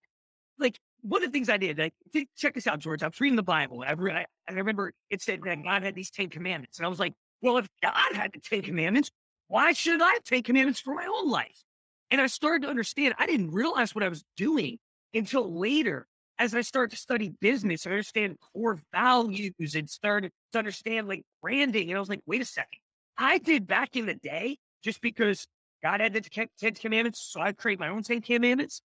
like 0.59 0.81
one 1.05 1.23
of 1.23 1.31
the 1.31 1.37
things 1.37 1.49
I 1.49 1.59
did, 1.59 1.79
like, 1.79 1.95
check 2.37 2.55
this 2.55 2.67
out, 2.67 2.79
George. 2.79 3.03
I 3.03 3.09
was 3.09 3.21
reading 3.21 3.37
the 3.37 3.43
Bible. 3.43 3.85
I, 3.87 3.93
I, 3.93 4.27
I 4.49 4.53
remember 4.53 4.93
it 5.11 5.23
said 5.23 5.41
that 5.45 5.63
God 5.63 5.83
had 5.83 5.95
these 5.95 6.11
10 6.11 6.31
commandments. 6.31 6.79
And 6.79 6.87
I 6.87 6.89
was 6.89 6.99
like, 6.99 7.13
well, 7.43 7.59
if 7.59 7.69
God 7.83 8.15
had 8.15 8.33
the 8.33 8.41
10 8.41 8.63
commandments, 8.63 9.11
why 9.49 9.73
should 9.73 10.01
I 10.03 10.19
take 10.25 10.47
commandments 10.47 10.81
for 10.81 10.95
my 10.95 11.07
own 11.07 11.31
life? 11.31 11.63
And 12.11 12.21
I 12.21 12.27
started 12.27 12.63
to 12.63 12.69
understand, 12.69 13.15
I 13.19 13.27
didn't 13.27 13.51
realize 13.51 13.95
what 13.95 14.03
I 14.05 14.09
was 14.09 14.25
doing 14.37 14.79
until 15.13 15.53
later 15.53 16.07
as 16.39 16.55
I 16.55 16.63
started 16.63 16.91
to 16.91 17.01
study 17.01 17.33
business, 17.41 17.87
I 17.87 17.91
understand 17.91 18.39
core 18.53 18.81
values 18.93 19.75
and 19.75 19.89
started 19.89 20.33
to 20.53 20.59
understand 20.59 21.07
like 21.07 21.25
branding. 21.43 21.91
And 21.91 21.97
I 21.97 22.01
was 22.01 22.09
like, 22.09 22.23
wait 22.27 22.43
a 22.43 22.45
second. 22.45 22.81
I 23.17 23.39
did 23.39 23.67
back 23.67 23.95
in 23.97 24.07
the 24.07 24.15
day 24.15 24.59
just 24.83 25.01
because 25.01 25.47
God 25.83 26.01
had 26.01 26.13
the 26.13 26.49
10 26.59 26.75
commandments. 26.75 27.21
So 27.31 27.41
I 27.41 27.53
create 27.53 27.79
my 27.79 27.89
own 27.89 28.03
10 28.03 28.23
commandments. 28.23 28.83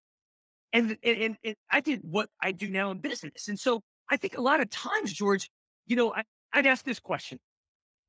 And, 0.71 0.97
and, 1.03 1.37
and 1.43 1.55
I 1.71 1.79
did 1.81 2.01
what 2.03 2.29
I 2.41 2.51
do 2.51 2.69
now 2.69 2.91
in 2.91 2.99
business. 2.99 3.47
And 3.47 3.59
so 3.59 3.81
I 4.09 4.17
think 4.17 4.37
a 4.37 4.41
lot 4.41 4.59
of 4.59 4.69
times, 4.69 5.13
George, 5.13 5.49
you 5.87 5.95
know, 5.95 6.13
I, 6.13 6.23
I'd 6.53 6.67
ask 6.67 6.85
this 6.85 6.99
question 6.99 7.39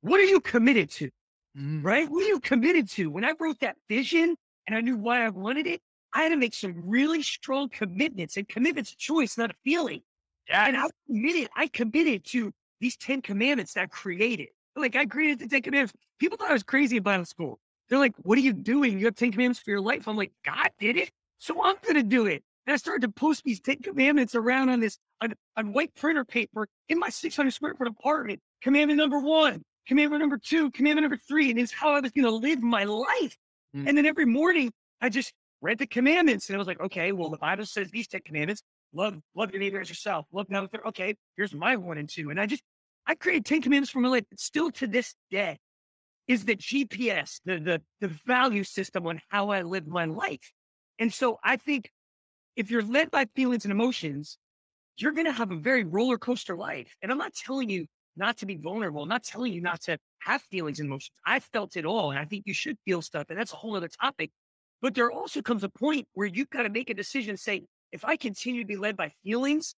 What 0.01 0.19
are 0.19 0.25
you 0.25 0.39
committed 0.39 0.89
to? 0.91 1.09
Mm. 1.57 1.83
Right? 1.83 2.09
What 2.09 2.23
are 2.23 2.27
you 2.27 2.39
committed 2.39 2.89
to? 2.91 3.09
When 3.09 3.25
I 3.25 3.33
wrote 3.39 3.59
that 3.59 3.75
vision 3.89 4.35
and 4.67 4.75
I 4.75 4.81
knew 4.81 4.95
why 4.95 5.25
I 5.25 5.29
wanted 5.29 5.67
it, 5.67 5.81
I 6.13 6.23
had 6.23 6.29
to 6.29 6.37
make 6.37 6.53
some 6.53 6.75
really 6.85 7.23
strong 7.23 7.69
commitments 7.69 8.37
and 8.37 8.47
commitments 8.47 8.91
a 8.93 8.97
choice, 8.97 9.37
not 9.37 9.51
a 9.51 9.55
feeling. 9.63 10.01
Yeah. 10.49 10.65
And 10.67 10.77
I 10.77 10.87
committed, 11.07 11.49
I 11.55 11.67
committed 11.67 12.25
to 12.25 12.51
these 12.79 12.97
10 12.97 13.21
commandments 13.21 13.73
that 13.73 13.83
I 13.83 13.85
created. 13.87 14.49
Like 14.75 14.95
I 14.95 15.05
created 15.05 15.39
the 15.39 15.47
10 15.47 15.61
commandments. 15.61 15.93
People 16.19 16.37
thought 16.37 16.49
I 16.49 16.53
was 16.53 16.63
crazy 16.63 16.97
in 16.97 17.03
Bible 17.03 17.25
school. 17.25 17.59
They're 17.89 17.99
like, 17.99 18.13
what 18.23 18.37
are 18.37 18.41
you 18.41 18.53
doing? 18.53 18.99
You 18.99 19.05
have 19.05 19.15
10 19.15 19.31
commandments 19.31 19.59
for 19.59 19.71
your 19.71 19.81
life. 19.81 20.07
I'm 20.07 20.17
like, 20.17 20.31
God 20.45 20.69
did 20.79 20.97
it. 20.97 21.11
So 21.37 21.61
I'm 21.63 21.75
going 21.83 21.95
to 21.95 22.03
do 22.03 22.25
it. 22.25 22.43
And 22.67 22.73
I 22.73 22.77
started 22.77 23.01
to 23.01 23.09
post 23.09 23.43
these 23.43 23.59
Ten 23.59 23.77
Commandments 23.77 24.35
around 24.35 24.69
on 24.69 24.79
this 24.79 24.97
on, 25.21 25.33
on 25.57 25.73
white 25.73 25.93
printer 25.95 26.23
paper 26.23 26.67
in 26.89 26.99
my 26.99 27.09
600 27.09 27.51
square 27.51 27.73
foot 27.75 27.87
apartment. 27.87 28.39
Commandment 28.61 28.97
number 28.97 29.19
one, 29.19 29.63
commandment 29.87 30.21
number 30.21 30.37
two, 30.37 30.69
commandment 30.71 31.03
number 31.03 31.17
three, 31.27 31.49
and 31.49 31.59
it's 31.59 31.71
how 31.71 31.93
I 31.93 31.99
was 31.99 32.11
going 32.11 32.25
to 32.25 32.31
live 32.31 32.61
my 32.61 32.83
life. 32.83 33.35
Mm. 33.75 33.89
And 33.89 33.97
then 33.97 34.05
every 34.05 34.25
morning, 34.25 34.71
I 35.01 35.09
just 35.09 35.33
read 35.61 35.79
the 35.79 35.87
commandments, 35.87 36.49
and 36.49 36.55
I 36.55 36.59
was 36.59 36.67
like, 36.67 36.79
okay, 36.79 37.11
well, 37.11 37.29
the 37.29 37.37
Bible 37.37 37.65
says 37.65 37.89
these 37.89 38.07
Ten 38.07 38.21
Commandments: 38.23 38.61
love, 38.93 39.17
love 39.35 39.51
your 39.51 39.59
neighbor 39.59 39.79
as 39.79 39.89
yourself, 39.89 40.27
love 40.31 40.47
another. 40.49 40.69
Okay, 40.87 41.15
here's 41.37 41.53
my 41.53 41.75
one 41.75 41.97
and 41.97 42.09
two, 42.09 42.29
and 42.29 42.39
I 42.39 42.45
just 42.45 42.63
I 43.07 43.15
created 43.15 43.45
Ten 43.45 43.61
Commandments 43.61 43.91
for 43.91 43.99
my 43.99 44.09
life. 44.09 44.25
Still 44.35 44.69
to 44.71 44.87
this 44.87 45.15
day, 45.31 45.57
is 46.27 46.45
the 46.45 46.55
GPS, 46.55 47.41
the 47.45 47.59
the 47.59 47.81
the 47.99 48.07
value 48.25 48.63
system 48.63 49.07
on 49.07 49.21
how 49.29 49.49
I 49.49 49.63
live 49.63 49.87
my 49.87 50.05
life. 50.05 50.51
And 50.99 51.11
so 51.11 51.39
I 51.43 51.57
think 51.57 51.89
if 52.55 52.71
you're 52.71 52.83
led 52.83 53.11
by 53.11 53.25
feelings 53.35 53.65
and 53.65 53.71
emotions, 53.71 54.37
you're 54.97 55.13
going 55.13 55.25
to 55.25 55.31
have 55.31 55.51
a 55.51 55.55
very 55.55 55.83
roller 55.83 56.17
coaster 56.17 56.55
life. 56.55 56.95
And 57.01 57.11
I'm 57.11 57.17
not 57.17 57.33
telling 57.33 57.69
you 57.69 57.85
not 58.17 58.37
to 58.37 58.45
be 58.45 58.57
vulnerable. 58.57 59.03
I'm 59.03 59.09
not 59.09 59.23
telling 59.23 59.53
you 59.53 59.61
not 59.61 59.81
to 59.81 59.97
have 60.19 60.41
feelings 60.43 60.79
and 60.79 60.87
emotions. 60.87 61.11
I 61.25 61.39
felt 61.39 61.77
it 61.77 61.85
all. 61.85 62.11
And 62.11 62.19
I 62.19 62.25
think 62.25 62.43
you 62.45 62.53
should 62.53 62.77
feel 62.85 63.01
stuff. 63.01 63.27
And 63.29 63.39
that's 63.39 63.53
a 63.53 63.55
whole 63.55 63.75
other 63.75 63.87
topic. 63.87 64.31
But 64.81 64.95
there 64.95 65.11
also 65.11 65.41
comes 65.41 65.63
a 65.63 65.69
point 65.69 66.07
where 66.13 66.27
you've 66.27 66.49
got 66.49 66.63
to 66.63 66.69
make 66.69 66.89
a 66.89 66.93
decision 66.93 67.37
say, 67.37 67.63
if 67.91 68.03
I 68.03 68.15
continue 68.15 68.61
to 68.61 68.67
be 68.67 68.77
led 68.77 68.97
by 68.97 69.11
feelings, 69.23 69.75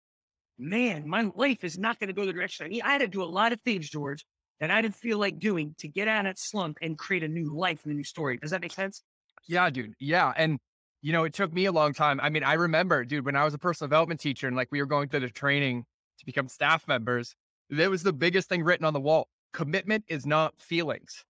man, 0.57 1.07
my 1.07 1.29
life 1.35 1.63
is 1.63 1.77
not 1.77 1.99
going 1.99 2.07
to 2.07 2.13
go 2.13 2.25
the 2.25 2.33
direction 2.33 2.65
I 2.65 2.69
need. 2.69 2.81
I 2.81 2.91
had 2.91 3.01
to 3.01 3.07
do 3.07 3.23
a 3.23 3.25
lot 3.25 3.53
of 3.53 3.61
things, 3.61 3.89
George, 3.89 4.25
that 4.59 4.71
I 4.71 4.81
didn't 4.81 4.95
feel 4.95 5.17
like 5.17 5.39
doing 5.39 5.75
to 5.79 5.87
get 5.87 6.07
out 6.07 6.25
of 6.25 6.29
that 6.29 6.39
slump 6.39 6.77
and 6.81 6.97
create 6.97 7.23
a 7.23 7.27
new 7.27 7.55
life 7.55 7.81
and 7.83 7.93
a 7.93 7.95
new 7.95 8.03
story. 8.03 8.37
Does 8.37 8.51
that 8.51 8.61
make 8.61 8.71
sense? 8.71 9.03
Yeah, 9.47 9.69
dude. 9.69 9.93
Yeah. 9.99 10.31
And 10.35 10.59
you 11.03 11.11
know, 11.11 11.25
it 11.25 11.33
took 11.33 11.53
me 11.53 11.65
a 11.65 11.71
long 11.71 11.93
time. 11.93 12.19
I 12.21 12.29
mean, 12.29 12.43
I 12.43 12.53
remember, 12.53 13.03
dude, 13.03 13.25
when 13.25 13.35
I 13.35 13.43
was 13.43 13.53
a 13.53 13.57
personal 13.57 13.89
development 13.89 14.21
teacher 14.21 14.47
and 14.47 14.55
like 14.55 14.69
we 14.71 14.79
were 14.79 14.87
going 14.87 15.09
through 15.09 15.19
the 15.19 15.29
training 15.29 15.83
to 16.17 16.25
become 16.25 16.47
staff 16.47 16.87
members, 16.87 17.35
there 17.69 17.89
was 17.89 18.03
the 18.03 18.13
biggest 18.13 18.47
thing 18.47 18.63
written 18.63 18.85
on 18.85 18.93
the 18.93 19.01
wall. 19.01 19.27
Commitment 19.51 20.05
is 20.07 20.25
not 20.25 20.59
feelings. 20.61 21.25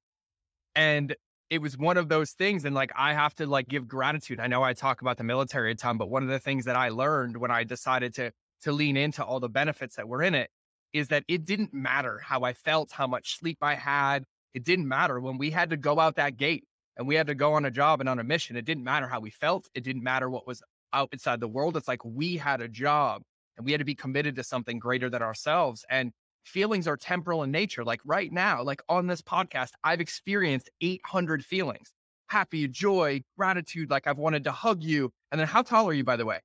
And 0.75 1.15
it 1.49 1.59
was 1.59 1.75
one 1.75 1.97
of 1.97 2.07
those 2.07 2.31
things. 2.31 2.65
And 2.65 2.75
like, 2.75 2.91
I 2.95 3.13
have 3.13 3.33
to 3.35 3.47
like 3.47 3.67
give 3.67 3.87
gratitude. 3.87 4.39
I 4.39 4.45
know 4.45 4.61
I 4.61 4.73
talk 4.73 5.01
about 5.01 5.17
the 5.17 5.23
military 5.23 5.71
a 5.71 5.75
ton, 5.75 5.97
but 5.97 6.09
one 6.09 6.21
of 6.21 6.29
the 6.29 6.39
things 6.39 6.65
that 6.65 6.75
I 6.75 6.89
learned 6.89 7.37
when 7.37 7.49
I 7.49 7.63
decided 7.63 8.13
to, 8.15 8.31
to 8.61 8.71
lean 8.71 8.95
into 8.95 9.23
all 9.25 9.39
the 9.39 9.49
benefits 9.49 9.95
that 9.95 10.07
were 10.07 10.21
in 10.21 10.35
it 10.35 10.51
is 10.93 11.07
that 11.07 11.23
it 11.27 11.45
didn't 11.45 11.73
matter 11.73 12.19
how 12.19 12.43
I 12.43 12.53
felt, 12.53 12.91
how 12.91 13.07
much 13.07 13.39
sleep 13.39 13.57
I 13.63 13.73
had. 13.73 14.25
It 14.53 14.63
didn't 14.63 14.87
matter 14.87 15.19
when 15.19 15.39
we 15.39 15.49
had 15.49 15.71
to 15.71 15.77
go 15.77 15.99
out 15.99 16.17
that 16.17 16.37
gate 16.37 16.65
and 16.97 17.07
we 17.07 17.15
had 17.15 17.27
to 17.27 17.35
go 17.35 17.53
on 17.53 17.65
a 17.65 17.71
job 17.71 17.99
and 17.99 18.09
on 18.09 18.19
a 18.19 18.23
mission. 18.23 18.55
It 18.55 18.65
didn't 18.65 18.83
matter 18.83 19.07
how 19.07 19.19
we 19.19 19.29
felt. 19.31 19.69
It 19.73 19.83
didn't 19.83 20.03
matter 20.03 20.29
what 20.29 20.45
was 20.47 20.61
outside 20.93 21.39
the 21.39 21.47
world. 21.47 21.75
It's 21.75 21.87
like 21.87 22.03
we 22.05 22.37
had 22.37 22.61
a 22.61 22.67
job 22.67 23.23
and 23.57 23.65
we 23.65 23.71
had 23.71 23.79
to 23.79 23.85
be 23.85 23.95
committed 23.95 24.35
to 24.35 24.43
something 24.43 24.79
greater 24.79 25.09
than 25.09 25.21
ourselves. 25.21 25.85
And 25.89 26.11
feelings 26.43 26.87
are 26.87 26.97
temporal 26.97 27.43
in 27.43 27.51
nature. 27.51 27.83
Like 27.83 28.01
right 28.05 28.31
now, 28.31 28.63
like 28.63 28.81
on 28.89 29.07
this 29.07 29.21
podcast, 29.21 29.69
I've 29.83 30.01
experienced 30.01 30.69
800 30.81 31.43
feelings. 31.45 31.91
happy, 32.27 32.67
joy, 32.67 33.23
gratitude. 33.37 33.89
Like 33.89 34.07
I've 34.07 34.17
wanted 34.17 34.43
to 34.45 34.51
hug 34.51 34.83
you. 34.83 35.11
And 35.31 35.39
then 35.39 35.47
how 35.47 35.61
tall 35.61 35.87
are 35.87 35.93
you, 35.93 36.03
by 36.03 36.15
the 36.15 36.25
way? 36.25 36.39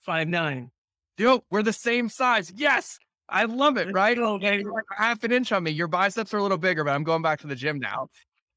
Five 0.00 0.28
nine. 0.28 0.70
Dude, 1.16 1.40
we're 1.50 1.62
the 1.62 1.72
same 1.72 2.08
size. 2.08 2.52
Yes. 2.54 2.98
I 3.28 3.44
love 3.44 3.76
it, 3.76 3.92
right? 3.92 4.16
Okay. 4.16 4.62
Half 4.96 5.24
an 5.24 5.32
inch 5.32 5.50
on 5.50 5.64
me. 5.64 5.72
Your 5.72 5.88
biceps 5.88 6.32
are 6.32 6.38
a 6.38 6.42
little 6.42 6.58
bigger, 6.58 6.84
but 6.84 6.92
I'm 6.92 7.02
going 7.02 7.22
back 7.22 7.40
to 7.40 7.48
the 7.48 7.56
gym 7.56 7.80
now. 7.80 8.08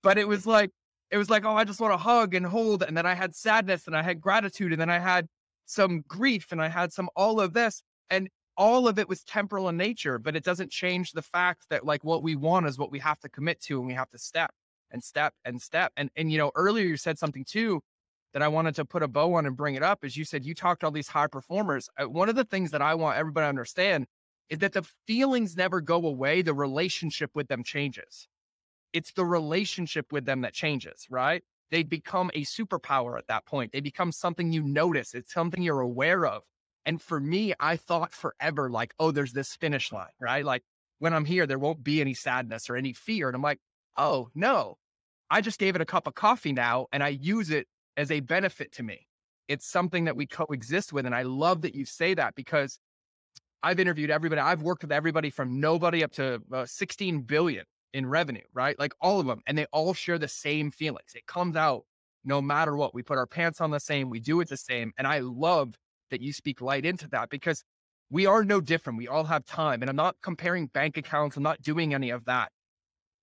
But 0.04 0.18
it 0.20 0.28
was 0.28 0.46
like, 0.46 0.70
it 1.12 1.18
was 1.18 1.30
like, 1.30 1.46
oh, 1.46 1.56
I 1.56 1.64
just 1.64 1.80
want 1.80 1.94
to 1.94 1.98
hug 1.98 2.34
and 2.36 2.46
hold. 2.46 2.84
And 2.84 2.96
then 2.96 3.06
I 3.06 3.14
had 3.14 3.36
sadness 3.36 3.88
and 3.88 3.96
I 3.96 4.04
had 4.04 4.22
gratitude 4.22 4.72
and 4.72 4.80
then 4.80 4.90
I 4.90 5.00
had 5.00 5.28
some 5.66 6.04
grief 6.08 6.52
and 6.52 6.62
I 6.62 6.68
had 6.68 6.94
some 6.94 7.10
all 7.16 7.40
of 7.40 7.54
this. 7.54 7.82
And 8.10 8.30
all 8.58 8.88
of 8.88 9.00
it 9.00 9.08
was 9.08 9.24
temporal 9.24 9.70
in 9.70 9.78
nature, 9.78 10.20
but 10.20 10.36
it 10.36 10.44
doesn't 10.44 10.70
change 10.70 11.14
the 11.14 11.22
fact 11.22 11.66
that 11.70 11.86
like 11.86 12.04
what 12.04 12.22
we 12.22 12.36
want 12.36 12.68
is 12.68 12.78
what 12.78 12.92
we 12.92 13.00
have 13.00 13.20
to 13.22 13.30
commit 13.30 13.62
to 13.62 13.78
and 13.80 13.88
we 13.88 13.94
have 13.94 14.10
to 14.10 14.18
step 14.18 14.52
and 14.92 15.04
step 15.04 15.34
and 15.46 15.62
step. 15.62 15.94
And 15.96 16.10
and 16.16 16.32
you 16.32 16.38
know, 16.38 16.52
earlier 16.56 16.86
you 16.86 16.98
said 16.98 17.18
something 17.18 17.46
too 17.46 17.82
that 18.34 18.42
I 18.42 18.48
wanted 18.48 18.76
to 18.76 18.86
put 18.86 19.02
a 19.02 19.08
bow 19.08 19.34
on 19.36 19.46
and 19.46 19.56
bring 19.56 19.76
it 19.76 19.84
up 19.84 20.04
is 20.04 20.18
you 20.18 20.26
said 20.26 20.46
you 20.46 20.54
talked 20.54 20.82
to 20.82 20.88
all 20.88 20.92
these 20.92 21.08
high 21.08 21.28
performers. 21.28 21.90
Uh, 21.98 22.10
one 22.10 22.30
of 22.30 22.36
the 22.36 22.44
things 22.44 22.72
that 22.72 22.82
I 22.82 22.96
want 22.96 23.18
everybody 23.18 23.46
to 23.46 23.50
understand 23.50 24.06
is 24.50 24.60
that 24.60 24.74
the 24.74 24.84
feelings 25.08 25.56
never 25.56 25.82
go 25.82 26.06
away, 26.06 26.42
the 26.42 26.54
relationship 26.54 27.32
with 27.34 27.48
them 27.48 27.64
changes. 27.64 28.28
It's 28.94 29.12
the 29.14 29.26
relationship 29.26 30.12
with 30.12 30.26
them 30.26 30.42
that 30.42 30.54
changes, 30.54 31.06
right? 31.10 31.44
They 31.72 31.84
become 31.84 32.32
a 32.34 32.44
superpower 32.44 33.18
at 33.18 33.28
that 33.28 33.46
point. 33.46 33.72
They 33.72 33.82
become 33.82 34.12
something 34.12 34.52
you 34.52 34.64
notice. 34.64 35.14
It's 35.14 35.34
something 35.34 35.62
you're 35.62 35.82
aware 35.82 36.26
of. 36.26 36.44
And 36.86 37.02
for 37.02 37.20
me, 37.20 37.54
I 37.60 37.76
thought 37.76 38.14
forever, 38.14 38.70
like, 38.70 38.94
oh, 39.00 39.12
there's 39.12 39.34
this 39.34 39.56
finish 39.56 39.92
line, 39.92 40.08
right? 40.20 40.44
Like 40.44 40.64
when 40.98 41.14
I'm 41.14 41.26
here, 41.26 41.46
there 41.46 41.60
won't 41.60 41.84
be 41.84 42.02
any 42.02 42.14
sadness 42.14 42.70
or 42.70 42.76
any 42.76 42.94
fear. 42.94 43.28
And 43.28 43.36
I'm 43.36 43.42
like, 43.42 43.60
oh, 43.98 44.30
no, 44.34 44.78
I 45.30 45.42
just 45.42 45.60
gave 45.60 45.76
it 45.76 45.82
a 45.82 45.86
cup 45.86 46.08
of 46.08 46.16
coffee 46.16 46.54
now 46.54 46.88
and 46.92 47.04
I 47.04 47.10
use 47.10 47.52
it 47.52 47.68
as 47.98 48.10
a 48.10 48.22
benefit 48.22 48.72
to 48.74 48.84
me. 48.84 49.06
It's 49.48 49.66
something 49.66 50.06
that 50.06 50.16
we 50.16 50.26
coexist 50.26 50.94
with. 50.94 51.06
And 51.06 51.14
I 51.14 51.24
love 51.24 51.62
that 51.62 51.76
you 51.76 51.86
say 51.86 52.14
that 52.16 52.34
because 52.36 52.80
I've 53.62 53.80
interviewed 53.80 54.10
everybody. 54.10 54.42
I've 54.42 54.62
worked 54.62 54.84
with 54.84 54.92
everybody 54.92 55.30
from 55.30 55.60
nobody 55.60 56.04
up 56.04 56.12
to 56.14 56.42
uh, 56.52 56.66
16 56.66 57.22
billion 57.22 57.66
in 57.94 58.06
revenue, 58.06 58.44
right? 58.54 58.78
Like 58.78 58.94
all 59.02 59.20
of 59.20 59.26
them. 59.26 59.42
And 59.48 59.58
they 59.58 59.66
all 59.72 59.94
share 59.94 60.18
the 60.18 60.28
same 60.28 60.72
feelings. 60.72 61.12
It 61.16 61.26
comes 61.26 61.56
out 61.56 61.86
no 62.24 62.42
matter 62.42 62.76
what. 62.76 62.94
We 62.94 63.04
put 63.04 63.18
our 63.18 63.28
pants 63.28 63.62
on 63.62 63.72
the 63.72 63.80
same, 63.80 64.10
we 64.10 64.20
do 64.20 64.42
it 64.42 64.50
the 64.50 64.58
same. 64.58 64.94
And 64.98 65.08
I 65.08 65.20
love 65.20 65.78
that 66.12 66.22
you 66.22 66.34
speak 66.34 66.62
light 66.62 66.86
into 66.86 67.08
that 67.10 67.30
because 67.30 67.64
we 68.10 68.26
are 68.26 68.44
no 68.44 68.62
different. 68.62 68.98
We 68.98 69.08
all 69.08 69.26
have 69.26 69.46
time. 69.46 69.82
And 69.82 69.90
I'm 69.90 69.96
not 69.96 70.18
comparing 70.22 70.68
bank 70.68 70.98
accounts, 70.98 71.38
I'm 71.38 71.44
not 71.44 71.62
doing 71.62 71.94
any 71.94 72.10
of 72.10 72.26
that. 72.26 72.52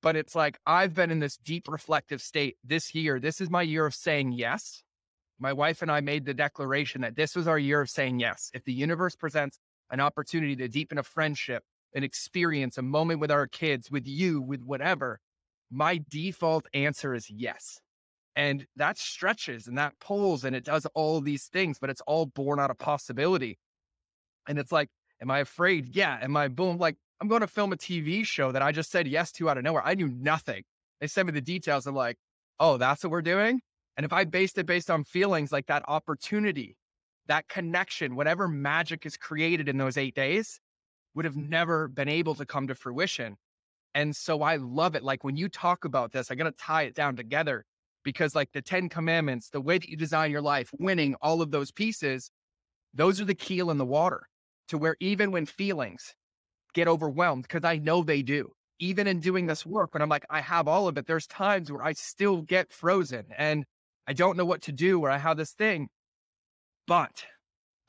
But 0.03 0.17
it's 0.17 0.35
like 0.35 0.59
I've 0.67 0.95
been 0.95 1.11
in 1.11 1.21
this 1.21 1.37
deep 1.37 1.69
reflective 1.69 2.21
state 2.21 2.57
this 2.62 2.95
year. 2.95 3.19
This 3.19 3.41
is 3.41 3.51
my 3.51 3.62
year 3.62 3.87
of 3.87 3.95
saying 3.95 4.33
yes. 4.33 4.83
My 5.39 5.53
wife 5.53 5.83
and 5.83 5.91
I 5.91 6.01
made 6.01 6.25
the 6.25 6.35
declaration 6.35 7.03
that 7.03 7.17
this 7.17 7.35
was 7.35 7.47
our 7.47 7.59
year 7.59 7.81
of 7.81 7.91
saying 7.91 8.21
yes. 8.21 8.51
If 8.55 8.64
the 8.64 8.73
universe 8.73 9.17
presents 9.17 9.59
an 9.91 10.01
opportunity 10.01 10.57
to 10.57 10.69
deepen 10.69 10.99
a 10.99 11.03
friendship, 11.03 11.64
an 11.97 12.05
experience, 12.05 12.78
a 12.78 12.82
moment 12.82 13.18
with 13.20 13.30
our 13.30 13.47
kids, 13.47 13.90
with 13.90 14.07
you, 14.07 14.40
with 14.40 14.62
whatever, 14.62 15.18
my 15.70 16.01
default 16.11 16.66
answer 16.74 17.14
is 17.14 17.28
yes. 17.28 17.80
And 18.36 18.66
that 18.76 18.99
stretches 18.99 19.66
and 19.66 19.78
that 19.78 19.99
pulls 19.99 20.44
and 20.44 20.55
it 20.55 20.64
does 20.64 20.86
all 20.94 21.22
these 21.22 21.47
things, 21.47 21.78
but 21.80 21.88
it's 21.88 22.03
all 22.03 22.26
born 22.26 22.61
out 22.61 22.70
of 22.70 22.78
possibility. 22.78 23.59
And 24.47 24.59
it's 24.59 24.70
like, 24.70 24.90
am 25.22 25.30
I 25.30 25.38
afraid? 25.38 25.97
Yeah. 25.97 26.18
Am 26.20 26.36
I 26.36 26.49
boom? 26.49 26.76
Like, 26.76 26.97
I'm 27.20 27.28
going 27.28 27.40
to 27.40 27.47
film 27.47 27.72
a 27.72 27.76
TV 27.76 28.26
show 28.26 28.53
that 28.53 28.61
I 28.61 28.72
just 28.72 28.90
said 28.90 29.09
yes 29.09 29.32
to 29.32 29.49
out 29.49 29.57
of 29.57 29.64
nowhere. 29.64 29.82
I 29.84 29.94
knew 29.94 30.09
nothing. 30.09 30.64
They 31.01 31.07
sent 31.07 31.26
me 31.26 31.32
the 31.32 31.40
details. 31.40 31.86
I'm 31.86 31.94
like, 31.94 32.18
oh, 32.61 32.76
that's 32.76 33.03
what 33.03 33.11
we're 33.11 33.22
doing. 33.22 33.61
And 33.97 34.05
if 34.05 34.12
I 34.12 34.24
based 34.24 34.59
it 34.59 34.66
based 34.66 34.90
on 34.90 35.03
feelings 35.03 35.51
like 35.51 35.66
that 35.66 35.82
opportunity, 35.88 36.76
that 37.26 37.49
connection, 37.49 38.16
whatever 38.16 38.49
magic 38.49 39.07
is 39.07 39.16
created 39.16 39.66
in 39.66 39.78
those 39.78 39.97
eight 39.97 40.14
days, 40.14 40.61
would 41.17 41.25
have 41.25 41.37
never 41.37 41.89
been 41.89 42.09
able 42.09 42.35
to 42.37 42.47
come 42.47 42.69
to 42.69 42.75
fruition. 42.75 43.37
And 43.95 44.14
so 44.14 44.43
I 44.43 44.57
love 44.57 44.95
it. 44.95 45.03
Like 45.03 45.25
when 45.25 45.37
you 45.37 45.49
talk 45.49 45.85
about 45.85 46.12
this, 46.12 46.31
I 46.31 46.35
got 46.35 46.45
to 46.45 46.53
tie 46.53 46.83
it 46.83 46.95
down 46.95 47.17
together 47.17 47.64
because, 48.05 48.37
like 48.37 48.53
the 48.53 48.62
10 48.62 48.89
commandments, 48.89 49.49
the 49.49 49.61
way 49.61 49.79
that 49.79 49.89
you 49.89 49.97
design 49.97 50.31
your 50.31 50.43
life, 50.43 50.71
winning, 50.79 51.17
all 51.23 51.43
of 51.43 51.51
those 51.51 51.73
pieces, 51.73 52.31
those 52.95 53.21
are 53.21 53.25
the 53.25 53.35
keel 53.35 53.71
in 53.71 53.79
the 53.79 53.85
water 53.85 54.29
to 54.69 54.79
where 54.79 54.97
even 55.01 55.33
when 55.33 55.47
feelings 55.47 56.14
get 56.75 56.87
overwhelmed, 56.87 57.43
because 57.43 57.64
I 57.64 57.79
know 57.79 58.03
they 58.03 58.23
do, 58.23 58.53
even 58.79 59.07
in 59.07 59.21
doing 59.21 59.47
this 59.47 59.64
work, 59.64 59.95
when 59.95 60.03
I'm 60.03 60.09
like, 60.09 60.27
I 60.29 60.41
have 60.41 60.69
all 60.69 60.87
of 60.87 60.99
it, 60.99 61.07
there's 61.07 61.27
times 61.27 61.73
where 61.73 61.83
I 61.83 61.95
still 61.95 62.43
get 62.43 62.71
frozen 62.71 63.25
and 63.37 63.64
I 64.07 64.12
don't 64.12 64.37
know 64.37 64.45
what 64.45 64.62
to 64.62 64.73
do, 64.73 65.01
where 65.01 65.11
I 65.11 65.19
have 65.19 65.39
this 65.39 65.53
thing. 65.53 65.89
But 66.87 67.25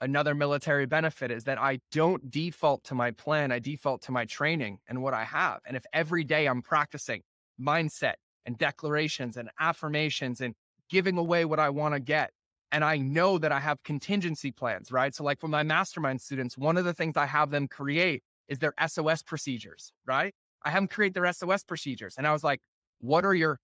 another 0.02 0.36
military 0.36 0.86
benefit 0.86 1.32
is 1.32 1.46
that 1.46 1.58
I 1.58 1.80
don't 1.92 2.30
default 2.30 2.84
to 2.86 2.96
my 2.96 3.12
plan. 3.12 3.52
I 3.52 3.60
default 3.60 4.02
to 4.04 4.12
my 4.12 4.26
training 4.26 4.80
and 4.88 5.02
what 5.02 5.14
I 5.14 5.24
have. 5.24 5.60
And 5.66 5.76
if 5.76 5.84
every 5.94 6.24
day 6.24 6.48
I'm 6.48 6.62
practicing 6.62 7.22
mindset 7.60 8.16
and 8.46 8.58
declarations 8.58 9.38
and 9.38 9.50
affirmations 9.60 10.42
and 10.42 10.54
giving 10.90 11.18
away 11.18 11.46
what 11.46 11.60
I 11.60 11.70
want 11.70 11.94
to 11.96 12.00
get, 12.00 12.32
and 12.72 12.84
I 12.84 12.98
know 12.98 13.38
that 13.38 13.52
I 13.52 13.60
have 13.60 13.82
contingency 13.84 14.52
plans, 14.52 14.92
right? 14.92 15.16
So, 15.16 15.24
like 15.24 15.40
for 15.40 15.48
my 15.48 15.64
mastermind 15.64 16.22
students, 16.22 16.58
one 16.58 16.78
of 16.78 16.86
the 16.86 16.94
things 16.94 17.16
I 17.16 17.26
have 17.26 17.50
them 17.50 17.68
create 17.68 18.24
is 18.50 18.60
their 18.60 18.74
SOS 18.86 19.24
procedures, 19.24 19.94
right? 20.06 20.34
I 20.64 20.72
have 20.72 20.82
them 20.82 20.88
create 20.88 21.14
their 21.14 21.32
SOS 21.32 21.64
procedures. 21.64 22.16
And 22.18 22.28
I 22.28 22.34
was 22.34 22.44
like, 22.44 22.60
what 23.00 23.24
are 23.26 23.34
your 23.34 23.60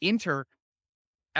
inter 0.00 0.44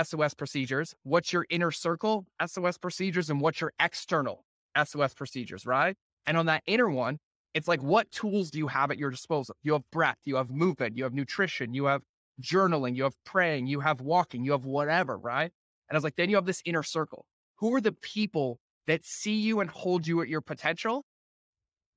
SOS 0.01 0.35
procedures, 0.35 0.95
what's 1.03 1.33
your 1.33 1.47
inner 1.51 1.71
circle 1.71 2.27
SOS 2.45 2.79
procedures, 2.79 3.31
and 3.31 3.41
what's 3.41 3.61
your 3.61 3.73
external 3.81 4.45
SOS 4.83 5.15
procedures, 5.15 5.67
right? 5.67 5.97
And 6.27 6.37
on 6.37 6.47
that 6.47 6.63
inner 6.67 6.89
one, 6.89 7.19
it's 7.55 7.69
like, 7.69 7.83
what 7.83 8.11
tools 8.11 8.51
do 8.51 8.59
you 8.59 8.67
have 8.69 8.91
at 8.91 8.99
your 8.99 9.11
disposal? 9.11 9.55
You 9.63 9.75
have 9.75 9.83
breath, 9.93 10.19
you 10.25 10.37
have 10.37 10.51
movement, 10.51 10.97
you 10.97 11.05
have 11.05 11.15
nutrition, 11.15 11.75
you 11.75 11.85
have 11.85 12.03
journaling, 12.43 12.97
you 12.97 13.05
have 13.05 13.15
praying, 13.25 13.69
you 13.69 13.81
have 13.81 14.01
walking, 14.01 14.45
you 14.45 14.53
have 14.53 14.65
whatever, 14.65 15.17
right? 15.17 15.53
And 15.89 15.95
I 15.95 15.97
was 15.97 16.05
like, 16.05 16.17
then 16.17 16.31
you 16.31 16.37
have 16.37 16.47
this 16.47 16.63
inner 16.65 16.83
circle. 16.83 17.27
Who 17.57 17.73
are 17.75 17.81
the 17.81 17.93
people 17.93 18.59
that 18.87 19.05
see 19.05 19.37
you 19.37 19.61
and 19.61 19.71
hold 19.71 20.07
you 20.07 20.21
at 20.21 20.29
your 20.29 20.41
potential, 20.41 21.05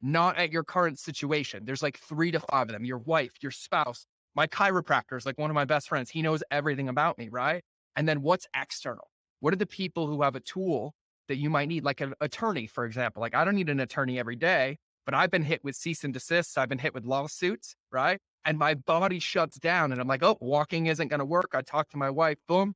not 0.02 0.38
at 0.38 0.52
your 0.52 0.64
current 0.64 1.00
situation? 1.00 1.66
There's 1.66 1.82
like 1.82 1.98
three 1.98 2.30
to 2.32 2.40
five 2.40 2.68
of 2.68 2.74
them 2.74 2.86
your 2.86 3.00
wife, 3.00 3.32
your 3.42 3.52
spouse, 3.52 4.06
my 4.38 4.46
chiropractor 4.46 5.18
is 5.18 5.26
like 5.26 5.40
one 5.40 5.50
of 5.50 5.56
my 5.56 5.66
best 5.66 5.90
friends. 5.90 6.12
He 6.12 6.22
knows 6.22 6.44
everything 6.52 6.90
about 6.90 7.18
me, 7.18 7.28
right? 7.28 7.64
And 7.98 8.08
then 8.08 8.22
what's 8.22 8.48
external? 8.56 9.10
What 9.42 9.54
are 9.54 9.58
the 9.58 9.66
people 9.66 10.08
who 10.08 10.22
have 10.22 10.36
a 10.36 10.40
tool 10.40 10.94
that 11.28 11.38
you 11.38 11.50
might 11.50 11.68
need, 11.68 11.84
like 11.84 12.00
an 12.00 12.14
attorney, 12.22 12.68
for 12.68 12.86
example? 12.86 13.20
Like, 13.20 13.36
I 13.36 13.44
don't 13.44 13.56
need 13.56 13.70
an 13.70 13.80
attorney 13.80 14.18
every 14.20 14.36
day, 14.38 14.78
but 15.06 15.14
I've 15.14 15.32
been 15.32 15.44
hit 15.44 15.64
with 15.64 15.76
cease 15.76 16.04
and 16.04 16.14
desists. 16.14 16.58
I've 16.58 16.70
been 16.70 16.78
hit 16.78 16.94
with 16.94 17.06
lawsuits, 17.06 17.76
right? 17.92 18.20
And 18.46 18.58
my 18.58 18.76
body 18.76 19.20
shuts 19.20 19.58
down 19.60 19.92
and 19.92 20.00
I'm 20.00 20.08
like, 20.08 20.24
oh, 20.24 20.38
walking 20.40 20.86
isn't 20.86 21.10
going 21.10 21.20
to 21.20 21.26
work. 21.26 21.52
I 21.54 21.62
talk 21.62 21.90
to 21.90 21.98
my 21.98 22.10
wife, 22.10 22.38
boom, 22.48 22.76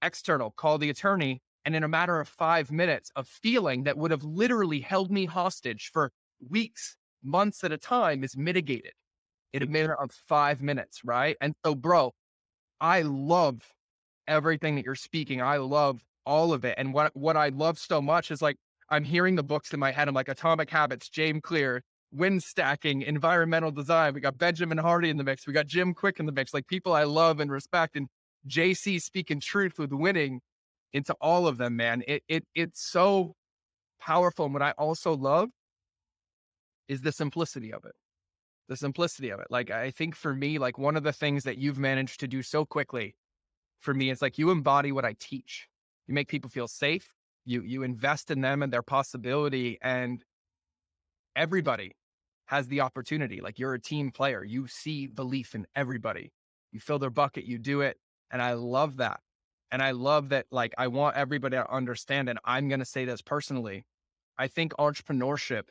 external, 0.00 0.52
call 0.52 0.78
the 0.78 0.88
attorney. 0.88 1.42
And 1.64 1.76
in 1.76 1.84
a 1.84 1.88
matter 1.88 2.20
of 2.20 2.28
five 2.28 2.70
minutes, 2.70 3.10
a 3.16 3.24
feeling 3.24 3.82
that 3.84 3.98
would 3.98 4.12
have 4.12 4.24
literally 4.24 4.80
held 4.80 5.10
me 5.10 5.26
hostage 5.26 5.90
for 5.92 6.10
weeks, 6.48 6.96
months 7.22 7.62
at 7.64 7.72
a 7.72 7.76
time 7.76 8.24
is 8.24 8.36
mitigated 8.36 8.92
in 9.52 9.62
a 9.62 9.66
matter 9.66 9.94
of 9.94 10.10
five 10.10 10.62
minutes, 10.62 11.00
right? 11.04 11.36
And 11.40 11.54
so, 11.66 11.74
bro, 11.74 12.12
I 12.80 13.02
love 13.02 13.60
everything 14.30 14.76
that 14.76 14.84
you're 14.84 14.94
speaking. 14.94 15.42
I 15.42 15.58
love 15.58 16.02
all 16.24 16.52
of 16.52 16.64
it. 16.64 16.76
And 16.78 16.94
what 16.94 17.14
what 17.14 17.36
I 17.36 17.48
love 17.48 17.78
so 17.78 18.00
much 18.00 18.30
is 18.30 18.40
like 18.40 18.56
I'm 18.88 19.04
hearing 19.04 19.36
the 19.36 19.42
books 19.42 19.74
in 19.74 19.80
my 19.80 19.90
head. 19.92 20.08
I'm 20.08 20.14
like 20.14 20.28
Atomic 20.28 20.70
Habits, 20.70 21.08
James 21.08 21.40
Clear, 21.42 21.82
Win 22.12 22.40
Stacking, 22.40 23.02
Environmental 23.02 23.70
Design. 23.70 24.14
We 24.14 24.20
got 24.20 24.38
Benjamin 24.38 24.78
Hardy 24.78 25.10
in 25.10 25.16
the 25.16 25.24
mix. 25.24 25.46
We 25.46 25.52
got 25.52 25.66
Jim 25.66 25.94
Kwik 25.94 26.18
in 26.18 26.26
the 26.26 26.32
mix. 26.32 26.54
Like 26.54 26.66
people 26.66 26.92
I 26.92 27.04
love 27.04 27.40
and 27.40 27.50
respect. 27.50 27.96
And 27.96 28.08
JC 28.48 29.02
speaking 29.02 29.40
truth 29.40 29.78
with 29.78 29.92
winning 29.92 30.40
into 30.92 31.14
all 31.20 31.46
of 31.46 31.58
them, 31.58 31.76
man. 31.76 32.02
It 32.06 32.22
it 32.28 32.44
it's 32.54 32.80
so 32.80 33.34
powerful. 34.00 34.46
And 34.46 34.54
what 34.54 34.62
I 34.62 34.70
also 34.72 35.16
love 35.16 35.50
is 36.88 37.02
the 37.02 37.12
simplicity 37.12 37.72
of 37.72 37.84
it. 37.84 37.92
The 38.68 38.76
simplicity 38.76 39.30
of 39.30 39.40
it. 39.40 39.46
Like 39.50 39.70
I 39.70 39.90
think 39.90 40.14
for 40.14 40.34
me, 40.34 40.58
like 40.58 40.78
one 40.78 40.96
of 40.96 41.02
the 41.02 41.12
things 41.12 41.44
that 41.44 41.58
you've 41.58 41.78
managed 41.78 42.20
to 42.20 42.28
do 42.28 42.42
so 42.42 42.64
quickly 42.64 43.14
for 43.80 43.92
me 43.92 44.10
it's 44.10 44.22
like 44.22 44.38
you 44.38 44.50
embody 44.50 44.92
what 44.92 45.04
I 45.04 45.14
teach. 45.18 45.68
You 46.06 46.14
make 46.14 46.28
people 46.28 46.50
feel 46.50 46.68
safe. 46.68 47.14
You 47.44 47.62
you 47.62 47.82
invest 47.82 48.30
in 48.30 48.40
them 48.40 48.62
and 48.62 48.72
their 48.72 48.82
possibility, 48.82 49.78
and 49.82 50.22
everybody 51.34 51.96
has 52.46 52.68
the 52.68 52.80
opportunity. 52.80 53.40
Like 53.40 53.58
you're 53.58 53.74
a 53.74 53.80
team 53.80 54.10
player. 54.10 54.44
You 54.44 54.66
see 54.66 55.06
belief 55.06 55.54
in 55.54 55.66
everybody. 55.74 56.32
You 56.72 56.80
fill 56.80 56.98
their 56.98 57.10
bucket. 57.10 57.44
You 57.44 57.58
do 57.58 57.80
it, 57.80 57.96
and 58.30 58.42
I 58.42 58.54
love 58.54 58.98
that. 58.98 59.20
And 59.72 59.82
I 59.82 59.92
love 59.92 60.30
that. 60.30 60.46
Like 60.50 60.74
I 60.76 60.88
want 60.88 61.16
everybody 61.16 61.56
to 61.56 61.72
understand. 61.72 62.28
And 62.28 62.38
I'm 62.44 62.68
going 62.68 62.80
to 62.80 62.84
say 62.84 63.04
this 63.04 63.22
personally. 63.22 63.84
I 64.36 64.48
think 64.48 64.72
entrepreneurship 64.74 65.68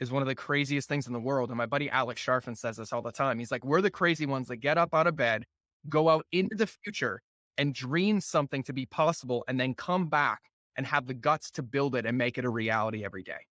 is 0.00 0.10
one 0.10 0.22
of 0.22 0.28
the 0.28 0.34
craziest 0.34 0.88
things 0.88 1.06
in 1.06 1.12
the 1.12 1.20
world. 1.20 1.50
And 1.50 1.56
my 1.56 1.66
buddy 1.66 1.88
Alex 1.88 2.24
Charfen 2.24 2.56
says 2.56 2.76
this 2.76 2.92
all 2.92 3.02
the 3.02 3.12
time. 3.12 3.38
He's 3.38 3.50
like, 3.50 3.64
we're 3.64 3.80
the 3.80 3.90
crazy 3.90 4.26
ones 4.26 4.48
that 4.48 4.56
get 4.56 4.78
up 4.78 4.94
out 4.94 5.06
of 5.06 5.16
bed, 5.16 5.46
go 5.88 6.08
out 6.08 6.26
into 6.32 6.56
the 6.56 6.66
future 6.66 7.20
and 7.58 7.74
dream 7.74 8.20
something 8.20 8.62
to 8.64 8.72
be 8.72 8.86
possible 8.86 9.44
and 9.48 9.58
then 9.58 9.74
come 9.74 10.08
back 10.08 10.40
and 10.76 10.86
have 10.86 11.06
the 11.06 11.14
guts 11.14 11.50
to 11.52 11.62
build 11.62 11.94
it 11.94 12.06
and 12.06 12.18
make 12.18 12.38
it 12.38 12.44
a 12.44 12.50
reality 12.50 13.04
every 13.04 13.22
day. 13.22 13.46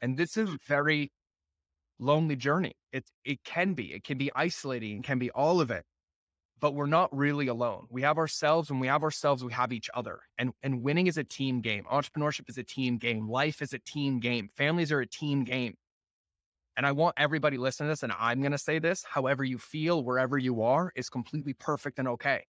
And 0.00 0.16
this 0.16 0.36
is 0.36 0.50
a 0.50 0.58
very 0.66 1.12
lonely 1.98 2.36
journey. 2.36 2.74
It 2.92 3.04
it 3.24 3.42
can 3.44 3.74
be. 3.74 3.92
It 3.92 4.04
can 4.04 4.18
be 4.18 4.30
isolating, 4.34 4.98
it 4.98 5.04
can 5.04 5.18
be 5.18 5.30
all 5.30 5.60
of 5.60 5.70
it. 5.70 5.84
But 6.58 6.74
we're 6.74 6.86
not 6.86 7.14
really 7.14 7.48
alone. 7.48 7.86
We 7.90 8.00
have 8.02 8.16
ourselves. 8.16 8.70
When 8.70 8.80
we 8.80 8.86
have 8.86 9.02
ourselves, 9.02 9.44
we 9.44 9.52
have 9.52 9.72
each 9.72 9.90
other. 9.94 10.20
And 10.38 10.52
and 10.62 10.82
winning 10.82 11.06
is 11.06 11.18
a 11.18 11.24
team 11.24 11.60
game. 11.60 11.84
Entrepreneurship 11.90 12.48
is 12.48 12.58
a 12.58 12.64
team 12.64 12.98
game. 12.98 13.28
Life 13.28 13.62
is 13.62 13.72
a 13.72 13.78
team 13.78 14.20
game. 14.20 14.48
Families 14.56 14.90
are 14.92 15.00
a 15.00 15.06
team 15.06 15.44
game. 15.44 15.76
And 16.76 16.86
I 16.86 16.92
want 16.92 17.14
everybody 17.16 17.56
listening 17.56 17.88
to 17.88 17.92
this, 17.92 18.02
and 18.02 18.12
I'm 18.18 18.40
going 18.40 18.52
to 18.52 18.58
say 18.58 18.78
this 18.78 19.04
however 19.08 19.44
you 19.44 19.58
feel, 19.58 20.04
wherever 20.04 20.36
you 20.36 20.62
are, 20.62 20.92
is 20.94 21.08
completely 21.08 21.54
perfect 21.54 21.98
and 21.98 22.08
okay. 22.08 22.44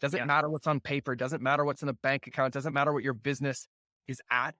Doesn't 0.00 0.18
yeah. 0.18 0.24
matter 0.24 0.50
what's 0.50 0.66
on 0.66 0.80
paper, 0.80 1.14
doesn't 1.14 1.42
matter 1.42 1.64
what's 1.64 1.82
in 1.82 1.86
the 1.86 1.94
bank 1.94 2.26
account, 2.26 2.52
doesn't 2.52 2.74
matter 2.74 2.92
what 2.92 3.04
your 3.04 3.14
business 3.14 3.68
is 4.08 4.20
at. 4.30 4.54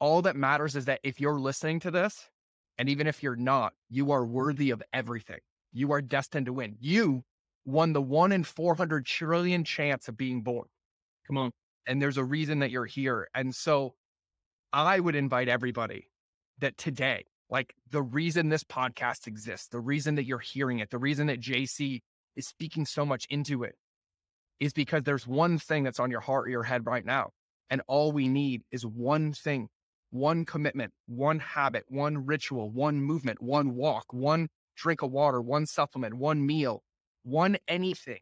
All 0.00 0.22
that 0.22 0.36
matters 0.36 0.74
is 0.74 0.86
that 0.86 1.00
if 1.04 1.20
you're 1.20 1.38
listening 1.38 1.80
to 1.80 1.90
this, 1.90 2.28
and 2.78 2.88
even 2.88 3.06
if 3.06 3.22
you're 3.22 3.36
not, 3.36 3.72
you 3.88 4.10
are 4.10 4.24
worthy 4.24 4.70
of 4.70 4.82
everything. 4.92 5.38
You 5.72 5.92
are 5.92 6.02
destined 6.02 6.46
to 6.46 6.52
win. 6.52 6.76
You 6.80 7.22
won 7.64 7.92
the 7.92 8.02
one 8.02 8.32
in 8.32 8.44
400 8.44 9.06
trillion 9.06 9.64
chance 9.64 10.08
of 10.08 10.16
being 10.16 10.42
born. 10.42 10.66
Come 11.26 11.38
on. 11.38 11.50
And 11.86 12.00
there's 12.00 12.16
a 12.16 12.24
reason 12.24 12.60
that 12.60 12.70
you're 12.70 12.86
here. 12.86 13.28
And 13.34 13.54
so 13.54 13.94
I 14.72 14.98
would 14.98 15.14
invite 15.14 15.48
everybody 15.48 16.10
that 16.58 16.76
today, 16.76 17.26
like 17.50 17.74
the 17.90 18.02
reason 18.02 18.48
this 18.48 18.64
podcast 18.64 19.26
exists, 19.26 19.68
the 19.68 19.80
reason 19.80 20.14
that 20.16 20.24
you're 20.24 20.38
hearing 20.38 20.78
it, 20.78 20.90
the 20.90 20.98
reason 20.98 21.26
that 21.28 21.40
JC 21.40 22.00
is 22.36 22.46
speaking 22.46 22.86
so 22.86 23.04
much 23.04 23.26
into 23.30 23.62
it 23.64 23.76
is 24.60 24.72
because 24.72 25.02
there's 25.02 25.26
one 25.26 25.58
thing 25.58 25.84
that's 25.84 26.00
on 26.00 26.10
your 26.10 26.20
heart 26.20 26.46
or 26.46 26.50
your 26.50 26.62
head 26.62 26.86
right 26.86 27.04
now. 27.04 27.30
And 27.70 27.82
all 27.86 28.12
we 28.12 28.28
need 28.28 28.62
is 28.70 28.86
one 28.86 29.32
thing, 29.32 29.68
one 30.10 30.44
commitment, 30.44 30.92
one 31.06 31.38
habit, 31.38 31.84
one 31.88 32.24
ritual, 32.24 32.70
one 32.70 33.00
movement, 33.00 33.42
one 33.42 33.74
walk, 33.74 34.06
one 34.12 34.48
drink 34.76 35.02
of 35.02 35.10
water, 35.10 35.40
one 35.40 35.66
supplement, 35.66 36.14
one 36.14 36.44
meal, 36.44 36.82
one 37.22 37.56
anything 37.68 38.20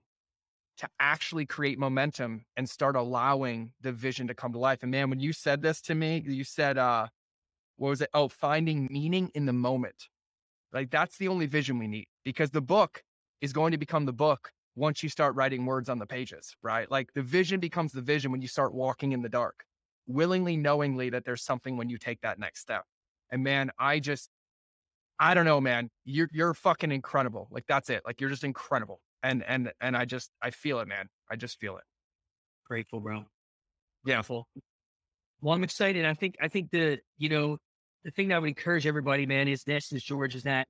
to 0.78 0.88
actually 0.98 1.46
create 1.46 1.78
momentum 1.78 2.44
and 2.56 2.68
start 2.68 2.96
allowing 2.96 3.72
the 3.80 3.92
vision 3.92 4.26
to 4.26 4.34
come 4.34 4.52
to 4.52 4.58
life. 4.58 4.78
And 4.82 4.90
man, 4.90 5.10
when 5.10 5.20
you 5.20 5.32
said 5.32 5.62
this 5.62 5.80
to 5.82 5.94
me, 5.94 6.22
you 6.26 6.44
said, 6.44 6.78
uh, 6.78 7.08
what 7.82 7.88
was 7.88 8.00
it? 8.00 8.10
Oh, 8.14 8.28
finding 8.28 8.86
meaning 8.92 9.32
in 9.34 9.44
the 9.44 9.52
moment. 9.52 10.08
Like 10.72 10.92
that's 10.92 11.18
the 11.18 11.26
only 11.26 11.46
vision 11.46 11.80
we 11.80 11.88
need 11.88 12.06
because 12.24 12.52
the 12.52 12.60
book 12.60 13.02
is 13.40 13.52
going 13.52 13.72
to 13.72 13.76
become 13.76 14.06
the 14.06 14.12
book 14.12 14.52
once 14.76 15.02
you 15.02 15.08
start 15.08 15.34
writing 15.34 15.66
words 15.66 15.88
on 15.88 15.98
the 15.98 16.06
pages, 16.06 16.54
right? 16.62 16.88
Like 16.88 17.12
the 17.14 17.22
vision 17.22 17.58
becomes 17.58 17.90
the 17.90 18.00
vision 18.00 18.30
when 18.30 18.40
you 18.40 18.46
start 18.46 18.72
walking 18.72 19.10
in 19.10 19.20
the 19.20 19.28
dark, 19.28 19.64
willingly, 20.06 20.56
knowingly 20.56 21.10
that 21.10 21.24
there's 21.24 21.42
something 21.42 21.76
when 21.76 21.88
you 21.88 21.98
take 21.98 22.20
that 22.20 22.38
next 22.38 22.60
step. 22.60 22.84
And 23.32 23.42
man, 23.42 23.72
I 23.80 23.98
just, 23.98 24.30
I 25.18 25.34
don't 25.34 25.44
know, 25.44 25.60
man. 25.60 25.90
You're 26.04 26.28
you're 26.32 26.54
fucking 26.54 26.92
incredible. 26.92 27.48
Like 27.50 27.64
that's 27.66 27.90
it. 27.90 28.02
Like 28.06 28.20
you're 28.20 28.30
just 28.30 28.44
incredible. 28.44 29.00
And 29.24 29.42
and 29.48 29.72
and 29.80 29.96
I 29.96 30.04
just 30.04 30.30
I 30.40 30.50
feel 30.50 30.78
it, 30.78 30.86
man. 30.86 31.08
I 31.28 31.34
just 31.34 31.58
feel 31.58 31.78
it. 31.78 31.84
Grateful, 32.64 33.00
bro. 33.00 33.24
Yeah. 34.04 34.22
Well, 34.28 34.46
I'm 35.52 35.64
excited. 35.64 36.04
I 36.04 36.14
think 36.14 36.36
I 36.40 36.46
think 36.46 36.70
the 36.70 37.00
you 37.18 37.28
know 37.28 37.58
the 38.04 38.10
thing 38.10 38.28
that 38.28 38.36
I 38.36 38.38
would 38.38 38.48
encourage 38.48 38.86
everybody, 38.86 39.26
man, 39.26 39.48
is 39.48 39.64
this 39.64 39.92
is 39.92 40.02
George 40.02 40.34
is 40.34 40.42
that 40.44 40.66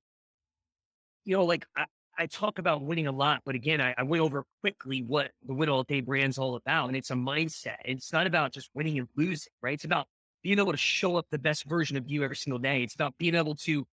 you 1.24 1.36
know 1.36 1.44
like 1.44 1.66
I, 1.76 1.84
I 2.18 2.26
talk 2.26 2.58
about 2.58 2.82
winning 2.82 3.06
a 3.06 3.12
lot, 3.12 3.42
but 3.44 3.54
again, 3.54 3.80
I, 3.80 3.94
I 3.96 4.02
went 4.02 4.22
over 4.22 4.44
quickly 4.60 5.02
what 5.02 5.30
the 5.46 5.54
Win 5.54 5.68
All 5.68 5.82
Day 5.82 6.00
brand's 6.00 6.38
all 6.38 6.56
about. 6.56 6.88
And 6.88 6.96
it's 6.96 7.10
a 7.10 7.14
mindset. 7.14 7.76
It's 7.84 8.12
not 8.12 8.26
about 8.26 8.52
just 8.52 8.70
winning 8.74 8.98
and 8.98 9.08
losing, 9.16 9.52
right? 9.62 9.74
It's 9.74 9.84
about 9.84 10.06
being 10.42 10.58
able 10.58 10.72
to 10.72 10.78
show 10.78 11.16
up 11.16 11.26
the 11.30 11.38
best 11.38 11.64
version 11.64 11.96
of 11.96 12.10
you 12.10 12.22
every 12.22 12.36
single 12.36 12.58
day. 12.58 12.82
It's 12.82 12.94
about 12.94 13.16
being 13.18 13.34
able 13.34 13.54
to 13.56 13.86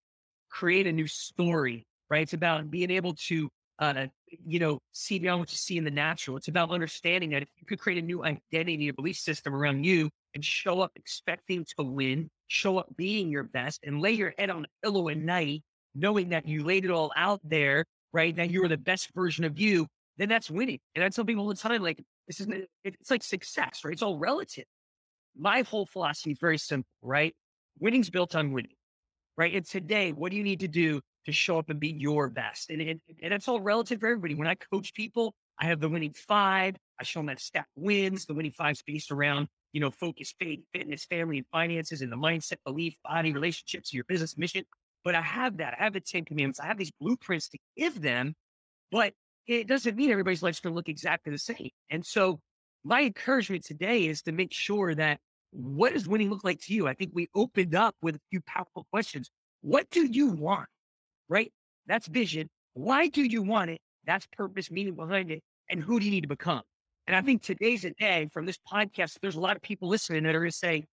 create 0.50 0.88
a 0.88 0.92
new 0.92 1.08
story, 1.08 1.86
right? 2.10 2.24
It's 2.24 2.34
about 2.34 2.70
being 2.70 2.92
able 2.92 3.14
to, 3.14 3.50
uh, 3.80 4.08
you 4.46 4.60
know, 4.60 4.80
see 4.92 5.20
beyond 5.20 5.40
what 5.40 5.52
you 5.52 5.58
see 5.58 5.78
in 5.78 5.84
the 5.84 5.92
natural. 5.92 6.38
It's 6.38 6.50
about 6.50 6.72
understanding 6.72 7.30
that 7.32 7.44
if 7.44 7.50
you 7.58 7.66
could 7.66 7.80
create 7.80 8.04
a 8.04 8.06
new 8.06 8.24
identity, 8.24 8.90
a 8.90 8.94
belief 8.94 9.18
system 9.18 9.56
around 9.56 9.86
you 9.86 10.10
and 10.34 10.44
show 10.44 10.82
up 10.82 10.92
expecting 10.96 11.66
to 11.78 11.84
win, 11.84 12.30
show 12.50 12.78
up 12.78 12.88
being 12.98 13.32
your 13.32 13.44
best 13.44 13.80
and 13.84 14.02
lay 14.02 14.12
your 14.12 14.34
head 14.38 14.50
on 14.50 14.64
the 14.64 14.68
pillow 14.84 15.08
at 15.08 15.18
night, 15.18 15.64
knowing 15.96 16.30
that 16.30 16.48
you 16.48 16.66
laid 16.66 16.84
it 16.84 16.92
all 16.92 17.12
out 17.16 17.40
there 17.44 17.86
right? 18.14 18.36
That 18.36 18.50
you 18.50 18.64
are 18.64 18.68
the 18.68 18.78
best 18.78 19.10
version 19.14 19.44
of 19.44 19.60
you, 19.60 19.88
then 20.18 20.30
that's 20.30 20.50
winning. 20.50 20.80
And 20.96 21.04
I 21.04 21.10
tell 21.10 21.26
people 21.26 21.44
all 21.44 21.50
the 21.50 21.56
time, 21.56 21.82
like, 21.82 22.04
this 22.28 22.40
isn't, 22.42 22.66
it's 22.84 23.12
like 23.12 23.24
success, 23.24 23.82
right? 23.84 23.94
It's 23.94 24.02
all 24.02 24.18
relative. 24.18 24.66
My 25.38 25.62
whole 25.62 25.86
philosophy 25.86 26.32
is 26.32 26.40
very 26.40 26.58
simple, 26.58 26.90
right? 27.02 27.34
Winning's 27.80 28.10
built 28.10 28.36
on 28.36 28.52
winning, 28.52 28.76
right? 29.38 29.54
And 29.54 29.66
today, 29.66 30.12
what 30.12 30.32
do 30.32 30.38
you 30.38 30.44
need 30.44 30.60
to 30.62 30.68
do 30.68 31.02
to 31.26 31.32
show 31.32 31.60
up 31.60 31.70
and 31.70 31.80
be 31.80 31.90
your 31.90 32.30
best? 32.30 32.70
And, 32.70 32.82
and, 32.82 33.00
and 33.22 33.34
it's 33.34 33.48
all 33.48 33.62
relative 33.62 34.00
for 34.00 34.08
everybody. 34.08 34.36
When 34.36 34.48
I 34.48 34.56
coach 34.56 34.94
people, 34.94 35.34
I 35.60 35.66
have 35.66 35.80
the 35.80 35.90
winning 35.90 36.14
five. 36.14 36.76
I 37.00 37.04
show 37.04 37.20
them 37.20 37.28
that 37.28 37.40
stack 37.40 37.68
wins. 37.76 38.26
The 38.26 38.34
winning 38.34 38.52
five 38.52 38.74
is 38.74 38.84
based 38.86 39.12
around, 39.12 39.48
you 39.74 39.82
know, 39.82 39.92
focus, 39.92 40.34
faith, 40.40 40.62
fitness, 40.74 41.06
family, 41.06 41.38
and 41.38 41.48
finances, 41.52 42.02
and 42.02 42.12
the 42.12 42.18
mindset, 42.18 42.58
belief, 42.66 42.96
body, 43.04 43.34
relationships, 43.34 43.94
your 43.94 44.04
business 44.06 44.38
mission. 44.38 44.64
But 45.04 45.16
I 45.16 45.22
have 45.22 45.58
that. 45.58 45.76
I 45.80 45.84
have 45.84 45.94
the 45.94 46.02
10 46.02 46.26
commandments. 46.26 46.60
I 46.60 46.66
have 46.66 46.78
these 46.78 46.92
blueprints 47.00 47.50
to 47.50 47.58
give 47.78 48.02
them, 48.02 48.36
but 48.92 49.14
it 49.48 49.68
doesn't 49.68 49.96
mean 49.96 50.12
everybody's 50.12 50.44
life's 50.44 50.60
going 50.60 50.74
to 50.74 50.76
look 50.76 50.90
exactly 50.90 51.32
the 51.32 51.40
same. 51.40 51.70
And 51.90 52.06
so 52.06 52.40
my 52.84 53.02
encouragement 53.02 53.64
today 53.64 54.08
is 54.08 54.22
to 54.24 54.32
make 54.32 54.54
sure 54.54 54.94
that 54.96 55.20
what 55.52 55.94
does 55.94 56.08
winning 56.08 56.30
look 56.30 56.44
like 56.44 56.60
to 56.62 56.74
you? 56.74 56.88
I 56.88 56.94
think 56.94 57.12
we 57.14 57.28
opened 57.34 57.76
up 57.76 57.96
with 58.02 58.16
a 58.16 58.22
few 58.30 58.42
powerful 58.42 58.86
questions. 58.92 59.32
What 59.62 59.90
do 59.90 60.06
you 60.06 60.28
want? 60.28 60.68
Right? 61.28 61.52
That's 61.88 62.08
vision. 62.08 62.50
Why 62.74 63.08
do 63.08 63.24
you 63.24 63.42
want 63.42 63.72
it? 63.72 63.82
That's 64.06 64.28
purpose, 64.28 64.70
meaning 64.70 64.96
behind 64.96 65.32
it. 65.32 65.42
And 65.70 65.82
who 65.82 66.00
do 66.00 66.06
you 66.06 66.12
need 66.12 66.22
to 66.22 66.28
become? 66.28 66.62
And 67.10 67.16
I 67.16 67.24
think 67.24 67.42
today's 67.42 67.86
a 67.86 67.90
day 67.90 68.28
from 68.32 68.46
this 68.46 68.60
podcast, 68.72 69.18
there's 69.20 69.36
a 69.36 69.40
lot 69.40 69.56
of 69.56 69.64
people 69.64 69.90
listening 69.90 70.22
that 70.26 70.36
are 70.36 70.42
going 70.42 70.52
to 70.52 70.56
say, 70.56 70.86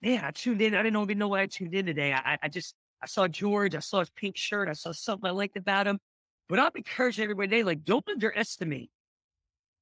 man, 0.00 0.22
I 0.24 0.30
tuned 0.30 0.62
in. 0.62 0.76
I 0.76 0.82
didn't 0.84 1.02
even 1.02 1.18
know 1.18 1.26
why 1.26 1.42
I 1.42 1.46
tuned 1.46 1.74
in 1.74 1.86
today. 1.86 2.12
I, 2.12 2.38
I 2.40 2.48
just, 2.48 2.72
I 3.02 3.06
saw 3.06 3.26
George. 3.26 3.74
I 3.74 3.80
saw 3.80 3.98
his 3.98 4.10
pink 4.10 4.36
shirt. 4.36 4.68
I 4.68 4.74
saw 4.74 4.92
something 4.92 5.26
I 5.28 5.32
liked 5.32 5.56
about 5.56 5.88
him. 5.88 5.98
But 6.48 6.60
I'm 6.60 6.70
encouraging 6.76 7.24
everybody 7.24 7.48
today, 7.48 7.64
like, 7.64 7.82
don't 7.82 8.08
underestimate, 8.08 8.90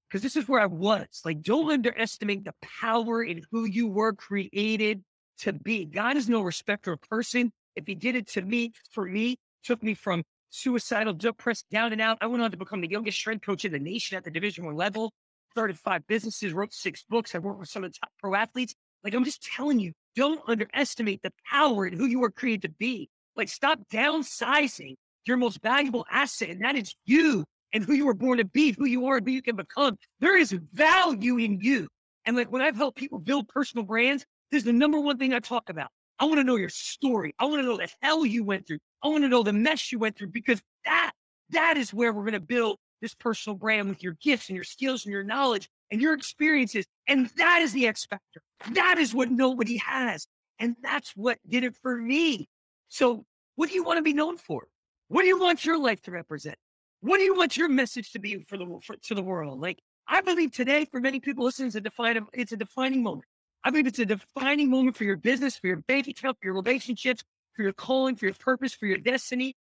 because 0.09 0.23
this 0.23 0.37
is 0.37 0.49
where 0.49 0.63
I 0.63 0.65
was. 0.65 1.21
Like, 1.23 1.43
don't 1.43 1.71
underestimate 1.71 2.47
the 2.47 2.55
power 2.63 3.23
in 3.23 3.43
who 3.53 3.67
you 3.67 3.87
were 3.87 4.15
created 4.15 5.03
to 5.41 5.53
be. 5.53 5.85
God 5.85 6.17
is 6.17 6.31
no 6.31 6.41
respecter 6.41 6.95
of 6.95 7.03
person. 7.03 7.53
If 7.77 7.87
he 7.87 7.95
did 7.95 8.17
it 8.17 8.27
to 8.29 8.41
me, 8.41 8.73
for 8.91 9.05
me, 9.05 9.37
took 9.63 9.83
me 9.83 9.93
from 9.93 10.23
suicidal, 10.49 11.13
depressed, 11.13 11.67
down 11.71 11.93
and 11.93 12.01
out. 12.01 12.17
I 12.23 12.27
went 12.27 12.43
on 12.43 12.53
to 12.53 12.57
become 12.57 12.81
the 12.81 12.89
youngest 12.89 13.19
strength 13.19 13.45
coach 13.45 13.67
in 13.67 13.73
the 13.73 13.79
nation 13.79 14.17
at 14.17 14.25
the 14.25 14.31
division 14.31 14.65
one 14.65 14.77
level, 14.77 15.13
started 15.55 15.79
five 15.79 16.05
businesses, 16.09 16.53
wrote 16.53 16.73
six 16.73 17.05
books. 17.09 17.33
I 17.33 17.39
worked 17.39 17.61
with 17.61 17.69
some 17.69 17.85
of 17.85 17.93
the 17.93 17.99
top 18.01 18.11
pro 18.19 18.35
athletes. 18.35 18.75
Like, 19.05 19.15
I'm 19.15 19.25
just 19.25 19.41
telling 19.41 19.79
you, 19.79 19.93
don't 20.17 20.41
underestimate 20.49 21.23
the 21.23 21.33
power 21.49 21.87
in 21.87 21.93
who 21.97 22.07
you 22.07 22.19
were 22.19 22.31
created 22.33 22.63
to 22.63 22.69
be. 22.71 23.09
Like, 23.37 23.49
stop 23.49 23.79
downsizing 23.93 24.97
your 25.27 25.37
most 25.37 25.63
valuable 25.63 26.07
asset, 26.11 26.51
and 26.51 26.65
that 26.65 26.75
is 26.75 26.97
you 27.07 27.45
and 27.73 27.85
who 27.85 27.93
you 27.93 28.05
were 28.05 28.15
born 28.15 28.39
to 28.39 28.45
be, 28.45 28.73
who 28.73 28.85
you 28.85 29.07
are, 29.07 29.19
and 29.19 29.27
who 29.27 29.33
you 29.33 29.43
can 29.43 29.55
become. 29.55 29.97
There 30.19 30.37
is 30.37 30.51
value 30.73 31.39
in 31.39 31.61
you. 31.61 31.87
And 32.27 32.37
like 32.37 32.51
when 32.51 32.61
I've 32.61 32.77
helped 32.77 32.99
people 32.99 33.21
build 33.21 33.47
personal 33.47 33.85
brands, 33.85 34.27
this 34.51 34.59
is 34.59 34.65
the 34.65 34.73
number 34.73 34.99
one 34.99 35.19
thing 35.19 35.35
I 35.35 35.39
talk 35.39 35.71
about. 35.71 35.91
I 36.19 36.25
want 36.25 36.39
to 36.39 36.45
know 36.45 36.57
your 36.57 36.69
story. 36.69 37.33
I 37.39 37.45
want 37.45 37.63
to 37.63 37.67
know 37.67 37.77
the 37.77 37.89
hell 38.03 38.27
you 38.27 38.43
went 38.43 38.67
through. 38.67 38.79
I 39.05 39.09
want 39.09 39.23
to 39.23 39.29
know 39.29 39.45
the 39.45 39.53
mess 39.53 39.93
you 39.93 40.01
went 40.01 40.17
through 40.17 40.29
because 40.29 40.61
that 40.85 41.13
that 41.51 41.77
is 41.77 41.93
where 41.93 42.13
we're 42.13 42.23
going 42.23 42.33
to 42.33 42.41
build 42.41 42.79
this 43.05 43.15
personal 43.15 43.57
brand 43.57 43.89
with 43.89 44.03
your 44.03 44.17
gifts 44.21 44.49
and 44.49 44.57
your 44.57 44.65
skills 44.65 45.05
and 45.05 45.13
your 45.13 45.23
knowledge 45.23 45.69
and 45.91 46.01
your 46.01 46.15
experiences. 46.15 46.87
And 47.07 47.29
that 47.37 47.61
is 47.61 47.73
the 47.73 47.87
X 47.87 48.07
factor. 48.07 48.41
That 48.73 48.97
is 48.99 49.15
what 49.15 49.31
nobody 49.31 49.77
has. 49.77 50.27
And 50.59 50.75
that's 50.83 51.13
what 51.15 51.39
did 51.47 51.65
it 51.65 51.77
for 51.77 51.97
me. 51.97 52.49
So, 52.89 53.25
what 53.57 53.69
do 53.69 53.75
you 53.75 53.85
want 53.85 53.99
to 53.99 54.03
be 54.03 54.15
known 54.15 54.39
for? 54.39 54.67
What 55.09 55.23
do 55.23 55.29
you 55.29 55.39
want 55.39 55.65
your 55.65 55.79
life 55.79 56.01
to 56.03 56.11
represent? 56.11 56.57
What 57.01 57.19
do 57.19 57.25
you 57.25 57.37
want 57.37 57.57
your 57.57 57.69
message 57.69 58.13
to 58.13 58.19
be 58.19 58.43
for 58.49 58.57
the 58.57 58.81
for, 58.83 58.97
to 58.97 59.15
the 59.15 59.23
world? 59.23 59.61
Like, 59.61 59.79
I 60.09 60.23
believe 60.23 60.53
today, 60.53 60.87
for 60.87 61.01
many 61.01 61.21
people 61.21 61.45
listening, 61.45 61.69
it's 61.69 61.77
a 61.77 61.81
defining 61.81 62.27
it's 62.33 62.53
a 62.53 62.57
defining 62.57 63.03
moment. 63.03 63.27
I 63.63 63.71
believe 63.71 63.87
it's 63.87 63.99
a 63.99 64.07
defining 64.07 64.71
moment 64.71 64.97
for 64.97 65.05
your 65.05 65.17
business, 65.17 65.57
for 65.57 65.67
your 65.67 65.77
bank 65.77 66.09
account, 66.09 66.39
for 66.41 66.47
your 66.47 66.55
relationships, 66.55 67.23
for 67.55 67.63
your 67.63 67.73
calling, 67.73 68.17
for 68.17 68.25
your 68.25 68.35
purpose, 68.35 68.75
for 68.75 68.87
your 68.87 68.99
destiny, 68.99 69.57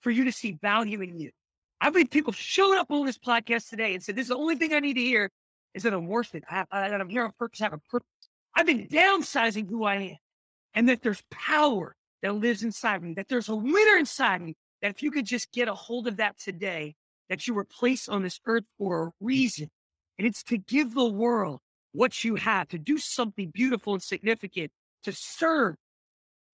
for 0.00 0.10
you 0.10 0.24
to 0.24 0.32
see 0.32 0.52
value 0.52 1.00
in 1.02 1.18
you. 1.18 1.30
I 1.80 1.90
believe 1.90 2.10
people 2.10 2.32
showed 2.32 2.76
up 2.76 2.90
on 2.90 3.06
this 3.06 3.18
podcast 3.18 3.68
today 3.70 3.94
and 3.94 4.02
said, 4.02 4.16
"This 4.16 4.24
is 4.24 4.28
the 4.28 4.36
only 4.36 4.56
thing 4.56 4.72
I 4.72 4.80
need 4.80 4.94
to 4.94 5.00
hear 5.00 5.30
is 5.74 5.82
that 5.84 5.94
I'm 5.94 6.06
worth 6.06 6.34
it. 6.34 6.44
I, 6.50 6.64
I, 6.70 6.88
I'm 6.88 7.08
here 7.08 7.24
on 7.24 7.32
purpose. 7.38 7.60
I 7.60 7.64
have 7.64 7.72
a 7.72 7.78
purpose. 7.90 8.08
I've 8.54 8.66
been 8.66 8.86
downsizing 8.88 9.68
who 9.68 9.84
I 9.84 9.94
am, 9.96 10.16
and 10.74 10.88
that 10.88 11.02
there's 11.02 11.22
power 11.30 11.94
that 12.22 12.34
lives 12.34 12.62
inside 12.62 13.02
me. 13.02 13.14
That 13.14 13.28
there's 13.28 13.48
a 13.48 13.56
winner 13.56 13.96
inside 13.98 14.42
me. 14.42 14.56
That 14.82 14.90
if 14.90 15.02
you 15.02 15.10
could 15.10 15.26
just 15.26 15.52
get 15.52 15.68
a 15.68 15.74
hold 15.74 16.06
of 16.06 16.16
that 16.16 16.38
today, 16.38 16.94
that 17.28 17.46
you 17.46 17.54
were 17.54 17.64
placed 17.64 18.08
on 18.08 18.22
this 18.22 18.40
earth 18.46 18.64
for 18.78 19.04
a 19.04 19.10
reason, 19.20 19.70
And 20.18 20.26
it's 20.26 20.42
to 20.44 20.58
give 20.58 20.94
the 20.94 21.08
world 21.08 21.60
what 21.92 22.24
you 22.24 22.34
have, 22.36 22.68
to 22.68 22.78
do 22.78 22.98
something 22.98 23.50
beautiful 23.50 23.94
and 23.94 24.02
significant, 24.02 24.70
to 25.04 25.12
serve 25.12 25.76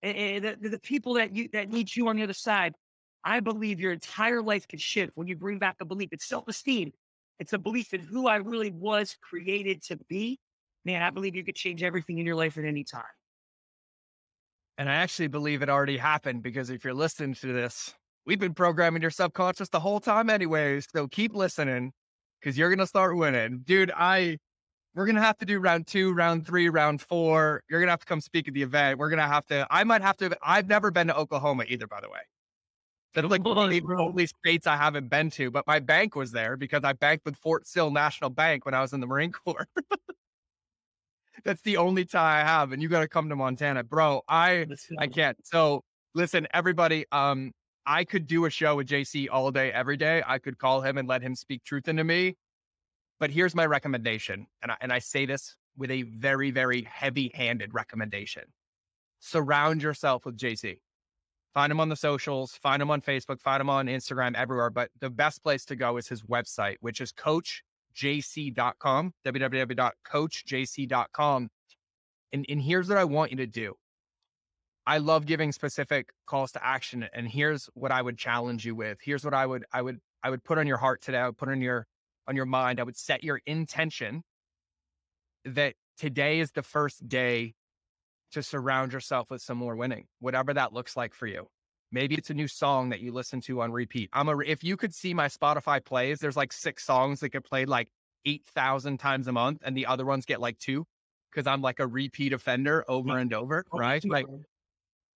and, 0.02 0.44
the, 0.44 0.68
the 0.68 0.78
people 0.78 1.14
that 1.14 1.34
you 1.34 1.48
that 1.52 1.70
need 1.70 1.94
you 1.96 2.08
on 2.08 2.16
the 2.16 2.22
other 2.22 2.32
side. 2.32 2.74
I 3.26 3.40
believe 3.40 3.80
your 3.80 3.92
entire 3.92 4.40
life 4.40 4.68
can 4.68 4.78
shift 4.78 5.16
when 5.16 5.26
you 5.26 5.34
bring 5.34 5.58
back 5.58 5.78
a 5.80 5.84
belief. 5.84 6.10
It's 6.12 6.24
self-esteem. 6.24 6.92
It's 7.40 7.52
a 7.52 7.58
belief 7.58 7.92
in 7.92 8.00
who 8.00 8.28
I 8.28 8.36
really 8.36 8.70
was 8.70 9.16
created 9.20 9.82
to 9.86 9.98
be. 10.08 10.38
Man, 10.84 11.02
I 11.02 11.10
believe 11.10 11.34
you 11.34 11.42
could 11.42 11.56
change 11.56 11.82
everything 11.82 12.18
in 12.18 12.24
your 12.24 12.36
life 12.36 12.56
at 12.56 12.64
any 12.64 12.84
time. 12.84 13.02
And 14.78 14.88
I 14.88 14.94
actually 14.94 15.26
believe 15.26 15.60
it 15.60 15.68
already 15.68 15.96
happened 15.96 16.44
because 16.44 16.70
if 16.70 16.84
you're 16.84 16.94
listening 16.94 17.34
to 17.34 17.52
this, 17.52 17.92
we've 18.26 18.38
been 18.38 18.54
programming 18.54 19.02
your 19.02 19.10
subconscious 19.10 19.70
the 19.70 19.80
whole 19.80 19.98
time 19.98 20.30
anyways. 20.30 20.86
So 20.94 21.08
keep 21.08 21.34
listening 21.34 21.92
because 22.40 22.56
you're 22.56 22.70
gonna 22.70 22.86
start 22.86 23.16
winning. 23.16 23.62
Dude, 23.64 23.90
I 23.96 24.38
we're 24.94 25.06
gonna 25.06 25.20
have 25.20 25.38
to 25.38 25.46
do 25.46 25.58
round 25.58 25.88
two, 25.88 26.12
round 26.12 26.46
three, 26.46 26.68
round 26.68 27.02
four. 27.02 27.64
You're 27.68 27.80
gonna 27.80 27.90
have 27.90 28.00
to 28.00 28.06
come 28.06 28.20
speak 28.20 28.46
at 28.46 28.54
the 28.54 28.62
event. 28.62 29.00
We're 29.00 29.10
gonna 29.10 29.26
have 29.26 29.46
to. 29.46 29.66
I 29.68 29.82
might 29.82 30.02
have 30.02 30.16
to. 30.18 30.36
I've 30.42 30.68
never 30.68 30.92
been 30.92 31.08
to 31.08 31.16
Oklahoma 31.16 31.64
either, 31.66 31.88
by 31.88 32.00
the 32.00 32.08
way. 32.08 32.20
That's 33.16 33.28
like 33.28 33.42
the 33.42 33.96
only 33.98 34.26
states 34.26 34.66
I 34.66 34.76
haven't 34.76 35.08
been 35.08 35.30
to. 35.30 35.50
But 35.50 35.66
my 35.66 35.80
bank 35.80 36.14
was 36.14 36.30
there 36.30 36.56
because 36.56 36.84
I 36.84 36.92
banked 36.92 37.24
with 37.24 37.36
Fort 37.36 37.66
Sill 37.66 37.90
National 37.90 38.30
Bank 38.30 38.64
when 38.64 38.74
I 38.74 38.80
was 38.82 38.92
in 38.92 39.00
the 39.00 39.06
Marine 39.06 39.32
Corps. 39.32 39.66
That's 41.44 41.62
the 41.62 41.78
only 41.78 42.04
tie 42.04 42.40
I 42.40 42.44
have, 42.44 42.72
and 42.72 42.82
you 42.82 42.88
got 42.88 43.00
to 43.00 43.08
come 43.08 43.28
to 43.28 43.36
Montana, 43.36 43.84
bro. 43.84 44.22
I 44.28 44.66
I 44.98 45.06
can't. 45.06 45.36
So 45.44 45.82
listen, 46.14 46.46
everybody. 46.52 47.04
Um, 47.10 47.52
I 47.88 48.04
could 48.04 48.26
do 48.26 48.46
a 48.46 48.50
show 48.50 48.76
with 48.76 48.88
JC 48.88 49.28
all 49.30 49.50
day, 49.50 49.72
every 49.72 49.96
day. 49.96 50.22
I 50.26 50.38
could 50.38 50.58
call 50.58 50.80
him 50.80 50.98
and 50.98 51.06
let 51.06 51.22
him 51.22 51.36
speak 51.36 51.62
truth 51.64 51.88
into 51.88 52.04
me. 52.04 52.36
But 53.20 53.30
here's 53.30 53.54
my 53.54 53.64
recommendation. 53.64 54.46
And 54.60 54.72
I, 54.72 54.76
and 54.80 54.92
I 54.92 54.98
say 54.98 55.24
this 55.24 55.56
with 55.76 55.92
a 55.92 56.02
very, 56.02 56.50
very 56.50 56.82
heavy 56.82 57.30
handed 57.32 57.74
recommendation 57.74 58.42
surround 59.20 59.82
yourself 59.82 60.24
with 60.24 60.36
JC. 60.36 60.78
Find 61.56 61.72
him 61.72 61.80
on 61.80 61.88
the 61.88 61.96
socials, 61.96 62.52
find 62.52 62.80
him 62.82 62.90
on 62.90 63.00
Facebook, 63.00 63.40
find 63.40 63.62
him 63.62 63.70
on 63.70 63.86
Instagram, 63.86 64.36
everywhere. 64.36 64.68
But 64.68 64.90
the 65.00 65.08
best 65.08 65.42
place 65.42 65.64
to 65.64 65.74
go 65.74 65.96
is 65.96 66.06
his 66.06 66.22
website, 66.22 66.76
which 66.80 67.00
is 67.00 67.14
coachjc.com, 67.14 69.14
www.coachjc.com. 69.24 71.48
And, 72.34 72.44
and 72.46 72.60
here's 72.60 72.90
what 72.90 72.98
I 72.98 73.04
want 73.04 73.30
you 73.30 73.38
to 73.38 73.46
do 73.46 73.72
I 74.86 74.98
love 74.98 75.24
giving 75.24 75.50
specific 75.50 76.10
calls 76.26 76.52
to 76.52 76.62
action. 76.62 77.08
And 77.14 77.26
here's 77.26 77.70
what 77.72 77.90
I 77.90 78.02
would 78.02 78.18
challenge 78.18 78.66
you 78.66 78.74
with. 78.74 78.98
Here's 79.02 79.24
what 79.24 79.32
I 79.32 79.46
would 79.46 79.64
I 79.72 79.80
would 79.80 79.98
I 80.22 80.28
would 80.28 80.44
put 80.44 80.58
on 80.58 80.66
your 80.66 80.76
heart 80.76 81.00
today. 81.00 81.16
I 81.16 81.26
would 81.26 81.38
put 81.38 81.48
on 81.48 81.62
your 81.62 81.86
on 82.28 82.36
your 82.36 82.44
mind. 82.44 82.80
I 82.80 82.82
would 82.82 82.98
set 82.98 83.24
your 83.24 83.40
intention 83.46 84.24
that 85.46 85.72
today 85.96 86.40
is 86.40 86.52
the 86.52 86.62
first 86.62 87.08
day 87.08 87.54
to 88.32 88.42
surround 88.42 88.92
yourself 88.92 89.30
with 89.30 89.42
some 89.42 89.58
more 89.58 89.76
winning, 89.76 90.06
whatever 90.20 90.52
that 90.54 90.72
looks 90.72 90.96
like 90.96 91.14
for 91.14 91.26
you. 91.26 91.48
Maybe 91.92 92.16
it's 92.16 92.30
a 92.30 92.34
new 92.34 92.48
song 92.48 92.88
that 92.90 93.00
you 93.00 93.12
listen 93.12 93.40
to 93.42 93.60
on 93.62 93.70
repeat. 93.70 94.10
I'm 94.12 94.28
a 94.28 94.38
if 94.40 94.64
you 94.64 94.76
could 94.76 94.94
see 94.94 95.14
my 95.14 95.28
Spotify 95.28 95.84
plays, 95.84 96.18
there's 96.18 96.36
like 96.36 96.52
six 96.52 96.84
songs 96.84 97.20
that 97.20 97.30
get 97.30 97.44
played 97.44 97.68
like 97.68 97.88
8,000 98.24 98.98
times 98.98 99.28
a 99.28 99.32
month 99.32 99.62
and 99.64 99.76
the 99.76 99.86
other 99.86 100.04
ones 100.04 100.26
get 100.26 100.40
like 100.40 100.58
two 100.58 100.84
because 101.30 101.46
I'm 101.46 101.62
like 101.62 101.78
a 101.78 101.86
repeat 101.86 102.32
offender 102.32 102.84
over 102.88 103.18
and 103.18 103.32
over, 103.32 103.64
oh, 103.72 103.78
right? 103.78 104.04
Like 104.04 104.26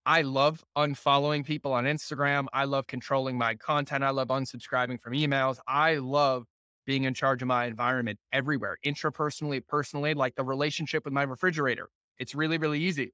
I 0.06 0.22
love 0.22 0.64
unfollowing 0.76 1.44
people 1.44 1.72
on 1.72 1.84
Instagram. 1.84 2.46
I 2.52 2.64
love 2.64 2.86
controlling 2.86 3.36
my 3.36 3.56
content. 3.56 4.04
I 4.04 4.10
love 4.10 4.28
unsubscribing 4.28 5.00
from 5.00 5.12
emails. 5.12 5.58
I 5.66 5.96
love 5.96 6.46
being 6.86 7.04
in 7.04 7.14
charge 7.14 7.42
of 7.42 7.48
my 7.48 7.66
environment 7.66 8.18
everywhere, 8.32 8.76
intrapersonally, 8.84 9.66
personally, 9.66 10.14
like 10.14 10.34
the 10.36 10.44
relationship 10.44 11.04
with 11.04 11.12
my 11.12 11.22
refrigerator. 11.22 11.88
It's 12.20 12.34
really, 12.34 12.58
really 12.58 12.78
easy. 12.80 13.12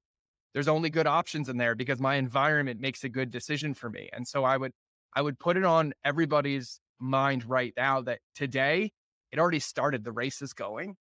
There's 0.52 0.68
only 0.68 0.90
good 0.90 1.06
options 1.06 1.48
in 1.48 1.56
there 1.56 1.74
because 1.74 2.00
my 2.00 2.16
environment 2.16 2.80
makes 2.80 3.04
a 3.04 3.08
good 3.08 3.30
decision 3.30 3.72
for 3.72 3.88
me. 3.88 4.10
And 4.12 4.26
so 4.28 4.44
I 4.44 4.58
would 4.58 4.72
I 5.14 5.22
would 5.22 5.38
put 5.38 5.56
it 5.56 5.64
on 5.64 5.94
everybody's 6.04 6.80
mind 6.98 7.48
right 7.48 7.72
now 7.76 8.02
that 8.02 8.18
today 8.34 8.90
it 9.32 9.38
already 9.38 9.60
started. 9.60 10.04
The 10.04 10.12
race 10.12 10.42
is 10.42 10.52
going. 10.52 10.96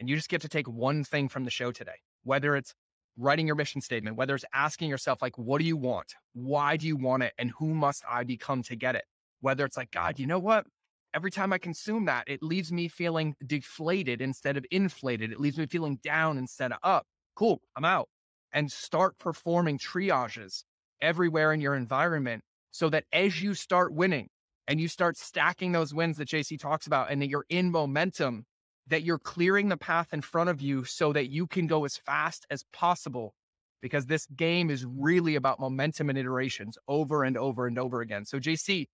And 0.00 0.08
you 0.08 0.16
just 0.16 0.28
get 0.28 0.40
to 0.42 0.48
take 0.48 0.66
one 0.66 1.04
thing 1.04 1.28
from 1.28 1.44
the 1.44 1.50
show 1.50 1.70
today, 1.70 2.00
whether 2.24 2.56
it's 2.56 2.74
writing 3.16 3.46
your 3.46 3.56
mission 3.56 3.80
statement, 3.80 4.16
whether 4.16 4.34
it's 4.34 4.44
asking 4.52 4.90
yourself, 4.90 5.22
like, 5.22 5.38
what 5.38 5.60
do 5.60 5.64
you 5.64 5.76
want? 5.76 6.14
Why 6.32 6.76
do 6.76 6.86
you 6.86 6.96
want 6.96 7.22
it? 7.22 7.32
And 7.38 7.52
who 7.58 7.74
must 7.74 8.02
I 8.10 8.24
become 8.24 8.62
to 8.64 8.76
get 8.76 8.96
it? 8.96 9.04
Whether 9.40 9.64
it's 9.64 9.76
like, 9.76 9.92
God, 9.92 10.18
you 10.18 10.26
know 10.26 10.40
what? 10.40 10.66
Every 11.14 11.30
time 11.30 11.52
I 11.52 11.58
consume 11.58 12.06
that, 12.06 12.24
it 12.26 12.42
leaves 12.42 12.72
me 12.72 12.88
feeling 12.88 13.36
deflated 13.46 14.20
instead 14.20 14.56
of 14.56 14.66
inflated. 14.70 15.30
It 15.30 15.38
leaves 15.38 15.58
me 15.58 15.66
feeling 15.66 16.00
down 16.02 16.38
instead 16.38 16.72
of 16.72 16.78
up. 16.82 17.06
Cool, 17.34 17.60
I'm 17.76 17.84
out. 17.84 18.08
And 18.52 18.70
start 18.70 19.18
performing 19.18 19.78
triages 19.78 20.62
everywhere 21.00 21.52
in 21.52 21.60
your 21.60 21.74
environment 21.74 22.42
so 22.70 22.88
that 22.90 23.04
as 23.12 23.42
you 23.42 23.54
start 23.54 23.92
winning 23.92 24.28
and 24.68 24.80
you 24.80 24.88
start 24.88 25.16
stacking 25.16 25.72
those 25.72 25.92
wins 25.92 26.16
that 26.16 26.28
JC 26.28 26.58
talks 26.58 26.86
about 26.86 27.10
and 27.10 27.20
that 27.20 27.28
you're 27.28 27.46
in 27.48 27.70
momentum, 27.70 28.44
that 28.86 29.02
you're 29.02 29.18
clearing 29.18 29.68
the 29.68 29.76
path 29.76 30.12
in 30.12 30.20
front 30.20 30.50
of 30.50 30.60
you 30.60 30.84
so 30.84 31.12
that 31.12 31.30
you 31.30 31.46
can 31.46 31.66
go 31.66 31.84
as 31.84 31.96
fast 31.96 32.46
as 32.50 32.64
possible 32.72 33.34
because 33.82 34.06
this 34.06 34.26
game 34.36 34.70
is 34.70 34.86
really 34.86 35.34
about 35.34 35.60
momentum 35.60 36.08
and 36.08 36.18
iterations 36.18 36.78
over 36.88 37.24
and 37.24 37.36
over 37.36 37.66
and 37.66 37.78
over 37.78 38.00
again. 38.00 38.24
So 38.24 38.38
JC, 38.38 38.86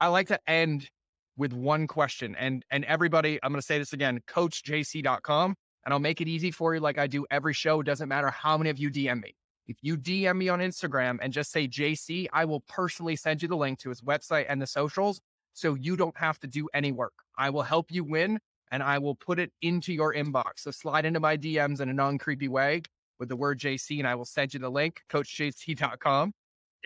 I 0.00 0.08
like 0.08 0.28
to 0.28 0.40
end 0.48 0.90
with 1.36 1.52
one 1.52 1.86
question 1.86 2.34
and 2.36 2.64
and 2.70 2.84
everybody, 2.84 3.38
I'm 3.42 3.52
going 3.52 3.60
to 3.60 3.66
say 3.66 3.78
this 3.78 3.92
again, 3.92 4.20
coachjc.com 4.28 5.56
and 5.84 5.92
I'll 5.92 6.00
make 6.00 6.20
it 6.20 6.28
easy 6.28 6.50
for 6.50 6.74
you 6.74 6.80
like 6.80 6.98
I 6.98 7.06
do 7.06 7.26
every 7.30 7.54
show, 7.54 7.80
it 7.80 7.84
doesn't 7.84 8.08
matter 8.08 8.30
how 8.30 8.56
many 8.56 8.70
of 8.70 8.78
you 8.78 8.90
DM 8.90 9.22
me. 9.22 9.34
If 9.66 9.76
you 9.82 9.96
DM 9.96 10.36
me 10.36 10.48
on 10.48 10.60
Instagram 10.60 11.18
and 11.22 11.32
just 11.32 11.50
say 11.50 11.66
JC, 11.66 12.26
I 12.32 12.44
will 12.44 12.60
personally 12.60 13.16
send 13.16 13.42
you 13.42 13.48
the 13.48 13.56
link 13.56 13.78
to 13.80 13.88
his 13.88 14.02
website 14.02 14.46
and 14.48 14.60
the 14.60 14.66
socials 14.66 15.20
so 15.54 15.74
you 15.74 15.96
don't 15.96 16.16
have 16.16 16.38
to 16.40 16.46
do 16.46 16.68
any 16.74 16.92
work. 16.92 17.14
I 17.38 17.50
will 17.50 17.62
help 17.62 17.90
you 17.90 18.04
win 18.04 18.38
and 18.70 18.82
I 18.82 18.98
will 18.98 19.14
put 19.14 19.38
it 19.38 19.52
into 19.62 19.92
your 19.92 20.14
inbox. 20.14 20.58
So 20.58 20.70
slide 20.70 21.06
into 21.06 21.20
my 21.20 21.36
DMs 21.36 21.80
in 21.80 21.88
a 21.88 21.92
non 21.92 22.18
creepy 22.18 22.48
way 22.48 22.82
with 23.18 23.28
the 23.28 23.36
word 23.36 23.58
JC, 23.58 23.98
and 23.98 24.08
I 24.08 24.14
will 24.14 24.24
send 24.24 24.52
you 24.52 24.60
the 24.60 24.70
link, 24.70 25.00
coachjc.com. 25.10 26.32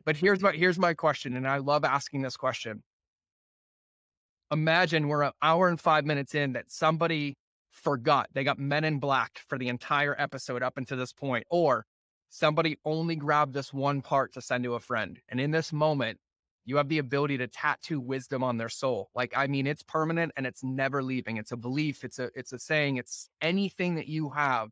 But 0.04 0.16
here's 0.16 0.40
my 0.40 0.52
here's 0.52 0.78
my 0.78 0.94
question, 0.94 1.36
and 1.36 1.48
I 1.48 1.58
love 1.58 1.84
asking 1.84 2.22
this 2.22 2.36
question. 2.36 2.82
Imagine 4.52 5.08
we're 5.08 5.22
an 5.22 5.32
hour 5.42 5.68
and 5.68 5.80
five 5.80 6.04
minutes 6.04 6.34
in 6.34 6.52
that 6.52 6.70
somebody 6.70 7.36
forgot 7.78 8.28
they 8.32 8.44
got 8.44 8.58
men 8.58 8.84
in 8.84 8.98
black 8.98 9.40
for 9.48 9.58
the 9.58 9.68
entire 9.68 10.14
episode 10.18 10.62
up 10.62 10.76
until 10.76 10.98
this 10.98 11.12
point, 11.12 11.46
or 11.50 11.86
somebody 12.30 12.78
only 12.84 13.16
grabbed 13.16 13.54
this 13.54 13.72
one 13.72 14.02
part 14.02 14.32
to 14.34 14.42
send 14.42 14.64
to 14.64 14.74
a 14.74 14.80
friend. 14.80 15.18
And 15.28 15.40
in 15.40 15.50
this 15.50 15.72
moment, 15.72 16.18
you 16.64 16.76
have 16.76 16.88
the 16.88 16.98
ability 16.98 17.38
to 17.38 17.46
tattoo 17.46 17.98
wisdom 17.98 18.44
on 18.44 18.58
their 18.58 18.68
soul. 18.68 19.08
Like, 19.14 19.32
I 19.34 19.46
mean, 19.46 19.66
it's 19.66 19.82
permanent 19.82 20.32
and 20.36 20.46
it's 20.46 20.62
never 20.62 21.02
leaving. 21.02 21.38
It's 21.38 21.52
a 21.52 21.56
belief. 21.56 22.04
It's 22.04 22.18
a, 22.18 22.28
it's 22.34 22.52
a 22.52 22.58
saying. 22.58 22.96
It's 22.96 23.30
anything 23.40 23.94
that 23.94 24.06
you 24.06 24.28
have 24.30 24.68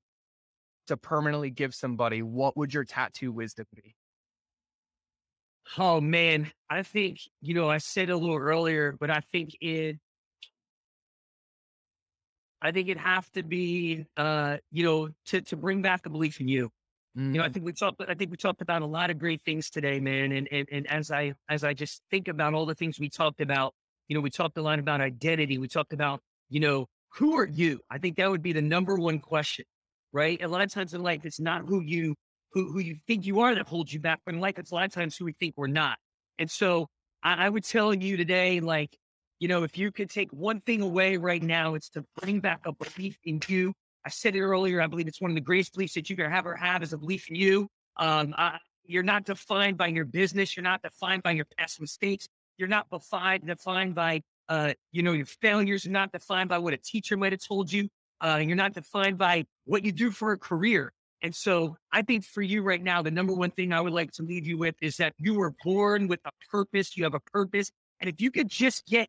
to 0.89 0.99
permanently 0.99 1.51
give 1.51 1.75
somebody. 1.75 2.23
What 2.23 2.57
would 2.57 2.75
your 2.75 2.85
tattoo 2.85 3.33
wisdom 3.33 3.67
be? 3.75 3.97
Oh 5.79 6.01
man, 6.01 6.53
I 6.71 6.83
think, 6.83 7.19
you 7.41 7.55
know, 7.55 7.69
I 7.69 7.79
said 7.79 8.11
a 8.11 8.17
little 8.17 8.37
earlier, 8.37 8.97
but 9.01 9.11
I 9.11 9.21
think 9.21 9.57
it, 9.61 9.97
I 12.67 12.73
think 12.73 12.89
it 12.89 12.99
have 12.99 13.31
to 13.33 13.43
be, 13.45 14.07
uh, 14.17 14.57
you 14.73 14.85
know, 14.85 15.09
to, 15.27 15.41
to 15.41 15.57
bring 15.57 15.83
back 15.83 16.05
a 16.07 16.11
belief 16.11 16.41
in 16.41 16.49
you. 16.49 16.71
Mm-hmm. 17.17 17.35
You 17.35 17.39
know, 17.39 17.45
I 17.47 17.49
think 17.49 17.65
we 17.65 17.73
talked. 17.73 18.03
I 18.07 18.15
think 18.15 18.31
we 18.31 18.37
talked 18.37 18.61
about 18.61 18.83
a 18.83 18.87
lot 18.87 19.11
of 19.11 19.19
great 19.19 19.41
things 19.43 19.71
today, 19.71 20.01
man. 20.01 20.33
And, 20.33 20.49
and 20.51 20.69
and 20.71 20.87
as 20.91 21.11
I 21.11 21.35
as 21.49 21.63
I 21.63 21.73
just 21.75 22.03
think 22.11 22.29
about 22.29 22.55
all 22.55 22.67
the 22.67 22.75
things 22.75 22.99
we 22.99 23.09
talked 23.09 23.41
about, 23.41 23.73
you 24.09 24.15
know, 24.15 24.21
we 24.21 24.31
talked 24.31 24.59
a 24.59 24.63
lot 24.63 24.79
about 24.79 25.01
identity. 25.01 25.59
We 25.59 25.69
talked 25.69 25.93
about, 25.93 26.21
you 26.51 26.61
know, 26.61 26.89
who 27.15 27.39
are 27.39 27.47
you? 27.47 27.81
I 27.89 27.99
think 27.99 28.17
that 28.17 28.29
would 28.29 28.43
be 28.43 28.53
the 28.53 28.63
number 28.63 28.97
one 28.97 29.21
question, 29.21 29.65
right? 30.13 30.43
A 30.43 30.49
lot 30.49 30.63
of 30.63 30.73
times 30.73 30.93
in 30.93 31.03
life, 31.03 31.25
it's 31.25 31.41
not 31.41 31.63
who 31.67 31.81
you 31.81 32.17
who 32.53 32.73
who 32.73 32.81
you 32.81 32.97
think 33.07 33.25
you 33.25 33.41
are 33.41 33.55
that 33.55 33.67
holds 33.67 33.95
you 33.95 34.01
back, 34.01 34.21
but 34.27 34.35
in 34.35 34.41
life, 34.41 34.59
it's 34.59 34.73
a 34.73 34.75
lot 34.75 34.85
of 34.85 34.93
times 34.93 35.17
who 35.17 35.25
we 35.25 35.33
think 35.33 35.55
we're 35.57 35.69
not. 35.69 35.99
And 36.39 36.51
so, 36.51 36.89
I, 37.23 37.47
I 37.47 37.49
would 37.49 37.65
tell 37.65 37.95
you 37.95 38.17
today, 38.17 38.61
like, 38.61 38.99
you 39.39 39.49
know, 39.49 39.63
if 39.63 39.77
you 39.77 39.93
could 39.93 40.11
take 40.11 40.31
one 40.33 40.61
thing 40.61 40.83
away 40.83 41.17
right 41.17 41.43
now, 41.43 41.75
it's 41.75 41.89
to 41.91 42.05
bring 42.21 42.41
back 42.41 42.61
a 42.65 42.73
belief 42.73 43.19
in 43.25 43.41
you 43.49 43.75
I 44.07 44.09
said 44.09 44.37
it 44.37 44.41
earlier. 44.41 44.81
I 44.81 44.87
believe 44.87 45.09
it's 45.09 45.21
one 45.21 45.33
of 45.33 45.35
the 45.35 45.41
greatest 45.41 45.75
beliefs 45.75 45.95
that 45.95 46.09
you 46.09 46.15
can 46.15 46.33
ever 46.33 46.55
have 46.55 46.85
is 46.85 46.93
a 46.93 46.99
belief 46.99 47.29
in 47.29 47.35
you. 47.35 47.69
Um, 47.97 48.37
I, 48.39 48.59
you're 48.85 49.03
not 49.03 49.25
defined 49.25 49.77
by 49.77 49.89
your 49.89 50.05
business. 50.05 50.57
You're 50.57 50.63
not 50.63 50.81
defined 50.81 51.25
by 51.25 51.33
your 51.33 51.47
past 51.59 51.81
mistakes. 51.81 52.29
You're 52.57 52.69
not 52.69 52.89
defined 52.89 53.49
defined 53.49 53.97
by 53.97 54.23
uh, 54.49 54.75
you 54.93 55.03
know 55.03 55.11
your 55.11 55.27
failures. 55.27 55.85
You're 55.85 55.93
not 55.93 56.13
defined 56.13 56.49
by 56.49 56.59
what 56.59 56.73
a 56.73 56.77
teacher 56.77 57.17
might 57.17 57.33
have 57.33 57.45
told 57.45 57.73
you. 57.73 57.89
Uh, 58.21 58.41
you're 58.41 58.55
not 58.55 58.75
defined 58.75 59.19
by 59.19 59.45
what 59.65 59.85
you 59.85 59.91
do 59.91 60.13
for 60.13 60.31
a 60.31 60.39
career. 60.39 60.93
And 61.23 61.35
so 61.35 61.77
I 61.91 62.03
think 62.03 62.25
for 62.25 62.43
you 62.43 62.63
right 62.63 62.83
now, 62.83 63.03
the 63.03 63.11
number 63.11 63.35
one 63.35 63.51
thing 63.51 63.73
I 63.73 63.81
would 63.81 63.93
like 63.93 64.13
to 64.13 64.23
leave 64.23 64.47
you 64.47 64.57
with 64.57 64.77
is 64.81 64.99
that 64.99 65.15
you 65.19 65.35
were 65.35 65.53
born 65.65 66.07
with 66.07 66.21
a 66.25 66.31
purpose. 66.49 66.97
You 66.97 67.03
have 67.05 67.15
a 67.15 67.21
purpose. 67.21 67.73
And 67.99 68.09
if 68.09 68.21
you 68.21 68.31
could 68.31 68.49
just 68.49 68.87
get, 68.87 69.09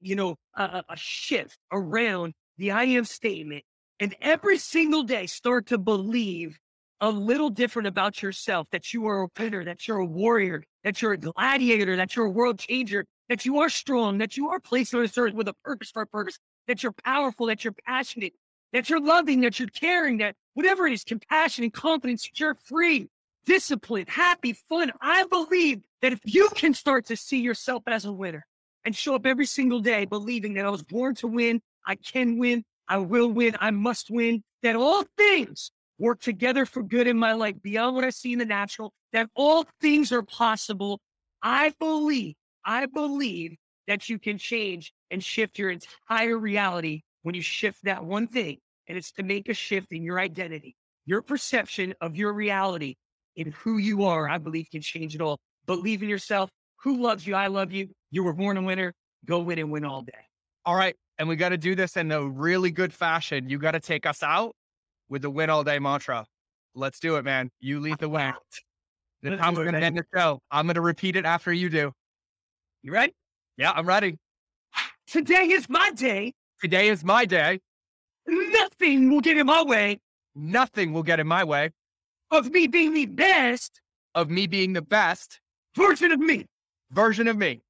you 0.00 0.16
know, 0.16 0.36
a, 0.54 0.82
a 0.88 0.96
shift 0.96 1.58
around 1.72 2.34
the 2.56 2.72
I 2.72 2.84
am 2.84 3.04
statement, 3.04 3.64
and 4.00 4.14
every 4.20 4.58
single 4.58 5.02
day 5.02 5.26
start 5.26 5.66
to 5.66 5.78
believe 5.78 6.58
a 7.00 7.10
little 7.10 7.50
different 7.50 7.86
about 7.86 8.22
yourself 8.22 8.68
that 8.70 8.92
you 8.92 9.06
are 9.06 9.22
a 9.22 9.28
winner, 9.38 9.64
that 9.64 9.86
you're 9.86 9.98
a 9.98 10.06
warrior, 10.06 10.64
that 10.82 11.00
you're 11.00 11.12
a 11.12 11.18
gladiator, 11.18 11.96
that 11.96 12.16
you're 12.16 12.26
a 12.26 12.30
world 12.30 12.58
changer, 12.58 13.04
that 13.28 13.44
you 13.44 13.58
are 13.58 13.68
strong, 13.68 14.18
that 14.18 14.36
you 14.36 14.48
are 14.48 14.58
placed 14.58 14.94
on 14.94 15.02
this 15.02 15.16
earth 15.16 15.34
with 15.34 15.48
a 15.48 15.54
purpose 15.64 15.90
for 15.90 16.02
a 16.02 16.06
purpose, 16.06 16.38
that 16.66 16.82
you're 16.82 16.94
powerful, 17.04 17.46
that 17.46 17.62
you're 17.64 17.74
passionate, 17.86 18.32
that 18.72 18.90
you're 18.90 19.00
loving, 19.00 19.40
that 19.42 19.58
you're 19.58 19.68
caring, 19.68 20.18
that 20.18 20.34
whatever 20.54 20.86
it 20.86 20.92
is, 20.92 21.04
compassion 21.04 21.64
and 21.64 21.72
confidence, 21.72 22.28
you're 22.34 22.54
free, 22.54 23.08
disciplined, 23.46 24.08
happy, 24.08 24.52
fun. 24.68 24.90
I 25.00 25.24
believe 25.24 25.82
that 26.02 26.12
if 26.12 26.20
you 26.24 26.48
can 26.54 26.74
start 26.74 27.06
to 27.06 27.16
see 27.16 27.40
yourself 27.40 27.84
as 27.86 28.04
a 28.04 28.12
winner 28.12 28.44
and 28.84 28.94
show 28.94 29.14
up 29.14 29.26
every 29.26 29.46
single 29.46 29.80
day 29.80 30.04
believing 30.04 30.54
that 30.54 30.64
I 30.64 30.70
was 30.70 30.82
born 30.82 31.14
to 31.16 31.26
win, 31.26 31.60
I 31.86 31.96
can 31.96 32.38
win, 32.38 32.64
I 32.88 32.98
will 32.98 33.28
win, 33.28 33.56
I 33.60 33.70
must 33.70 34.10
win, 34.10 34.42
that 34.62 34.76
all 34.76 35.04
things 35.16 35.70
work 35.98 36.20
together 36.20 36.64
for 36.64 36.82
good 36.82 37.06
in 37.06 37.18
my 37.18 37.32
life 37.32 37.60
beyond 37.62 37.96
what 37.96 38.04
I 38.04 38.10
see 38.10 38.32
in 38.32 38.38
the 38.38 38.44
natural, 38.44 38.92
that 39.12 39.28
all 39.34 39.66
things 39.80 40.12
are 40.12 40.22
possible. 40.22 41.00
I 41.42 41.72
believe, 41.78 42.34
I 42.64 42.86
believe 42.86 43.56
that 43.86 44.08
you 44.08 44.18
can 44.18 44.38
change 44.38 44.92
and 45.10 45.22
shift 45.22 45.58
your 45.58 45.70
entire 45.70 46.38
reality 46.38 47.02
when 47.22 47.34
you 47.34 47.42
shift 47.42 47.84
that 47.84 48.04
one 48.04 48.26
thing. 48.26 48.58
And 48.86 48.96
it's 48.96 49.12
to 49.12 49.22
make 49.22 49.48
a 49.48 49.54
shift 49.54 49.92
in 49.92 50.02
your 50.02 50.18
identity, 50.18 50.76
your 51.04 51.22
perception 51.22 51.94
of 52.00 52.16
your 52.16 52.32
reality 52.32 52.94
in 53.36 53.52
who 53.52 53.78
you 53.78 54.04
are, 54.04 54.28
I 54.28 54.38
believe 54.38 54.68
can 54.70 54.82
change 54.82 55.14
it 55.14 55.20
all. 55.20 55.38
Believe 55.66 56.02
in 56.02 56.08
yourself. 56.08 56.50
Who 56.82 57.00
loves 57.00 57.26
you? 57.26 57.34
I 57.34 57.48
love 57.48 57.72
you. 57.72 57.88
You 58.10 58.24
were 58.24 58.32
born 58.32 58.56
a 58.56 58.62
winner. 58.62 58.94
Go 59.24 59.40
win 59.40 59.58
and 59.58 59.70
win 59.70 59.84
all 59.84 60.02
day. 60.02 60.12
All 60.64 60.74
right. 60.74 60.94
And 61.18 61.28
we 61.28 61.36
got 61.36 61.48
to 61.48 61.56
do 61.56 61.74
this 61.74 61.96
in 61.96 62.12
a 62.12 62.26
really 62.26 62.70
good 62.70 62.92
fashion. 62.92 63.48
You 63.48 63.58
got 63.58 63.72
to 63.72 63.80
take 63.80 64.06
us 64.06 64.22
out 64.22 64.54
with 65.08 65.22
the 65.22 65.30
win 65.30 65.50
all 65.50 65.64
day 65.64 65.78
mantra. 65.78 66.26
Let's 66.74 67.00
do 67.00 67.16
it, 67.16 67.24
man. 67.24 67.50
You 67.60 67.80
lead 67.80 67.98
the 67.98 68.08
way. 68.08 68.32
The 69.22 69.36
time's 69.36 69.58
going 69.58 69.72
to 69.72 69.80
end 69.80 69.98
the 69.98 70.04
show. 70.14 70.40
I'm 70.50 70.66
going 70.66 70.76
to 70.76 70.80
repeat 70.80 71.16
it 71.16 71.24
after 71.24 71.52
you 71.52 71.68
do. 71.68 71.92
You 72.82 72.92
ready? 72.92 73.12
Yeah, 73.56 73.72
I'm 73.72 73.86
ready. 73.86 74.16
Today 75.08 75.48
is 75.48 75.68
my 75.68 75.90
day. 75.90 76.34
Today 76.60 76.88
is 76.88 77.02
my 77.02 77.24
day. 77.24 77.58
Nothing 78.28 79.10
will 79.10 79.20
get 79.20 79.36
in 79.36 79.46
my 79.46 79.62
way 79.62 79.98
Nothing 80.40 80.92
will 80.92 81.02
get 81.02 81.18
in 81.18 81.26
my 81.26 81.42
way 81.42 81.72
of 82.30 82.52
me 82.52 82.68
being 82.68 82.94
the 82.94 83.06
best 83.06 83.80
of 84.14 84.30
me 84.30 84.46
being 84.46 84.72
the 84.72 84.82
best 84.82 85.40
version 85.74 86.12
of 86.12 86.20
me. 86.20 86.46
Version 86.90 87.28
of 87.28 87.36
me. 87.36 87.62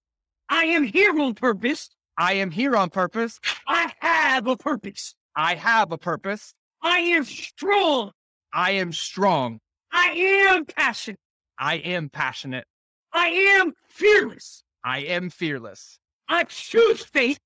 I 0.49 0.65
am 0.67 0.85
here 0.85 1.19
on 1.21 1.35
purpose. 1.35 1.91
I 2.17 2.35
am 2.35 2.51
here 2.51 2.77
on 2.77 2.91
purpose. 2.91 3.39
I 3.67 3.93
have 4.01 4.47
a 4.47 4.57
purpose. 4.57 5.15
I 5.37 5.55
have 5.55 5.93
a 5.93 5.99
purpose. 5.99 6.55
I 6.83 6.99
am 7.01 7.25
strong. 7.25 8.13
I 8.53 8.73
am 8.73 8.93
strong. 8.93 9.61
I 9.93 10.11
am 10.11 10.65
passionate. 10.65 11.21
I 11.59 11.77
am 11.77 12.09
passionate. 12.09 12.65
I 13.13 13.29
am 13.29 13.75
fearless. 13.89 14.63
I 14.85 15.01
am 15.01 15.31
fearless. 15.31 15.99
I 16.29 16.45
choose 16.45 17.03
faith. 17.05 17.39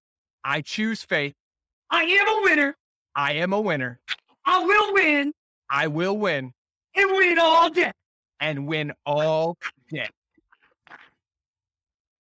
I 0.44 0.60
choose 0.60 1.02
faith. 1.02 1.34
I 1.90 2.04
am 2.04 2.28
a 2.28 2.40
winner. 2.44 2.76
I 3.14 3.34
am 3.34 3.52
a 3.52 3.60
winner. 3.60 4.00
I 4.44 4.64
will 4.64 4.92
win 4.94 5.32
I 5.70 5.86
will 5.86 6.18
win 6.18 6.52
and 6.94 7.10
win 7.12 7.38
all 7.38 7.70
day. 7.70 7.92
and 8.40 8.66
win 8.66 8.92
all 9.06 9.56
day. 9.90 10.08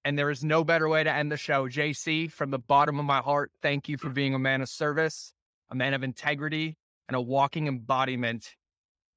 And 0.04 0.18
there 0.18 0.30
is 0.30 0.42
no 0.42 0.64
better 0.64 0.88
way 0.88 1.04
to 1.04 1.12
end 1.12 1.30
the 1.30 1.36
show. 1.36 1.68
JC, 1.68 2.30
from 2.30 2.50
the 2.50 2.58
bottom 2.58 2.98
of 2.98 3.04
my 3.04 3.18
heart, 3.18 3.52
thank 3.62 3.88
you 3.88 3.96
for 3.96 4.10
being 4.10 4.34
a 4.34 4.38
man 4.38 4.60
of 4.60 4.68
service, 4.68 5.32
a 5.70 5.74
man 5.74 5.94
of 5.94 6.02
integrity, 6.02 6.76
and 7.08 7.16
a 7.16 7.20
walking 7.20 7.68
embodiment 7.68 8.56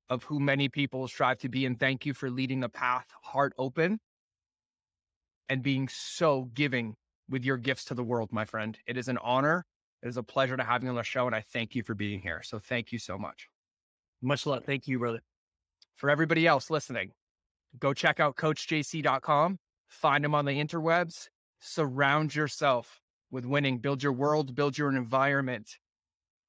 of 0.09 0.23
who 0.23 0.39
many 0.39 0.69
people 0.69 1.07
strive 1.07 1.39
to 1.39 1.49
be. 1.49 1.65
And 1.65 1.79
thank 1.79 2.05
you 2.05 2.13
for 2.13 2.29
leading 2.29 2.59
the 2.59 2.69
path 2.69 3.07
heart 3.23 3.53
open 3.57 3.99
and 5.49 5.63
being 5.63 5.87
so 5.87 6.49
giving 6.53 6.95
with 7.29 7.43
your 7.43 7.57
gifts 7.57 7.85
to 7.85 7.93
the 7.93 8.03
world, 8.03 8.31
my 8.31 8.45
friend. 8.45 8.77
It 8.85 8.97
is 8.97 9.07
an 9.07 9.17
honor. 9.19 9.65
It 10.03 10.07
is 10.07 10.17
a 10.17 10.23
pleasure 10.23 10.57
to 10.57 10.63
have 10.63 10.83
you 10.83 10.89
on 10.89 10.95
the 10.95 11.03
show. 11.03 11.25
And 11.25 11.35
I 11.35 11.41
thank 11.41 11.73
you 11.73 11.83
for 11.83 11.95
being 11.95 12.21
here. 12.21 12.41
So 12.43 12.59
thank 12.59 12.91
you 12.91 12.99
so 12.99 13.17
much. 13.17 13.49
Much 14.21 14.45
love. 14.45 14.63
Thank 14.63 14.87
you, 14.87 14.99
brother. 14.99 15.21
For 15.95 16.09
everybody 16.09 16.45
else 16.45 16.69
listening, 16.69 17.11
go 17.79 17.93
check 17.93 18.19
out 18.19 18.35
coachjc.com, 18.35 19.57
find 19.87 20.23
them 20.23 20.35
on 20.35 20.45
the 20.45 20.63
interwebs, 20.63 21.29
surround 21.59 22.35
yourself 22.35 23.01
with 23.31 23.45
winning, 23.45 23.79
build 23.79 24.03
your 24.03 24.13
world, 24.13 24.55
build 24.55 24.77
your 24.77 24.95
environment 24.95 25.77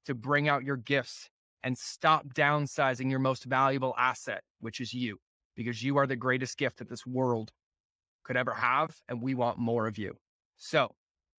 to 0.07 0.15
bring 0.15 0.49
out 0.49 0.65
your 0.65 0.77
gifts 0.77 1.29
and 1.63 1.77
stop 1.77 2.27
downsizing 2.35 3.11
your 3.11 3.19
most 3.19 3.45
valuable 3.45 3.95
asset, 3.99 4.43
which 4.61 4.81
is 4.81 4.95
you, 4.95 5.19
because 5.57 5.83
you 5.83 5.97
are 5.97 6.07
the 6.07 6.17
greatest 6.17 6.57
gift 6.59 6.79
that 6.79 6.89
this 6.89 7.05
world 7.05 7.51
could 8.25 8.37
ever 8.37 8.53
have. 8.53 8.95
And 9.09 9.21
we 9.21 9.35
want 9.35 9.59
more 9.59 9.87
of 9.87 9.99
you. 9.99 10.17
So 10.57 10.91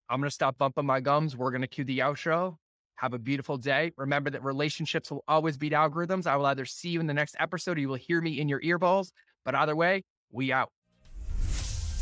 I'm 0.09 0.19
going 0.19 0.27
to 0.29 0.33
stop 0.33 0.57
bumping 0.57 0.85
my 0.85 0.99
gums. 0.99 1.35
We're 1.35 1.51
going 1.51 1.61
to 1.61 1.67
cue 1.67 1.85
the 1.85 1.99
outro. 1.99 2.57
Have 2.95 3.13
a 3.13 3.19
beautiful 3.19 3.57
day. 3.57 3.91
Remember 3.95 4.29
that 4.31 4.43
relationships 4.43 5.11
will 5.11 5.23
always 5.27 5.55
beat 5.55 5.71
algorithms. 5.71 6.25
I 6.25 6.35
will 6.35 6.47
either 6.47 6.65
see 6.65 6.89
you 6.89 6.99
in 6.99 7.07
the 7.07 7.13
next 7.13 7.35
episode 7.39 7.77
or 7.77 7.81
you 7.81 7.89
will 7.89 7.95
hear 7.95 8.21
me 8.21 8.39
in 8.39 8.49
your 8.49 8.59
earballs. 8.61 9.11
But 9.45 9.55
either 9.55 9.75
way, 9.75 10.03
we 10.31 10.51
out. 10.51 10.71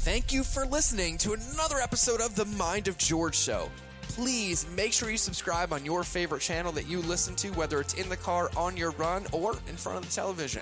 Thank 0.05 0.31
you 0.31 0.43
for 0.43 0.67
listening 0.67 1.17
to 1.17 1.33
another 1.33 1.79
episode 1.79 2.21
of 2.21 2.35
The 2.35 2.45
Mind 2.45 2.87
of 2.87 2.95
George 2.95 3.35
Show. 3.35 3.71
Please 4.03 4.67
make 4.75 4.93
sure 4.93 5.09
you 5.09 5.17
subscribe 5.17 5.73
on 5.73 5.83
your 5.83 6.03
favorite 6.03 6.43
channel 6.43 6.71
that 6.73 6.87
you 6.87 6.99
listen 7.01 7.35
to, 7.37 7.49
whether 7.53 7.81
it's 7.81 7.95
in 7.95 8.07
the 8.07 8.15
car, 8.15 8.51
on 8.55 8.77
your 8.77 8.91
run, 8.91 9.25
or 9.31 9.53
in 9.67 9.75
front 9.75 9.97
of 9.97 10.05
the 10.05 10.11
television. 10.13 10.61